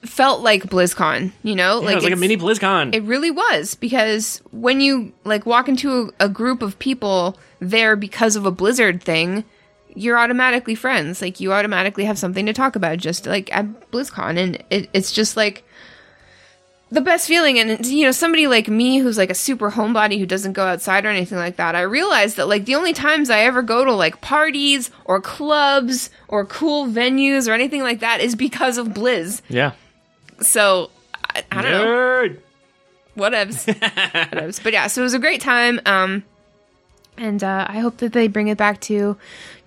felt 0.02 0.42
like 0.42 0.64
BlizzCon, 0.64 1.32
you 1.44 1.56
know? 1.56 1.82
yeah, 1.82 1.92
it 1.92 1.96
was 1.96 2.04
like 2.04 2.14
a 2.14 2.18
mini 2.18 2.38
BlizzCon. 2.38 2.94
It 2.94 3.04
really 3.04 3.32
was 3.32 3.76
because 3.76 4.42
when 4.52 4.82
you 4.82 5.14
like 5.24 5.46
walk 5.46 5.70
into 5.70 6.14
a, 6.20 6.26
a 6.26 6.30
group 6.30 6.62
of 6.62 6.78
people 6.80 7.38
there 7.60 7.96
because 7.96 8.36
of 8.36 8.46
a 8.46 8.52
Blizzard 8.52 9.02
thing, 9.02 9.44
you're 9.96 10.18
automatically 10.18 10.76
friends. 10.76 11.22
Like 11.22 11.40
you 11.40 11.54
automatically 11.54 12.06
have 12.06 12.18
something 12.18 12.46
to 12.46 12.54
talk 12.54 12.76
about 12.76 12.98
just 12.98 13.26
like 13.26 13.56
at 13.56 13.92
BlizzCon. 13.92 14.38
And 14.38 14.64
it, 14.70 14.90
it's 14.94 15.12
just 15.12 15.38
like 15.38 15.64
the 16.94 17.02
best 17.02 17.28
feeling. 17.28 17.58
And, 17.60 17.86
you 17.86 18.06
know, 18.06 18.12
somebody 18.12 18.48
like 18.48 18.68
me 18.68 19.00
who's 19.00 19.18
like 19.18 19.30
a 19.30 19.36
super 19.36 19.72
homebody 19.72 20.20
who 20.20 20.26
doesn't 20.26 20.54
go 20.54 20.66
outside 20.66 21.06
or 21.06 21.10
anything 21.10 21.38
like 21.38 21.56
that, 21.58 21.76
I 21.76 21.82
realized 21.82 22.38
that 22.38 22.48
like 22.48 22.66
the 22.66 22.76
only 22.76 22.94
times 22.94 23.30
I 23.30 23.40
ever 23.42 23.62
go 23.62 23.84
to 23.84 23.92
like 23.94 24.22
parties 24.22 24.92
or 25.06 25.20
clubs 25.20 26.10
or 26.28 26.46
cool 26.46 26.86
venues 26.88 27.48
or 27.50 27.54
anything 27.54 27.82
like 27.82 28.00
that 28.02 28.22
is 28.22 28.36
because 28.36 28.78
of 28.78 28.88
Blizz. 28.90 29.42
yeah. 29.50 29.72
So 30.42 30.90
I, 31.24 31.44
I 31.52 31.62
don't 31.62 31.72
know 31.72 31.86
Nerd. 31.86 32.40
whatevs. 33.16 33.66
whatevs. 34.32 34.64
But 34.64 34.74
yeah, 34.74 34.88
so 34.88 35.02
it 35.02 35.04
was 35.04 35.14
a 35.14 35.20
great 35.20 35.42
time. 35.42 35.80
Um, 35.86 36.24
and 37.18 37.44
uh, 37.44 37.66
I 37.70 37.80
hope 37.80 37.98
that 37.98 38.14
they 38.14 38.28
bring 38.28 38.48
it 38.50 38.58
back 38.58 38.82
to 38.82 39.16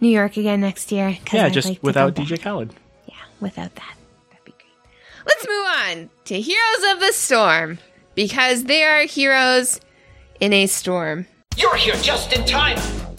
New 0.01 0.09
York 0.09 0.37
again 0.37 0.61
next 0.61 0.91
year. 0.93 1.17
Yeah, 1.33 1.47
I'd 1.47 1.53
just 1.53 1.69
like 1.69 1.83
without 1.83 2.15
DJ 2.15 2.31
back. 2.31 2.41
Khaled. 2.41 2.75
Yeah, 3.07 3.15
without 3.41 3.75
that, 3.77 3.95
that'd 3.95 3.95
be 3.95 3.95
great. 3.95 4.06
Let's 5.27 5.47
move 5.47 5.67
on 5.67 6.11
to 6.27 6.41
Heroes 6.41 6.93
of 6.93 7.01
the 7.01 7.13
Storm 7.13 7.79
because 8.15 8.65
they 8.65 8.83
are 8.83 9.03
heroes 9.03 9.81
in 10.41 10.53
a 10.53 10.67
storm. 10.67 11.27
You're 11.57 11.77
here 11.77 11.97
just 11.97 12.33
in 12.33 12.45
time. 12.47 12.79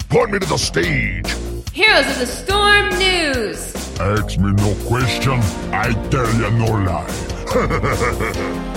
Point 0.10 0.32
me 0.32 0.39
to 0.39 0.45
the 0.45 0.58
stage. 0.58 1.28
Heroes 1.74 2.08
of 2.08 2.20
the 2.20 2.26
Storm 2.26 2.89
news. 2.97 3.76
Ask 3.99 4.39
me 4.39 4.51
no 4.53 4.76
question, 4.86 5.39
I 5.74 5.93
tell 6.10 6.34
you 6.36 6.51
no 6.51 6.66
lie. 6.66 8.64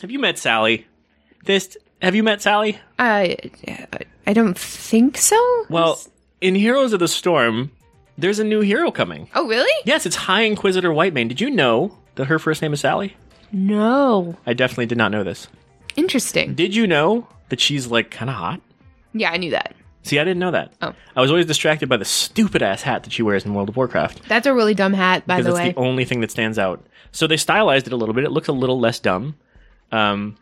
Have 0.00 0.10
you 0.10 0.18
met 0.18 0.36
Sally? 0.36 0.86
This 1.44 1.76
have 2.02 2.16
you 2.16 2.24
met 2.24 2.42
Sally? 2.42 2.76
I, 2.98 3.36
I 4.26 4.32
don't 4.32 4.58
think 4.58 5.16
so. 5.16 5.36
Well, 5.70 6.00
in 6.42 6.54
Heroes 6.54 6.92
of 6.92 7.00
the 7.00 7.08
Storm, 7.08 7.70
there's 8.18 8.38
a 8.38 8.44
new 8.44 8.60
hero 8.60 8.90
coming. 8.90 9.28
Oh, 9.34 9.46
really? 9.48 9.70
Yes, 9.84 10.04
it's 10.06 10.16
High 10.16 10.42
Inquisitor 10.42 10.90
Whitemane. 10.90 11.28
Did 11.28 11.40
you 11.40 11.50
know 11.50 11.96
that 12.16 12.26
her 12.26 12.38
first 12.38 12.60
name 12.62 12.72
is 12.72 12.80
Sally? 12.80 13.16
no. 13.52 14.36
I 14.46 14.54
definitely 14.54 14.86
did 14.86 14.98
not 14.98 15.10
know 15.12 15.24
this. 15.24 15.46
Interesting. 15.96 16.54
Did 16.54 16.74
you 16.74 16.86
know 16.86 17.26
that 17.50 17.60
she's 17.60 17.86
like 17.86 18.10
kind 18.10 18.30
of 18.30 18.36
hot? 18.36 18.60
Yeah, 19.12 19.30
I 19.30 19.36
knew 19.36 19.50
that. 19.50 19.74
See, 20.04 20.18
I 20.18 20.24
didn't 20.24 20.40
know 20.40 20.50
that. 20.50 20.72
Oh. 20.80 20.94
I 21.14 21.20
was 21.20 21.30
always 21.30 21.46
distracted 21.46 21.88
by 21.88 21.96
the 21.98 22.04
stupid 22.04 22.62
ass 22.62 22.82
hat 22.82 23.04
that 23.04 23.12
she 23.12 23.22
wears 23.22 23.44
in 23.44 23.52
World 23.54 23.68
of 23.68 23.76
Warcraft 23.76 24.26
That's 24.26 24.46
a 24.46 24.54
really 24.54 24.74
dumb 24.74 24.94
hat, 24.94 25.26
by 25.26 25.36
because 25.36 25.44
the 25.44 25.50
it's 25.52 25.66
way. 25.68 25.72
the 25.72 25.78
only 25.78 26.04
thing 26.06 26.20
that 26.22 26.30
stands 26.30 26.58
out. 26.58 26.84
So 27.12 27.26
they 27.26 27.36
stylized 27.36 27.86
it 27.86 27.92
a 27.92 27.96
little 27.96 28.14
bit. 28.14 28.24
It 28.24 28.32
looks 28.32 28.48
a 28.48 28.52
little 28.52 28.80
less 28.80 28.98
dumb, 28.98 29.36
um, 29.92 30.36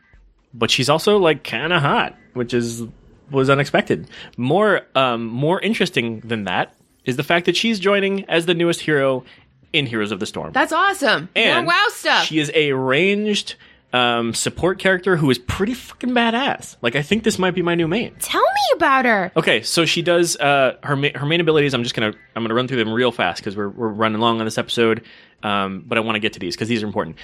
but 0.55 0.71
she's 0.71 0.89
also 0.89 1.19
like 1.19 1.43
kind 1.45 1.73
of 1.73 1.83
hot, 1.83 2.17
which 2.35 2.55
is 2.55 2.85
was 3.31 3.51
unexpected. 3.51 4.09
More 4.37 4.83
um, 4.95 5.27
more 5.27 5.61
interesting 5.61 6.21
than 6.21 6.45
that 6.45 6.75
is 7.05 7.17
the 7.17 7.25
fact 7.25 7.47
that 7.47 7.57
she's 7.57 7.79
joining 7.81 8.25
as 8.29 8.47
the 8.47 8.55
newest 8.55 8.81
hero 8.81 9.25
in 9.73 9.87
Heroes 9.87 10.13
of 10.13 10.21
the 10.21 10.27
Storm. 10.27 10.53
That's 10.53 10.73
awesome. 10.73 11.29
and 11.37 11.65
More 11.67 11.75
WoW 11.75 11.87
stuff. 11.91 12.25
She 12.27 12.39
is 12.39 12.51
a 12.55 12.73
ranged 12.73 13.55
um, 13.93 14.35
support 14.35 14.79
character 14.79 15.17
who 15.17 15.31
is 15.31 15.39
pretty 15.39 15.75
fucking 15.75 16.11
badass. 16.11 16.77
Like 16.83 16.97
I 16.97 17.03
think 17.03 17.25
this 17.25 17.39
might 17.39 17.53
be 17.53 17.63
my 17.63 17.75
new 17.75 17.89
main. 17.89 18.15
Tell 18.21 18.41
me 18.43 18.77
about 18.77 19.05
her. 19.05 19.33
Okay, 19.37 19.63
so 19.63 19.85
she 19.87 20.03
does 20.03 20.37
uh, 20.37 20.77
her 20.83 20.97
ma- 20.97 21.09
her 21.15 21.27
main 21.27 21.41
abilities. 21.41 21.75
I'm 21.75 21.83
just 21.83 21.95
gonna 21.95 22.13
I'm 22.37 22.43
gonna 22.45 22.55
run 22.55 22.69
through 22.69 22.79
them 22.79 22.93
real 22.93 23.13
fast 23.13 23.41
because 23.41 23.57
we're 23.57 23.69
we're 23.69 23.89
running 23.89 24.21
long 24.21 24.39
on 24.41 24.45
this 24.45 24.59
episode. 24.59 25.05
Um, 25.43 25.85
but 25.87 25.97
I 25.99 26.03
want 26.03 26.17
to 26.17 26.21
get 26.21 26.35
to 26.35 26.39
these 26.39 26.55
because 26.55 26.69
these 26.69 26.83
are 26.83 26.87
important. 26.87 27.17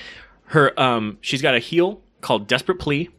Her 0.46 0.78
um, 0.80 1.18
she's 1.20 1.42
got 1.42 1.54
a 1.54 1.58
heal 1.58 2.00
called 2.20 2.46
Desperate 2.48 2.78
Plea. 2.78 3.10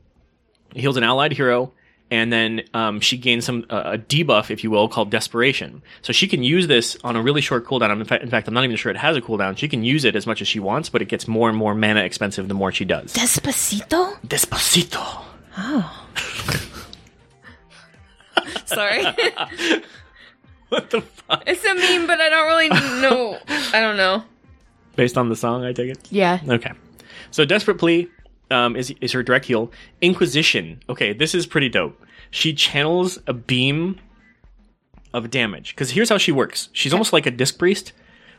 It 0.75 0.81
heals 0.81 0.97
an 0.97 1.03
allied 1.03 1.31
hero, 1.31 1.71
and 2.09 2.31
then 2.31 2.63
um, 2.73 2.99
she 2.99 3.17
gains 3.17 3.45
some 3.45 3.65
uh, 3.69 3.93
a 3.93 3.97
debuff, 3.97 4.49
if 4.49 4.63
you 4.63 4.71
will, 4.71 4.87
called 4.87 5.09
Desperation. 5.09 5.81
So 6.01 6.13
she 6.13 6.27
can 6.27 6.43
use 6.43 6.67
this 6.67 6.97
on 7.03 7.15
a 7.15 7.21
really 7.21 7.41
short 7.41 7.65
cooldown. 7.65 7.91
In 7.91 8.05
fact, 8.05 8.23
in 8.23 8.29
fact, 8.29 8.47
I'm 8.47 8.53
not 8.53 8.63
even 8.63 8.75
sure 8.77 8.91
it 8.91 8.97
has 8.97 9.17
a 9.17 9.21
cooldown. 9.21 9.57
She 9.57 9.67
can 9.67 9.83
use 9.83 10.05
it 10.05 10.15
as 10.15 10.25
much 10.25 10.41
as 10.41 10.47
she 10.47 10.59
wants, 10.59 10.89
but 10.89 11.01
it 11.01 11.09
gets 11.09 11.27
more 11.27 11.49
and 11.49 11.57
more 11.57 11.75
mana 11.75 12.01
expensive 12.01 12.47
the 12.47 12.53
more 12.53 12.71
she 12.71 12.85
does. 12.85 13.13
Despacito? 13.13 14.17
Despacito. 14.25 15.23
Oh. 15.57 16.07
Sorry. 18.65 19.03
What 20.69 20.89
the 20.89 20.99
fuck? 21.01 21.43
it's 21.47 21.63
a 21.63 21.73
meme, 21.75 22.07
but 22.07 22.19
I 22.19 22.27
don't 22.29 22.47
really 22.47 22.69
know. 23.01 23.37
I 23.73 23.79
don't 23.79 23.95
know. 23.95 24.23
Based 24.97 25.17
on 25.17 25.29
the 25.29 25.35
song, 25.35 25.63
I 25.63 25.71
take 25.71 25.89
it. 25.91 25.99
Yeah. 26.11 26.39
Okay. 26.45 26.73
So 27.31 27.45
Desperate 27.45 27.77
Plea 27.77 28.09
um, 28.51 28.75
is 28.75 28.93
is 29.01 29.11
her 29.13 29.23
direct 29.23 29.45
heal. 29.45 29.71
Inquisition. 30.01 30.81
Okay, 30.89 31.13
this 31.13 31.33
is 31.35 31.45
pretty 31.45 31.69
dope. 31.69 32.01
She 32.31 32.53
channels 32.53 33.19
a 33.27 33.33
beam 33.33 33.99
of 35.13 35.29
damage 35.31 35.73
because 35.75 35.91
here's 35.91 36.09
how 36.09 36.17
she 36.17 36.31
works. 36.31 36.69
She's 36.73 36.93
almost 36.93 37.13
like 37.13 37.25
a 37.25 37.31
disc 37.31 37.57
priest, 37.57 37.93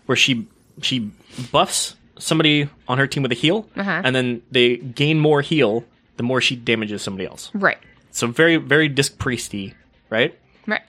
where 0.06 0.16
she 0.16 0.46
she 0.82 1.10
buffs 1.50 1.96
somebody 2.18 2.68
on 2.88 2.98
her 2.98 3.06
team 3.06 3.22
with 3.22 3.32
a 3.32 3.36
heal, 3.36 3.68
Uh-huh. 3.76 4.02
and 4.04 4.14
then 4.14 4.42
they 4.50 4.76
gain 4.76 5.18
more 5.18 5.40
heal 5.40 5.84
the 6.16 6.22
more 6.22 6.40
she 6.40 6.56
damages 6.56 7.00
somebody 7.02 7.26
else. 7.26 7.50
Right. 7.54 7.78
So 8.10 8.26
very 8.26 8.56
very 8.56 8.88
disc 8.88 9.18
priesty, 9.18 9.74
right? 10.10 10.36
Right. 10.66 10.82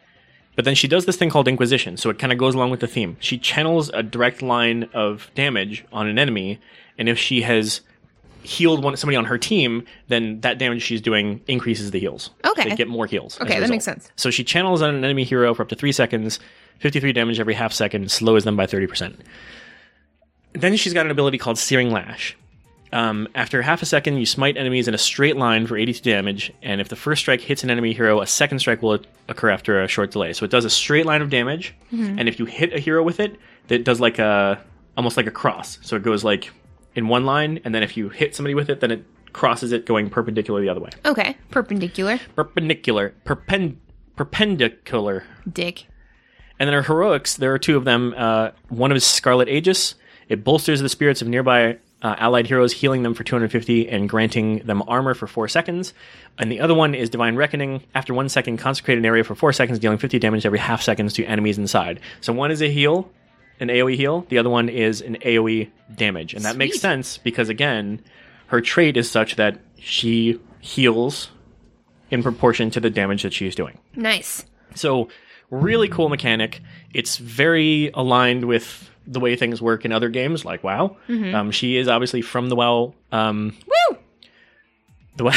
But 0.56 0.66
then 0.66 0.76
she 0.76 0.88
does 0.88 1.06
this 1.06 1.16
thing 1.16 1.30
called 1.30 1.48
Inquisition, 1.48 1.98
so 1.98 2.10
it 2.10 2.20
kind 2.20 2.34
of 2.34 2.40
goes 2.40 2.56
along 2.56 2.72
with 2.72 2.80
the 2.82 2.88
theme. 2.88 3.16
She 3.20 3.38
channels 3.38 3.90
a 3.94 4.04
direct 4.04 4.42
line 4.42 4.90
of 4.94 5.30
damage 5.36 5.86
on 5.94 6.08
an 6.08 6.20
enemy, 6.20 6.60
and 6.98 7.08
if 7.08 7.18
she 7.18 7.44
has 7.44 7.82
healed 8.44 8.84
one 8.84 8.96
somebody 8.98 9.18
on 9.18 9.26
her 9.26 9.38
team, 9.38 9.86
then 10.08 10.42
that 10.42 10.58
damage 10.58 10.82
she's 10.82 11.02
doing 11.02 11.42
increases 11.48 11.92
the 11.92 12.00
heals. 12.00 12.30
Okay. 12.46 12.70
They 12.70 12.76
get 12.76 12.88
more 12.88 13.06
heals. 13.06 13.40
Okay, 13.42 13.60
that 13.60 13.70
makes 13.70 13.86
sense. 13.86 14.12
So 14.16 14.30
she 14.32 14.44
channels 14.44 14.82
on 14.82 14.96
an 14.96 15.04
enemy 15.04 15.24
hero 15.24 15.54
for 15.54 15.64
up 15.64 15.70
to 15.70 15.76
three 15.76 15.92
seconds, 15.92 16.40
53 16.80 17.14
damage 17.14 17.40
every 17.40 17.54
half 17.54 17.74
second, 17.74 18.12
slows 18.12 18.44
them 18.44 18.56
by 18.56 18.66
30%. 18.66 19.16
Then 20.54 20.76
she's 20.76 20.94
got 20.94 21.06
an 21.06 21.12
ability 21.12 21.38
called 21.38 21.58
Searing 21.58 21.92
Lash. 21.92 22.36
Um, 22.92 23.28
after 23.36 23.62
half 23.62 23.84
a 23.84 23.86
second, 23.86 24.18
you 24.18 24.26
smite 24.26 24.58
enemies 24.58 24.88
in 24.88 24.96
a 24.96 24.98
straight 24.98 25.38
line 25.38 25.68
for 25.68 25.78
82 25.78 26.02
damage, 26.10 26.52
and 26.64 26.82
if 26.82 26.90
the 26.90 26.96
first 26.96 27.22
strike 27.22 27.40
hits 27.40 27.64
an 27.64 27.70
enemy 27.70 27.94
hero, 27.94 28.20
a 28.20 28.26
second 28.26 28.60
strike 28.60 28.82
will 28.82 29.00
occur 29.28 29.50
after 29.52 29.84
a 29.84 29.88
short 29.88 30.10
delay. 30.12 30.34
So 30.34 30.44
it 30.44 30.50
does 30.50 30.66
a 30.66 30.72
straight 30.72 31.06
line 31.06 31.22
of 31.22 31.30
damage, 31.30 31.76
and 31.92 32.28
if 32.28 32.40
you 32.40 32.46
hit 32.46 32.74
a 32.74 32.80
hero 32.80 33.04
with 33.04 33.20
it, 33.20 33.38
it 33.68 33.84
does 33.84 34.00
like 34.00 34.18
a 34.18 34.60
almost 34.98 35.18
like 35.18 35.28
a 35.28 35.32
cross. 35.32 35.78
So 35.84 35.98
it 35.98 36.04
goes 36.04 36.24
like 36.24 36.52
in 36.96 37.08
one 37.08 37.26
line, 37.26 37.60
and 37.64 37.74
then 37.74 37.84
if 37.84 37.96
you 37.98 38.10
hit 38.10 38.36
somebody 38.36 38.56
with 38.56 38.70
it, 38.70 38.80
then 38.80 38.92
it 38.92 39.06
crosses 39.34 39.72
it 39.72 39.86
going 39.86 40.10
perpendicular 40.10 40.62
the 40.62 40.70
other 40.70 40.82
way. 40.82 40.90
Okay. 41.06 41.38
Perpendicular. 41.52 42.20
Perpendicular, 42.36 43.14
perpen, 43.26 43.78
perpendicular. 44.16 45.24
Dick. 45.52 45.86
And 46.60 46.68
then 46.68 46.74
our 46.74 46.82
heroics, 46.82 47.38
there 47.38 47.54
are 47.54 47.60
two 47.60 47.78
of 47.78 47.86
them. 47.86 48.14
Uh, 48.18 48.52
one 48.68 48.92
is 48.92 49.06
Scarlet 49.06 49.48
Aegis. 49.48 49.96
It 50.28 50.44
bolsters 50.44 50.82
the 50.82 50.90
spirits 50.90 51.22
of 51.22 51.28
nearby 51.28 51.78
uh, 52.02 52.16
allied 52.18 52.48
heroes, 52.48 52.74
healing 52.74 53.04
them 53.04 53.14
for 53.14 53.24
250 53.24 53.90
and 53.90 54.08
granting 54.08 54.60
them 54.60 54.84
armor 54.88 55.14
for 55.14 55.28
four 55.28 55.48
seconds. 55.48 55.94
And 56.38 56.52
the 56.52 56.60
other 56.60 56.74
one 56.74 56.96
is 56.96 57.10
Divine 57.10 57.36
Reckoning. 57.36 57.84
After 57.96 58.14
one 58.14 58.30
second, 58.30 58.58
consecrate 58.58 58.98
an 58.98 59.06
area 59.06 59.24
for 59.24 59.36
four 59.36 59.54
seconds, 59.54 59.80
dealing 59.80 59.98
50 59.98 60.20
damage 60.20 60.46
every 60.46 60.60
half 60.60 60.82
seconds 60.82 61.14
to 61.14 61.26
enemies 61.26 61.58
inside. 61.58 62.00
So 62.22 62.32
one 62.34 62.52
is 62.52 62.62
a 62.62 62.70
heal, 62.70 63.10
an 63.60 63.68
AoE 63.70 63.96
heal. 63.96 64.26
The 64.30 64.38
other 64.38 64.50
one 64.50 64.70
is 64.70 65.02
an 65.02 65.18
AoE 65.18 65.70
damage. 65.96 66.34
And 66.34 66.46
that 66.46 66.56
makes 66.56 66.80
sense 66.80 67.18
because, 67.18 67.50
again, 67.50 68.02
her 68.48 68.62
trait 68.62 68.98
is 68.98 69.10
such 69.10 69.36
that 69.36 69.60
she 69.78 70.40
heals 70.60 71.30
in 72.12 72.24
proportion 72.24 72.70
to 72.72 72.80
the 72.80 72.90
damage 72.90 73.24
that 73.24 73.34
she 73.34 73.48
is 73.48 73.56
doing. 73.56 73.78
Nice. 73.96 74.46
So, 74.76 75.10
really 75.50 75.88
cool 75.88 76.10
mechanic. 76.10 76.62
It's 76.94 77.18
very 77.18 77.92
aligned 77.94 78.46
with 78.46 78.90
the 79.06 79.20
way 79.20 79.36
things 79.36 79.62
work 79.62 79.86
in 79.86 79.92
other 79.92 80.10
games, 80.10 80.46
like 80.46 80.64
WoW. 80.64 80.98
Um, 81.10 81.52
she 81.52 81.78
is 81.78 81.88
obviously 81.88 82.22
from 82.22 82.50
the 82.50 82.56
WoW 82.56 82.94
um, 83.12 83.56
Woo! 83.68 83.98
the 85.18 85.24
WoW. 85.26 85.32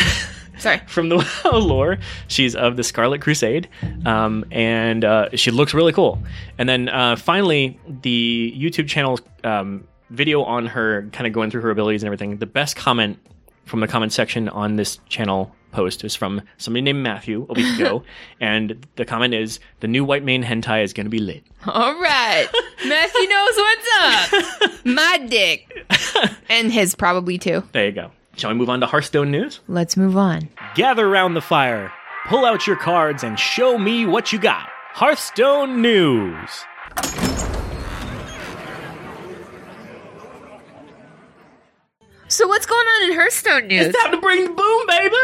Sorry. 0.58 0.80
From 0.86 1.08
the 1.08 1.16
WoW 1.44 1.58
lore, 1.58 1.98
she's 2.28 2.54
of 2.54 2.76
the 2.76 2.84
Scarlet 2.84 3.20
Crusade, 3.20 3.68
um, 4.06 4.44
and 4.50 5.04
uh, 5.04 5.28
she 5.34 5.50
looks 5.50 5.74
really 5.74 5.92
cool. 5.92 6.22
And 6.58 6.68
then 6.68 6.88
uh, 6.88 7.16
finally, 7.16 7.78
the 8.02 8.54
YouTube 8.56 8.88
channel 8.88 9.18
um, 9.44 9.86
video 10.10 10.42
on 10.42 10.66
her, 10.66 11.08
kind 11.12 11.26
of 11.26 11.32
going 11.32 11.50
through 11.50 11.62
her 11.62 11.70
abilities 11.70 12.02
and 12.02 12.06
everything. 12.06 12.36
The 12.38 12.46
best 12.46 12.76
comment 12.76 13.18
from 13.64 13.80
the 13.80 13.88
comment 13.88 14.12
section 14.12 14.48
on 14.48 14.76
this 14.76 14.98
channel 15.08 15.54
post 15.70 16.04
is 16.04 16.14
from 16.14 16.42
somebody 16.58 16.82
named 16.82 17.02
Matthew 17.02 17.46
a 17.48 17.54
week 17.54 17.78
ago, 17.78 18.02
and 18.40 18.86
the 18.96 19.04
comment 19.04 19.34
is, 19.34 19.58
"The 19.80 19.88
new 19.88 20.04
Whitemane 20.06 20.44
hentai 20.44 20.84
is 20.84 20.92
going 20.92 21.06
to 21.06 21.10
be 21.10 21.18
lit." 21.18 21.44
All 21.66 21.94
right. 21.94 22.46
Matthew 22.84 23.28
knows 23.28 23.56
what's 23.56 23.88
up. 24.00 24.84
My 24.84 25.18
dick. 25.28 25.86
And 26.48 26.70
his 26.72 26.94
probably 26.94 27.38
too. 27.38 27.62
There 27.72 27.86
you 27.86 27.92
go. 27.92 28.10
Shall 28.36 28.50
we 28.50 28.56
move 28.56 28.70
on 28.70 28.80
to 28.80 28.86
Hearthstone 28.86 29.30
news? 29.30 29.60
Let's 29.68 29.96
move 29.96 30.16
on. 30.16 30.48
Gather 30.74 31.08
round 31.08 31.36
the 31.36 31.40
fire, 31.40 31.92
pull 32.28 32.44
out 32.44 32.66
your 32.66 32.76
cards, 32.76 33.22
and 33.22 33.38
show 33.38 33.78
me 33.78 34.06
what 34.06 34.32
you 34.32 34.38
got. 34.38 34.68
Hearthstone 34.94 35.82
news. 35.82 36.64
So 42.28 42.48
what's 42.48 42.64
going 42.66 42.86
on 42.86 43.10
in 43.10 43.16
Hearthstone 43.16 43.66
news? 43.66 43.86
It's 43.88 43.98
time 44.02 44.12
to 44.12 44.20
bring 44.20 44.44
the 44.44 44.50
boom, 44.52 44.86
baby. 44.86 45.16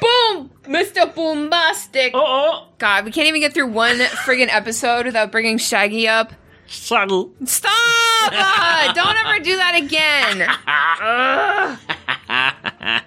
Boom! 0.00 0.50
Mr. 0.64 1.12
Boombastic. 1.14 2.10
Oh, 2.12 2.68
God, 2.78 3.04
we 3.04 3.10
can't 3.10 3.28
even 3.28 3.40
get 3.40 3.54
through 3.54 3.68
one 3.68 3.96
friggin' 3.98 4.48
episode 4.50 5.06
without 5.06 5.32
bringing 5.32 5.56
Shaggy 5.58 6.06
up. 6.08 6.32
subtle. 6.66 7.32
Stop! 7.44 7.72
Ah, 7.72 8.92
don't 8.94 9.16
ever 9.26 9.42
do 9.42 9.56
that 9.56 9.74
again. 9.76 10.48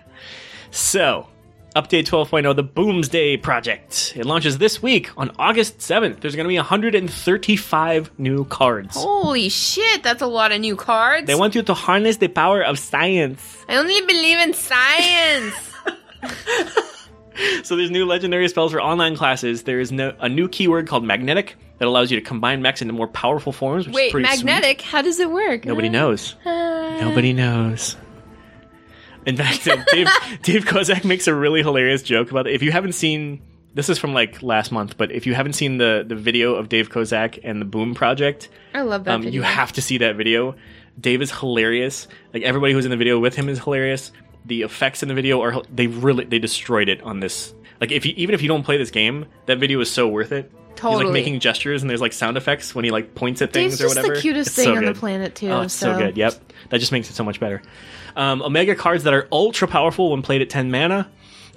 So, 0.76 1.28
update 1.74 2.04
12.0, 2.04 2.54
the 2.54 2.62
Boomsday 2.62 3.38
Project. 3.38 4.12
It 4.18 4.26
launches 4.26 4.58
this 4.58 4.84
week 4.84 5.10
on 5.16 5.32
August 5.40 5.78
7th. 5.78 6.20
There's 6.20 6.36
going 6.36 6.44
to 6.44 6.50
be 6.50 6.58
135 6.58 8.20
new 8.20 8.44
cards. 8.44 8.98
Holy 8.98 9.48
shit, 9.48 10.04
that's 10.04 10.22
a 10.22 10.28
lot 10.28 10.52
of 10.52 10.60
new 10.60 10.76
cards. 10.76 11.28
They 11.28 11.36
want 11.36 11.56
you 11.56 11.64
to 11.64 11.74
harness 11.74 12.18
the 12.18 12.28
power 12.28 12.62
of 12.62 12.78
science. 12.78 13.64
I 13.70 13.78
only 13.78 14.02
believe 14.02 14.40
in 14.40 14.54
science. 14.54 15.56
So 17.64 17.76
there's 17.76 17.92
new 17.92 18.06
legendary 18.06 18.48
spells 18.48 18.72
for 18.72 18.82
online 18.82 19.18
classes. 19.18 19.64
There 19.64 19.82
is 19.82 19.92
no, 19.92 20.16
a 20.20 20.30
new 20.30 20.48
keyword 20.48 20.88
called 20.88 21.04
magnetic 21.04 21.58
that 21.80 21.88
allows 21.88 22.10
you 22.10 22.18
to 22.18 22.26
combine 22.26 22.62
mechs 22.62 22.82
into 22.82 22.94
more 22.94 23.08
powerful 23.08 23.52
forms. 23.52 23.88
Which 23.88 23.92
is 23.92 23.96
Wait, 23.96 24.12
pretty 24.12 24.30
sweet. 24.30 24.46
magnetic? 24.46 24.82
How 24.82 25.02
does 25.02 25.20
it 25.20 25.30
work? 25.30 25.66
Nobody 25.66 25.90
uh, 25.90 25.92
knows. 25.92 26.36
Uh. 26.46 26.98
Nobody 27.02 27.34
knows. 27.34 27.98
In 29.26 29.38
fact, 29.38 29.64
Dave, 29.92 30.08
Dave 30.42 30.66
Kozak 30.66 31.04
makes 31.06 31.28
a 31.28 31.34
really 31.34 31.62
hilarious 31.62 32.04
joke 32.04 32.32
about 32.32 32.48
it. 32.48 32.54
If 32.54 32.62
you 32.62 32.72
haven't 32.72 32.94
seen, 32.94 33.42
this 33.74 33.90
is 33.90 33.98
from 33.98 34.14
like 34.14 34.42
last 34.42 34.72
month, 34.72 34.98
but 34.98 35.12
if 35.12 35.26
you 35.26 35.34
haven't 35.34 35.54
seen 35.54 35.78
the 35.78 36.06
the 36.08 36.16
video 36.16 36.56
of 36.56 36.70
Dave 36.70 36.90
Kozak 36.90 37.40
and 37.44 37.60
the 37.62 37.66
Boom 37.66 37.96
Project, 37.96 38.50
I 38.74 38.82
love 38.82 39.04
that 39.06 39.16
um, 39.16 39.22
video. 39.24 39.34
you 39.34 39.42
have 39.42 39.74
to 39.74 39.82
see 39.82 40.00
that 40.00 40.16
video. 40.16 40.56
Dave 41.00 41.22
is 41.22 41.32
hilarious. 41.32 42.08
Like 42.34 42.44
everybody 42.44 42.74
who's 42.74 42.86
in 42.86 42.92
the 42.92 42.98
video 42.98 43.20
with 43.20 43.36
him 43.36 43.50
is 43.50 43.60
hilarious. 43.60 44.12
The 44.46 44.62
effects 44.62 45.02
in 45.02 45.10
the 45.10 45.16
video 45.16 45.42
are 45.42 45.64
they 45.74 45.88
really 45.88 46.26
they 46.26 46.40
destroyed 46.40 46.88
it 46.90 47.02
on 47.02 47.20
this. 47.20 47.54
Like 47.82 47.92
if 47.92 48.06
you 48.06 48.14
even 48.16 48.36
if 48.36 48.42
you 48.42 48.48
don't 48.48 48.64
play 48.64 48.78
this 48.78 48.92
game, 48.92 49.26
that 49.48 49.58
video 49.58 49.80
is 49.82 49.92
so 49.92 50.08
worth 50.08 50.32
it. 50.32 50.52
Totally. 50.76 51.04
He's 51.04 51.06
like 51.06 51.14
making 51.14 51.40
gestures 51.40 51.82
and 51.82 51.90
there's 51.90 52.02
like 52.02 52.14
sound 52.14 52.38
effects 52.38 52.76
when 52.76 52.84
he 52.86 52.92
like 52.92 53.16
points 53.16 53.42
at 53.42 53.54
things 53.54 53.78
Dave's 53.78 53.82
or 53.82 53.88
whatever. 53.88 54.16
the 54.16 54.22
cutest 54.22 54.50
It's 54.50 54.56
thing 54.58 54.66
so 54.66 54.76
on 54.76 54.86
the 54.86 54.94
planet 54.94 55.34
too. 55.36 55.50
Oh, 55.50 55.62
it's 55.62 55.74
so. 55.74 55.94
so 55.94 55.98
good. 55.98 56.18
Yep, 56.18 56.34
that 56.70 56.80
just 56.80 56.92
makes 56.92 57.10
it 57.10 57.14
so 57.14 57.24
much 57.24 57.40
better. 57.40 57.62
Um, 58.16 58.42
Omega 58.42 58.76
cards 58.76 59.04
that 59.04 59.14
are 59.14 59.28
ultra 59.32 59.68
powerful 59.68 60.12
when 60.12 60.22
played 60.22 60.42
at 60.42 60.50
10 60.50 60.72
mana. 60.72 61.10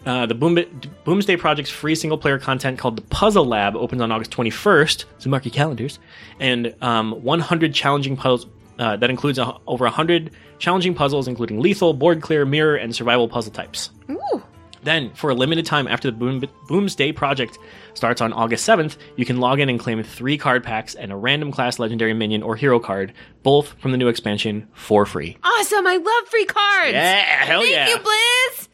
Uh, 0.07 0.27
the 0.27 0.35
Boom- 0.35 0.57
Boomsday 1.05 1.39
Project's 1.39 1.71
free 1.71 1.95
single 1.95 2.19
player 2.19 2.39
content 2.39 2.79
called 2.79 2.97
the 2.97 3.03
Puzzle 3.03 3.45
Lab 3.45 3.77
opens 3.77 4.01
on 4.01 4.11
August 4.13 4.31
21st. 4.31 5.05
So 5.19 5.29
mark 5.31 5.45
your 5.45 5.53
calendars. 5.53 5.99
And 6.41 6.75
um, 6.81 7.13
100 7.23 7.75
challenging 7.75 8.17
puzzles. 8.17 8.47
Uh, 8.79 8.97
that 8.97 9.11
includes 9.11 9.39
a, 9.39 9.57
over 9.67 9.85
100 9.87 10.31
challenging 10.61 10.95
puzzles, 10.95 11.27
including 11.27 11.59
lethal, 11.61 11.93
board 11.93 12.23
clear, 12.23 12.47
mirror, 12.47 12.77
and 12.77 12.95
survival 12.95 13.29
puzzle 13.29 13.53
types. 13.53 13.91
Ooh. 14.09 14.43
Then, 14.89 15.13
for 15.13 15.29
a 15.29 15.35
limited 15.35 15.67
time 15.67 15.87
after 15.87 16.11
the 16.11 16.17
Boom- 16.17 16.41
Boomsday 16.67 17.13
project 17.15 17.59
starts 17.93 18.23
on 18.23 18.33
August 18.33 18.67
7th, 18.67 18.97
you 19.17 19.27
can 19.27 19.37
log 19.37 19.61
in 19.61 19.69
and 19.69 19.79
claim 19.79 20.03
three 20.03 20.39
card 20.39 20.65
packs 20.65 20.95
and 20.95 21.13
a 21.13 21.17
random 21.17 21.53
class 21.53 21.79
legendary 21.79 22.15
minion 22.15 22.43
or 22.43 22.57
hero 22.57 22.81
card, 22.81 23.13
both 23.43 23.75
from 23.81 23.93
the 23.93 23.99
new 23.99 24.09
expansion, 24.09 24.67
for 24.73 25.05
free. 25.05 25.37
awesome. 25.45 25.87
I 25.87 25.97
love 25.97 26.29
free 26.31 26.47
cards. 26.47 26.93
Yeah, 26.95 27.21
hell 27.45 27.61
Thank 27.61 27.75
yeah. 27.75 27.85
Thank 27.85 27.99
you, 27.99 28.05
Blizz. 28.11 28.69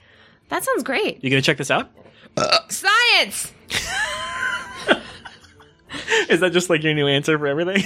That 0.51 0.63
sounds 0.63 0.85
great. 0.85 1.25
You 1.25 1.31
gonna 1.31 1.43
check 1.43 1.57
this 1.57 1.73
out? 1.73 1.91
Uh, 2.37 2.59
Science. 2.69 3.53
Is 6.29 6.39
that 6.39 6.53
just 6.53 6.71
like 6.71 6.85
your 6.85 6.95
new 6.95 7.09
answer 7.09 7.37
for 7.37 7.49
everything? 7.49 7.83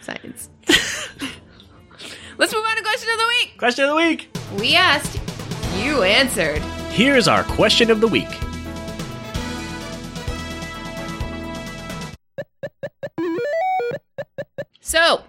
Science. 0.00 0.48
Let's 2.38 2.52
move 2.52 2.64
on 2.64 2.76
to 2.76 2.82
question 2.82 3.08
of 3.12 3.18
the 3.18 3.26
week. 3.40 3.54
Question 3.56 3.84
of 3.84 3.90
the 3.90 3.96
week. 3.96 4.36
We 4.58 4.74
asked, 4.74 5.20
you 5.80 6.02
answered. 6.02 6.60
Here's 6.98 7.28
our 7.28 7.44
question 7.44 7.90
of 7.92 8.00
the 8.00 8.08
week. 8.08 8.26
So, 14.80 15.22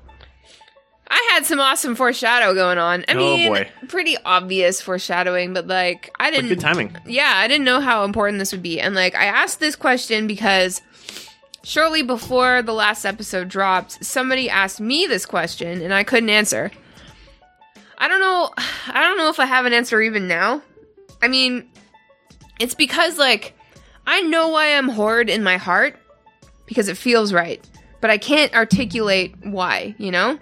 I 1.10 1.30
had 1.34 1.46
some 1.46 1.60
awesome 1.60 1.96
foreshadow 1.96 2.54
going 2.54 2.78
on. 2.78 3.04
I 3.08 3.14
Oh, 3.14 3.18
mean, 3.18 3.52
boy. 3.52 3.70
pretty 3.88 4.16
obvious 4.24 4.80
foreshadowing, 4.80 5.54
but 5.54 5.68
like, 5.68 6.12
I 6.20 6.32
didn't. 6.32 6.48
good 6.50 6.60
timing. 6.62 6.96
yeah, 7.06 7.34
I 7.36 7.48
didn't 7.48 7.66
know 7.66 7.82
how 7.82 8.06
important 8.06 8.40
this 8.40 8.52
would 8.52 8.62
be. 8.62 8.80
And 8.80 8.96
like, 8.96 9.16
I 9.16 9.26
asked 9.26 9.60
this 9.60 9.76
question 9.76 10.28
because 10.28 10.82
shortly 11.64 12.04
before 12.04 12.62
the 12.62 12.74
last 12.74 13.04
episode 13.06 13.50
dropped, 13.50 14.04
somebody 14.06 14.50
asked 14.50 14.80
me 14.80 15.08
this 15.08 15.26
question 15.26 15.82
and 15.82 15.94
I 15.94 16.04
couldn't 16.04 16.30
answer. 16.30 16.72
I 17.98 18.08
don't 18.08 18.22
know. 18.22 18.52
I 18.88 19.02
don't 19.02 19.18
know 19.18 19.30
if 19.30 19.40
I 19.42 19.46
have 19.46 19.66
an 19.66 19.74
answer 19.74 20.02
even 20.02 20.28
now. 20.28 20.62
I 21.22 21.28
mean, 21.28 21.70
it's 22.60 22.76
because 22.76 23.18
like 23.18 23.56
I 24.06 24.22
know 24.22 24.50
why 24.50 24.76
I'm 24.76 24.90
horde 24.90 25.30
in 25.30 25.44
my 25.44 25.58
heart 25.58 25.96
because 26.66 26.88
it 26.88 26.98
feels 26.98 27.34
right, 27.34 27.66
but 28.02 28.10
I 28.10 28.18
can't 28.18 28.54
articulate 28.54 29.36
why, 29.44 29.96
you 29.98 30.12
know? 30.12 30.40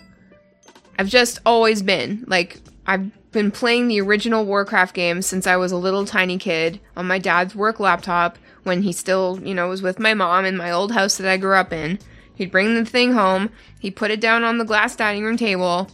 I've 0.99 1.07
just 1.07 1.39
always 1.45 1.81
been 1.81 2.25
like 2.27 2.59
I've 2.85 3.11
been 3.31 3.51
playing 3.51 3.87
the 3.87 4.01
original 4.01 4.45
Warcraft 4.45 4.95
game 4.95 5.21
since 5.21 5.45
I 5.45 5.57
was 5.57 5.71
a 5.71 5.77
little 5.77 6.05
tiny 6.05 6.37
kid 6.37 6.79
on 6.95 7.07
my 7.07 7.19
dad's 7.19 7.53
work 7.53 7.79
laptop 7.79 8.37
when 8.63 8.81
he 8.81 8.91
still, 8.91 9.39
you 9.43 9.53
know, 9.53 9.69
was 9.69 9.81
with 9.81 9.99
my 9.99 10.13
mom 10.13 10.45
in 10.45 10.57
my 10.57 10.71
old 10.71 10.91
house 10.91 11.17
that 11.17 11.29
I 11.29 11.37
grew 11.37 11.55
up 11.55 11.71
in. 11.71 11.99
He'd 12.35 12.51
bring 12.51 12.75
the 12.75 12.85
thing 12.85 13.13
home, 13.13 13.49
he'd 13.79 13.95
put 13.95 14.11
it 14.11 14.21
down 14.21 14.43
on 14.43 14.57
the 14.57 14.65
glass 14.65 14.95
dining 14.95 15.23
room 15.23 15.37
table, 15.37 15.89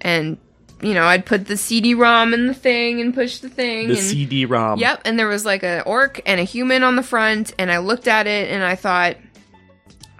and 0.00 0.38
you 0.82 0.94
know, 0.94 1.04
I'd 1.04 1.24
put 1.24 1.46
the 1.46 1.56
CD-ROM 1.56 2.34
in 2.34 2.48
the 2.48 2.54
thing 2.54 3.00
and 3.00 3.14
push 3.14 3.38
the 3.38 3.48
thing. 3.48 3.88
The 3.88 3.94
and, 3.94 4.02
CD-ROM. 4.02 4.80
Yep, 4.80 5.02
and 5.04 5.18
there 5.18 5.28
was 5.28 5.46
like 5.46 5.62
an 5.62 5.82
orc 5.86 6.20
and 6.26 6.40
a 6.40 6.44
human 6.44 6.82
on 6.82 6.96
the 6.96 7.02
front, 7.02 7.54
and 7.58 7.70
I 7.70 7.78
looked 7.78 8.08
at 8.08 8.26
it 8.26 8.50
and 8.50 8.64
I 8.64 8.74
thought, 8.74 9.16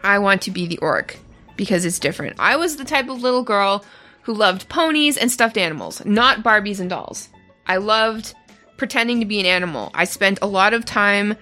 I 0.02 0.20
want 0.20 0.42
to 0.42 0.50
be 0.50 0.66
the 0.66 0.78
orc 0.78 1.18
because 1.56 1.84
it's 1.84 1.98
different. 1.98 2.36
I 2.38 2.56
was 2.56 2.76
the 2.76 2.84
type 2.84 3.08
of 3.08 3.22
little 3.22 3.42
girl 3.42 3.84
who 4.22 4.34
loved 4.34 4.68
ponies 4.68 5.16
and 5.16 5.30
stuffed 5.30 5.58
animals, 5.58 6.04
not 6.04 6.44
Barbies 6.44 6.80
and 6.80 6.88
dolls. 6.88 7.28
I 7.66 7.78
loved 7.78 8.34
pretending 8.76 9.20
to 9.20 9.26
be 9.26 9.40
an 9.40 9.46
animal. 9.46 9.90
I 9.94 10.04
spent 10.04 10.38
a 10.42 10.46
lot 10.46 10.74
of 10.74 10.84
time 10.84 11.36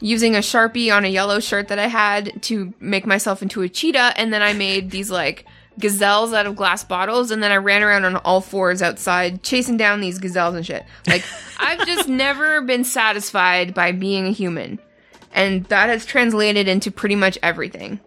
using 0.00 0.34
a 0.34 0.40
sharpie 0.40 0.94
on 0.94 1.04
a 1.04 1.08
yellow 1.08 1.40
shirt 1.40 1.68
that 1.68 1.78
I 1.78 1.86
had 1.86 2.42
to 2.44 2.72
make 2.80 3.06
myself 3.06 3.42
into 3.42 3.62
a 3.62 3.68
cheetah, 3.68 4.14
and 4.16 4.32
then 4.32 4.42
I 4.42 4.52
made 4.52 4.90
these 4.90 5.10
like 5.10 5.46
gazelles 5.80 6.32
out 6.32 6.46
of 6.46 6.56
glass 6.56 6.84
bottles, 6.84 7.30
and 7.30 7.42
then 7.42 7.52
I 7.52 7.56
ran 7.56 7.82
around 7.82 8.04
on 8.04 8.16
all 8.16 8.40
fours 8.40 8.82
outside 8.82 9.42
chasing 9.42 9.76
down 9.76 10.00
these 10.00 10.18
gazelles 10.18 10.54
and 10.54 10.64
shit. 10.64 10.84
Like, 11.06 11.24
I've 11.58 11.86
just 11.86 12.08
never 12.08 12.60
been 12.62 12.84
satisfied 12.84 13.74
by 13.74 13.92
being 13.92 14.26
a 14.26 14.32
human. 14.32 14.78
And 15.32 15.64
that 15.66 15.88
has 15.88 16.04
translated 16.04 16.68
into 16.68 16.90
pretty 16.90 17.14
much 17.14 17.38
everything. 17.42 18.00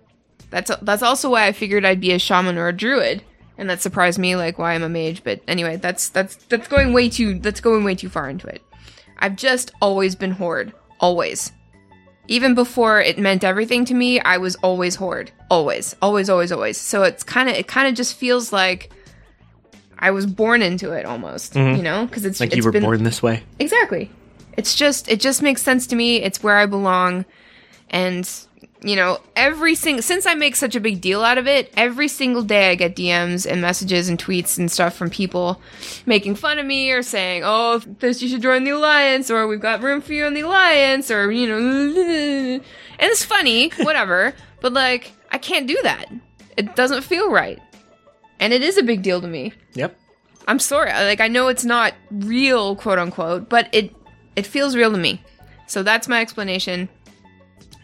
That's 0.49 0.71
that's 0.81 1.01
also 1.01 1.31
why 1.31 1.47
I 1.47 1.51
figured 1.51 1.83
I'd 1.83 1.99
be 1.99 2.11
a 2.11 2.19
shaman 2.19 2.57
or 2.57 2.67
a 2.67 2.73
druid, 2.73 3.23
and 3.57 3.69
that 3.69 3.81
surprised 3.81 4.19
me, 4.19 4.35
like 4.35 4.59
why 4.59 4.73
I'm 4.73 4.83
a 4.83 4.89
mage. 4.89 5.23
But 5.23 5.41
anyway, 5.47 5.77
that's 5.77 6.09
that's 6.09 6.35
that's 6.35 6.67
going 6.67 6.93
way 6.93 7.09
too 7.09 7.39
that's 7.39 7.59
going 7.59 7.83
way 7.83 7.95
too 7.95 8.09
far 8.09 8.29
into 8.29 8.47
it. 8.47 8.61
I've 9.17 9.35
just 9.35 9.71
always 9.81 10.15
been 10.15 10.31
horde, 10.31 10.73
always. 10.99 11.51
Even 12.27 12.55
before 12.55 13.01
it 13.01 13.17
meant 13.19 13.43
everything 13.43 13.85
to 13.85 13.93
me, 13.93 14.19
I 14.19 14.37
was 14.37 14.55
always 14.57 14.95
horde. 14.95 15.31
always, 15.49 15.95
always, 16.01 16.29
always, 16.29 16.51
always. 16.51 16.77
So 16.77 17.03
it's 17.03 17.23
kind 17.23 17.49
of 17.49 17.55
it 17.55 17.67
kind 17.67 17.87
of 17.87 17.95
just 17.95 18.15
feels 18.15 18.53
like 18.53 18.91
I 19.99 20.11
was 20.11 20.25
born 20.25 20.61
into 20.61 20.91
it 20.91 21.05
almost, 21.05 21.55
you 21.55 21.61
mm-hmm. 21.61 21.81
know, 21.81 22.05
because 22.05 22.25
it's 22.25 22.39
Like 22.39 22.49
it's 22.49 22.57
you 22.57 22.63
were 22.63 22.71
been, 22.71 22.83
born 22.83 23.03
this 23.03 23.21
way. 23.21 23.43
Exactly. 23.59 24.09
It's 24.57 24.75
just 24.75 25.09
it 25.09 25.19
just 25.19 25.41
makes 25.41 25.61
sense 25.61 25.87
to 25.87 25.95
me. 25.95 26.17
It's 26.21 26.41
where 26.41 26.57
I 26.57 26.65
belong. 26.65 27.25
And 27.89 28.29
you 28.83 28.95
know, 28.97 29.19
every 29.35 29.75
single 29.75 30.03
since 30.03 30.25
I 30.25 30.33
make 30.33 30.55
such 30.55 30.75
a 30.75 30.79
big 30.79 30.99
deal 30.99 31.23
out 31.23 31.37
of 31.37 31.47
it, 31.47 31.71
every 31.77 32.07
single 32.09 32.43
day 32.43 32.71
I 32.71 32.75
get 32.75 32.95
DMs 32.95 33.49
and 33.49 33.61
messages 33.61 34.09
and 34.09 34.19
tweets 34.19 34.57
and 34.57 34.69
stuff 34.69 34.95
from 34.95 35.09
people 35.09 35.61
making 36.05 36.35
fun 36.35 36.59
of 36.59 36.65
me 36.65 36.91
or 36.91 37.01
saying, 37.01 37.43
"Oh, 37.45 37.79
this 37.99 38.21
you 38.21 38.27
should 38.27 38.41
join 38.41 38.65
the 38.65 38.71
alliance," 38.71 39.31
or 39.31 39.47
"We've 39.47 39.61
got 39.61 39.81
room 39.81 40.01
for 40.01 40.13
you 40.13 40.25
in 40.25 40.33
the 40.33 40.41
alliance," 40.41 41.09
or 41.09 41.31
you 41.31 41.47
know, 41.47 41.57
and 42.99 43.11
it's 43.11 43.23
funny, 43.23 43.69
whatever. 43.77 44.33
but 44.59 44.73
like, 44.73 45.13
I 45.31 45.37
can't 45.37 45.67
do 45.67 45.79
that. 45.83 46.05
It 46.57 46.75
doesn't 46.75 47.03
feel 47.03 47.31
right, 47.31 47.59
and 48.39 48.51
it 48.51 48.61
is 48.61 48.77
a 48.77 48.83
big 48.83 49.01
deal 49.01 49.21
to 49.21 49.27
me. 49.27 49.53
Yep. 49.75 49.97
I'm 50.47 50.59
sorry. 50.59 50.91
Like 50.91 51.21
I 51.21 51.29
know 51.29 51.47
it's 51.47 51.63
not 51.65 51.93
real, 52.11 52.75
quote 52.75 52.99
unquote, 52.99 53.47
but 53.47 53.69
it 53.71 53.95
it 54.35 54.45
feels 54.45 54.75
real 54.75 54.91
to 54.91 54.97
me. 54.97 55.21
So 55.67 55.83
that's 55.83 56.09
my 56.09 56.19
explanation. 56.19 56.89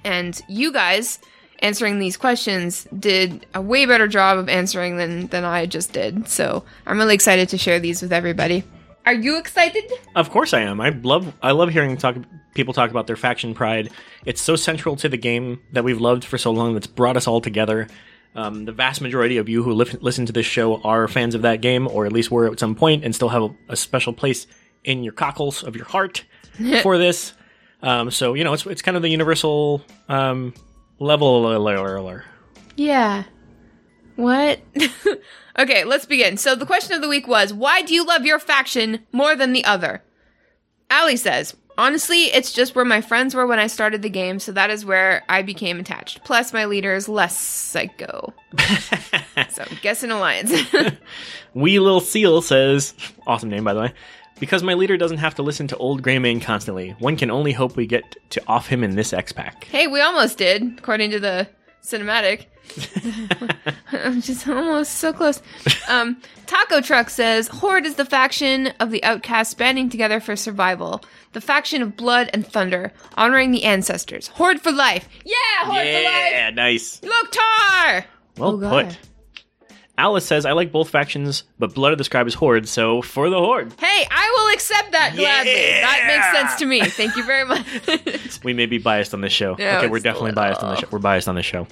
And 0.03 0.39
you 0.47 0.71
guys 0.71 1.19
answering 1.61 1.99
these 1.99 2.17
questions 2.17 2.87
did 2.97 3.45
a 3.53 3.61
way 3.61 3.85
better 3.85 4.07
job 4.07 4.37
of 4.37 4.49
answering 4.49 4.97
than 4.97 5.27
than 5.27 5.43
I 5.43 5.65
just 5.65 5.93
did. 5.93 6.27
So 6.27 6.63
I'm 6.85 6.97
really 6.97 7.15
excited 7.15 7.49
to 7.49 7.57
share 7.57 7.79
these 7.79 8.01
with 8.01 8.13
everybody. 8.13 8.63
Are 9.05 9.13
you 9.13 9.37
excited? 9.37 9.91
Of 10.15 10.29
course 10.29 10.53
I 10.53 10.61
am. 10.61 10.79
I 10.81 10.89
love 10.89 11.33
I 11.41 11.51
love 11.51 11.69
hearing 11.69 11.97
talk 11.97 12.17
people 12.53 12.73
talk 12.73 12.91
about 12.91 13.07
their 13.07 13.15
faction 13.15 13.53
pride. 13.53 13.89
It's 14.25 14.41
so 14.41 14.55
central 14.55 14.95
to 14.97 15.09
the 15.09 15.17
game 15.17 15.61
that 15.71 15.83
we've 15.83 16.01
loved 16.01 16.25
for 16.25 16.37
so 16.37 16.51
long 16.51 16.73
that's 16.73 16.87
brought 16.87 17.17
us 17.17 17.27
all 17.27 17.41
together. 17.41 17.87
Um, 18.35 18.65
the 18.65 18.71
vast 18.71 19.01
majority 19.01 19.37
of 19.37 19.49
you 19.49 19.63
who 19.63 19.73
li- 19.73 19.97
listen 20.01 20.25
to 20.27 20.33
this 20.33 20.45
show 20.45 20.81
are 20.81 21.07
fans 21.07 21.33
of 21.33 21.41
that 21.41 21.61
game, 21.61 21.87
or 21.87 22.05
at 22.05 22.11
least 22.11 22.29
were 22.29 22.47
at 22.51 22.59
some 22.59 22.75
point, 22.75 23.03
and 23.03 23.15
still 23.15 23.29
have 23.29 23.41
a, 23.41 23.55
a 23.69 23.75
special 23.75 24.13
place 24.13 24.45
in 24.83 25.03
your 25.03 25.13
cockles 25.13 25.63
of 25.63 25.75
your 25.75 25.85
heart 25.85 26.25
for 26.83 26.97
this. 26.97 27.33
Um, 27.81 28.11
so 28.11 28.33
you 28.33 28.43
know, 28.43 28.53
it's 28.53 28.65
it's 28.65 28.81
kind 28.81 28.97
of 28.97 29.03
the 29.03 29.09
universal 29.09 29.83
um, 30.07 30.53
level. 30.99 31.45
Yeah. 32.75 33.23
What? 34.15 34.59
Okay, 35.59 35.83
let's 35.83 36.05
begin. 36.05 36.37
So 36.37 36.55
the 36.55 36.65
question 36.65 36.93
of 36.93 37.01
the 37.01 37.09
week 37.09 37.27
was, 37.27 37.53
why 37.53 37.81
do 37.81 37.93
you 37.93 38.05
love 38.05 38.25
your 38.25 38.39
faction 38.39 39.05
more 39.11 39.35
than 39.35 39.51
the 39.51 39.65
other? 39.65 40.01
Ali 40.89 41.17
says, 41.17 41.53
honestly, 41.77 42.23
it's 42.25 42.53
just 42.53 42.75
where 42.75 42.85
my 42.85 43.01
friends 43.01 43.35
were 43.35 43.45
when 43.45 43.59
I 43.59 43.67
started 43.67 44.01
the 44.01 44.09
game, 44.09 44.39
so 44.39 44.53
that 44.53 44.69
is 44.69 44.85
where 44.85 45.23
I 45.27 45.41
became 45.41 45.77
attached. 45.77 46.23
Plus, 46.23 46.53
my 46.53 46.63
leader 46.63 46.95
is 46.95 47.09
less 47.09 47.37
psycho. 47.37 48.33
so, 49.49 49.65
guess 49.81 50.01
an 50.01 50.11
alliance. 50.11 50.53
Wee 51.53 51.79
Little 51.79 51.99
Seal 51.99 52.41
says, 52.41 52.93
awesome 53.27 53.49
name 53.49 53.65
by 53.65 53.73
the 53.73 53.81
way. 53.81 53.93
Because 54.39 54.63
my 54.63 54.73
leader 54.73 54.97
doesn't 54.97 55.17
have 55.17 55.35
to 55.35 55.43
listen 55.43 55.67
to 55.67 55.77
old 55.77 56.01
Greymane 56.01 56.41
constantly, 56.41 56.91
one 56.99 57.17
can 57.17 57.29
only 57.29 57.51
hope 57.51 57.75
we 57.75 57.85
get 57.85 58.15
to 58.31 58.41
off 58.47 58.67
him 58.67 58.83
in 58.83 58.95
this 58.95 59.11
X 59.13 59.31
pack. 59.31 59.65
hey, 59.65 59.87
we 59.87 60.01
almost 60.01 60.37
did, 60.37 60.77
according 60.79 61.11
to 61.11 61.19
the 61.19 61.47
cinematic. 61.83 62.45
I'm 63.91 64.21
just 64.21 64.47
almost 64.47 64.95
so 64.95 65.11
close. 65.11 65.41
Um, 65.87 66.21
Taco 66.45 66.81
Truck 66.81 67.09
says 67.09 67.47
Horde 67.47 67.85
is 67.85 67.95
the 67.95 68.05
faction 68.05 68.67
of 68.79 68.91
the 68.91 69.03
outcasts 69.03 69.53
banding 69.55 69.89
together 69.89 70.19
for 70.19 70.35
survival. 70.35 71.01
The 71.33 71.41
faction 71.41 71.81
of 71.81 71.97
blood 71.97 72.29
and 72.33 72.45
thunder, 72.45 72.93
honoring 73.15 73.51
the 73.51 73.63
ancestors. 73.63 74.27
Horde 74.27 74.61
for 74.61 74.71
life. 74.71 75.07
Yeah, 75.25 75.33
Horde 75.63 75.77
for 75.87 76.03
life. 76.03 76.31
Yeah, 76.31 76.49
nice. 76.51 76.99
Loktar. 77.01 78.05
Well 78.37 78.51
Oh, 78.53 78.57
God. 78.57 78.87
put. 78.89 78.97
Alice 79.99 80.25
says, 80.25 80.45
I 80.45 80.53
like 80.53 80.71
both 80.71 80.89
factions, 80.89 81.43
but 81.59 81.73
Blood 81.73 81.91
of 81.91 81.97
the 81.97 82.05
Scribe 82.05 82.25
is 82.25 82.33
Horde, 82.33 82.69
so 82.69 83.01
for 83.01 83.29
the 83.29 83.37
Horde. 83.37 83.73
Hey, 83.79 84.07
I 84.09 84.33
will 84.37 84.53
accept 84.53 84.93
that 84.93 85.13
gladly. 85.15 85.53
That 85.53 86.03
makes 86.07 86.39
sense 86.39 86.59
to 86.59 86.65
me. 86.65 86.81
Thank 86.85 87.17
you 87.17 87.23
very 87.25 87.45
much. 87.45 88.39
We 88.43 88.53
may 88.53 88.65
be 88.67 88.77
biased 88.77 89.13
on 89.13 89.19
this 89.21 89.33
show. 89.33 89.57
Yeah, 89.59 89.79
okay, 89.79 89.87
we're 89.87 89.99
definitely 89.99 90.31
a 90.31 90.33
biased 90.33 90.63
on 90.63 90.73
the 90.75 90.81
show. 90.81 90.87
We're 90.91 90.99
biased 90.99 91.27
on 91.27 91.35
this 91.35 91.45
show. 91.45 91.67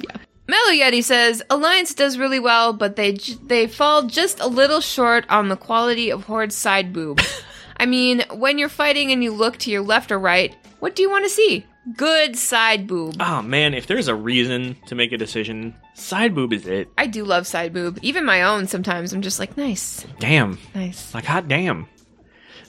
Mellow 0.50 0.72
Yeti 0.72 1.02
says 1.04 1.42
Alliance 1.50 1.94
does 1.94 2.18
really 2.18 2.40
well, 2.40 2.74
but 2.74 2.96
they 2.98 3.14
j- 3.14 3.38
they 3.46 3.68
fall 3.68 4.04
just 4.04 4.40
a 4.42 4.48
little 4.48 4.82
short 4.82 5.26
on 5.30 5.48
the 5.48 5.56
quality 5.56 6.10
of 6.10 6.26
Horde's 6.26 6.56
side 6.56 6.92
boob. 6.92 7.22
I 7.78 7.86
mean, 7.86 8.24
when 8.34 8.58
you're 8.58 8.68
fighting 8.70 9.12
and 9.12 9.24
you 9.24 9.32
look 9.32 9.58
to 9.60 9.72
your 9.72 9.82
left 9.82 10.12
or 10.12 10.20
right, 10.20 10.54
what 10.80 10.96
do 10.96 11.02
you 11.04 11.10
want 11.10 11.24
to 11.26 11.30
see? 11.30 11.66
Good 11.96 12.36
side 12.36 12.86
boob. 12.86 13.16
Oh 13.20 13.42
man, 13.42 13.74
if 13.74 13.88
there's 13.88 14.08
a 14.10 14.16
reason 14.16 14.76
to 14.88 14.96
make 14.96 15.12
a 15.14 15.18
decision, 15.18 15.74
side 15.94 16.36
boob 16.36 16.52
is 16.52 16.68
it. 16.68 16.90
I 16.98 17.08
do 17.08 17.24
love 17.24 17.48
side 17.48 17.72
boob. 17.72 18.00
Even 18.02 18.26
my 18.26 18.42
own 18.42 18.68
sometimes. 18.68 19.14
I'm 19.14 19.22
just 19.22 19.40
like, 19.40 19.56
nice, 19.56 20.06
Damn. 20.20 20.58
nice. 20.76 21.14
Like, 21.14 21.24
hot 21.26 21.48
damn. 21.48 21.88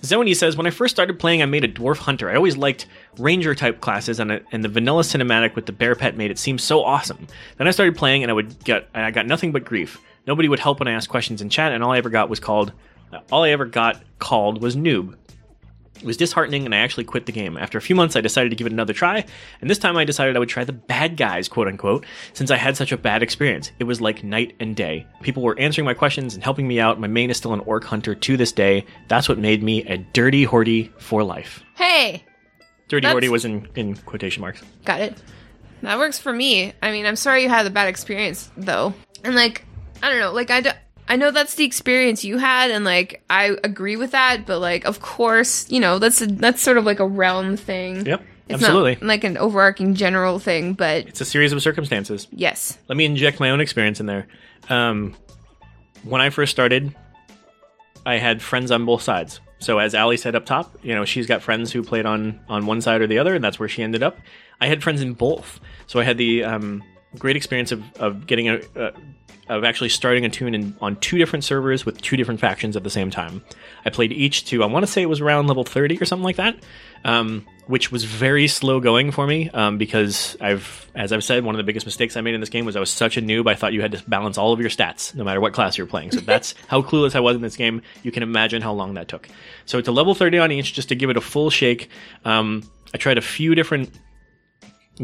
Zony 0.02 0.36
says, 0.36 0.56
when 0.56 0.66
I 0.66 0.70
first 0.70 0.94
started 0.94 1.18
playing, 1.18 1.42
I 1.42 1.46
made 1.46 1.64
a 1.64 1.68
dwarf 1.68 1.96
hunter. 1.96 2.30
I 2.30 2.36
always 2.36 2.56
liked 2.56 2.86
ranger 3.18 3.56
type 3.56 3.80
classes, 3.80 4.20
and, 4.20 4.40
and 4.52 4.62
the 4.62 4.68
vanilla 4.68 5.02
cinematic 5.02 5.56
with 5.56 5.66
the 5.66 5.72
bear 5.72 5.96
pet 5.96 6.16
made 6.16 6.30
it 6.30 6.38
seem 6.38 6.56
so 6.56 6.84
awesome. 6.84 7.26
Then 7.56 7.66
I 7.66 7.72
started 7.72 7.96
playing, 7.96 8.22
and 8.22 8.30
I 8.30 8.34
would 8.34 8.62
get, 8.62 8.88
and 8.94 9.04
I 9.04 9.10
got 9.10 9.26
nothing 9.26 9.50
but 9.50 9.64
grief. 9.64 10.00
Nobody 10.24 10.48
would 10.48 10.60
help 10.60 10.78
when 10.78 10.86
I 10.86 10.92
asked 10.92 11.08
questions 11.08 11.42
in 11.42 11.50
chat, 11.50 11.72
and 11.72 11.82
all 11.82 11.90
I 11.90 11.98
ever 11.98 12.10
got 12.10 12.28
was 12.28 12.38
called, 12.38 12.72
all 13.32 13.42
I 13.42 13.50
ever 13.50 13.64
got 13.64 14.00
called 14.20 14.62
was 14.62 14.76
noob. 14.76 15.16
It 15.96 16.04
was 16.04 16.16
disheartening, 16.16 16.64
and 16.64 16.74
I 16.74 16.78
actually 16.78 17.04
quit 17.04 17.26
the 17.26 17.32
game. 17.32 17.56
After 17.56 17.76
a 17.76 17.80
few 17.80 17.96
months, 17.96 18.14
I 18.14 18.20
decided 18.20 18.50
to 18.50 18.56
give 18.56 18.68
it 18.68 18.72
another 18.72 18.92
try, 18.92 19.24
and 19.60 19.68
this 19.68 19.78
time 19.78 19.96
I 19.96 20.04
decided 20.04 20.36
I 20.36 20.38
would 20.38 20.48
try 20.48 20.62
the 20.62 20.72
bad 20.72 21.16
guys, 21.16 21.48
quote 21.48 21.66
unquote, 21.66 22.06
since 22.34 22.50
I 22.52 22.56
had 22.56 22.76
such 22.76 22.92
a 22.92 22.96
bad 22.96 23.22
experience. 23.22 23.72
It 23.80 23.84
was 23.84 24.00
like 24.00 24.22
night 24.22 24.54
and 24.60 24.76
day. 24.76 25.06
People 25.22 25.42
were 25.42 25.58
answering 25.58 25.86
my 25.86 25.94
questions 25.94 26.34
and 26.34 26.44
helping 26.44 26.68
me 26.68 26.78
out. 26.78 27.00
My 27.00 27.08
main 27.08 27.30
is 27.30 27.36
still 27.36 27.52
an 27.52 27.60
orc 27.60 27.82
hunter 27.84 28.14
to 28.14 28.36
this 28.36 28.52
day. 28.52 28.86
That's 29.08 29.28
what 29.28 29.38
made 29.38 29.62
me 29.64 29.82
a 29.86 29.98
dirty 29.98 30.46
hordy 30.46 30.92
for 31.00 31.24
life. 31.24 31.62
Hey, 31.76 32.24
Dirty 32.88 33.06
That's- 33.06 33.22
hordy 33.24 33.28
was 33.28 33.44
in, 33.44 33.66
in 33.74 33.96
quotation 33.96 34.40
marks. 34.40 34.62
got 34.84 35.00
it. 35.00 35.20
That 35.82 35.98
works 35.98 36.18
for 36.18 36.32
me. 36.32 36.72
I 36.82 36.90
mean, 36.92 37.06
I'm 37.06 37.16
sorry 37.16 37.42
you 37.42 37.48
had 37.48 37.66
a 37.66 37.70
bad 37.70 37.88
experience 37.88 38.50
though, 38.56 38.94
and 39.24 39.34
like, 39.34 39.64
I 40.02 40.10
don't 40.10 40.20
know, 40.20 40.32
like 40.32 40.50
I. 40.50 40.60
Do- 40.60 40.70
I 41.08 41.16
know 41.16 41.30
that's 41.30 41.54
the 41.54 41.64
experience 41.64 42.22
you 42.24 42.36
had, 42.38 42.70
and 42.70 42.84
like 42.84 43.22
I 43.30 43.56
agree 43.64 43.96
with 43.96 44.10
that. 44.12 44.44
But 44.46 44.58
like, 44.60 44.84
of 44.84 45.00
course, 45.00 45.70
you 45.70 45.80
know 45.80 45.98
that's 45.98 46.20
a, 46.20 46.26
that's 46.26 46.60
sort 46.62 46.76
of 46.78 46.84
like 46.84 47.00
a 47.00 47.06
realm 47.06 47.56
thing. 47.56 48.04
Yep, 48.06 48.22
It's 48.48 48.62
absolutely. 48.62 48.96
like 49.06 49.24
an 49.24 49.36
overarching 49.38 49.94
general 49.94 50.38
thing, 50.38 50.74
but 50.74 51.06
It's 51.08 51.20
a 51.20 51.24
series 51.24 51.52
of 51.52 51.62
circumstances. 51.62 52.28
yes. 52.30 52.78
let 52.88 52.96
me 52.96 53.04
inject 53.04 53.40
my 53.40 53.50
own 53.50 53.60
experience 53.60 54.00
in 54.00 54.06
there. 54.06 54.26
Um, 54.68 55.14
when 56.04 56.20
I 56.20 56.30
first 56.30 56.52
started, 56.52 56.94
I 58.06 58.18
had 58.18 58.40
friends 58.42 58.70
on 58.70 58.84
both 58.84 59.02
sides. 59.02 59.40
So 59.60 59.78
as 59.78 59.94
Ali 59.94 60.16
said 60.16 60.36
up 60.36 60.46
top, 60.46 60.76
you 60.82 60.94
know, 60.94 61.04
she's 61.04 61.26
got 61.26 61.42
friends 61.42 61.72
who 61.72 61.82
played 61.82 62.06
on 62.06 62.38
on 62.48 62.66
one 62.66 62.80
side 62.80 63.00
or 63.00 63.06
the 63.06 63.18
other, 63.18 63.34
and 63.34 63.42
that's 63.42 63.58
where 63.58 63.68
she 63.68 63.82
ended 63.82 64.02
up. 64.02 64.16
I 64.60 64.66
had 64.66 64.82
friends 64.82 65.02
in 65.02 65.14
both, 65.14 65.58
so 65.86 65.98
I 66.00 66.04
had 66.04 66.16
the 66.18 66.44
um, 66.44 66.82
great 67.18 67.34
experience 67.36 67.72
of, 67.72 67.82
of 67.98 68.26
getting 68.26 68.48
a. 68.48 68.60
Uh, 68.76 68.90
of 69.48 69.64
actually 69.64 69.88
starting 69.88 70.24
a 70.24 70.28
toon 70.28 70.54
in, 70.54 70.76
on 70.80 70.96
two 70.96 71.18
different 71.18 71.44
servers 71.44 71.86
with 71.86 72.00
two 72.00 72.16
different 72.16 72.40
factions 72.40 72.76
at 72.76 72.84
the 72.84 72.90
same 72.90 73.10
time. 73.10 73.42
I 73.84 73.90
played 73.90 74.12
each 74.12 74.44
to, 74.46 74.62
I 74.62 74.66
want 74.66 74.84
to 74.84 74.90
say 74.90 75.02
it 75.02 75.08
was 75.08 75.20
around 75.20 75.46
level 75.46 75.64
30 75.64 76.00
or 76.00 76.04
something 76.04 76.24
like 76.24 76.36
that, 76.36 76.56
um, 77.04 77.46
which 77.66 77.90
was 77.90 78.04
very 78.04 78.48
slow 78.48 78.80
going 78.80 79.10
for 79.10 79.26
me 79.26 79.50
um, 79.50 79.78
because 79.78 80.36
I've, 80.40 80.90
as 80.94 81.12
I've 81.12 81.24
said, 81.24 81.44
one 81.44 81.54
of 81.54 81.58
the 81.58 81.64
biggest 81.64 81.86
mistakes 81.86 82.16
I 82.16 82.20
made 82.20 82.34
in 82.34 82.40
this 82.40 82.50
game 82.50 82.64
was 82.64 82.76
I 82.76 82.80
was 82.80 82.90
such 82.90 83.16
a 83.16 83.22
noob. 83.22 83.48
I 83.48 83.54
thought 83.54 83.72
you 83.72 83.80
had 83.80 83.92
to 83.92 84.02
balance 84.08 84.38
all 84.38 84.52
of 84.52 84.60
your 84.60 84.70
stats 84.70 85.14
no 85.14 85.24
matter 85.24 85.40
what 85.40 85.52
class 85.52 85.78
you 85.78 85.84
were 85.84 85.90
playing. 85.90 86.12
So 86.12 86.20
that's 86.20 86.54
how 86.66 86.82
clueless 86.82 87.14
I 87.14 87.20
was 87.20 87.36
in 87.36 87.42
this 87.42 87.56
game. 87.56 87.82
You 88.02 88.12
can 88.12 88.22
imagine 88.22 88.62
how 88.62 88.72
long 88.72 88.94
that 88.94 89.08
took. 89.08 89.28
So 89.66 89.80
to 89.80 89.92
level 89.92 90.14
30 90.14 90.38
on 90.38 90.52
each, 90.52 90.72
just 90.72 90.88
to 90.90 90.94
give 90.94 91.10
it 91.10 91.16
a 91.16 91.22
full 91.22 91.50
shake, 91.50 91.90
um, 92.24 92.62
I 92.94 92.98
tried 92.98 93.18
a 93.18 93.22
few 93.22 93.54
different 93.54 93.90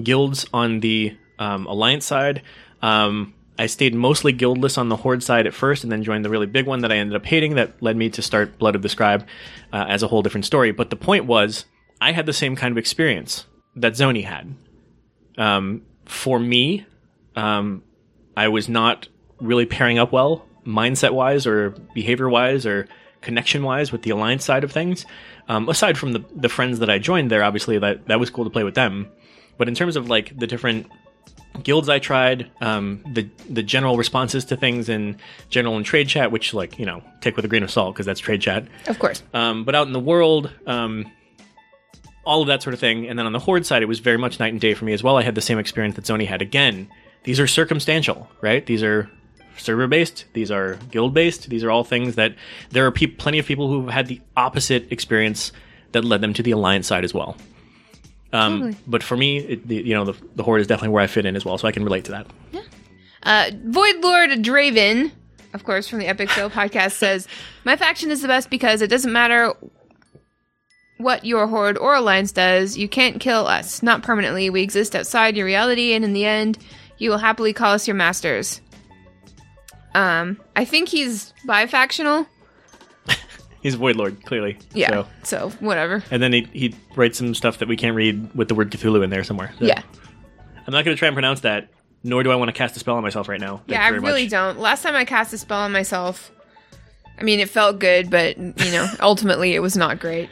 guilds 0.02 0.46
on 0.52 0.80
the 0.80 1.16
um, 1.38 1.66
alliance 1.66 2.04
side. 2.04 2.42
Um, 2.82 3.33
I 3.58 3.66
stayed 3.66 3.94
mostly 3.94 4.32
guildless 4.32 4.76
on 4.76 4.88
the 4.88 4.96
horde 4.96 5.22
side 5.22 5.46
at 5.46 5.54
first, 5.54 5.84
and 5.84 5.92
then 5.92 6.02
joined 6.02 6.24
the 6.24 6.30
really 6.30 6.46
big 6.46 6.66
one 6.66 6.80
that 6.80 6.90
I 6.90 6.96
ended 6.96 7.14
up 7.14 7.24
hating. 7.24 7.54
That 7.54 7.80
led 7.80 7.96
me 7.96 8.10
to 8.10 8.22
start 8.22 8.58
Blood 8.58 8.74
of 8.74 8.82
the 8.82 8.88
Scribe 8.88 9.26
uh, 9.72 9.84
as 9.88 10.02
a 10.02 10.08
whole 10.08 10.22
different 10.22 10.44
story. 10.44 10.72
But 10.72 10.90
the 10.90 10.96
point 10.96 11.26
was, 11.26 11.64
I 12.00 12.12
had 12.12 12.26
the 12.26 12.32
same 12.32 12.56
kind 12.56 12.72
of 12.72 12.78
experience 12.78 13.46
that 13.76 13.92
Zoni 13.92 14.24
had. 14.24 14.54
Um, 15.38 15.82
for 16.04 16.38
me, 16.38 16.86
um, 17.36 17.82
I 18.36 18.48
was 18.48 18.68
not 18.68 19.08
really 19.40 19.66
pairing 19.66 19.98
up 19.98 20.12
well, 20.12 20.46
mindset 20.66 21.12
wise, 21.12 21.46
or 21.46 21.70
behavior 21.94 22.28
wise, 22.28 22.66
or 22.66 22.88
connection 23.20 23.62
wise 23.62 23.92
with 23.92 24.02
the 24.02 24.10
alliance 24.10 24.44
side 24.44 24.64
of 24.64 24.72
things. 24.72 25.06
Um, 25.48 25.68
aside 25.68 25.96
from 25.96 26.12
the 26.12 26.24
the 26.34 26.48
friends 26.48 26.80
that 26.80 26.90
I 26.90 26.98
joined 26.98 27.30
there, 27.30 27.44
obviously 27.44 27.78
that 27.78 28.06
that 28.06 28.18
was 28.18 28.30
cool 28.30 28.44
to 28.44 28.50
play 28.50 28.64
with 28.64 28.74
them. 28.74 29.08
But 29.58 29.68
in 29.68 29.74
terms 29.74 29.94
of 29.94 30.08
like 30.08 30.36
the 30.36 30.46
different 30.46 30.90
guilds 31.62 31.88
I 31.88 31.98
tried, 31.98 32.50
um, 32.60 33.02
the 33.12 33.28
the 33.48 33.62
general 33.62 33.96
responses 33.96 34.44
to 34.46 34.56
things 34.56 34.88
in 34.88 35.16
general 35.48 35.76
and 35.76 35.84
trade 35.84 36.08
chat, 36.08 36.32
which 36.32 36.54
like 36.54 36.78
you 36.78 36.86
know 36.86 37.02
take 37.20 37.36
with 37.36 37.44
a 37.44 37.48
grain 37.48 37.62
of 37.62 37.70
salt 37.70 37.94
because 37.94 38.06
that's 38.06 38.20
trade 38.20 38.40
chat. 38.40 38.66
Of 38.86 38.98
course. 38.98 39.22
Um, 39.32 39.64
but 39.64 39.74
out 39.74 39.86
in 39.86 39.92
the 39.92 40.00
world, 40.00 40.50
um, 40.66 41.10
all 42.24 42.42
of 42.42 42.48
that 42.48 42.62
sort 42.62 42.74
of 42.74 42.80
thing. 42.80 43.08
And 43.08 43.18
then 43.18 43.26
on 43.26 43.32
the 43.32 43.38
horde 43.38 43.66
side, 43.66 43.82
it 43.82 43.86
was 43.86 44.00
very 44.00 44.18
much 44.18 44.40
night 44.40 44.52
and 44.52 44.60
day 44.60 44.74
for 44.74 44.84
me 44.84 44.92
as 44.92 45.02
well. 45.02 45.16
I 45.16 45.22
had 45.22 45.34
the 45.34 45.40
same 45.40 45.58
experience 45.58 45.96
that 45.96 46.04
Zony 46.04 46.26
had. 46.26 46.42
Again, 46.42 46.88
these 47.24 47.40
are 47.40 47.46
circumstantial, 47.46 48.28
right? 48.40 48.64
These 48.64 48.82
are 48.82 49.10
server 49.56 49.86
based. 49.86 50.24
These 50.32 50.50
are 50.50 50.78
guild 50.90 51.14
based. 51.14 51.48
These 51.48 51.64
are 51.64 51.70
all 51.70 51.84
things 51.84 52.16
that 52.16 52.34
there 52.70 52.86
are 52.86 52.90
peop 52.90 53.18
plenty 53.18 53.38
of 53.38 53.46
people 53.46 53.68
who 53.68 53.82
have 53.82 53.90
had 53.90 54.06
the 54.06 54.20
opposite 54.36 54.90
experience 54.90 55.52
that 55.92 56.04
led 56.04 56.20
them 56.20 56.34
to 56.34 56.42
the 56.42 56.50
alliance 56.50 56.86
side 56.86 57.04
as 57.04 57.14
well. 57.14 57.36
Um, 58.34 58.60
Totally. 58.60 58.76
But 58.86 59.02
for 59.02 59.16
me, 59.16 59.38
it, 59.38 59.68
the, 59.68 59.76
you 59.76 59.94
know, 59.94 60.04
the, 60.04 60.16
the 60.34 60.42
horde 60.42 60.60
is 60.60 60.66
definitely 60.66 60.92
where 60.92 61.02
I 61.02 61.06
fit 61.06 61.24
in 61.24 61.36
as 61.36 61.44
well, 61.44 61.56
so 61.56 61.68
I 61.68 61.72
can 61.72 61.84
relate 61.84 62.04
to 62.06 62.10
that. 62.12 62.26
Uh, 63.22 63.50
Void 63.64 64.02
Lord 64.02 64.30
Draven, 64.30 65.12
of 65.54 65.64
course, 65.64 65.86
from 65.88 66.00
the 66.00 66.06
Epic 66.08 66.28
Fail 66.30 66.50
podcast, 66.60 66.92
says, 66.92 67.28
My 67.64 67.76
faction 67.76 68.10
is 68.10 68.22
the 68.22 68.28
best 68.28 68.50
because 68.50 68.82
it 68.82 68.88
doesn't 68.90 69.12
matter 69.12 69.54
what 70.98 71.24
your 71.24 71.46
horde 71.46 71.78
or 71.78 71.94
alliance 71.94 72.32
does, 72.32 72.76
you 72.76 72.88
can't 72.88 73.20
kill 73.20 73.46
us. 73.46 73.82
Not 73.82 74.02
permanently. 74.02 74.50
We 74.50 74.62
exist 74.62 74.96
outside 74.96 75.36
your 75.36 75.46
reality, 75.46 75.92
and 75.92 76.04
in 76.04 76.12
the 76.12 76.24
end, 76.24 76.58
you 76.98 77.10
will 77.10 77.18
happily 77.18 77.52
call 77.52 77.72
us 77.72 77.86
your 77.86 77.94
masters. 77.94 78.60
Um, 79.94 80.40
I 80.56 80.64
think 80.64 80.88
he's 80.88 81.32
bifactional. 81.46 82.26
He's 83.64 83.74
a 83.74 83.78
Void 83.78 83.96
Lord, 83.96 84.22
clearly. 84.26 84.58
Yeah. 84.74 84.90
So. 84.90 85.06
So, 85.22 85.50
whatever. 85.60 86.04
And 86.10 86.22
then 86.22 86.34
he, 86.34 86.42
he 86.52 86.74
writes 86.94 87.16
some 87.16 87.34
stuff 87.34 87.58
that 87.58 87.66
we 87.66 87.76
can't 87.76 87.96
read 87.96 88.32
with 88.34 88.48
the 88.48 88.54
word 88.54 88.70
Cthulhu 88.70 89.02
in 89.02 89.08
there 89.08 89.24
somewhere. 89.24 89.52
So 89.58 89.64
Yeah. 89.64 89.80
I'm 90.66 90.72
not 90.72 90.84
going 90.84 90.94
to 90.94 90.98
try 90.98 91.08
and 91.08 91.14
pronounce 91.14 91.40
that, 91.40 91.68
nor 92.02 92.22
do 92.22 92.30
I 92.30 92.34
want 92.36 92.50
to 92.50 92.52
cast 92.52 92.76
a 92.76 92.78
spell 92.78 92.94
on 92.96 93.02
myself 93.02 93.26
right 93.26 93.40
now. 93.40 93.62
Yeah, 93.66 93.82
I 93.82 93.88
really 93.88 94.24
much. 94.24 94.30
don't. 94.30 94.58
Last 94.60 94.82
time 94.82 94.94
I 94.94 95.06
cast 95.06 95.32
a 95.32 95.38
spell 95.38 95.60
on 95.60 95.72
myself, 95.72 96.30
I 97.18 97.22
mean, 97.22 97.40
it 97.40 97.48
felt 97.48 97.78
good, 97.78 98.10
but, 98.10 98.36
you 98.36 98.70
know, 98.70 98.86
ultimately 99.00 99.54
it 99.54 99.60
was 99.60 99.78
not 99.78 99.98
great. 99.98 100.28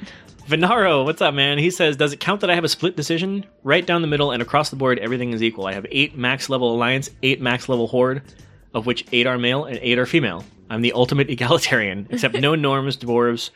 Venaro, 0.46 1.04
what's 1.04 1.22
up, 1.22 1.32
man? 1.32 1.56
He 1.56 1.70
says, 1.70 1.96
Does 1.96 2.12
it 2.12 2.20
count 2.20 2.42
that 2.42 2.50
I 2.50 2.54
have 2.54 2.64
a 2.64 2.68
split 2.68 2.96
decision? 2.96 3.46
Right 3.62 3.86
down 3.86 4.02
the 4.02 4.08
middle 4.08 4.30
and 4.32 4.42
across 4.42 4.68
the 4.68 4.76
board, 4.76 4.98
everything 4.98 5.32
is 5.32 5.42
equal. 5.42 5.66
I 5.66 5.72
have 5.72 5.86
eight 5.90 6.18
max 6.18 6.50
level 6.50 6.74
alliance, 6.74 7.08
eight 7.22 7.40
max 7.40 7.68
level 7.68 7.86
horde, 7.86 8.20
of 8.74 8.84
which 8.84 9.06
eight 9.12 9.26
are 9.26 9.38
male 9.38 9.64
and 9.64 9.78
eight 9.80 9.98
are 9.98 10.04
female. 10.06 10.44
I'm 10.72 10.80
the 10.80 10.92
ultimate 10.94 11.28
egalitarian, 11.28 12.06
except 12.10 12.34
no 12.34 12.54
norms, 12.54 12.96
dwarves, 12.96 13.50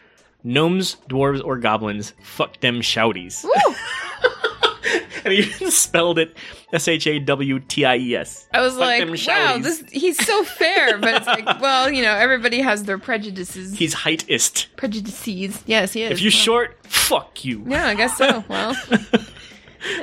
gnomes, 0.44 0.96
dwarves, 1.08 1.42
or 1.42 1.56
goblins. 1.56 2.12
Fuck 2.22 2.60
them 2.60 2.82
shawties. 2.82 3.44
and 5.24 5.32
he 5.32 5.38
even 5.40 5.70
spelled 5.70 6.18
it 6.18 6.36
S 6.74 6.88
H 6.88 7.06
A 7.06 7.18
W 7.18 7.58
T 7.60 7.86
I 7.86 7.96
E 7.96 8.16
S. 8.16 8.46
I 8.52 8.60
was 8.60 8.74
Fuck 8.74 8.80
like, 8.82 9.00
them 9.00 9.16
wow, 9.26 9.58
this 9.58 9.82
he's 9.90 10.22
so 10.24 10.44
fair, 10.44 10.98
but 10.98 11.14
it's 11.14 11.26
like, 11.26 11.46
well, 11.60 11.90
you 11.90 12.02
know, 12.02 12.12
everybody 12.12 12.60
has 12.60 12.84
their 12.84 12.98
prejudices. 12.98 13.74
He's 13.74 13.94
heightist. 13.94 14.66
prejudices. 14.76 15.62
Yes, 15.64 15.94
he 15.94 16.02
is. 16.02 16.12
If 16.12 16.20
you 16.20 16.26
Well, 16.26 16.30
short, 16.32 16.76
fuck 16.86 17.44
you. 17.46 17.64
yeah, 17.66 17.86
I 17.86 17.94
guess 17.94 18.16
so. 18.18 18.44
Well, 18.48 18.76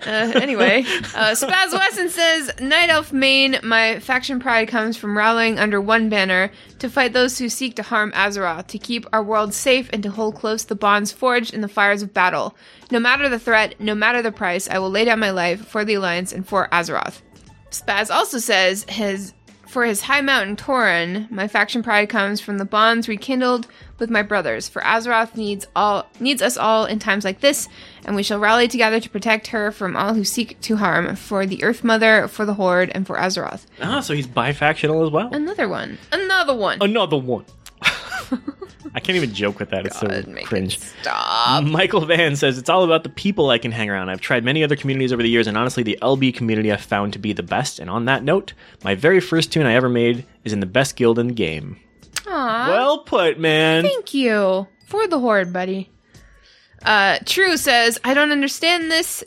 uh, 0.06 0.32
anyway, 0.36 0.82
uh, 1.16 1.34
Spaz 1.34 1.74
Wesson 1.74 2.10
says, 2.10 2.52
Night 2.60 2.90
Elf 2.90 3.12
Main, 3.12 3.60
my 3.64 4.00
faction 4.00 4.40
pride 4.40 4.68
comes 4.68 4.98
from 4.98 5.18
rallying 5.18 5.60
under 5.60 5.80
one 5.80 6.10
banner 6.10 6.52
to 6.80 6.90
fight 6.90 7.14
those 7.14 7.38
who 7.38 7.50
seek 7.50 7.76
to 7.76 7.84
harm 7.84 8.12
Azeroth, 8.14 8.68
to 8.68 8.78
keep 8.78 9.06
our 9.14 9.24
world 9.24 9.54
safe, 9.54 9.90
and 9.94 10.04
to 10.04 10.10
hold 10.10 10.36
close 10.36 10.66
the 10.66 10.76
bonds 10.76 11.12
forged 11.12 11.54
in 11.54 11.62
the 11.62 11.68
fires 11.68 12.02
of 12.02 12.14
battle. 12.14 12.56
No 12.92 13.00
matter 13.00 13.30
the 13.30 13.40
threat, 13.40 13.80
no 13.80 13.96
matter 13.96 14.22
the 14.22 14.32
price, 14.32 14.70
I 14.70 14.80
will 14.80 14.90
lay 14.90 15.06
down 15.06 15.20
my 15.20 15.32
life 15.32 15.68
for 15.68 15.84
the 15.86 15.96
Alliance 15.96 16.32
and 16.32 16.48
for 16.48 16.68
Azeroth. 16.70 17.22
Spaz 17.72 18.14
also 18.14 18.38
says 18.38 18.86
his 18.88 19.34
for 19.74 19.84
his 19.84 20.02
high 20.02 20.22
mountain 20.22 20.56
Tauren, 20.56 21.30
my 21.32 21.48
faction 21.48 21.82
pride 21.82 22.08
comes 22.08 22.40
from 22.40 22.60
the 22.60 22.66
bonds 22.66 23.08
rekindled 23.08 23.66
with 23.98 24.12
my 24.12 24.22
brothers. 24.22 24.70
For 24.70 24.84
Azeroth 24.84 25.36
needs 25.36 25.66
all 25.76 26.08
needs 26.20 26.44
us 26.44 26.58
all 26.58 26.86
in 26.86 27.00
times 27.00 27.26
like 27.26 27.40
this, 27.40 27.68
and 28.06 28.16
we 28.16 28.24
shall 28.24 28.40
rally 28.40 28.68
together 28.68 29.00
to 29.00 29.10
protect 29.10 29.48
her 29.48 29.72
from 29.72 29.96
all 29.96 30.14
who 30.14 30.24
seek 30.24 30.60
to 30.62 30.78
harm. 30.78 31.16
For 31.16 31.46
the 31.46 31.64
Earth 31.64 31.84
Mother, 31.84 32.28
for 32.28 32.46
the 32.46 32.54
Horde, 32.56 32.92
and 32.94 33.06
for 33.08 33.16
Azeroth. 33.18 33.66
Ah, 33.82 34.00
so 34.02 34.14
he's 34.14 34.28
bifactional 34.28 35.06
as 35.06 35.12
well. 35.12 35.34
Another 35.34 35.68
one. 35.68 35.98
Another 36.12 36.56
one. 36.56 36.78
Another 36.82 37.18
one. 37.18 37.46
I 38.96 39.00
can't 39.00 39.16
even 39.16 39.34
joke 39.34 39.60
with 39.60 39.72
that. 39.72 39.86
It's 39.88 40.00
God, 40.00 40.26
so 40.26 40.32
make 40.32 40.44
it 40.44 40.48
cringe. 40.48 40.78
Stop. 40.78 41.64
Michael 41.64 42.06
Van 42.06 42.36
says 42.36 42.58
it's 42.58 42.70
all 42.70 42.84
about 42.84 43.04
the 43.04 43.10
people 43.10 43.50
I 43.50 43.58
can 43.58 43.72
hang 43.72 43.90
around. 43.90 44.10
I've 44.10 44.22
tried 44.22 44.44
many 44.44 44.64
other 44.64 44.76
communities 44.76 45.12
over 45.12 45.24
the 45.24 45.30
years, 45.30 45.48
and 45.48 45.58
honestly, 45.58 45.82
the 45.82 45.98
LB 46.02 46.36
community 46.36 46.72
I've 46.72 46.82
found 46.82 47.14
to 47.14 47.20
be 47.20 47.34
the 47.34 47.44
best. 47.44 47.80
And 47.80 47.90
on 47.90 48.06
that 48.06 48.24
note, 48.24 48.54
my 48.84 48.94
very 48.94 49.20
first 49.20 49.52
toon 49.52 49.66
I 49.66 49.74
ever 49.74 49.90
made 49.90 50.26
is 50.44 50.54
in 50.54 50.60
the 50.60 50.68
best 50.68 50.96
guild 50.96 51.18
in 51.18 51.28
the 51.28 51.34
game. 51.34 51.80
Aw. 52.28 52.68
Well 52.70 53.00
put, 53.00 53.40
man. 53.40 53.84
Thank 53.84 54.14
you 54.14 54.68
for 54.86 55.08
the 55.08 55.20
horde, 55.20 55.52
buddy. 55.52 55.90
Uh, 56.84 57.20
True 57.26 57.58
says, 57.58 58.00
I 58.04 58.14
don't 58.14 58.32
understand 58.32 58.92
this. 58.92 59.24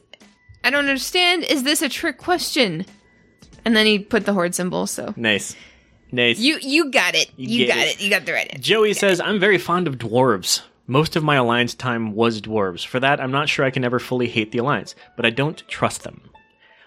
I 0.65 0.71
don't 0.71 0.81
understand. 0.89 1.45
Is 1.45 1.63
this 1.63 1.83
a 1.83 1.89
trick 1.89 2.19
question? 2.19 2.85
And 3.65 3.75
then 3.75 3.87
he 3.87 3.99
put 3.99 4.27
the 4.27 4.33
horde 4.33 4.55
symbol. 4.55 4.87
So 4.87 5.15
Nice, 5.17 5.57
nice. 6.13 6.39
you 6.39 6.59
you 6.61 6.91
got 6.91 7.15
it. 7.15 7.31
You, 7.37 7.67
get 7.67 7.75
got 7.75 7.87
it. 7.87 7.95
it. 7.97 8.01
You 8.03 8.11
got 8.11 8.27
the 8.27 8.33
right 8.33 8.47
answer. 8.51 8.63
Joey 8.63 8.93
says 8.95 9.21
I'm 9.21 9.41
very 9.41 9.59
fond 9.59 9.89
of 9.89 9.99
dwarves. 9.99 10.63
Most 10.87 11.17
of 11.17 11.25
my 11.25 11.35
alliance 11.37 11.75
time 11.75 12.15
was 12.15 12.41
dwarves. 12.41 12.87
For 12.87 13.01
that, 13.01 13.21
I'm 13.21 13.33
not 13.33 13.49
sure 13.49 13.65
I 13.65 13.71
can 13.71 13.85
ever 13.85 13.99
fully 13.99 14.29
hate 14.29 14.53
the 14.53 14.59
alliance, 14.59 14.95
but 15.17 15.27
I 15.27 15.31
don't 15.31 15.67
trust 15.67 16.05
them. 16.05 16.21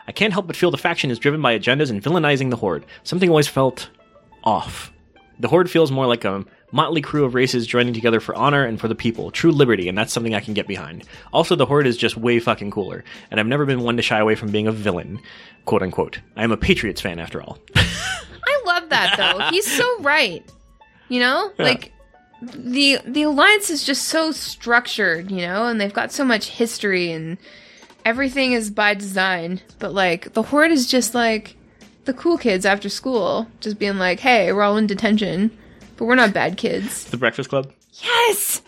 I 0.07 0.13
can't 0.13 0.31
help 0.33 0.47
but 0.47 0.55
feel 0.55 0.71
the 0.71 0.77
faction 0.77 1.11
is 1.11 1.19
driven 1.19 1.41
by 1.41 1.57
agendas 1.57 1.89
and 1.89 2.01
villainizing 2.01 2.49
the 2.49 2.55
horde. 2.55 2.85
Something 3.03 3.29
always 3.29 3.47
felt 3.49 3.89
off. 4.45 4.91
The 5.39 5.49
horde 5.49 5.69
feels 5.69 5.91
more 5.91 6.07
like 6.07 6.23
a 6.25 6.45
motley 6.71 7.01
crew 7.01 7.25
of 7.25 7.33
races 7.33 7.67
joining 7.67 7.93
together 7.93 8.19
for 8.19 8.35
honor 8.35 8.65
and 8.65 8.79
for 8.79 8.87
the 8.87 8.95
people, 8.95 9.31
true 9.31 9.51
liberty, 9.51 9.87
and 9.87 9.97
that's 9.97 10.13
something 10.13 10.35
I 10.35 10.39
can 10.39 10.53
get 10.53 10.67
behind. 10.67 11.03
Also, 11.33 11.55
the 11.55 11.65
horde 11.65 11.87
is 11.87 11.97
just 11.97 12.17
way 12.17 12.39
fucking 12.39 12.71
cooler, 12.71 13.03
and 13.31 13.39
I've 13.39 13.47
never 13.47 13.65
been 13.65 13.81
one 13.81 13.97
to 13.97 14.03
shy 14.03 14.19
away 14.19 14.35
from 14.35 14.51
being 14.51 14.67
a 14.67 14.71
villain, 14.71 15.19
quote 15.65 15.81
unquote. 15.81 16.19
I 16.35 16.43
am 16.43 16.51
a 16.51 16.57
Patriots 16.57 17.01
fan 17.01 17.19
after 17.19 17.41
all. 17.41 17.59
I 17.75 18.61
love 18.65 18.89
that 18.89 19.15
though. 19.17 19.49
He's 19.49 19.71
so 19.71 19.85
right. 20.01 20.43
You 21.07 21.19
know, 21.19 21.51
like 21.57 21.91
the 22.41 22.99
the 23.05 23.23
alliance 23.23 23.69
is 23.69 23.83
just 23.83 24.05
so 24.05 24.31
structured. 24.31 25.31
You 25.31 25.41
know, 25.41 25.67
and 25.67 25.79
they've 25.81 25.93
got 25.93 26.11
so 26.11 26.23
much 26.23 26.49
history 26.49 27.11
and 27.11 27.37
everything 28.05 28.53
is 28.53 28.69
by 28.69 28.93
design. 28.93 29.61
But 29.79 29.93
like 29.93 30.33
the 30.33 30.43
horde 30.43 30.71
is 30.71 30.87
just 30.87 31.15
like 31.15 31.55
the 32.05 32.13
cool 32.13 32.37
kids 32.37 32.65
after 32.65 32.89
school, 32.89 33.47
just 33.59 33.79
being 33.79 33.97
like, 33.97 34.19
"Hey, 34.19 34.53
we're 34.53 34.61
all 34.61 34.77
in 34.77 34.87
detention, 34.87 35.51
but 35.99 36.05
we're 36.05 36.15
not 36.15 36.33
bad 36.33 36.57
kids." 36.57 37.03
the 37.05 37.17
Breakfast 37.17 37.49
Club. 37.49 37.71
Yes, 38.01 38.63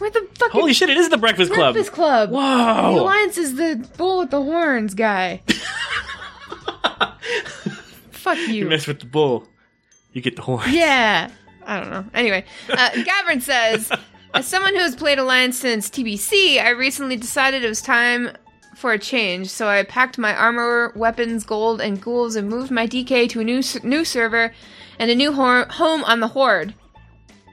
we're 0.00 0.10
the 0.10 0.26
fucking 0.38 0.58
Holy 0.60 0.72
shit! 0.72 0.90
It 0.90 0.96
is 0.96 1.10
the 1.10 1.18
Breakfast 1.18 1.52
Club. 1.52 1.74
Breakfast 1.74 1.92
Club. 1.94 2.30
Whoa! 2.30 2.94
The 2.94 3.00
alliance 3.00 3.38
is 3.38 3.54
the 3.54 3.86
bull 3.96 4.18
with 4.20 4.30
the 4.30 4.42
horns 4.42 4.94
guy. 4.94 5.42
Fuck 8.10 8.38
You 8.38 8.54
you. 8.54 8.68
mess 8.68 8.86
with 8.86 9.00
the 9.00 9.06
bull, 9.06 9.46
you 10.12 10.20
get 10.20 10.36
the 10.36 10.42
horn. 10.42 10.64
Yeah. 10.70 11.30
I 11.66 11.78
don't 11.80 11.90
know. 11.90 12.04
Anyway, 12.14 12.44
uh, 12.68 12.90
Gavin 13.04 13.40
says, 13.40 13.92
as 14.34 14.46
someone 14.46 14.74
who 14.74 14.80
has 14.80 14.96
played 14.96 15.18
Alliance 15.18 15.58
since 15.58 15.88
TBC, 15.88 16.60
I 16.60 16.70
recently 16.70 17.16
decided 17.16 17.62
it 17.64 17.68
was 17.68 17.80
time 17.82 18.30
for 18.76 18.92
a 18.92 18.98
change. 18.98 19.48
So 19.50 19.68
I 19.68 19.82
packed 19.84 20.18
my 20.18 20.34
armor, 20.34 20.92
weapons, 20.96 21.44
gold, 21.44 21.80
and 21.80 22.00
ghouls 22.00 22.34
and 22.34 22.48
moved 22.48 22.70
my 22.70 22.86
DK 22.86 23.28
to 23.30 23.40
a 23.40 23.44
new 23.44 23.62
new 23.84 24.04
server 24.04 24.52
and 25.00 25.10
a 25.10 25.14
new 25.16 25.32
hor- 25.32 25.64
home 25.70 26.04
on 26.04 26.20
the 26.20 26.28
Horde. 26.28 26.74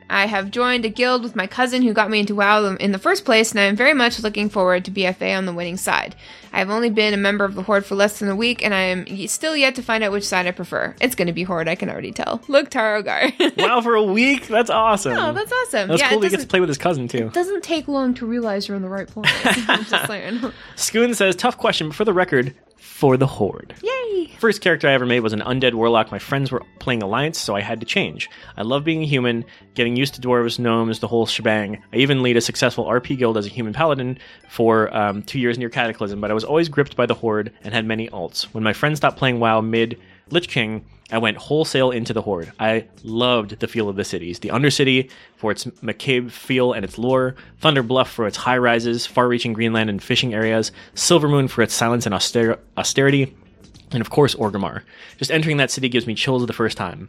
I 0.10 0.26
have 0.28 0.52
joined 0.52 0.86
a 0.86 0.90
guild 0.90 1.22
with 1.22 1.36
my 1.36 1.48
cousin 1.48 1.82
who 1.82 1.92
got 1.92 2.10
me 2.10 2.20
into 2.22 2.34
WoW 2.36 2.76
in 2.76 2.94
the 2.94 3.00
first 3.00 3.26
place, 3.26 3.52
and 3.52 3.60
I 3.60 3.64
am 3.64 3.76
very 3.76 3.94
much 3.94 4.22
looking 4.22 4.48
forward 4.50 4.86
to 4.86 4.92
BFA 4.92 5.38
on 5.38 5.46
the 5.46 5.54
winning 5.54 5.76
side. 5.76 6.16
I 6.54 6.60
have 6.60 6.70
only 6.70 6.90
been 6.90 7.14
a 7.14 7.18
member 7.18 7.44
of 7.44 7.56
the 7.56 7.62
Horde 7.62 7.86
for 7.86 7.96
less 7.96 8.20
than 8.20 8.30
a 8.30 8.36
week, 8.36 8.64
and 8.64 8.74
I 8.74 8.80
am 8.84 9.06
y- 9.10 9.26
still 9.26 9.56
yet 9.56 9.76
to 9.76 9.82
find 9.82 10.06
out 10.06 10.14
which 10.14 10.24
side 10.24 10.48
I 10.48 10.52
prefer. 10.52 10.96
It's 11.02 11.14
going 11.14 11.28
to 11.28 11.34
be 11.34 11.44
Horde, 11.44 11.68
I 11.68 11.76
can 11.76 11.90
already 11.90 12.14
tell. 12.14 12.40
Loktar 12.48 13.04
ogar. 13.04 13.58
wow, 13.58 13.82
for 13.82 13.96
a 13.96 14.04
week? 14.04 14.48
That's 14.48 14.70
awesome. 14.70 15.12
oh, 15.18 15.34
that's 15.34 15.52
awesome. 15.52 15.90
That's 15.90 16.02
yeah, 16.02 16.10
cool 16.10 16.22
that 16.22 16.28
he 16.28 16.32
gets 16.32 16.44
to 16.44 16.50
play 16.50 16.62
with 16.62 16.70
his 16.70 16.78
cousin, 16.78 17.10
too. 17.10 17.28
It 17.28 17.34
doesn't 17.34 17.64
take 17.66 17.90
long 17.90 18.14
to 18.16 18.26
realize 18.26 18.68
you're 18.70 18.76
on 18.78 18.84
the 18.84 18.90
right 18.90 19.08
place. 19.14 19.30
I'm 19.68 19.84
just 19.84 20.08
saying. 20.08 20.40
Scoon 20.78 21.16
says, 21.16 21.36
tough 21.36 21.58
question, 21.58 21.88
but 21.90 21.98
for 21.98 22.06
the 22.06 22.14
record, 22.14 22.56
for 22.78 23.18
the 23.18 23.28
Horde. 23.28 23.76
Yay! 23.84 24.32
First 24.40 24.62
character 24.62 24.88
I 24.88 24.94
ever 24.94 25.06
made 25.06 25.22
was 25.22 25.34
an 25.34 25.42
undead 25.42 25.74
warlock. 25.74 26.12
My 26.12 26.20
friends 26.20 26.52
were 26.52 26.64
playing 26.80 27.04
Alliance, 27.04 27.40
so 27.40 27.56
I 27.56 27.62
had 27.62 27.80
to 27.80 27.86
change. 27.86 28.30
I 28.56 28.62
love 28.62 28.84
being 28.84 29.04
a 29.04 29.06
human, 29.06 29.46
getting 29.74 29.96
used 29.96 30.14
to 30.16 30.22
dwarves, 30.22 30.60
gnomes, 30.60 31.00
the 31.00 31.08
whole 31.08 31.26
shebang. 31.26 31.82
I 31.92 31.98
even 31.98 32.24
lead 32.24 32.38
a 32.38 32.42
successful 32.42 32.86
RP 32.86 33.18
guild 33.18 33.38
as 33.38 33.46
a 33.46 33.50
human 33.50 33.74
paladin 33.74 34.20
for 34.50 34.96
um, 34.96 35.24
two 35.24 35.40
years 35.40 35.58
near 35.58 35.70
Cataclysm, 35.70 36.22
but 36.22 36.32
I 36.32 36.34
was 36.36 36.44
always 36.44 36.70
gripped 36.70 36.96
by 36.96 37.06
the 37.06 37.16
Horde 37.16 37.52
and 37.64 37.74
had 37.74 37.86
many 37.86 38.10
alts. 38.10 38.44
When 38.54 38.64
my 38.64 38.74
friends 38.74 38.98
stopped 38.98 39.18
playing 39.18 39.40
WoW 39.40 39.62
mid 39.62 40.00
Lich 40.30 40.48
King, 40.48 40.86
I 41.10 41.20
went 41.20 41.38
wholesale 41.38 41.92
into 41.92 42.12
the 42.12 42.22
Horde. 42.22 42.52
I 42.60 42.86
loved 43.04 43.60
the 43.60 43.68
feel 43.68 43.88
of 43.88 43.96
the 43.96 44.04
cities. 44.04 44.40
The 44.40 44.50
Undercity 44.50 45.10
for 45.38 45.52
its 45.52 45.68
macabre 45.82 46.30
feel 46.30 46.74
and 46.74 46.84
its 46.84 46.98
lore, 46.98 47.36
Thunder 47.60 47.82
Bluff 47.82 48.12
for 48.12 48.28
its 48.28 48.36
high 48.36 48.58
rises, 48.58 49.06
far 49.06 49.28
reaching 49.28 49.54
Greenland 49.54 49.90
and 49.90 50.04
fishing 50.04 50.34
areas, 50.34 50.74
Silvermoon 50.96 51.50
for 51.50 51.62
its 51.62 51.74
silence 51.74 52.06
and 52.06 52.14
auster- 52.14 52.60
austerity, 52.76 53.36
and 53.92 54.02
of 54.02 54.10
course 54.10 54.36
Orgrimmar. 54.36 54.82
Just 55.18 55.32
entering 55.32 55.58
that 55.58 55.72
city 55.72 55.88
gives 55.88 56.08
me 56.08 56.14
chills 56.14 56.46
the 56.46 56.52
first 56.52 56.76
time. 56.76 57.08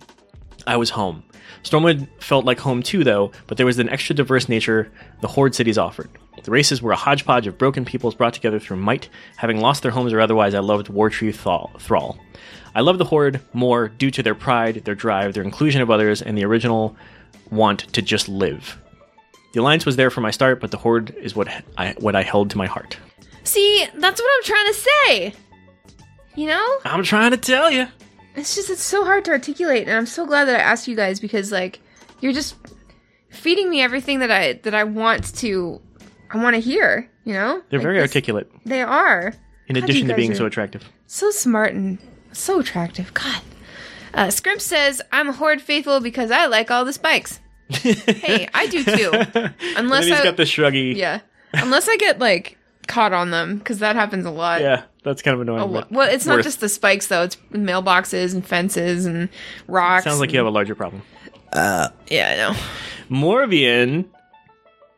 I 0.65 0.77
was 0.77 0.91
home. 0.91 1.25
Stormwind 1.65 2.09
felt 2.21 2.45
like 2.45 2.61
home 2.61 2.83
too, 2.83 3.03
though, 3.03 3.33
but 3.49 3.57
there 3.57 3.67
was 3.67 3.79
an 3.81 3.89
extra 3.89 4.15
diverse 4.15 4.49
nature 4.49 4.93
the 5.23 5.29
Horde 5.29 5.57
cities 5.57 5.79
offered. 5.79 6.11
The 6.45 6.51
races 6.53 6.81
were 6.81 6.93
a 6.93 6.97
hodgepodge 6.97 7.47
of 7.49 7.59
broken 7.59 7.85
peoples 7.85 8.15
brought 8.15 8.35
together 8.35 8.61
through 8.61 8.77
might. 8.77 9.09
Having 9.37 9.61
lost 9.61 9.83
their 9.83 9.91
homes 9.91 10.13
or 10.13 10.21
otherwise, 10.21 10.55
I 10.55 10.61
loved 10.61 10.89
War 10.89 11.11
Wartree 11.11 11.35
Thrall. 11.35 12.19
I 12.75 12.81
love 12.81 12.99
the 12.99 13.05
Horde 13.05 13.41
more 13.53 13.89
due 13.89 14.11
to 14.11 14.23
their 14.23 14.35
pride, 14.35 14.83
their 14.85 14.95
drive, 14.95 15.35
their 15.35 15.43
inclusion 15.43 15.81
of 15.83 15.91
others, 15.91 16.23
and 16.23 16.37
the 16.37 16.45
original 16.45 16.97
want 17.51 17.81
to 17.95 18.03
just 18.03 18.29
live. 18.29 18.79
The 19.55 19.61
Alliance 19.61 19.87
was 19.87 19.97
there 19.97 20.11
for 20.11 20.21
my 20.21 20.31
start, 20.31 20.61
but 20.61 20.71
the 20.71 20.77
Horde 20.77 21.11
is 21.17 21.35
what 21.35 21.49
I, 21.79 21.95
what 21.99 22.15
I 22.15 22.23
held 22.23 22.51
to 22.51 22.59
my 22.59 22.67
heart. 22.67 22.99
See, 23.45 23.87
that's 23.95 24.21
what 24.21 24.31
I'm 24.37 24.45
trying 24.45 24.67
to 24.67 24.75
say. 24.75 25.35
You 26.37 26.49
know? 26.49 26.79
I'm 26.85 27.03
trying 27.03 27.31
to 27.33 27.37
tell 27.39 27.71
you. 27.71 27.87
It's 28.37 28.55
just 28.55 28.71
it's 28.71 28.83
so 28.83 29.05
hard 29.05 29.25
to 29.25 29.33
articulate 29.33 29.89
and 29.89 29.97
I'm 29.97 30.07
so 30.07 30.25
glad 30.25 30.45
that 30.45 30.61
I 30.61 30.63
asked 30.63 30.87
you 30.87 30.95
guys 30.95 31.19
because 31.19 31.51
like 31.51 31.81
you're 32.21 32.33
just 32.33 32.55
feeding 33.31 33.69
me 33.69 33.83
everything 33.83 34.21
that 34.21 34.31
I 34.31 34.53
that 34.63 34.75
I 34.75 34.85
want 34.85 35.35
to 35.39 35.81
I 36.31 36.41
want 36.41 36.55
to 36.55 36.61
hear, 36.61 37.11
you 37.25 37.33
know? 37.33 37.63
They're 37.71 37.81
Like, 37.81 37.83
very 37.85 37.97
this- 37.99 38.11
articulate, 38.11 38.49
They 38.65 38.83
are. 38.83 39.35
in 39.67 39.75
God, 39.75 39.83
addition 39.85 40.07
to 40.09 40.15
being 40.15 40.35
so 40.37 40.47
attractive. 40.47 40.85
So 41.07 41.31
smart 41.33 41.73
and 41.73 41.99
so 42.33 42.61
attractive. 42.61 43.13
God. 43.15 43.43
Uh, 44.15 44.31
Scrimp 44.31 44.61
says, 44.61 45.03
I'm 45.13 45.29
a 45.29 45.33
Horde 45.33 45.61
faithful 45.61 46.01
because 46.01 46.31
I 46.31 46.47
like 46.47 46.71
all 46.71 46.85
the 46.85 46.93
spikes. 46.93 47.41
hey, 47.69 48.49
I 48.55 48.67
do 48.67 48.83
too. 48.83 49.11
Unless 49.77 50.07
he's 50.07 50.15
I, 50.15 50.25
got 50.25 50.37
the 50.37 50.45
shruggy. 50.45 50.97
yeah. 50.97 51.21
Unless 51.53 51.89
I 51.89 51.97
get 51.99 52.19
like 52.19 52.57
caught 52.87 53.13
on 53.13 53.31
them 53.31 53.59
because 53.59 53.81
that 53.81 53.97
happens 53.97 54.25
a 54.25 54.31
lot. 54.31 54.63
Yeah, 54.63 54.85
that's 55.05 55.21
kind 55.21 55.35
of 55.35 55.43
annoying. 55.43 55.71
Lo- 55.71 55.85
well, 55.91 56.09
it's 56.09 56.25
not 56.27 56.43
just 56.43 56.61
the 56.61 56.69
spikes 56.69 57.09
though. 57.09 57.25
It's 57.25 57.37
mailboxes 57.53 58.33
and 58.35 58.45
fences 58.45 59.05
and 59.07 59.29
rocks. 59.67 60.05
Sounds 60.05 60.21
like 60.21 60.33
you 60.33 60.39
have 60.39 60.47
a 60.47 60.51
larger 60.51 60.75
problem. 60.75 61.03
Yeah, 61.55 61.91
I 62.11 62.37
know. 62.37 62.59
Morvian, 63.11 64.07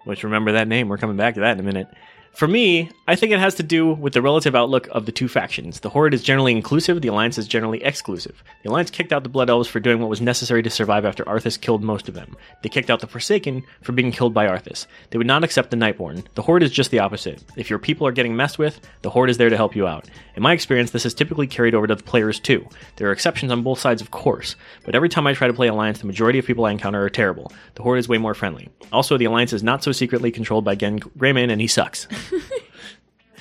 which 0.05 0.23
remember 0.25 0.53
that 0.53 0.69
name, 0.69 0.89
we're 0.89 0.99
coming 0.99 1.17
back 1.17 1.35
to 1.35 1.41
that 1.41 1.53
in 1.53 1.61
a 1.61 1.65
minute. 1.65 1.89
For 2.33 2.49
me, 2.49 2.91
I 3.07 3.17
think 3.17 3.33
it 3.33 3.39
has 3.41 3.57
to 3.57 3.63
do 3.63 3.93
with 3.93 4.15
the 4.15 4.23
relative 4.23 4.55
outlook 4.55 4.89
of 4.93 5.05
the 5.05 5.13
two 5.13 5.29
factions. 5.29 5.81
The 5.81 5.91
Horde 5.91 6.15
is 6.15 6.23
generally 6.23 6.53
inclusive, 6.53 7.03
the 7.03 7.09
Alliance 7.09 7.37
is 7.37 7.47
generally 7.47 7.83
exclusive. 7.83 8.43
The 8.63 8.71
Alliance 8.71 8.91
kicked 8.91 9.13
out 9.13 9.25
the 9.25 9.29
Blood 9.29 9.51
Elves 9.51 9.69
for 9.69 9.81
doing 9.81 10.01
what 10.01 10.09
was 10.09 10.23
necessary 10.23 10.63
to 10.63 10.71
survive 10.71 11.05
after 11.05 11.25
Arthas 11.25 11.61
killed 11.61 11.83
most 11.83 12.09
of 12.09 12.15
them. 12.15 12.37
They 12.63 12.69
kicked 12.71 12.89
out 12.89 13.01
the 13.01 13.07
Forsaken 13.07 13.65
for 13.83 13.93
being 13.93 14.11
killed 14.11 14.33
by 14.33 14.47
Arthas. 14.47 14.87
They 15.11 15.19
would 15.19 15.27
not 15.27 15.45
accept 15.45 15.71
the 15.71 15.77
Nightborne. 15.77 16.25
The 16.35 16.43
Horde 16.43 16.63
is 16.63 16.71
just 16.71 16.91
the 16.91 17.01
opposite. 17.01 17.43
If 17.57 17.69
your 17.69 17.79
people 17.79 18.07
are 18.07 18.13
getting 18.13 18.37
messed 18.37 18.59
with, 18.59 18.81
the 19.03 19.11
Horde 19.11 19.29
is 19.29 19.37
there 19.37 19.51
to 19.51 19.57
help 19.57 19.77
you 19.77 19.87
out. 19.87 20.09
In 20.37 20.43
my 20.43 20.53
experience, 20.53 20.93
this 20.93 21.05
is 21.05 21.13
typically 21.13 21.49
carried 21.49 21.75
over 21.75 21.89
to 21.89 21.95
the 21.97 22.03
players 22.03 22.41
too. 22.41 22.67
There 22.97 23.09
are 23.09 23.13
exceptions 23.13 23.53
on 23.53 23.63
both 23.63 23.81
sides, 23.81 24.01
of 24.01 24.13
course, 24.13 24.57
but 24.85 24.95
every 24.95 25.09
time 25.09 25.27
I 25.27 25.35
try 25.35 25.49
to 25.49 25.53
play 25.53 25.69
Alliance, 25.69 25.99
the 25.99 26.07
majority 26.07 26.39
of 26.39 26.47
people 26.47 26.65
I 26.65 26.71
encounter 26.71 27.05
are 27.05 27.11
terrible. 27.11 27.53
The 27.75 27.83
Horde 27.83 27.99
is 27.99 28.09
way 28.09 28.19
more 28.19 28.35
friendly. 28.35 28.71
Also, 28.93 29.19
the 29.19 29.27
Alliance 29.27 29.53
is 29.53 29.63
not 29.63 29.83
so 29.83 29.93
secretly 29.93 30.31
controlled 30.31 30.65
by 30.65 30.77
Genn 30.77 31.01
Greymane, 31.01 31.51
and 31.51 31.61
he 31.61 31.67
sucks. 31.67 32.07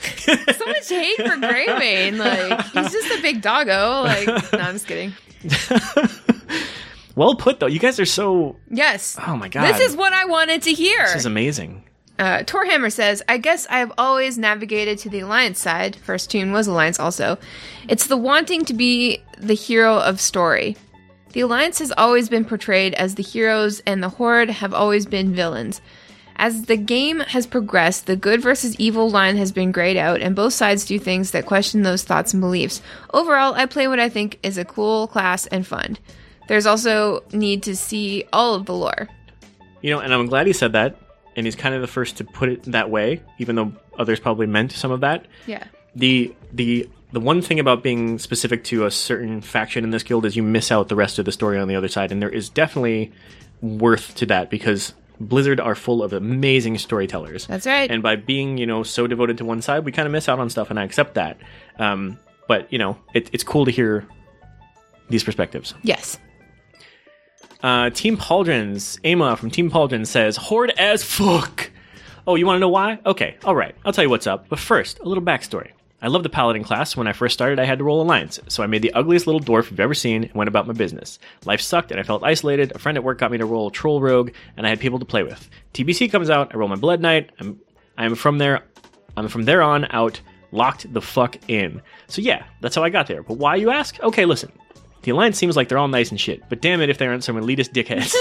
So 0.02 0.66
much 0.66 0.88
hate 0.88 1.18
for 1.18 1.36
Greymane. 1.36 2.18
Like 2.18 2.66
he's 2.68 2.92
just 2.92 3.20
a 3.20 3.22
big 3.22 3.42
doggo. 3.42 4.04
Like 4.04 4.28
no, 4.54 4.60
I'm 4.60 4.76
just 4.76 4.88
kidding. 4.88 5.14
well 7.16 7.36
put, 7.36 7.60
though. 7.60 7.68
You 7.68 7.80
guys 7.80 8.00
are 8.00 8.06
so. 8.06 8.56
Yes. 8.70 9.18
Oh 9.28 9.36
my 9.36 9.50
god. 9.50 9.74
This 9.74 9.90
is 9.92 9.98
what 9.98 10.14
I 10.14 10.26
wanted 10.26 10.62
to 10.64 10.74
hear. 10.74 11.04
This 11.04 11.16
is 11.18 11.26
amazing. 11.26 11.84
Uh, 12.18 12.40
Torhammer 12.44 12.92
says, 12.92 13.24
I 13.30 13.38
guess 13.38 13.66
I 13.70 13.80
have 13.80 13.94
always 13.98 14.38
navigated 14.38 15.00
to 15.00 15.10
the 15.10 15.22
Alliance 15.22 15.60
side. 15.60 15.96
First 15.96 16.30
toon 16.30 16.52
was 16.52 16.68
Alliance 16.68 17.00
also. 17.00 17.38
It's 17.88 18.08
the 18.08 18.18
wanting 18.18 18.66
to 18.66 18.74
be 18.74 19.24
the 19.38 19.54
hero 19.54 19.98
of 19.98 20.20
story. 20.20 20.76
The 21.32 21.42
Alliance 21.42 21.80
has 21.80 21.94
always 21.98 22.28
been 22.28 22.44
portrayed 22.44 22.94
as 22.96 23.16
the 23.16 23.24
heroes, 23.24 23.82
and 23.86 24.04
the 24.04 24.10
Horde 24.10 24.50
have 24.50 24.74
always 24.74 25.06
been 25.06 25.34
villains. 25.34 25.80
As 26.40 26.64
the 26.64 26.78
game 26.78 27.20
has 27.20 27.46
progressed, 27.46 28.06
the 28.06 28.16
good 28.16 28.42
versus 28.42 28.74
evil 28.80 29.10
line 29.10 29.36
has 29.36 29.52
been 29.52 29.74
grayed 29.74 29.98
out, 29.98 30.22
and 30.22 30.38
both 30.38 30.54
sides 30.54 30.86
do 30.86 30.98
things 30.98 31.32
that 31.32 31.46
question 31.46 31.82
those 31.82 32.06
thoughts 32.06 32.34
and 32.34 32.40
beliefs. 32.40 32.82
Overall, 33.14 33.56
I 33.56 33.66
play 33.66 33.90
what 33.90 34.00
I 34.00 34.08
think 34.08 34.40
is 34.42 34.58
a 34.58 34.64
cool 34.64 35.08
class 35.08 35.48
and 35.48 35.68
fun. 35.68 35.98
There's 36.48 36.66
also 36.66 37.26
need 37.34 37.64
to 37.64 37.76
see 37.76 38.24
all 38.32 38.56
of 38.56 38.66
the 38.66 38.74
lore. 38.74 39.10
You 39.82 39.92
know, 39.92 40.00
and 40.00 40.14
I'm 40.14 40.28
glad 40.28 40.48
he 40.48 40.54
said 40.54 40.72
that, 40.72 40.96
and 41.36 41.46
he's 41.46 41.58
kind 41.58 41.76
of 41.76 41.82
the 41.82 41.88
first 41.88 42.16
to 42.18 42.24
put 42.24 42.48
it 42.48 42.64
that 42.72 42.90
way, 42.90 43.22
even 43.38 43.58
though 43.58 43.74
others 43.98 44.22
probably 44.22 44.48
meant 44.48 44.72
some 44.72 44.92
of 44.92 45.02
that. 45.02 45.26
Yeah. 45.46 45.66
the 45.94 46.34
the 46.54 46.90
the 47.12 47.20
one 47.20 47.42
thing 47.42 47.60
about 47.60 47.84
being 47.84 48.18
specific 48.18 48.64
to 48.66 48.86
a 48.86 48.92
certain 48.92 49.42
faction 49.42 49.84
in 49.84 49.90
this 49.90 50.04
guild 50.04 50.26
is 50.26 50.36
you 50.38 50.44
miss 50.44 50.72
out 50.72 50.88
the 50.88 50.96
rest 50.96 51.20
of 51.20 51.26
the 51.26 51.32
story 51.32 51.60
on 51.60 51.68
the 51.68 51.76
other 51.76 51.90
side, 51.90 52.14
and 52.14 52.22
there 52.22 52.30
is 52.30 52.48
definitely 52.50 53.12
worth 53.62 54.16
to 54.16 54.26
that 54.28 54.50
because 54.50 54.94
Blizzard 55.20 55.60
are 55.60 55.76
full 55.76 56.02
of 56.02 56.14
amazing 56.14 56.78
storytellers. 56.78 57.48
That's 57.48 57.66
right. 57.66 57.90
And 57.90 58.02
by 58.02 58.16
being 58.16 58.58
you 58.58 58.66
know 58.66 58.84
so 58.84 59.08
devoted 59.08 59.38
to 59.40 59.46
one 59.46 59.62
side, 59.62 59.86
we 59.86 59.92
kind 59.92 60.06
of 60.06 60.12
miss 60.12 60.30
out 60.30 60.40
on 60.40 60.50
stuff, 60.50 60.70
and 60.70 60.80
I 60.80 60.84
accept 60.84 61.16
that. 61.16 61.38
Um, 61.78 62.18
but 62.48 62.72
you 62.72 62.80
know, 62.80 62.98
it, 63.14 63.30
it's 63.34 63.44
cool 63.44 63.66
to 63.66 63.72
hear 63.72 64.08
these 65.10 65.24
perspectives. 65.24 65.74
Yes. 65.84 66.18
Uh, 67.62 67.90
Team 67.90 68.16
Pauldrons, 68.16 69.00
Ama 69.04 69.36
from 69.36 69.52
Team 69.52 69.70
Pauldrons 69.70 70.08
says, 70.08 70.38
Horde 70.38 70.72
as 70.72 71.04
fuck. 71.04 71.70
Oh, 72.26 72.36
you 72.36 72.46
want 72.46 72.56
to 72.56 72.60
know 72.60 72.70
why? 72.70 73.00
Okay, 73.06 73.38
alright, 73.44 73.76
I'll 73.84 73.92
tell 73.92 74.04
you 74.04 74.10
what's 74.10 74.28
up. 74.28 74.48
But 74.48 74.60
first, 74.60 75.00
a 75.00 75.04
little 75.04 75.24
backstory. 75.24 75.72
I 76.02 76.08
love 76.08 76.24
the 76.24 76.30
Paladin 76.30 76.64
class. 76.64 76.96
When 76.96 77.08
I 77.08 77.14
first 77.14 77.34
started, 77.34 77.60
I 77.60 77.66
had 77.66 77.80
to 77.80 77.84
roll 77.84 78.02
Alliance, 78.02 78.40
so 78.48 78.64
I 78.64 78.68
made 78.68 78.82
the 78.82 78.94
ugliest 78.94 79.28
little 79.28 79.42
dwarf 79.42 79.70
you've 79.70 79.80
ever 79.80 79.94
seen 79.94 80.24
and 80.26 80.34
went 80.34 80.48
about 80.48 80.68
my 80.68 80.74
business. 80.74 81.20
Life 81.46 81.62
sucked 81.62 81.92
and 81.92 82.00
I 82.00 82.04
felt 82.04 82.24
isolated. 82.24 82.72
A 82.74 82.80
friend 82.80 82.98
at 82.98 83.04
work 83.04 83.18
got 83.20 83.32
me 83.32 83.38
to 83.38 83.46
roll 83.46 83.68
a 83.68 83.72
Troll 83.72 84.02
Rogue, 84.02 84.32
and 84.56 84.66
I 84.66 84.70
had 84.70 84.80
people 84.80 85.00
to 85.00 85.06
play 85.06 85.24
with. 85.24 85.50
TBC 85.74 86.12
comes 86.12 86.30
out, 86.30 86.54
I 86.54 86.58
roll 86.58 86.70
my 86.70 86.76
Blood 86.76 87.02
Knight. 87.02 87.32
I'm, 87.40 87.60
I'm 87.98 88.16
from 88.16 88.38
there. 88.38 88.64
I'm 89.18 89.28
from 89.28 89.44
there 89.44 89.62
on 89.62 89.88
out, 89.92 90.22
locked 90.52 90.92
the 90.94 91.02
fuck 91.02 91.38
in. 91.50 91.82
So 92.08 92.22
yeah, 92.22 92.46
that's 92.62 92.76
how 92.76 92.84
I 92.84 92.90
got 92.90 93.08
there. 93.08 93.24
But 93.24 93.38
why 93.38 93.56
you 93.56 93.70
ask? 93.70 94.00
Okay, 94.02 94.26
listen. 94.26 94.52
The 95.02 95.12
Alliance 95.12 95.38
seems 95.38 95.56
like 95.56 95.70
they're 95.70 95.78
all 95.78 95.88
nice 95.88 96.12
and 96.12 96.20
shit, 96.20 96.44
but 96.50 96.62
damn 96.62 96.82
it 96.82 96.90
if 96.90 96.98
they 96.98 97.08
aren't 97.08 97.24
some 97.24 97.38
elitist 97.38 97.72
dickheads. 97.72 98.14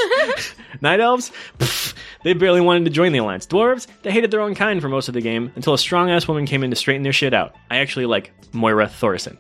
Night 0.80 1.00
Elves? 1.00 1.32
Pff, 1.58 1.94
they 2.22 2.34
barely 2.34 2.60
wanted 2.60 2.84
to 2.84 2.90
join 2.90 3.12
the 3.12 3.18
Alliance. 3.18 3.46
Dwarves? 3.46 3.86
They 4.02 4.12
hated 4.12 4.30
their 4.30 4.40
own 4.40 4.54
kind 4.54 4.80
for 4.80 4.88
most 4.88 5.08
of 5.08 5.14
the 5.14 5.20
game, 5.20 5.52
until 5.56 5.74
a 5.74 5.78
strong 5.78 6.10
ass 6.10 6.28
woman 6.28 6.46
came 6.46 6.62
in 6.62 6.70
to 6.70 6.76
straighten 6.76 7.02
their 7.02 7.12
shit 7.12 7.34
out. 7.34 7.54
I 7.70 7.78
actually 7.78 8.06
like 8.06 8.32
Moira 8.52 8.86
Thaurissan. 8.86 9.36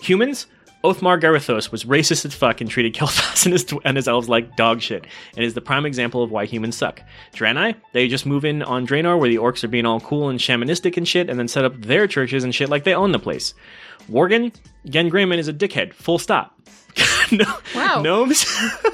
Humans? 0.00 0.46
Othmar 0.82 1.20
Garithos 1.20 1.70
was 1.70 1.84
racist 1.84 2.24
as 2.24 2.34
fuck 2.34 2.62
and 2.62 2.70
treated 2.70 2.94
Kael'thas 2.96 3.44
and 3.44 3.52
his, 3.52 3.66
and 3.84 3.96
his 3.96 4.08
elves 4.08 4.28
like 4.28 4.56
dog 4.56 4.80
shit, 4.80 5.06
and 5.36 5.44
is 5.44 5.54
the 5.54 5.60
prime 5.60 5.84
example 5.84 6.22
of 6.22 6.30
why 6.30 6.46
humans 6.46 6.76
suck. 6.76 7.02
Draenei? 7.34 7.76
They 7.92 8.08
just 8.08 8.24
move 8.24 8.44
in 8.44 8.62
on 8.62 8.86
Draenor 8.86 9.18
where 9.18 9.28
the 9.28 9.36
orcs 9.36 9.62
are 9.62 9.68
being 9.68 9.84
all 9.86 10.00
cool 10.00 10.30
and 10.30 10.38
shamanistic 10.38 10.96
and 10.96 11.06
shit, 11.06 11.28
and 11.28 11.38
then 11.38 11.48
set 11.48 11.64
up 11.64 11.80
their 11.82 12.06
churches 12.06 12.44
and 12.44 12.54
shit 12.54 12.70
like 12.70 12.84
they 12.84 12.94
own 12.94 13.12
the 13.12 13.18
place. 13.18 13.52
Worgen? 14.10 14.54
Genn 14.86 15.10
Greymane 15.10 15.38
is 15.38 15.48
a 15.48 15.52
dickhead. 15.52 15.92
Full 15.92 16.18
stop. 16.18 16.56
no, 17.32 17.44
Wow. 17.74 18.02
Gnomes? 18.02 18.44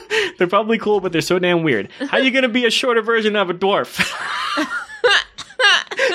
they're 0.38 0.46
probably 0.46 0.78
cool, 0.78 1.00
but 1.00 1.12
they're 1.12 1.20
so 1.20 1.38
damn 1.38 1.62
weird. 1.62 1.90
How 1.98 2.18
are 2.18 2.20
you 2.22 2.30
gonna 2.30 2.48
be 2.48 2.64
a 2.66 2.70
shorter 2.70 3.02
version 3.02 3.36
of 3.36 3.50
a 3.50 3.54
dwarf? 3.54 3.96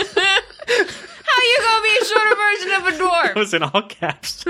How 0.03 1.37
are 1.37 1.43
you 1.43 1.57
gonna 1.59 1.83
be 1.83 1.97
a 2.01 2.05
shorter 2.05 2.35
version 2.35 2.71
of 2.71 2.87
a 2.87 2.91
dwarf? 3.03 3.35
was 3.35 3.53
in 3.53 3.63
all 3.63 3.81
caps. 3.83 4.45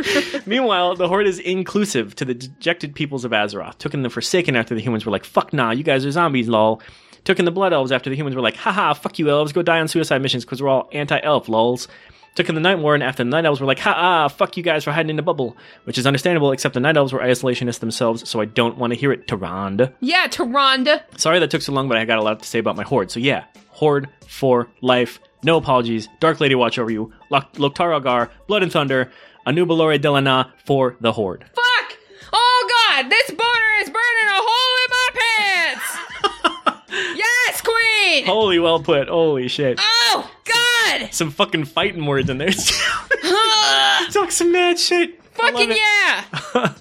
Meanwhile, 0.46 0.96
the 0.96 1.08
Horde 1.08 1.28
is 1.28 1.40
inclusive 1.40 2.16
to 2.16 2.26
the 2.26 2.34
dejected 2.34 2.96
peoples 2.96 3.24
of 3.26 3.32
Azeroth. 3.32 3.78
Took 3.78 3.94
in 3.94 4.02
the 4.02 4.10
Forsaken 4.10 4.56
after 4.56 4.76
the 4.76 4.82
humans 4.82 5.06
were 5.06 5.12
like, 5.12 5.24
fuck 5.24 5.54
nah, 5.54 5.72
you 5.72 5.84
guys 5.84 6.06
are 6.06 6.12
zombies, 6.12 6.48
lol. 6.48 6.82
Took 7.24 7.38
in 7.40 7.46
the 7.46 7.52
Blood 7.52 7.72
Elves 7.72 7.92
after 7.92 8.10
the 8.10 8.16
humans 8.16 8.36
were 8.36 8.42
like, 8.42 8.56
haha, 8.56 8.94
fuck 8.94 9.20
you 9.20 9.30
elves, 9.30 9.54
go 9.54 9.62
die 9.62 9.80
on 9.80 9.88
suicide 9.88 10.22
missions 10.22 10.44
because 10.44 10.62
we're 10.62 10.70
all 10.70 10.90
anti-elf, 10.92 11.48
lols. 11.48 11.88
Took 12.36 12.48
in 12.48 12.56
the 12.56 12.62
Night 12.62 12.80
Warren 12.80 13.02
after 13.02 13.24
the 13.24 13.30
Night 13.30 13.44
Elves 13.44 13.60
were 13.60 13.68
like, 13.68 13.80
ha 13.80 13.94
ah, 13.96 14.28
fuck 14.30 14.56
you 14.56 14.64
guys 14.64 14.86
for 14.86 14.92
hiding 14.92 15.10
in 15.10 15.20
a 15.20 15.24
bubble. 15.24 15.58
Which 15.84 15.98
is 15.98 16.08
understandable, 16.08 16.54
except 16.54 16.74
the 16.74 16.80
Night 16.80 16.96
Elves 16.96 17.12
were 17.12 17.20
isolationists 17.20 17.80
themselves, 17.80 18.28
so 18.30 18.40
I 18.40 18.46
don't 18.46 18.78
want 18.78 18.94
to 18.94 19.00
hear 19.00 19.12
it, 19.12 19.28
Tyrande. 19.28 19.94
Yeah, 20.00 20.28
Taronda. 20.28 21.04
Sorry 21.18 21.40
that 21.40 21.52
took 21.52 21.62
so 21.62 21.74
long, 21.74 21.90
but 21.90 21.98
I 21.98 22.06
got 22.06 22.20
a 22.20 22.24
lot 22.24 22.42
to 22.42 22.48
say 22.48 22.60
about 22.60 22.78
my 22.78 22.84
Horde. 22.84 23.12
So 23.12 23.20
yeah, 23.20 23.44
Horde 23.68 24.08
for 24.28 24.70
life. 24.80 25.20
No 25.44 25.58
apologies. 25.58 26.08
Dark 26.22 26.40
Lady 26.40 26.56
watch 26.56 26.80
over 26.80 26.90
you. 26.90 27.12
Lok- 27.30 27.54
Loktar 27.54 28.00
ogar, 28.00 28.30
Blood 28.48 28.64
and 28.64 28.72
Thunder, 28.72 29.12
Anu 29.46 29.66
belore 29.66 29.98
dela'na 29.98 30.52
for 30.66 30.96
the 31.02 31.12
Horde. 31.12 31.44
Fuck! 31.54 31.98
Oh 32.32 32.88
god, 32.88 33.10
this 33.10 33.30
border 33.30 33.74
is 33.82 33.90
burning 33.90 34.28
a 34.28 34.40
hole 34.40 34.76
in 34.84 34.90
my 34.92 35.10
pants! 36.64 36.88
yes, 37.18 37.62
queen! 37.62 38.26
Holy 38.26 38.60
well 38.60 38.82
put. 38.82 39.10
Holy 39.10 39.50
shit. 39.50 39.80
Oh 39.82 40.31
god! 41.02 41.14
Some 41.14 41.32
fucking 41.32 41.66
fighting 41.66 42.06
words 42.06 42.30
in 42.30 42.38
there. 42.38 42.50
Talk 44.12 44.32
some 44.32 44.52
mad 44.52 44.80
shit. 44.80 45.24
Fucking 45.34 45.72
yeah! 45.72 46.26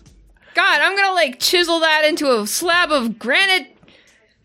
God, 0.55 0.81
I'm 0.81 0.97
gonna 0.97 1.15
like 1.15 1.39
chisel 1.39 1.81
that 1.81 2.05
into 2.05 2.31
a 2.31 2.47
slab 2.47 2.91
of 2.91 3.19
granite. 3.19 3.77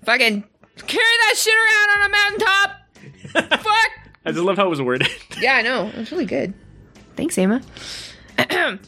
Fucking 0.03 0.43
carry 0.88 1.03
that 1.03 1.34
shit 1.35 1.53
around 1.53 2.02
on 2.02 2.06
a 2.06 2.10
mountaintop. 2.10 3.61
Fuck! 3.64 4.11
I 4.26 4.31
just 4.31 4.43
love 4.43 4.57
how 4.57 4.68
it 4.68 4.69
was 4.69 4.81
worded. 4.81 5.10
Yeah, 5.39 5.56
I 5.56 5.61
know. 5.61 5.88
It 5.88 5.95
was 5.95 6.11
really 6.11 6.26
good. 6.26 6.53
Thanks, 7.15 7.38
Emma. 7.38 7.61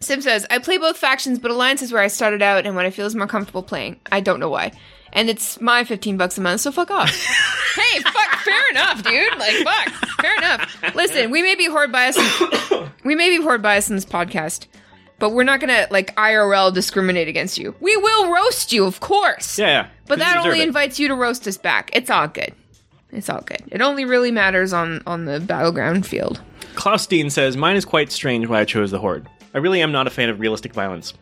Sim 0.00 0.22
says, 0.22 0.46
I 0.50 0.58
play 0.58 0.78
both 0.78 0.96
factions, 0.96 1.38
but 1.38 1.50
Alliance 1.50 1.82
is 1.82 1.92
where 1.92 2.02
I 2.02 2.08
started 2.08 2.40
out 2.40 2.66
and 2.66 2.74
what 2.74 2.86
I 2.86 2.90
feel 2.90 3.06
is 3.06 3.14
more 3.14 3.26
comfortable 3.26 3.62
playing. 3.62 4.00
I 4.10 4.20
don't 4.20 4.40
know 4.40 4.48
why. 4.48 4.72
And 5.12 5.28
it's 5.28 5.60
my 5.60 5.84
15 5.84 6.16
bucks 6.16 6.38
a 6.38 6.40
month, 6.40 6.60
so 6.60 6.70
fuck 6.72 6.90
off. 6.90 7.10
hey, 7.74 8.00
fuck, 8.00 8.38
fair 8.44 8.70
enough, 8.70 9.02
dude. 9.02 9.38
Like, 9.38 9.56
fuck, 9.56 9.88
fair 10.20 10.36
enough. 10.38 10.94
Listen, 10.94 11.30
we 11.30 11.42
may 11.42 11.54
be 11.56 11.66
horde 11.66 11.90
biased. 11.92 12.18
we 13.04 13.14
may 13.14 13.36
be 13.36 13.42
horde 13.42 13.60
biased 13.62 13.90
in 13.90 13.96
this 13.96 14.04
podcast, 14.04 14.66
but 15.18 15.30
we're 15.30 15.42
not 15.44 15.58
gonna, 15.60 15.86
like, 15.90 16.14
IRL 16.16 16.72
discriminate 16.72 17.26
against 17.28 17.58
you. 17.58 17.74
We 17.80 17.96
will 17.96 18.32
roast 18.32 18.72
you, 18.72 18.84
of 18.86 19.00
course. 19.00 19.58
yeah, 19.58 19.66
yeah. 19.66 19.88
But 20.06 20.18
'Cause 20.20 20.28
you 20.28 20.34
that 20.34 20.44
only 20.46 20.60
it. 20.60 20.66
invites 20.68 20.98
you 21.00 21.08
to 21.08 21.14
roast 21.14 21.46
us 21.48 21.56
back. 21.56 21.90
It's 21.92 22.08
all 22.10 22.28
good. 22.28 22.54
It's 23.12 23.28
all 23.28 23.40
good. 23.40 23.62
It 23.72 23.80
only 23.82 24.04
really 24.04 24.30
matters 24.30 24.72
on 24.72 25.02
on 25.06 25.24
the 25.24 25.40
battleground 25.40 26.06
field. 26.06 26.40
Klaus 26.76 27.06
Dean 27.08 27.28
says, 27.30 27.56
Mine 27.56 27.74
is 27.74 27.84
quite 27.84 28.12
strange 28.12 28.46
why 28.46 28.60
I 28.60 28.64
chose 28.64 28.92
the 28.92 29.00
Horde. 29.00 29.28
I 29.52 29.58
really 29.58 29.82
am 29.82 29.90
not 29.90 30.06
a 30.06 30.10
fan 30.10 30.28
of 30.28 30.38
realistic 30.38 30.72
violence. 30.72 31.12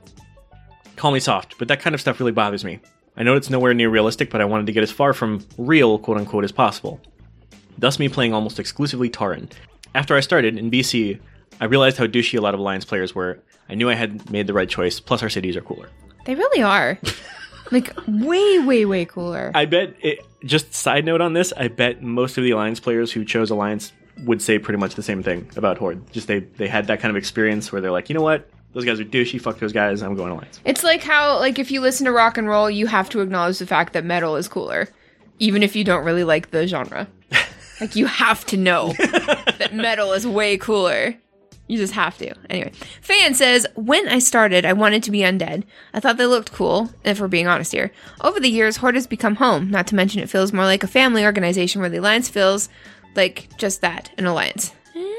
Call 0.97 1.11
me 1.13 1.21
soft, 1.21 1.57
but 1.59 1.69
that 1.69 1.81
kind 1.81 1.95
of 1.95 2.01
stuff 2.03 2.21
really 2.21 2.33
bothers 2.33 2.65
me. 2.65 2.81
I 3.19 3.25
know 3.25 3.35
it's 3.35 3.51
nowhere 3.51 3.75
near 3.75 3.91
realistic, 3.91 4.31
but 4.31 4.41
I 4.41 4.45
wanted 4.45 4.67
to 4.67 4.73
get 4.73 4.85
as 4.85 4.93
far 4.93 5.13
from 5.13 5.45
real, 5.59 5.99
quote 5.99 6.19
unquote, 6.19 6.45
as 6.45 6.53
possible. 6.53 7.01
Thus, 7.77 7.99
me 7.99 8.09
playing 8.09 8.33
almost 8.33 8.61
exclusively 8.61 9.11
Tauren. 9.11 9.51
After 9.93 10.15
I 10.15 10.21
started 10.21 10.57
in 10.57 10.71
BC, 10.71 11.19
I 11.61 11.65
realized 11.65 11.97
how 11.97 12.07
douchey 12.07 12.39
a 12.39 12.41
lot 12.41 12.55
of 12.55 12.61
Alliance 12.61 12.85
players 12.85 13.17
were. 13.17 13.41
I 13.69 13.75
knew 13.75 13.91
I 13.91 13.95
had 13.95 14.31
made 14.31 14.47
the 14.47 14.53
right 14.53 14.69
choice, 14.69 15.01
plus, 15.01 15.21
our 15.23 15.29
cities 15.29 15.57
are 15.57 15.61
cooler. 15.63 15.89
They 16.27 16.37
really 16.37 16.63
are. 16.63 16.97
like 17.73 17.93
way, 18.07 18.61
way, 18.61 18.85
way 18.85 19.05
cooler. 19.05 19.51
I 19.53 19.65
bet, 19.65 19.97
it, 20.01 20.25
just 20.45 20.73
side 20.73 21.05
note 21.05 21.21
on 21.21 21.33
this, 21.33 21.53
I 21.57 21.67
bet 21.67 22.01
most 22.01 22.39
of 22.39 22.45
the 22.45 22.53
Alliance 22.53 22.79
players 22.79 23.11
who 23.11 23.25
chose 23.25 23.51
Alliance 23.51 23.93
would 24.25 24.41
say 24.41 24.61
pretty 24.61 24.79
much 24.79 24.95
the 24.95 25.03
same 25.03 25.25
thing 25.25 25.51
about 25.57 25.79
Horde. 25.79 26.09
Just 26.13 26.29
they, 26.29 26.41
they 26.41 26.69
had 26.69 26.87
that 26.87 27.01
kind 27.01 27.11
of 27.11 27.17
experience 27.17 27.73
where 27.73 27.81
they're 27.81 27.91
like, 27.91 28.09
you 28.09 28.15
know 28.15 28.23
what? 28.23 28.49
Those 28.75 28.85
guys 28.85 29.01
are 29.01 29.05
douchey, 29.05 29.41
fuck 29.41 29.59
those 29.59 29.73
guys, 29.73 30.03
I'm 30.03 30.15
going 30.15 30.29
to 30.29 30.35
Alliance. 30.35 30.61
It's 30.65 30.85
like 30.85 31.03
how, 31.03 31.39
like, 31.39 31.59
if 31.59 31.71
you 31.71 31.81
listen 31.81 32.05
to 32.05 32.13
rock 32.13 32.37
and 32.39 32.47
roll, 32.49 32.71
you 32.71 32.87
have 32.87 33.09
to 33.11 33.21
acknowledge 33.21 33.59
the 33.59 33.67
fact 33.67 33.93
that 33.95 34.05
metal 34.05 34.37
is 34.37 34.47
cooler, 34.47 34.89
even 35.39 35.63
if 35.63 35.75
you 35.75 35.85
don't 35.85 36.05
really 36.05 36.25
like 36.25 36.51
the 36.51 36.67
genre. 36.67 37.09
like, 37.81 37.97
you 37.97 38.07
have 38.07 38.45
to 38.47 38.57
know 38.59 38.93
that 39.59 39.71
metal 39.73 40.13
is 40.13 40.27
way 40.27 40.59
cooler. 40.59 41.15
You 41.67 41.77
just 41.77 41.93
have 41.95 42.17
to. 42.19 42.35
Anyway, 42.49 42.73
Fan 43.03 43.35
says, 43.35 43.67
When 43.75 44.09
I 44.09 44.21
started, 44.21 44.65
I 44.65 44.73
wanted 44.73 45.03
to 45.03 45.11
be 45.11 45.19
undead. 45.21 45.65
I 45.93 46.01
thought 46.01 46.17
they 46.17 46.25
looked 46.27 46.53
cool, 46.53 46.91
if 47.05 47.21
we're 47.21 47.29
being 47.29 47.47
honest 47.47 47.73
here. 47.73 47.91
Over 48.23 48.41
the 48.41 48.49
years, 48.51 48.79
Horde 48.79 48.95
has 48.95 49.07
become 49.07 49.35
home, 49.37 49.71
not 49.71 49.87
to 49.89 49.95
mention 49.95 50.23
it 50.23 50.31
feels 50.31 50.53
more 50.53 50.65
like 50.65 50.83
a 50.83 50.87
family 50.89 51.25
organization 51.25 51.81
where 51.81 51.91
the 51.91 51.99
Alliance 51.99 52.29
feels 52.29 52.69
like 53.15 53.49
just 53.59 53.81
that 53.83 54.11
an 54.19 54.27
alliance. 54.27 54.73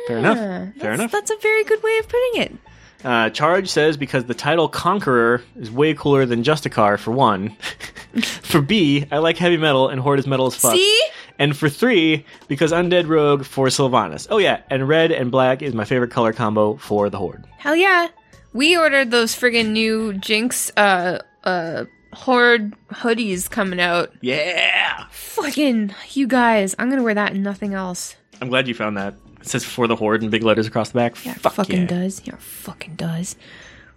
Fair 0.08 0.18
enough. 0.18 0.38
Ah, 0.38 0.42
Fair 0.42 0.72
that's- 0.78 1.00
enough. 1.00 1.12
That's 1.12 1.32
a 1.32 1.38
very 1.42 1.64
good 1.64 1.84
way 1.84 1.98
of 2.00 2.08
putting 2.10 2.42
it. 2.42 2.56
Uh, 3.04 3.30
Charge 3.30 3.70
says 3.70 3.96
because 3.96 4.26
the 4.26 4.34
title 4.34 4.68
Conqueror 4.68 5.42
is 5.58 5.72
way 5.72 5.94
cooler 5.94 6.26
than 6.26 6.44
Justicar 6.44 7.00
for 7.00 7.12
one. 7.12 7.50
for 8.22 8.62
B, 8.62 9.06
I 9.12 9.20
like 9.20 9.38
heavy 9.38 9.58
metal 9.58 9.88
and 9.88 10.02
Horde 10.02 10.20
is 10.20 10.28
metal 10.28 10.48
as 10.48 10.56
fuck. 10.56 10.76
See? 10.76 11.02
And 11.38 11.56
for 11.56 11.70
three, 11.70 12.26
because 12.50 12.74
Undead 12.74 13.08
Rogue 13.08 13.46
for 13.46 13.68
Sylvanas. 13.68 14.28
Oh 14.30 14.38
yeah, 14.38 14.62
and 14.70 14.88
red 14.88 15.12
and 15.14 15.32
black 15.32 15.62
is 15.62 15.74
my 15.74 15.86
favorite 15.86 16.12
color 16.12 16.34
combo 16.34 16.76
for 16.76 17.10
the 17.10 17.18
Horde. 17.18 17.46
Hell 17.58 17.76
yeah. 17.76 18.10
We 18.52 18.76
ordered 18.76 19.12
those 19.12 19.34
friggin' 19.34 19.70
new 19.70 20.14
Jinx 20.14 20.72
uh 20.76 21.20
uh 21.46 21.86
horde 22.12 22.74
hoodies 22.92 23.50
coming 23.50 23.80
out. 23.80 24.12
Yeah! 24.22 25.06
Fucking 25.12 25.94
you 26.12 26.28
guys, 26.28 26.76
I'm 26.78 26.90
gonna 26.90 27.04
wear 27.04 27.14
that 27.14 27.32
and 27.32 27.44
nothing 27.44 27.74
else. 27.74 28.16
I'm 28.42 28.50
glad 28.50 28.68
you 28.68 28.74
found 28.74 28.98
that. 28.98 29.16
It 29.42 29.48
says 29.48 29.64
for 29.64 29.88
the 29.88 29.96
Horde 29.96 30.24
in 30.24 30.30
big 30.30 30.44
letters 30.44 30.68
across 30.68 30.90
the 30.90 30.96
back. 31.00 31.26
Yeah, 31.26 31.34
Fuck 31.34 31.54
fucking 31.54 31.82
yeah. 31.82 31.88
does. 31.88 32.22
Yeah, 32.26 32.36
fucking 32.38 32.96
does. 32.96 33.36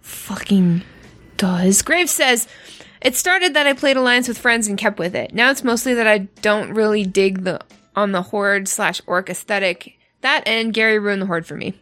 Fucking 0.01 0.83
does. 1.37 1.81
Graves 1.81 2.11
says 2.11 2.47
it 3.01 3.15
started 3.15 3.53
that 3.53 3.67
I 3.67 3.73
played 3.73 3.97
Alliance 3.97 4.27
with 4.27 4.37
friends 4.37 4.67
and 4.67 4.77
kept 4.77 4.99
with 4.99 5.15
it. 5.15 5.33
Now 5.33 5.49
it's 5.51 5.63
mostly 5.63 5.93
that 5.95 6.07
I 6.07 6.19
don't 6.41 6.71
really 6.73 7.03
dig 7.05 7.43
the 7.43 7.59
on 7.95 8.11
the 8.11 8.21
horde 8.21 8.67
slash 8.67 9.01
orc 9.05 9.29
aesthetic. 9.29 9.97
That 10.21 10.47
and 10.47 10.73
Gary 10.73 10.99
ruined 10.99 11.21
the 11.21 11.25
horde 11.25 11.45
for 11.45 11.55
me. 11.55 11.73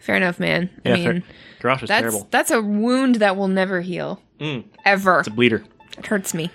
Fair 0.00 0.16
enough, 0.16 0.40
man. 0.40 0.70
Yeah, 0.84 0.92
I 0.92 0.96
mean, 0.96 1.04
fair. 1.04 1.22
Garrosh 1.60 1.82
is 1.82 1.88
that's 1.88 2.00
terrible. 2.00 2.28
that's 2.30 2.50
a 2.50 2.60
wound 2.60 3.16
that 3.16 3.36
will 3.36 3.48
never 3.48 3.80
heal. 3.80 4.20
Mm. 4.40 4.64
Ever. 4.84 5.20
It's 5.20 5.28
a 5.28 5.30
bleeder. 5.30 5.64
It 5.98 6.06
hurts 6.06 6.34
me. 6.34 6.50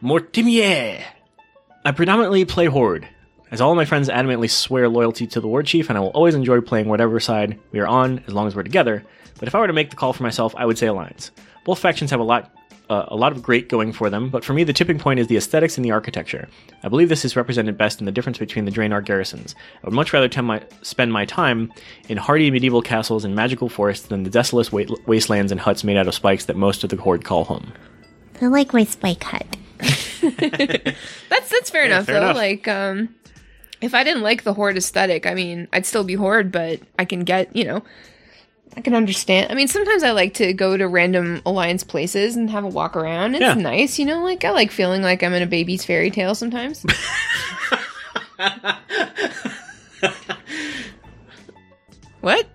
Mortimier. 0.00 1.02
I 1.84 1.92
predominantly 1.92 2.44
play 2.44 2.66
Horde, 2.66 3.08
as 3.50 3.60
all 3.60 3.70
of 3.70 3.76
my 3.76 3.84
friends 3.84 4.08
adamantly 4.08 4.50
swear 4.50 4.88
loyalty 4.88 5.26
to 5.28 5.40
the 5.40 5.48
War 5.48 5.62
Chief, 5.62 5.88
and 5.88 5.96
I 5.96 6.00
will 6.00 6.08
always 6.08 6.34
enjoy 6.34 6.60
playing 6.60 6.88
whatever 6.88 7.20
side 7.20 7.58
we 7.72 7.78
are 7.80 7.86
on 7.86 8.22
as 8.26 8.32
long 8.34 8.46
as 8.46 8.54
we're 8.56 8.62
together. 8.64 9.04
But 9.38 9.48
if 9.48 9.54
I 9.54 9.60
were 9.60 9.66
to 9.66 9.72
make 9.72 9.90
the 9.90 9.96
call 9.96 10.12
for 10.12 10.22
myself, 10.22 10.54
I 10.56 10.66
would 10.66 10.78
say 10.78 10.86
Alliance. 10.86 11.30
Both 11.64 11.78
factions 11.78 12.10
have 12.10 12.20
a 12.20 12.24
lot, 12.24 12.54
uh, 12.88 13.04
a 13.08 13.16
lot 13.16 13.32
of 13.32 13.42
great 13.42 13.68
going 13.68 13.92
for 13.92 14.08
them, 14.08 14.30
but 14.30 14.44
for 14.44 14.52
me, 14.52 14.64
the 14.64 14.72
tipping 14.72 14.98
point 14.98 15.20
is 15.20 15.26
the 15.26 15.36
aesthetics 15.36 15.76
and 15.76 15.84
the 15.84 15.90
architecture. 15.90 16.48
I 16.82 16.88
believe 16.88 17.08
this 17.08 17.24
is 17.24 17.36
represented 17.36 17.76
best 17.76 18.00
in 18.00 18.06
the 18.06 18.12
difference 18.12 18.38
between 18.38 18.64
the 18.64 18.70
Draenor 18.70 19.04
garrisons. 19.04 19.54
I 19.82 19.86
would 19.86 19.94
much 19.94 20.12
rather 20.12 20.28
tem- 20.28 20.46
my, 20.46 20.62
spend 20.82 21.12
my 21.12 21.24
time 21.24 21.72
in 22.08 22.16
hardy 22.18 22.50
medieval 22.50 22.82
castles 22.82 23.24
and 23.24 23.34
magical 23.34 23.68
forests 23.68 24.06
than 24.08 24.22
the 24.22 24.30
desolate 24.30 24.72
wa- 24.72 24.84
wastelands 25.06 25.52
and 25.52 25.60
huts 25.60 25.84
made 25.84 25.96
out 25.96 26.08
of 26.08 26.14
spikes 26.14 26.46
that 26.46 26.56
most 26.56 26.82
of 26.84 26.90
the 26.90 26.96
Horde 26.96 27.24
call 27.24 27.44
home. 27.44 27.72
I 28.40 28.46
like 28.46 28.72
my 28.72 28.84
spike 28.84 29.22
hut. 29.24 29.46
That's 30.22 31.50
that's 31.50 31.70
fair 31.70 31.84
enough 31.84 32.06
fair 32.06 32.16
though. 32.16 32.24
enough. 32.30 32.36
Like 32.36 32.66
um 32.68 33.14
if 33.80 33.94
I 33.94 34.04
didn't 34.04 34.22
like 34.22 34.42
the 34.42 34.54
horde 34.54 34.76
aesthetic, 34.76 35.26
I 35.26 35.34
mean, 35.34 35.68
I'd 35.72 35.86
still 35.86 36.04
be 36.04 36.14
horde, 36.14 36.50
but 36.52 36.80
I 36.98 37.04
can 37.04 37.20
get, 37.24 37.54
you 37.54 37.64
know, 37.64 37.82
I 38.76 38.80
can 38.80 38.94
understand. 38.94 39.50
I 39.50 39.54
mean, 39.54 39.68
sometimes 39.68 40.02
I 40.02 40.10
like 40.10 40.34
to 40.34 40.52
go 40.52 40.76
to 40.76 40.86
random 40.86 41.40
alliance 41.46 41.82
places 41.84 42.36
and 42.36 42.50
have 42.50 42.64
a 42.64 42.68
walk 42.68 42.94
around. 42.96 43.34
It's 43.34 43.40
Yeah. 43.42 43.54
nice, 43.54 43.98
you 43.98 44.04
know, 44.04 44.22
like 44.22 44.44
I 44.44 44.50
like 44.50 44.70
feeling 44.70 45.02
like 45.02 45.22
I'm 45.22 45.32
in 45.34 45.42
a 45.42 45.46
baby's 45.46 45.84
fairy 45.84 46.10
tale 46.10 46.34
sometimes. 46.34 46.84
what? 52.20 52.46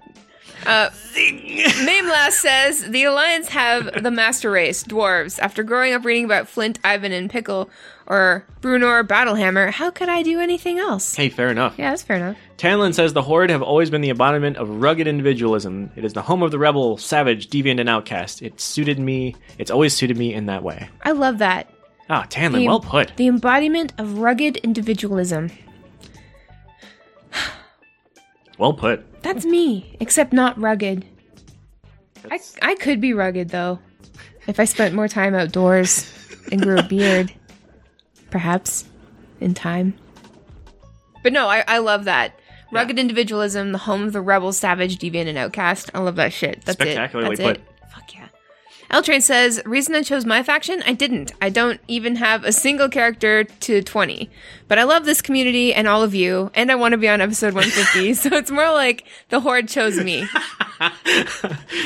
Uh, 0.65 0.89
Maimlas 1.15 2.31
says 2.31 2.83
the 2.89 3.03
Alliance 3.05 3.49
have 3.49 4.03
the 4.03 4.11
master 4.11 4.51
race, 4.51 4.83
dwarves. 4.83 5.39
After 5.39 5.63
growing 5.63 5.93
up 5.93 6.05
reading 6.05 6.25
about 6.25 6.47
Flint, 6.47 6.79
Ivan, 6.83 7.11
and 7.11 7.29
Pikel, 7.31 7.69
or 8.07 8.45
Bruenor, 8.61 9.03
Battlehammer, 9.07 9.71
how 9.71 9.89
could 9.91 10.09
I 10.09 10.21
do 10.23 10.39
anything 10.39 10.79
else? 10.79 11.15
Hey, 11.15 11.29
fair 11.29 11.49
enough. 11.49 11.75
Yeah, 11.77 11.89
that's 11.91 12.03
fair 12.03 12.17
enough. 12.17 12.37
Tanlin 12.57 12.93
says 12.93 13.13
the 13.13 13.21
Horde 13.21 13.49
have 13.49 13.61
always 13.61 13.89
been 13.89 14.01
the 14.01 14.09
embodiment 14.09 14.57
of 14.57 14.69
rugged 14.81 15.07
individualism. 15.07 15.91
It 15.95 16.03
is 16.05 16.13
the 16.13 16.21
home 16.21 16.43
of 16.43 16.51
the 16.51 16.59
rebel, 16.59 16.97
savage, 16.97 17.49
deviant, 17.49 17.79
and 17.79 17.89
outcast. 17.89 18.41
It 18.41 18.59
suited 18.59 18.99
me. 18.99 19.35
It's 19.57 19.71
always 19.71 19.93
suited 19.95 20.17
me 20.17 20.33
in 20.33 20.45
that 20.47 20.63
way. 20.63 20.89
I 21.03 21.11
love 21.11 21.37
that. 21.39 21.69
Ah, 22.09 22.25
Tanlin, 22.29 22.55
The- 22.59 22.67
well 22.67 22.79
put. 22.81 23.15
The 23.15 23.27
embodiment 23.27 23.93
of 23.97 24.17
rugged 24.19 24.57
individualism. 24.57 25.49
Well 28.57 28.73
put. 28.73 29.23
That's 29.23 29.45
me, 29.45 29.95
except 29.99 30.33
not 30.33 30.59
rugged. 30.59 31.05
I, 32.29 32.39
I 32.61 32.75
could 32.75 33.01
be 33.01 33.13
rugged 33.13 33.49
though, 33.49 33.79
if 34.47 34.59
I 34.59 34.65
spent 34.65 34.93
more 34.93 35.07
time 35.07 35.33
outdoors 35.33 36.11
and 36.51 36.61
grew 36.61 36.77
a 36.77 36.83
beard, 36.83 37.33
perhaps, 38.31 38.85
in 39.39 39.53
time. 39.53 39.93
But 41.23 41.33
no, 41.33 41.47
I, 41.47 41.63
I 41.67 41.77
love 41.77 42.05
that. 42.05 42.39
Rugged 42.71 42.97
individualism, 42.97 43.73
the 43.73 43.77
home 43.79 44.03
of 44.03 44.13
the 44.13 44.21
rebel, 44.21 44.53
savage, 44.53 44.97
deviant, 44.97 45.27
and 45.27 45.37
outcast. 45.37 45.91
I 45.93 45.99
love 45.99 46.15
that 46.15 46.31
shit. 46.31 46.63
That's 46.63 46.77
Spectacularly 46.77 47.33
it. 47.33 47.37
That's 47.37 47.59
it. 47.59 47.67
L 48.91 49.01
Train 49.01 49.21
says, 49.21 49.61
reason 49.65 49.95
I 49.95 50.03
chose 50.03 50.25
my 50.25 50.43
faction? 50.43 50.83
I 50.85 50.91
didn't. 50.91 51.31
I 51.41 51.49
don't 51.49 51.79
even 51.87 52.17
have 52.17 52.43
a 52.43 52.51
single 52.51 52.89
character 52.89 53.45
to 53.45 53.81
20. 53.81 54.29
But 54.67 54.79
I 54.79 54.83
love 54.83 55.05
this 55.05 55.21
community 55.21 55.73
and 55.73 55.87
all 55.87 56.03
of 56.03 56.13
you, 56.13 56.51
and 56.53 56.69
I 56.69 56.75
want 56.75 56.91
to 56.91 56.97
be 56.97 57.07
on 57.07 57.21
episode 57.21 57.53
150, 57.53 58.13
so 58.15 58.35
it's 58.35 58.51
more 58.51 58.69
like 58.71 59.05
the 59.29 59.39
Horde 59.39 59.69
chose 59.69 59.97
me. 60.03 60.25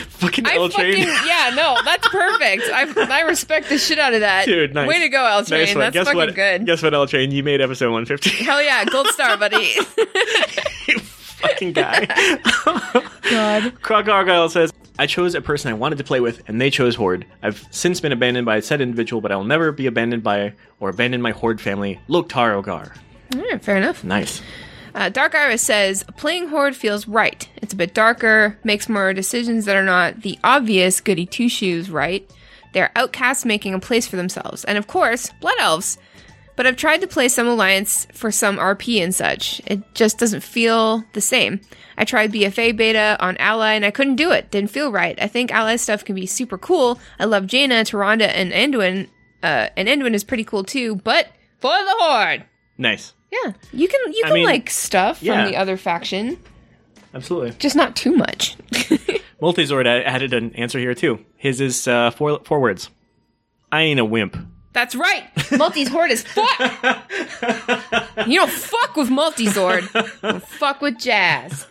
Fucking 0.10 0.48
L 0.48 0.68
Train. 0.70 0.98
yeah, 0.98 1.52
no, 1.56 1.78
that's 1.86 2.08
perfect. 2.08 2.64
I, 2.74 2.92
I 3.10 3.22
respect 3.22 3.70
the 3.70 3.78
shit 3.78 4.00
out 4.00 4.16
of 4.16 4.22
that. 4.22 4.46
Dude, 4.46 4.74
nice. 4.74 4.88
Way 4.88 5.02
to 5.02 5.10
go, 5.10 5.24
L 5.26 5.46
Train. 5.46 5.66
Nice 5.66 5.76
that's 5.76 5.94
Guess 5.94 6.06
fucking 6.08 6.18
what? 6.18 6.34
good. 6.36 6.66
Guess 6.66 6.82
what, 6.82 6.96
L 6.96 7.06
Train? 7.06 7.30
You 7.30 7.44
made 7.44 7.62
episode 7.62 7.92
150. 7.92 8.44
Hell 8.44 8.64
yeah, 8.64 8.84
gold 8.86 9.08
star, 9.08 9.38
buddy. 9.38 9.76
fucking 11.36 11.74
guy. 11.74 12.06
God. 13.30 13.82
Croc 13.82 14.08
Argyle 14.08 14.50
says, 14.50 14.72
I 14.98 15.08
chose 15.08 15.36
a 15.36 15.42
person 15.42 15.70
I 15.70 15.74
wanted 15.74 15.98
to 15.98 16.04
play 16.04 16.20
with, 16.20 16.42
and 16.48 16.62
they 16.62 16.70
chose 16.70 16.96
Horde. 16.96 17.26
I've 17.44 17.68
since 17.72 18.00
been 18.00 18.12
abandoned 18.12 18.46
by 18.46 18.58
a 18.58 18.62
said 18.62 18.82
individual, 18.82 19.22
but 19.22 19.32
I 19.32 19.36
will 19.36 19.44
never 19.44 19.72
be 19.72 19.88
abandoned 19.88 20.24
by 20.24 20.54
or 20.80 20.90
abandon 20.90 21.22
my 21.22 21.32
Horde 21.32 21.60
family. 21.60 22.00
Loktar 22.08 22.62
Ogar. 22.62 22.96
Fair 23.62 23.78
enough. 23.78 24.04
Nice. 24.04 24.42
Uh, 24.94 25.10
Dark 25.10 25.36
Iris 25.36 25.62
says, 25.62 26.06
playing 26.16 26.48
Horde 26.48 26.76
feels 26.76 27.06
right. 27.08 27.50
It's 27.58 27.74
a 27.74 27.76
bit 27.76 27.94
darker, 27.94 28.58
makes 28.64 28.88
more 28.88 29.14
decisions 29.14 29.66
that 29.66 29.76
are 29.76 29.84
not 29.84 30.22
the 30.22 30.40
obvious 30.42 31.02
goody 31.02 31.26
two 31.26 31.50
shoes 31.50 31.90
right. 31.90 32.30
They're 32.72 32.92
outcasts 32.96 33.44
making 33.44 33.74
a 33.74 33.80
place 33.80 34.08
for 34.08 34.16
themselves. 34.16 34.64
And 34.64 34.78
of 34.78 34.88
course, 34.88 35.30
Blood 35.42 35.58
Elves. 35.60 35.98
But 36.56 36.66
I've 36.66 36.78
tried 36.78 37.02
to 37.02 37.08
play 37.08 37.28
some 37.28 37.48
Alliance 37.48 38.08
for 38.14 38.32
some 38.32 38.58
RP 38.58 39.04
and 39.04 39.14
such. 39.14 39.62
It 39.68 39.82
just 39.94 40.18
doesn't 40.18 40.42
feel 40.42 41.04
the 41.14 41.22
same. 41.22 41.60
I 41.98 42.06
tried 42.06 42.32
BFA 42.32 42.76
beta 42.76 43.18
on 43.20 43.36
Ally 43.38 43.74
and 43.74 43.86
I 43.86 43.92
couldn't 43.92 44.16
do 44.16 44.32
it. 44.32 44.52
Didn't 44.52 44.72
feel 44.72 44.92
right. 44.92 45.18
I 45.22 45.28
think 45.28 45.52
Ally 45.52 45.76
stuff 45.76 46.06
can 46.06 46.16
be 46.16 46.26
super 46.26 46.58
cool. 46.58 47.00
I 47.20 47.26
love 47.26 47.48
Jaina, 47.48 47.76
Tyrande, 47.84 48.22
and 48.34 48.52
Anduin. 48.52 49.10
Uh, 49.44 49.70
and 49.76 49.88
Anduin 49.88 50.14
is 50.14 50.24
pretty 50.24 50.44
cool 50.44 50.64
too, 50.64 50.96
but 50.96 51.28
for 51.60 51.72
the 51.72 51.96
Horde! 52.00 52.46
Nice. 52.78 53.14
Yeah, 53.32 53.54
you 53.74 53.88
can 53.88 54.14
you 54.14 54.22
I 54.24 54.28
can 54.30 54.34
mean, 54.36 54.46
like 54.46 54.70
stuff 54.70 55.20
from 55.20 55.46
the 55.46 55.58
other 55.58 55.78
faction, 55.78 56.40
Absolutely. 57.14 57.52
just 57.60 57.76
not 57.76 57.96
too 57.96 58.16
much. 58.16 58.58
Multizord 59.42 59.86
a- 59.86 60.08
added 60.08 60.34
an 60.34 60.54
answer 60.56 60.80
here 60.80 60.96
too. 60.96 61.24
His 61.36 61.60
is 61.62 61.88
uh, 61.88 62.12
four 62.12 62.40
four 62.44 62.60
words. 62.60 62.90
I 63.72 63.82
ain't 63.82 64.00
a 64.00 64.06
wimp. 64.06 64.38
That's 64.76 64.94
right. 64.94 65.24
Multi's 65.58 65.88
horde 65.88 66.12
is 66.12 66.22
fuck. 66.24 66.60
You 68.28 68.40
don't 68.40 68.52
fuck 68.52 68.96
with 68.96 69.10
Multizord. 69.10 69.92
Don't 70.22 70.44
fuck 70.44 70.82
with 70.82 70.98
Jazz. 71.00 71.68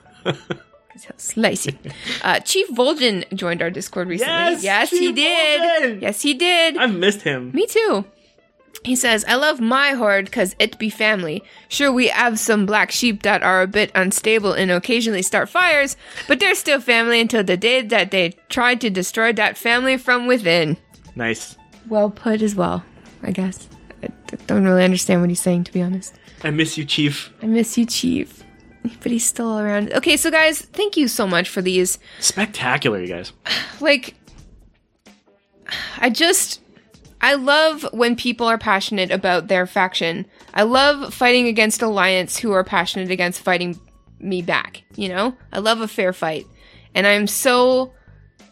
Slicey. 1.19 1.77
Uh, 2.23 2.41
Chief 2.41 2.69
Vol'jin 2.71 3.25
joined 3.35 3.61
our 3.61 3.71
Discord 3.71 4.09
recently. 4.09 4.57
Yes, 4.63 4.91
he 4.91 5.13
did. 5.13 6.01
Yes, 6.01 6.23
he 6.23 6.35
did. 6.35 6.77
I've 6.77 6.95
missed 6.95 7.23
him. 7.23 7.51
Me 7.53 7.67
too. 7.67 8.05
He 8.85 8.95
says, 8.97 9.25
I 9.27 9.35
love 9.35 9.61
my 9.61 9.93
horde 9.93 10.27
because 10.27 10.55
it 10.59 10.79
be 10.79 10.91
family. 10.91 11.43
Sure, 11.69 11.91
we 11.93 12.09
have 12.09 12.39
some 12.39 12.67
black 12.67 12.91
sheep 12.91 13.23
that 13.23 13.43
are 13.43 13.63
a 13.63 13.67
bit 13.67 13.91
unstable 13.95 14.53
and 14.53 14.71
occasionally 14.71 15.23
start 15.23 15.49
fires, 15.49 15.97
but 16.29 16.39
they're 16.41 16.55
still 16.55 16.81
family 16.81 17.21
until 17.21 17.43
the 17.43 17.57
day 17.57 17.81
that 17.83 18.11
they 18.11 18.31
try 18.49 18.75
to 18.77 18.91
destroy 18.91 19.33
that 19.33 19.57
family 19.59 19.97
from 19.97 20.27
within. 20.27 20.77
Nice. 21.17 21.57
Well 21.89 22.11
put 22.11 22.43
as 22.43 22.55
well, 22.55 22.85
I 23.25 23.31
guess. 23.31 23.69
I 24.03 24.09
don't 24.47 24.65
really 24.65 24.85
understand 24.85 25.21
what 25.21 25.31
he's 25.31 25.41
saying, 25.41 25.65
to 25.65 25.73
be 25.73 25.83
honest. 25.83 26.15
I 26.43 26.51
miss 26.51 26.77
you, 26.77 26.85
Chief. 26.85 27.33
I 27.43 27.47
miss 27.47 27.79
you, 27.79 27.87
Chief. 27.87 28.43
But 29.03 29.13
he's 29.13 29.25
still 29.25 29.59
around. 29.59 29.93
Okay, 29.95 30.17
so 30.17 30.31
guys, 30.31 30.61
thank 30.61 30.97
you 30.97 31.09
so 31.09 31.27
much 31.27 31.49
for 31.49 31.63
these. 31.63 31.99
Spectacular, 32.21 33.01
you 33.01 33.09
guys. 33.09 33.33
like 33.81 34.15
I 35.99 36.11
just 36.11 36.61
I 37.25 37.35
love 37.37 37.87
when 37.93 38.17
people 38.17 38.47
are 38.47 38.59
passionate 38.59 39.11
about 39.11 39.49
their 39.49 39.67
faction. 39.67 40.27
I 40.53 40.65
love 40.65 41.15
fighting 41.15 41.47
against 41.49 41.81
alliance 41.81 42.37
who 42.37 42.53
are 42.53 42.63
passionate 42.63 43.11
against 43.11 43.41
fighting 43.41 43.81
me 44.21 44.43
back, 44.43 44.83
you 44.97 45.09
know? 45.09 45.35
I 45.51 45.61
love 45.61 45.81
a 45.81 45.89
fair 45.89 46.13
fight. 46.13 46.47
And 46.95 47.07
I'm 47.07 47.27
so 47.27 47.95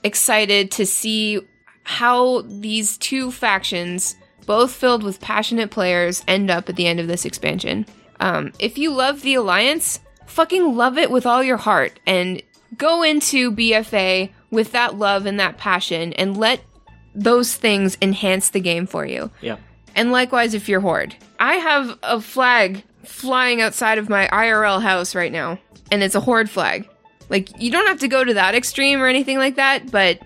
excited 0.02 0.70
to 0.72 0.86
see 0.86 1.40
how 1.84 2.42
these 2.42 2.96
two 2.96 3.30
factions, 3.30 4.16
both 4.46 4.72
filled 4.72 5.02
with 5.02 5.20
passionate 5.20 5.70
players, 5.70 6.22
end 6.28 6.50
up 6.50 6.68
at 6.68 6.76
the 6.76 6.86
end 6.86 7.00
of 7.00 7.06
this 7.08 7.24
expansion. 7.24 7.86
Um, 8.20 8.52
if 8.58 8.78
you 8.78 8.92
love 8.92 9.22
the 9.22 9.34
Alliance, 9.34 10.00
fucking 10.26 10.76
love 10.76 10.98
it 10.98 11.10
with 11.10 11.26
all 11.26 11.42
your 11.42 11.56
heart 11.56 11.98
and 12.06 12.42
go 12.76 13.02
into 13.02 13.52
BFA 13.52 14.30
with 14.50 14.72
that 14.72 14.96
love 14.96 15.26
and 15.26 15.38
that 15.40 15.58
passion 15.58 16.12
and 16.14 16.36
let 16.36 16.60
those 17.14 17.54
things 17.54 17.98
enhance 18.00 18.50
the 18.50 18.60
game 18.60 18.86
for 18.86 19.04
you. 19.04 19.30
Yeah. 19.40 19.56
And 19.94 20.12
likewise, 20.12 20.54
if 20.54 20.68
you're 20.68 20.80
Horde. 20.80 21.14
I 21.38 21.54
have 21.54 21.98
a 22.02 22.20
flag 22.20 22.84
flying 23.04 23.60
outside 23.60 23.98
of 23.98 24.08
my 24.08 24.28
IRL 24.28 24.80
house 24.80 25.14
right 25.14 25.32
now, 25.32 25.58
and 25.90 26.02
it's 26.02 26.14
a 26.14 26.20
Horde 26.20 26.48
flag. 26.48 26.88
Like, 27.28 27.48
you 27.60 27.70
don't 27.70 27.86
have 27.88 27.98
to 28.00 28.08
go 28.08 28.24
to 28.24 28.34
that 28.34 28.54
extreme 28.54 29.02
or 29.02 29.06
anything 29.06 29.38
like 29.38 29.56
that, 29.56 29.90
but 29.90 30.20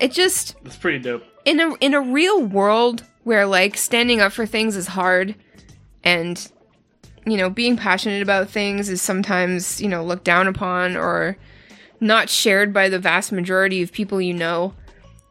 it 0.00 0.12
just 0.12 0.56
That's 0.62 0.76
pretty 0.76 0.98
dope. 0.98 1.24
in 1.44 1.60
a 1.60 1.74
in 1.76 1.94
a 1.94 2.00
real 2.00 2.42
world 2.42 3.04
where 3.28 3.46
like 3.46 3.76
standing 3.76 4.20
up 4.22 4.32
for 4.32 4.46
things 4.46 4.74
is 4.74 4.86
hard 4.86 5.34
and 6.02 6.50
you 7.26 7.36
know 7.36 7.50
being 7.50 7.76
passionate 7.76 8.22
about 8.22 8.48
things 8.48 8.88
is 8.88 9.02
sometimes 9.02 9.80
you 9.82 9.88
know 9.88 10.02
looked 10.02 10.24
down 10.24 10.46
upon 10.48 10.96
or 10.96 11.36
not 12.00 12.30
shared 12.30 12.72
by 12.72 12.88
the 12.88 12.98
vast 12.98 13.30
majority 13.30 13.82
of 13.82 13.92
people 13.92 14.18
you 14.20 14.32
know 14.32 14.72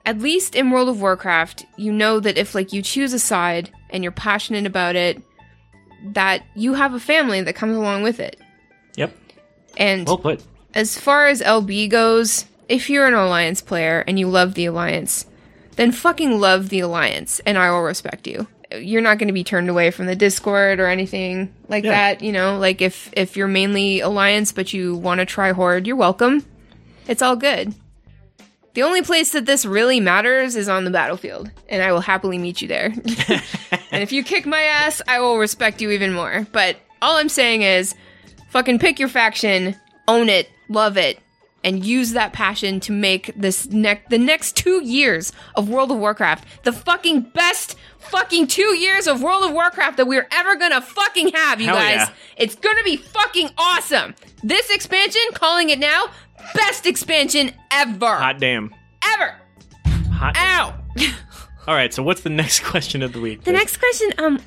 at 0.06 0.20
least 0.20 0.56
in 0.56 0.70
world 0.70 0.88
of 0.90 1.02
warcraft 1.02 1.66
you 1.76 1.92
know 1.92 2.20
that 2.20 2.38
if 2.38 2.54
like 2.54 2.72
you 2.72 2.82
choose 2.84 3.14
a 3.14 3.20
side 3.20 3.72
and 3.90 4.04
you're 4.04 4.12
passionate 4.12 4.66
about 4.68 4.96
it 4.96 5.20
that 6.14 6.44
you 6.56 6.76
have 6.76 6.94
a 6.94 7.00
family 7.00 7.42
that 7.42 7.56
comes 7.56 7.76
along 7.76 8.04
with 8.04 8.20
it 8.20 8.40
Yep. 8.96 9.12
and 9.78 10.06
Well 10.06 10.20
put. 10.20 10.44
as 10.76 10.98
far 11.00 11.28
as 11.28 11.42
LB 11.42 11.90
goes, 11.90 12.46
if 12.70 12.90
you're 12.90 13.08
an 13.08 13.14
Alliance 13.16 13.62
player 13.62 14.04
and 14.08 14.20
you 14.20 14.28
love 14.28 14.54
the 14.56 14.66
Alliance, 14.66 15.26
then 15.78 15.92
fucking 15.92 16.40
love 16.40 16.70
the 16.70 16.82
Alliance 16.82 17.40
and 17.46 17.58
I 17.58 17.72
will 17.72 17.82
respect 17.82 18.28
you. 18.28 18.48
You're 18.76 19.02
not 19.02 19.18
going 19.18 19.28
to 19.28 19.34
be 19.34 19.46
turned 19.46 19.70
away 19.70 19.92
from 19.92 20.08
the 20.08 20.16
Discord 20.16 20.82
or 20.82 20.88
anything 20.88 21.54
like 21.70 21.86
Yeah. 21.86 21.92
that, 21.92 22.22
you 22.22 22.34
know? 22.34 22.58
Like 22.60 22.82
if 22.82 23.10
if 23.14 23.38
you're 23.38 23.48
mainly 23.48 24.02
Alliance 24.02 24.52
but 24.52 24.74
you 24.74 24.96
want 24.98 25.20
to 25.20 25.26
try 25.26 25.54
Horde, 25.54 25.88
you're 25.88 25.96
welcome. 25.96 26.46
It's 27.08 27.22
all 27.22 27.38
good. 27.38 27.74
The 28.74 28.84
only 28.84 29.02
place 29.02 29.32
that 29.32 29.46
this 29.48 29.66
really 29.66 30.00
matters 30.00 30.56
is 30.56 30.70
on 30.70 30.84
the 30.84 30.92
battlefield, 30.92 31.50
and 31.68 31.82
I 31.82 31.92
will 31.92 32.02
happily 32.02 32.38
meet 32.38 32.62
you 32.62 32.68
there. 32.68 32.88
and 33.92 34.04
if 34.04 34.12
you 34.12 34.24
kick 34.24 34.46
my 34.46 34.62
ass, 34.62 35.02
I 35.08 35.20
will 35.20 35.40
respect 35.40 35.82
you 35.82 35.90
even 35.90 36.14
more. 36.14 36.46
But 36.52 36.76
all 37.02 37.16
I'm 37.16 37.30
saying 37.30 37.64
is 37.64 37.96
fucking 38.52 38.78
pick 38.78 39.00
your 39.00 39.10
faction, 39.10 39.76
own 40.08 40.30
it, 40.30 40.48
love 40.70 40.96
it, 40.96 41.18
and 41.64 41.84
use 41.86 42.12
that 42.14 42.34
passion 42.34 42.80
to 42.82 42.92
make 42.92 43.32
this 43.36 43.68
next 43.68 44.10
the 44.10 44.18
next 44.18 44.56
two 44.56 44.84
years 44.84 45.32
of 45.56 45.70
World 45.70 45.92
of 45.92 45.98
Warcraft 45.98 46.64
the 46.64 46.72
fucking 46.72 47.22
best 47.34 47.76
fucking 48.00 48.48
two 48.48 48.76
years 48.78 49.08
of 49.08 49.22
World 49.22 49.44
of 49.44 49.52
Warcraft 49.52 49.98
that 49.98 50.06
we're 50.08 50.28
ever 50.32 50.56
gonna 50.56 50.82
fucking 50.82 51.30
have, 51.34 51.60
you 51.60 51.68
Hell 51.68 51.76
guys. 51.76 51.96
yeah. 51.96 52.10
It's 52.38 52.56
gonna 52.56 52.84
be 52.84 52.96
fucking 52.98 53.50
awesome. 53.58 54.16
This 54.44 54.70
expansion, 54.70 55.22
calling 55.34 55.70
it 55.72 55.80
now, 55.80 56.06
best 56.54 56.86
expansion 56.86 57.52
ever. 57.72 58.16
Hot 58.16 58.40
damn. 58.40 58.74
Ever. 59.04 59.36
Hot. 60.12 60.36
Ow. 60.38 60.74
All 61.68 61.76
right. 61.76 61.94
So 61.94 62.02
what's 62.04 62.22
the 62.22 62.30
next 62.30 62.60
question 62.64 63.02
of 63.02 63.14
the 63.14 63.20
week? 63.20 63.44
The 63.44 63.52
next 63.52 63.78
question, 63.78 64.10
um, 64.20 64.40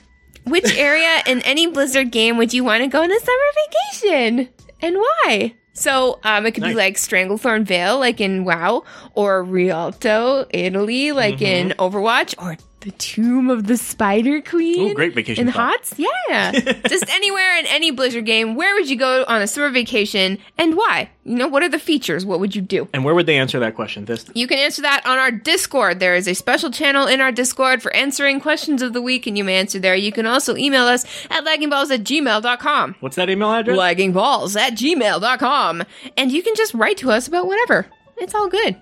which 0.45 0.74
area 0.77 1.23
in 1.27 1.41
any 1.43 1.66
Blizzard 1.66 2.11
game 2.11 2.37
would 2.39 2.55
you 2.55 2.65
want 2.65 2.82
to 2.82 2.89
go 2.89 3.03
on 3.03 3.11
a 3.11 3.19
summer 3.20 4.01
vacation? 4.01 4.49
And 4.81 4.97
why? 4.97 5.55
So, 5.73 6.19
um, 6.25 6.47
it 6.47 6.53
could 6.53 6.65
be 6.65 6.75
like 6.75 6.97
Stranglethorn 6.97 7.65
Vale, 7.65 7.99
like 7.99 8.21
in 8.21 8.45
WoW, 8.45 8.85
or 9.15 9.43
Rialto, 9.45 10.47
Italy, 10.51 11.13
like 11.13 11.41
in 11.41 11.71
Overwatch, 11.79 12.35
or 12.43 12.57
the 12.81 12.90
Tomb 12.93 13.51
of 13.51 13.66
the 13.66 13.77
Spider 13.77 14.40
Queen. 14.40 14.90
Oh, 14.93 14.94
great 14.94 15.15
vacation 15.15 15.47
In 15.47 15.52
spot. 15.52 15.77
Hots? 15.77 15.94
Yeah. 15.98 16.52
Just 16.89 17.09
anywhere 17.11 17.59
in 17.59 17.66
any 17.66 17.90
Blizzard 17.90 18.24
game, 18.24 18.55
where 18.55 18.74
would 18.74 18.89
you 18.89 18.97
go 18.97 19.24
on 19.28 19.43
a 19.43 19.47
summer 19.47 19.69
vacation 19.70 20.39
and 20.57 20.77
why? 20.77 21.11
You 21.24 21.36
know, 21.36 21.48
what 21.48 21.62
are 21.62 21.69
the 21.69 21.78
features? 21.78 22.24
What 22.24 22.40
would 22.40 22.57
you 22.57 22.62
do? 22.62 22.89
And 22.94 23.05
where 23.05 23.15
would 23.15 23.27
they 23.27 23.36
answer 23.36 23.59
that 23.61 23.74
question? 23.74 24.07
This. 24.07 24.24
You 24.35 24.47
can 24.47 24.59
answer 24.59 24.82
that 24.82 25.05
on 25.05 25.19
our 25.19 25.31
Discord. 25.31 26.01
There 26.01 26.15
is 26.15 26.27
a 26.27 26.35
special 26.35 26.70
channel 26.70 27.07
in 27.07 27.20
our 27.20 27.31
Discord 27.31 27.82
for 27.82 27.94
answering 27.94 28.40
questions 28.40 28.81
of 28.81 28.94
the 28.94 29.02
week, 29.02 29.27
and 29.27 29.36
you 29.36 29.44
may 29.44 29.57
answer 29.57 29.78
there. 29.78 29.94
You 29.94 30.12
can 30.12 30.27
also 30.27 30.57
email 30.57 30.85
us 30.85 31.05
at 31.31 31.44
laggingballs 31.44 31.90
at 31.90 32.01
gmail.com. 32.05 32.97
What's 33.01 33.16
that 33.16 33.28
email 33.28 33.52
address? 33.52 33.78
Laggingballs 33.78 34.57
at 34.59 34.73
gmail.com. 34.73 35.82
And 36.16 36.32
you 36.32 36.43
can 36.43 36.55
just 36.55 36.73
write 36.74 36.97
to 36.98 37.11
us 37.11 37.28
about 37.28 37.47
whatever. 37.47 37.86
It's 38.16 38.35
all 38.35 38.48
good. 38.48 38.77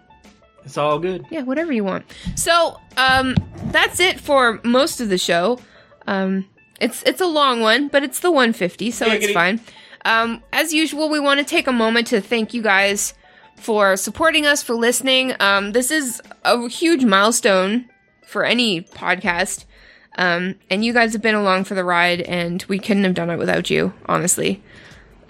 It's 0.64 0.76
all 0.76 0.98
good. 0.98 1.24
Yeah, 1.30 1.42
whatever 1.42 1.72
you 1.72 1.84
want. 1.84 2.04
So, 2.36 2.78
um, 2.96 3.34
that's 3.66 4.00
it 4.00 4.20
for 4.20 4.60
most 4.64 5.00
of 5.00 5.08
the 5.08 5.18
show. 5.18 5.58
Um, 6.06 6.46
it's 6.80 7.02
it's 7.04 7.20
a 7.20 7.26
long 7.26 7.60
one, 7.60 7.88
but 7.88 8.02
it's 8.04 8.20
the 8.20 8.30
150, 8.30 8.90
so 8.90 9.06
it's 9.06 9.32
fine. 9.34 9.60
Um, 10.04 10.42
as 10.52 10.72
usual, 10.72 11.08
we 11.08 11.20
want 11.20 11.38
to 11.40 11.44
take 11.44 11.66
a 11.66 11.72
moment 11.72 12.06
to 12.08 12.20
thank 12.20 12.54
you 12.54 12.62
guys 12.62 13.14
for 13.56 13.96
supporting 13.96 14.46
us, 14.46 14.62
for 14.62 14.74
listening. 14.74 15.34
Um, 15.40 15.72
this 15.72 15.90
is 15.90 16.22
a 16.44 16.68
huge 16.68 17.04
milestone 17.04 17.88
for 18.26 18.44
any 18.44 18.82
podcast. 18.82 19.64
Um, 20.16 20.56
and 20.70 20.84
you 20.84 20.92
guys 20.92 21.12
have 21.12 21.22
been 21.22 21.34
along 21.34 21.64
for 21.64 21.74
the 21.74 21.84
ride, 21.84 22.20
and 22.22 22.64
we 22.68 22.78
couldn't 22.78 23.04
have 23.04 23.14
done 23.14 23.30
it 23.30 23.36
without 23.38 23.70
you, 23.70 23.92
honestly. 24.06 24.62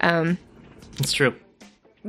Um, 0.00 0.38
It's 0.98 1.12
true. 1.12 1.34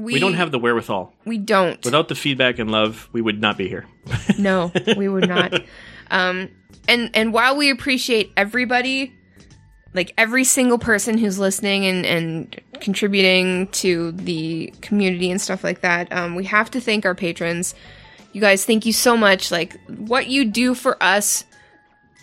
We, 0.04 0.14
We 0.14 0.20
don't 0.20 0.34
have 0.36 0.52
the 0.52 0.60
wherewithal. 0.60 1.14
We 1.26 1.38
don't. 1.38 1.84
Without 1.84 2.08
the 2.08 2.16
feedback 2.16 2.60
and 2.60 2.72
love, 2.72 3.10
we 3.12 3.22
would 3.22 3.40
not 3.42 3.58
be 3.58 3.68
here. 3.68 3.86
No, 4.38 4.72
we 4.96 5.08
would 5.10 5.28
not. 5.28 5.54
um, 6.12 6.50
and 6.88 7.10
and 7.14 7.34
while 7.34 7.58
we 7.58 7.70
appreciate 7.70 8.32
everybody, 8.38 9.14
like 9.94 10.14
every 10.18 10.44
single 10.46 10.80
person 10.80 11.18
who's 11.18 11.38
listening 11.38 11.86
and 11.86 12.06
and 12.06 12.62
contributing 12.80 13.68
to 13.68 14.12
the 14.14 14.74
community 14.82 15.30
and 15.30 15.42
stuff 15.42 15.64
like 15.64 15.82
that, 15.82 16.12
um, 16.14 16.36
we 16.36 16.46
have 16.46 16.72
to 16.72 16.80
thank 16.80 17.06
our 17.06 17.16
patrons. 17.16 17.76
You 18.32 18.42
guys, 18.42 18.64
thank 18.66 18.86
you 18.86 18.94
so 18.94 19.18
much. 19.18 19.52
Like 19.52 19.76
what 19.88 20.28
you 20.28 20.46
do 20.46 20.74
for 20.74 21.02
us, 21.04 21.44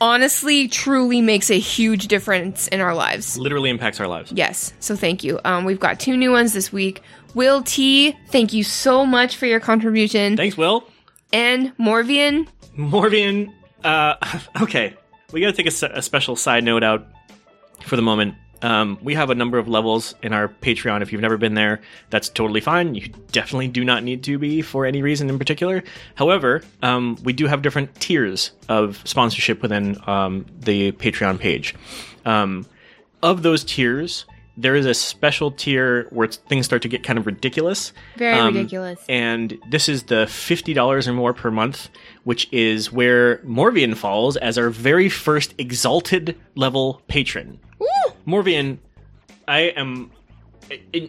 honestly, 0.00 0.68
truly 0.68 1.20
makes 1.20 1.50
a 1.50 1.58
huge 1.58 2.08
difference 2.08 2.68
in 2.68 2.80
our 2.80 2.94
lives. 2.94 3.36
Literally 3.38 3.70
impacts 3.70 4.00
our 4.00 4.06
lives. 4.08 4.32
Yes, 4.32 4.72
so 4.80 4.96
thank 4.96 5.22
you. 5.24 5.38
Um, 5.44 5.64
we've 5.64 5.80
got 5.80 6.00
two 6.00 6.16
new 6.16 6.30
ones 6.32 6.52
this 6.52 6.72
week. 6.72 7.02
Will 7.36 7.62
T, 7.62 8.16
thank 8.28 8.54
you 8.54 8.64
so 8.64 9.04
much 9.04 9.36
for 9.36 9.44
your 9.44 9.60
contribution. 9.60 10.38
Thanks, 10.38 10.56
Will. 10.56 10.88
and 11.34 11.76
Morvian, 11.76 12.48
Morvian. 12.78 13.52
Uh, 13.84 14.14
okay, 14.62 14.94
we 15.32 15.42
got 15.42 15.54
to 15.54 15.62
take 15.62 15.70
a, 15.70 15.98
a 15.98 16.00
special 16.00 16.34
side 16.34 16.64
note 16.64 16.82
out 16.82 17.06
for 17.82 17.96
the 17.96 18.00
moment. 18.00 18.36
Um, 18.62 18.98
we 19.02 19.12
have 19.12 19.28
a 19.28 19.34
number 19.34 19.58
of 19.58 19.68
levels 19.68 20.14
in 20.22 20.32
our 20.32 20.48
Patreon. 20.48 21.02
If 21.02 21.12
you've 21.12 21.20
never 21.20 21.36
been 21.36 21.52
there, 21.52 21.82
that's 22.08 22.30
totally 22.30 22.62
fine. 22.62 22.94
You 22.94 23.08
definitely 23.32 23.68
do 23.68 23.84
not 23.84 24.02
need 24.02 24.24
to 24.24 24.38
be 24.38 24.62
for 24.62 24.86
any 24.86 25.02
reason 25.02 25.28
in 25.28 25.38
particular. 25.38 25.84
However, 26.14 26.62
um, 26.82 27.18
we 27.22 27.34
do 27.34 27.46
have 27.48 27.60
different 27.60 27.94
tiers 28.00 28.52
of 28.70 29.02
sponsorship 29.04 29.60
within 29.60 29.98
um, 30.08 30.46
the 30.60 30.92
Patreon 30.92 31.38
page. 31.38 31.74
Um, 32.24 32.64
of 33.22 33.42
those 33.42 33.62
tiers, 33.62 34.24
there 34.56 34.74
is 34.74 34.86
a 34.86 34.94
special 34.94 35.50
tier 35.50 36.06
where 36.10 36.28
things 36.28 36.64
start 36.66 36.82
to 36.82 36.88
get 36.88 37.02
kind 37.02 37.18
of 37.18 37.26
ridiculous. 37.26 37.92
Very 38.16 38.38
Um, 38.38 38.54
ridiculous. 38.54 39.00
And 39.08 39.58
this 39.68 39.88
is 39.88 40.04
the 40.04 40.24
$50 40.26 41.06
or 41.06 41.12
more 41.12 41.34
per 41.34 41.50
month, 41.50 41.88
which 42.24 42.48
is 42.52 42.90
where 42.90 43.38
Morvian 43.38 43.96
falls 43.96 44.36
as 44.36 44.56
our 44.56 44.70
very 44.70 45.08
first 45.08 45.54
exalted 45.58 46.36
level 46.54 47.02
patron. 47.06 47.58
Morvian, 48.26 48.78
I 49.46 49.60
am 49.76 50.10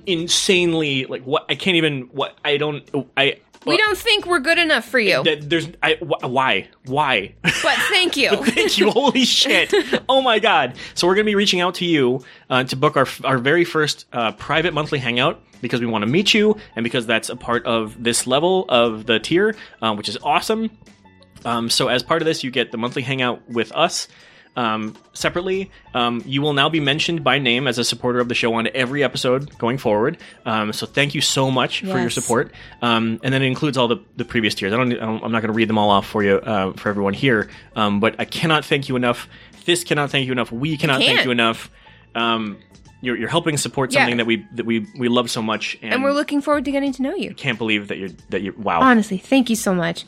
insanely 0.05 1.05
like 1.05 1.23
what 1.23 1.45
I 1.49 1.55
can't 1.55 1.77
even 1.77 2.01
what 2.11 2.37
I 2.45 2.57
don't 2.57 2.87
I 3.15 3.39
we 3.68 3.77
don't 3.77 3.98
think 3.98 4.26
we're 4.26 4.39
good 4.39 4.57
enough 4.57 4.85
for 4.85 4.99
you, 4.99 5.23
that 5.23 5.49
there's 5.49 5.68
I 5.84 5.95
wh- 5.95 6.23
why 6.23 6.69
why 6.85 7.35
but 7.44 7.77
thank 7.89 8.18
you. 8.18 8.30
Thank 8.45 8.77
you. 8.77 8.91
Holy 8.91 9.26
shit. 9.26 9.73
Oh 10.10 10.22
my 10.22 10.39
god. 10.39 10.76
So 10.94 11.07
we're 11.07 11.15
going 11.15 11.26
to 11.26 11.30
be 11.31 11.35
reaching 11.35 11.61
out 11.61 11.76
to 11.76 11.85
you 11.85 12.23
uh, 12.49 12.64
to 12.65 12.76
book 12.76 12.98
our 12.98 13.07
our 13.23 13.38
very 13.38 13.64
first 13.65 14.06
uh, 14.14 14.31
private 14.34 14.73
monthly 14.73 14.99
hangout 14.99 15.41
because 15.61 15.80
we 15.80 15.88
want 15.88 16.03
to 16.03 16.10
meet 16.10 16.34
you 16.34 16.57
and 16.76 16.84
because 16.84 17.06
that's 17.06 17.30
a 17.30 17.35
part 17.35 17.65
of 17.65 18.02
this 18.02 18.27
level 18.27 18.65
of 18.69 19.06
the 19.06 19.19
tier, 19.19 19.56
um, 19.81 19.98
which 19.98 20.10
is 20.10 20.18
awesome. 20.23 20.69
Um, 21.45 21.69
so 21.69 21.88
as 21.88 22.03
part 22.03 22.22
of 22.22 22.26
this, 22.26 22.44
you 22.44 22.52
get 22.52 22.72
the 22.72 22.77
monthly 22.77 23.02
hangout 23.02 23.48
with 23.49 23.72
us. 23.73 24.07
Um, 24.57 24.95
separately, 25.13 25.69
um, 25.93 26.23
you 26.25 26.41
will 26.41 26.53
now 26.53 26.67
be 26.67 26.79
mentioned 26.79 27.23
by 27.23 27.38
name 27.38 27.67
as 27.67 27.77
a 27.77 27.84
supporter 27.84 28.19
of 28.19 28.27
the 28.27 28.34
show 28.34 28.55
on 28.55 28.67
every 28.73 29.03
episode 29.03 29.55
going 29.59 29.77
forward. 29.77 30.17
Um, 30.45 30.73
so 30.73 30.88
thank 30.88 31.13
you 31.13 31.21
so 31.21 31.51
much 31.51 31.81
for 31.81 31.99
your 31.99 32.09
support. 32.09 32.51
Um, 32.81 33.19
and 33.23 33.31
then 33.34 33.43
it 33.43 33.45
includes 33.45 33.77
all 33.77 33.88
the, 33.88 33.97
the 34.15 34.25
previous 34.25 34.55
tiers. 34.55 34.73
I 34.73 34.77
don't, 34.77 34.93
I 34.99 35.05
I'm 35.05 35.31
not 35.31 35.41
going 35.41 35.53
to 35.53 35.53
read 35.53 35.69
them 35.69 35.77
all 35.77 35.91
off 35.91 36.07
for 36.07 36.23
you 36.23 36.38
uh, 36.38 36.73
for 36.73 36.89
everyone 36.89 37.13
here. 37.13 37.49
Um, 37.75 37.99
but 37.99 38.15
I 38.19 38.25
cannot 38.25 38.65
thank 38.65 38.89
you 38.89 38.95
enough. 38.95 39.29
This 39.65 39.84
cannot 39.84 40.09
thank 40.09 40.25
you 40.25 40.31
enough. 40.31 40.51
We 40.51 40.75
cannot 40.75 41.01
thank 41.01 41.23
you 41.23 41.29
enough. 41.31 41.69
Um, 42.15 42.57
you're, 43.01 43.15
you're 43.15 43.29
helping 43.29 43.57
support 43.57 43.93
Yeah. 43.93 43.99
something 44.01 44.17
that 44.17 44.25
we 44.25 44.43
that 44.55 44.65
we 44.65 44.88
we 44.97 45.07
love 45.07 45.29
so 45.29 45.41
much, 45.43 45.77
and, 45.84 45.93
and 45.93 46.03
we're 46.03 46.13
looking 46.13 46.41
forward 46.41 46.65
to 46.65 46.71
getting 46.71 46.91
to 46.93 47.03
know 47.03 47.13
you. 47.13 47.35
can't 47.35 47.59
believe 47.59 47.89
that 47.89 47.99
you're 47.99 48.09
that 48.29 48.41
you're 48.41 48.55
wow. 48.55 48.81
Honestly, 48.81 49.19
thank 49.19 49.51
you 49.51 49.55
so 49.55 49.75
much. 49.75 50.03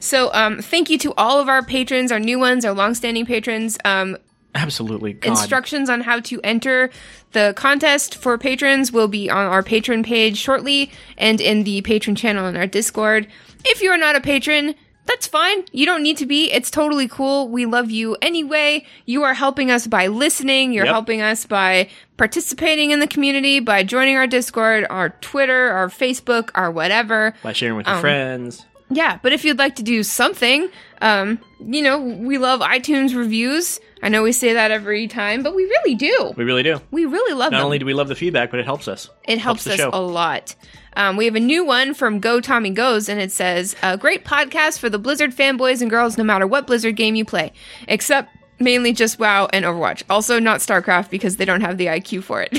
So, 0.00 0.32
um, 0.32 0.60
thank 0.60 0.90
you 0.90 0.98
to 0.98 1.14
all 1.16 1.40
of 1.40 1.48
our 1.48 1.62
patrons, 1.62 2.12
our 2.12 2.20
new 2.20 2.38
ones, 2.38 2.64
our 2.64 2.72
longstanding 2.72 3.26
patrons. 3.26 3.78
Um, 3.84 4.16
Absolutely, 4.54 5.12
God. 5.12 5.30
instructions 5.30 5.90
on 5.90 6.00
how 6.00 6.20
to 6.20 6.40
enter 6.42 6.90
the 7.32 7.52
contest 7.56 8.14
for 8.16 8.38
patrons 8.38 8.90
will 8.90 9.08
be 9.08 9.28
on 9.30 9.46
our 9.46 9.62
patron 9.62 10.02
page 10.02 10.36
shortly 10.38 10.90
and 11.16 11.40
in 11.40 11.64
the 11.64 11.82
patron 11.82 12.16
channel 12.16 12.46
in 12.46 12.56
our 12.56 12.66
Discord. 12.66 13.28
If 13.64 13.82
you 13.82 13.90
are 13.90 13.98
not 13.98 14.16
a 14.16 14.20
patron, 14.20 14.74
that's 15.04 15.26
fine. 15.26 15.64
You 15.72 15.84
don't 15.86 16.02
need 16.02 16.16
to 16.18 16.26
be. 16.26 16.50
It's 16.50 16.70
totally 16.70 17.08
cool. 17.08 17.48
We 17.48 17.66
love 17.66 17.90
you 17.90 18.16
anyway. 18.22 18.84
You 19.06 19.22
are 19.24 19.34
helping 19.34 19.70
us 19.70 19.86
by 19.86 20.06
listening. 20.06 20.72
You're 20.72 20.84
Yep. 20.86 20.92
helping 20.92 21.20
us 21.22 21.44
by 21.46 21.88
participating 22.16 22.90
in 22.90 23.00
the 23.00 23.06
community, 23.06 23.60
by 23.60 23.82
joining 23.84 24.16
our 24.16 24.26
Discord, 24.26 24.86
our 24.90 25.10
Twitter, 25.20 25.70
our 25.70 25.88
Facebook, 25.88 26.50
our 26.54 26.70
whatever. 26.70 27.34
by 27.42 27.52
sharing 27.52 27.76
with 27.76 27.86
your 27.86 27.96
Um, 27.96 28.00
friends. 28.02 28.64
Yeah, 28.90 29.18
but 29.22 29.32
if 29.32 29.44
you'd 29.44 29.58
like 29.58 29.76
to 29.76 29.82
do 29.82 30.02
something, 30.02 30.68
um, 31.02 31.38
you 31.60 31.82
know, 31.82 31.98
we 32.00 32.38
love 32.38 32.60
iTunes 32.60 33.14
reviews. 33.14 33.80
I 34.02 34.08
know 34.08 34.22
we 34.22 34.32
say 34.32 34.54
that 34.54 34.70
every 34.70 35.06
time, 35.08 35.42
but 35.42 35.54
we 35.54 35.64
really 35.64 35.94
do. 35.94 36.32
We 36.36 36.44
really 36.44 36.62
do. 36.62 36.80
We 36.90 37.04
really 37.04 37.34
love 37.34 37.52
Not 37.52 37.58
them. 37.58 37.66
only 37.66 37.78
do 37.78 37.84
we 37.84 37.92
love 37.94 38.08
the 38.08 38.14
feedback, 38.14 38.50
but 38.50 38.60
it 38.60 38.64
helps 38.66 38.88
us. 38.88 39.10
it 39.26 39.38
helps, 39.38 39.64
the 39.64 39.74
us 39.74 39.80
a 39.92 40.00
lot. 40.00 40.54
Um, 40.96 41.16
we 41.16 41.26
have 41.26 41.34
a 41.34 41.40
new 41.40 41.64
one 41.64 41.92
from 41.94 42.18
Go 42.18 42.40
Tommy 42.40 42.70
Goes, 42.70 43.08
and 43.08 43.20
it 43.20 43.30
says, 43.30 43.76
"A 43.82 43.96
great 43.98 44.24
podcast 44.24 44.78
for 44.78 44.88
the 44.88 44.98
Blizzard 44.98 45.34
fanboys 45.34 45.82
and 45.82 45.90
girls, 45.90 46.16
no 46.16 46.24
matter 46.24 46.46
what 46.46 46.66
Blizzard 46.66 46.96
game 46.96 47.14
you 47.14 47.24
play, 47.24 47.52
except." 47.86 48.34
Mainly 48.60 48.92
just 48.92 49.20
WoW 49.20 49.48
and 49.52 49.64
Overwatch. 49.64 50.02
Also 50.10 50.40
not 50.40 50.58
StarCraft 50.58 51.10
because 51.10 51.36
they 51.36 51.44
don't 51.44 51.60
have 51.60 51.78
the 51.78 51.86
IQ 51.86 52.24
for 52.24 52.42
it. 52.42 52.50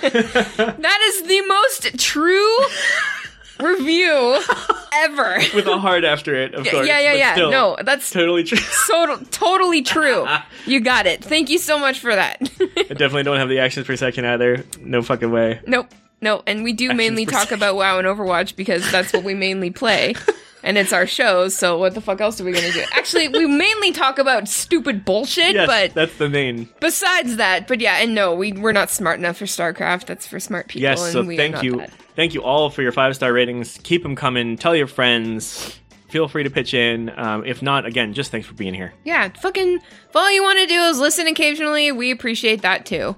that 0.00 1.00
is 1.02 1.22
the 1.24 1.40
most 1.48 1.98
true 1.98 2.56
review 3.60 4.38
ever. 4.94 5.38
With 5.54 5.66
a 5.66 5.78
heart 5.78 6.04
after 6.04 6.34
it, 6.34 6.54
of 6.54 6.66
course. 6.66 6.86
yeah, 6.86 6.98
yeah, 7.00 7.12
yeah. 7.14 7.32
still, 7.34 7.50
No, 7.50 7.76
that's 7.82 8.10
totally 8.10 8.44
true. 8.44 8.58
so, 8.86 9.16
totally 9.30 9.82
true. 9.82 10.26
You 10.66 10.80
got 10.80 11.06
it. 11.06 11.22
Thank 11.22 11.50
you 11.50 11.58
so 11.58 11.78
much 11.78 12.00
for 12.00 12.14
that. 12.14 12.38
I 12.40 12.94
definitely 12.94 13.24
don't 13.24 13.36
have 13.36 13.50
the 13.50 13.58
actions 13.58 13.86
per 13.86 13.96
second 13.96 14.24
either. 14.24 14.64
No 14.80 15.02
fucking 15.02 15.30
way. 15.30 15.60
nope. 15.66 15.88
No, 16.24 16.42
and 16.46 16.64
we 16.64 16.72
do 16.72 16.94
mainly 16.94 17.26
talk 17.26 17.52
about 17.52 17.76
WoW 17.76 17.98
and 17.98 18.08
Overwatch 18.08 18.56
because 18.56 18.90
that's 18.90 19.12
what 19.12 19.22
we 19.24 19.34
mainly 19.34 19.70
play. 19.70 20.14
And 20.66 20.78
it's 20.78 20.94
our 20.94 21.06
shows, 21.06 21.54
so 21.54 21.76
what 21.76 21.92
the 21.92 22.00
fuck 22.00 22.22
else 22.22 22.40
are 22.40 22.44
we 22.44 22.52
gonna 22.52 22.72
do? 22.72 22.82
Actually, 22.92 23.28
we 23.28 23.44
mainly 23.44 23.92
talk 23.92 24.18
about 24.18 24.48
stupid 24.48 25.04
bullshit, 25.04 25.52
Yes, 25.52 25.66
but 25.66 25.92
that's 25.92 26.16
the 26.16 26.30
main. 26.30 26.70
besides 26.80 27.36
that, 27.36 27.68
but 27.68 27.82
yeah, 27.82 27.98
and 27.98 28.14
no, 28.14 28.34
we 28.34 28.52
we're 28.52 28.72
not 28.72 28.88
smart 28.88 29.18
enough 29.18 29.36
for 29.36 29.44
StarCraft. 29.44 30.06
That's 30.06 30.26
for 30.26 30.40
smart 30.40 30.68
people. 30.68 30.80
Yes, 30.80 31.02
and 31.04 31.12
so 31.12 31.26
thank 31.36 31.56
not 31.56 31.64
you. 31.64 31.76
that. 31.76 31.90
Thank 32.16 32.32
you 32.32 32.42
all 32.42 32.70
for 32.70 32.80
your 32.80 32.92
five 32.92 33.14
star 33.14 33.30
ratings. 33.30 33.78
Keep 33.82 34.04
them 34.04 34.16
coming. 34.16 34.56
Tell 34.56 34.74
your 34.74 34.86
friends. 34.86 35.78
Feel 36.08 36.28
free 36.28 36.44
to 36.44 36.50
pitch 36.50 36.72
in. 36.72 37.12
Um, 37.14 37.44
if 37.44 37.60
not, 37.60 37.84
again, 37.84 38.14
just 38.14 38.30
thanks 38.30 38.46
for 38.46 38.54
being 38.54 38.72
here. 38.72 38.94
Yeah, 39.04 39.28
fucking. 39.42 39.74
If 40.08 40.16
all 40.16 40.32
you 40.32 40.42
want 40.42 40.60
to 40.60 40.66
do 40.66 40.80
is 40.84 40.98
listen 40.98 41.26
occasionally, 41.26 41.92
we 41.92 42.10
appreciate 42.10 42.62
that 42.62 42.86
too. 42.86 43.16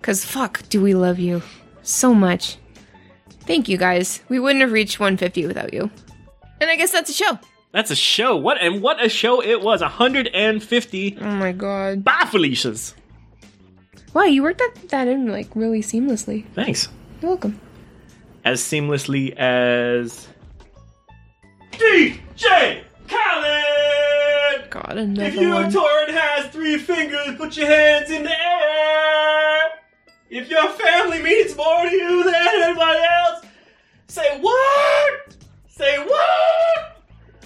Cause 0.00 0.24
fuck, 0.24 0.68
do 0.68 0.82
we 0.82 0.94
love 0.94 1.20
you 1.20 1.42
so 1.82 2.14
much. 2.14 2.56
Thank 3.46 3.68
you 3.68 3.76
guys. 3.76 4.22
We 4.28 4.38
wouldn't 4.38 4.60
have 4.62 4.72
reached 4.72 5.00
150 5.00 5.46
without 5.46 5.72
you. 5.74 5.90
And 6.60 6.70
I 6.70 6.76
guess 6.76 6.92
that's 6.92 7.10
a 7.10 7.12
show. 7.14 7.38
That's 7.72 7.90
a 7.90 7.96
show. 7.96 8.36
What 8.36 8.58
and 8.60 8.82
what 8.82 9.02
a 9.04 9.08
show 9.08 9.42
it 9.42 9.62
was. 9.62 9.80
150 9.80 11.18
Oh 11.20 11.24
my 11.24 11.52
god. 11.52 12.04
Bye, 12.04 12.26
Felicia's. 12.30 12.94
Wow, 14.14 14.24
you 14.24 14.42
worked 14.42 14.58
that, 14.58 14.74
that 14.90 15.08
in 15.08 15.26
like 15.26 15.48
really 15.56 15.80
seamlessly. 15.80 16.44
Thanks. 16.54 16.88
You're 17.20 17.30
welcome. 17.30 17.58
As 18.44 18.60
seamlessly 18.60 19.34
as 19.36 20.28
DJ 21.72 22.82
Khaled. 23.08 24.70
God, 24.70 24.96
another 24.98 25.28
If 25.28 25.34
your 25.34 25.54
one. 25.54 25.72
torrent 25.72 26.10
has 26.10 26.46
three 26.52 26.76
fingers, 26.78 27.36
put 27.36 27.56
your 27.56 27.66
hands 27.66 28.10
in 28.10 28.22
the 28.22 28.30
air. 28.30 29.31
If 30.34 30.48
your 30.48 30.66
family 30.70 31.22
means 31.22 31.54
more 31.54 31.82
to 31.82 31.94
you 31.94 32.24
than 32.24 32.34
anybody 32.34 33.00
else, 33.20 33.44
say 34.06 34.40
what? 34.40 35.36
Say 35.68 35.98
what? 35.98 37.04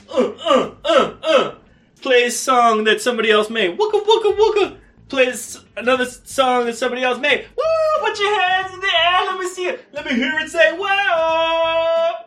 Uh, 0.09 0.33
uh, 0.45 0.75
uh, 0.85 1.15
uh. 1.21 1.55
Play 2.01 2.27
a 2.27 2.31
song 2.31 2.85
that 2.85 3.01
somebody 3.01 3.33
else 3.33 3.51
made. 3.51 3.77
Wooka, 3.77 4.05
wooka, 4.05 4.37
wooka. 4.39 4.79
Play 5.09 5.35
another 5.77 6.05
song 6.05 6.67
that 6.67 6.77
somebody 6.77 7.03
else 7.03 7.19
made. 7.19 7.47
Woo! 7.57 8.07
Put 8.07 8.21
your 8.21 8.41
hands 8.41 8.73
in 8.73 8.79
the 8.79 8.87
air. 8.87 9.27
Let 9.33 9.41
me 9.41 9.49
see 9.49 9.67
it. 9.67 9.85
Let 9.93 10.07
me 10.07 10.15
hear 10.15 10.39
it 10.39 10.49
say, 10.49 10.79
wow. 10.79 12.27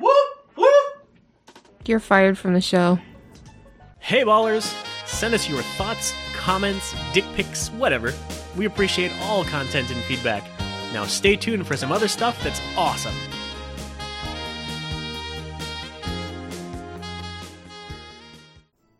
Whoop, 0.00 0.56
whoop. 0.56 1.06
You're 1.86 2.00
fired 2.00 2.36
from 2.36 2.54
the 2.54 2.60
show. 2.60 2.98
Hey 4.00 4.24
ballers! 4.24 4.74
Send 5.06 5.32
us 5.32 5.48
your 5.48 5.62
thoughts, 5.62 6.12
comments, 6.34 6.92
dick 7.12 7.24
pics, 7.36 7.68
whatever. 7.68 8.12
We 8.60 8.66
appreciate 8.66 9.10
all 9.22 9.42
content 9.42 9.90
and 9.90 10.02
feedback. 10.02 10.44
Now 10.92 11.06
stay 11.06 11.34
tuned 11.34 11.66
for 11.66 11.78
some 11.78 11.90
other 11.90 12.08
stuff 12.08 12.38
that's 12.44 12.60
awesome. 12.76 13.14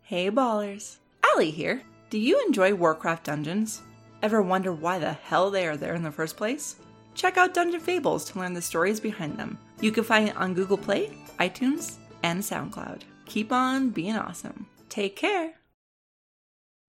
Hey 0.00 0.30
ballers, 0.30 0.96
Allie 1.22 1.50
here. 1.50 1.82
Do 2.08 2.18
you 2.18 2.42
enjoy 2.46 2.74
Warcraft 2.74 3.24
dungeons? 3.24 3.82
Ever 4.22 4.40
wonder 4.40 4.72
why 4.72 4.98
the 4.98 5.12
hell 5.12 5.50
they 5.50 5.66
are 5.66 5.76
there 5.76 5.94
in 5.94 6.04
the 6.04 6.10
first 6.10 6.38
place? 6.38 6.76
Check 7.14 7.36
out 7.36 7.52
Dungeon 7.52 7.80
Fables 7.80 8.24
to 8.30 8.38
learn 8.38 8.54
the 8.54 8.62
stories 8.62 8.98
behind 8.98 9.36
them. 9.36 9.58
You 9.82 9.92
can 9.92 10.04
find 10.04 10.30
it 10.30 10.36
on 10.38 10.54
Google 10.54 10.78
Play, 10.78 11.12
iTunes, 11.38 11.96
and 12.22 12.40
SoundCloud. 12.40 13.02
Keep 13.26 13.52
on 13.52 13.90
being 13.90 14.16
awesome. 14.16 14.68
Take 14.88 15.16
care. 15.16 15.52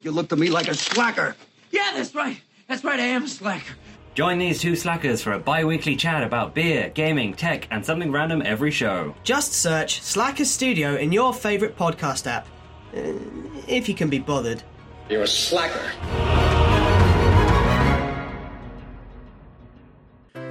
You 0.02 0.12
look 0.12 0.30
to 0.30 0.38
me 0.38 0.50
like 0.50 0.70
a 0.70 0.74
slacker. 0.74 1.36
Yeah, 1.70 1.92
that's 1.96 2.16
right. 2.16 2.42
That's 2.72 2.86
right, 2.86 3.02
I 3.02 3.08
am 3.08 3.26
a 3.26 3.28
slacker. 3.28 3.74
Join 4.16 4.38
these 4.38 4.62
two 4.62 4.78
slackers 4.78 5.22
for 5.22 5.34
a 5.34 5.40
bi 5.40 5.66
weekly 5.66 5.98
chat 5.98 6.24
about 6.24 6.56
beer, 6.56 6.90
gaming, 6.90 7.34
tech, 7.34 7.68
and 7.70 7.86
something 7.86 8.14
random 8.14 8.42
every 8.46 8.72
show. 8.72 9.14
Just 9.26 9.52
search 9.52 10.02
Slacker 10.02 10.46
Studio 10.46 10.96
in 10.96 11.12
your 11.12 11.34
favourite 11.34 11.76
podcast 11.78 12.28
app. 12.28 12.48
Uh, 12.96 13.12
if 13.68 13.90
you 13.90 13.94
can 13.94 14.10
be 14.10 14.20
bothered. 14.20 14.64
You're 15.10 15.24
a 15.24 15.28
slacker. 15.28 15.92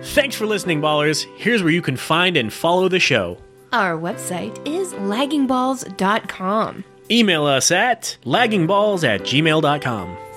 Thanks 0.02 0.36
for 0.36 0.44
listening, 0.44 0.82
ballers. 0.82 1.24
Here's 1.38 1.62
where 1.62 1.72
you 1.72 1.80
can 1.80 1.96
find 1.96 2.36
and 2.36 2.52
follow 2.52 2.88
the 2.88 3.00
show. 3.00 3.38
Our 3.72 3.98
website 3.98 4.58
is 4.68 4.92
laggingballs.com. 4.92 6.84
Email 7.10 7.46
us 7.46 7.70
at 7.70 8.18
laggingballs 8.26 9.08
at 9.08 9.22
gmail.com. 9.22 10.18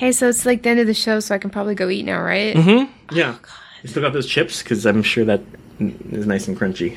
Hey, 0.00 0.12
so 0.12 0.30
it's 0.30 0.46
like 0.46 0.62
the 0.62 0.70
end 0.70 0.80
of 0.80 0.86
the 0.86 0.94
show, 0.94 1.20
so 1.20 1.34
I 1.34 1.38
can 1.38 1.50
probably 1.50 1.74
go 1.74 1.90
eat 1.90 2.06
now, 2.06 2.22
right? 2.22 2.56
Mm-hmm. 2.56 3.14
Yeah. 3.14 3.36
You 3.82 3.88
still 3.90 4.02
got 4.02 4.14
those 4.14 4.26
chips? 4.26 4.62
Because 4.62 4.86
I'm 4.86 5.02
sure 5.02 5.26
that 5.26 5.42
is 5.78 6.26
nice 6.26 6.48
and 6.48 6.58
crunchy. 6.58 6.96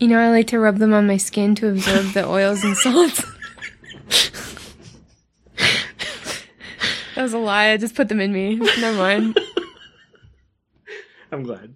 You 0.00 0.08
know, 0.08 0.18
I 0.18 0.28
like 0.28 0.46
to 0.48 0.58
rub 0.58 0.76
them 0.76 0.92
on 0.92 1.06
my 1.06 1.16
skin 1.16 1.54
to 1.54 1.70
absorb 1.70 2.12
the 2.12 2.28
oils 2.28 2.62
and 2.62 2.76
salts. 2.76 3.22
that 5.56 7.22
was 7.22 7.32
a 7.32 7.38
lie. 7.38 7.68
I 7.70 7.78
just 7.78 7.94
put 7.94 8.10
them 8.10 8.20
in 8.20 8.34
me. 8.34 8.56
Never 8.56 8.98
mind. 8.98 9.38
I'm 11.32 11.42
glad. 11.42 11.74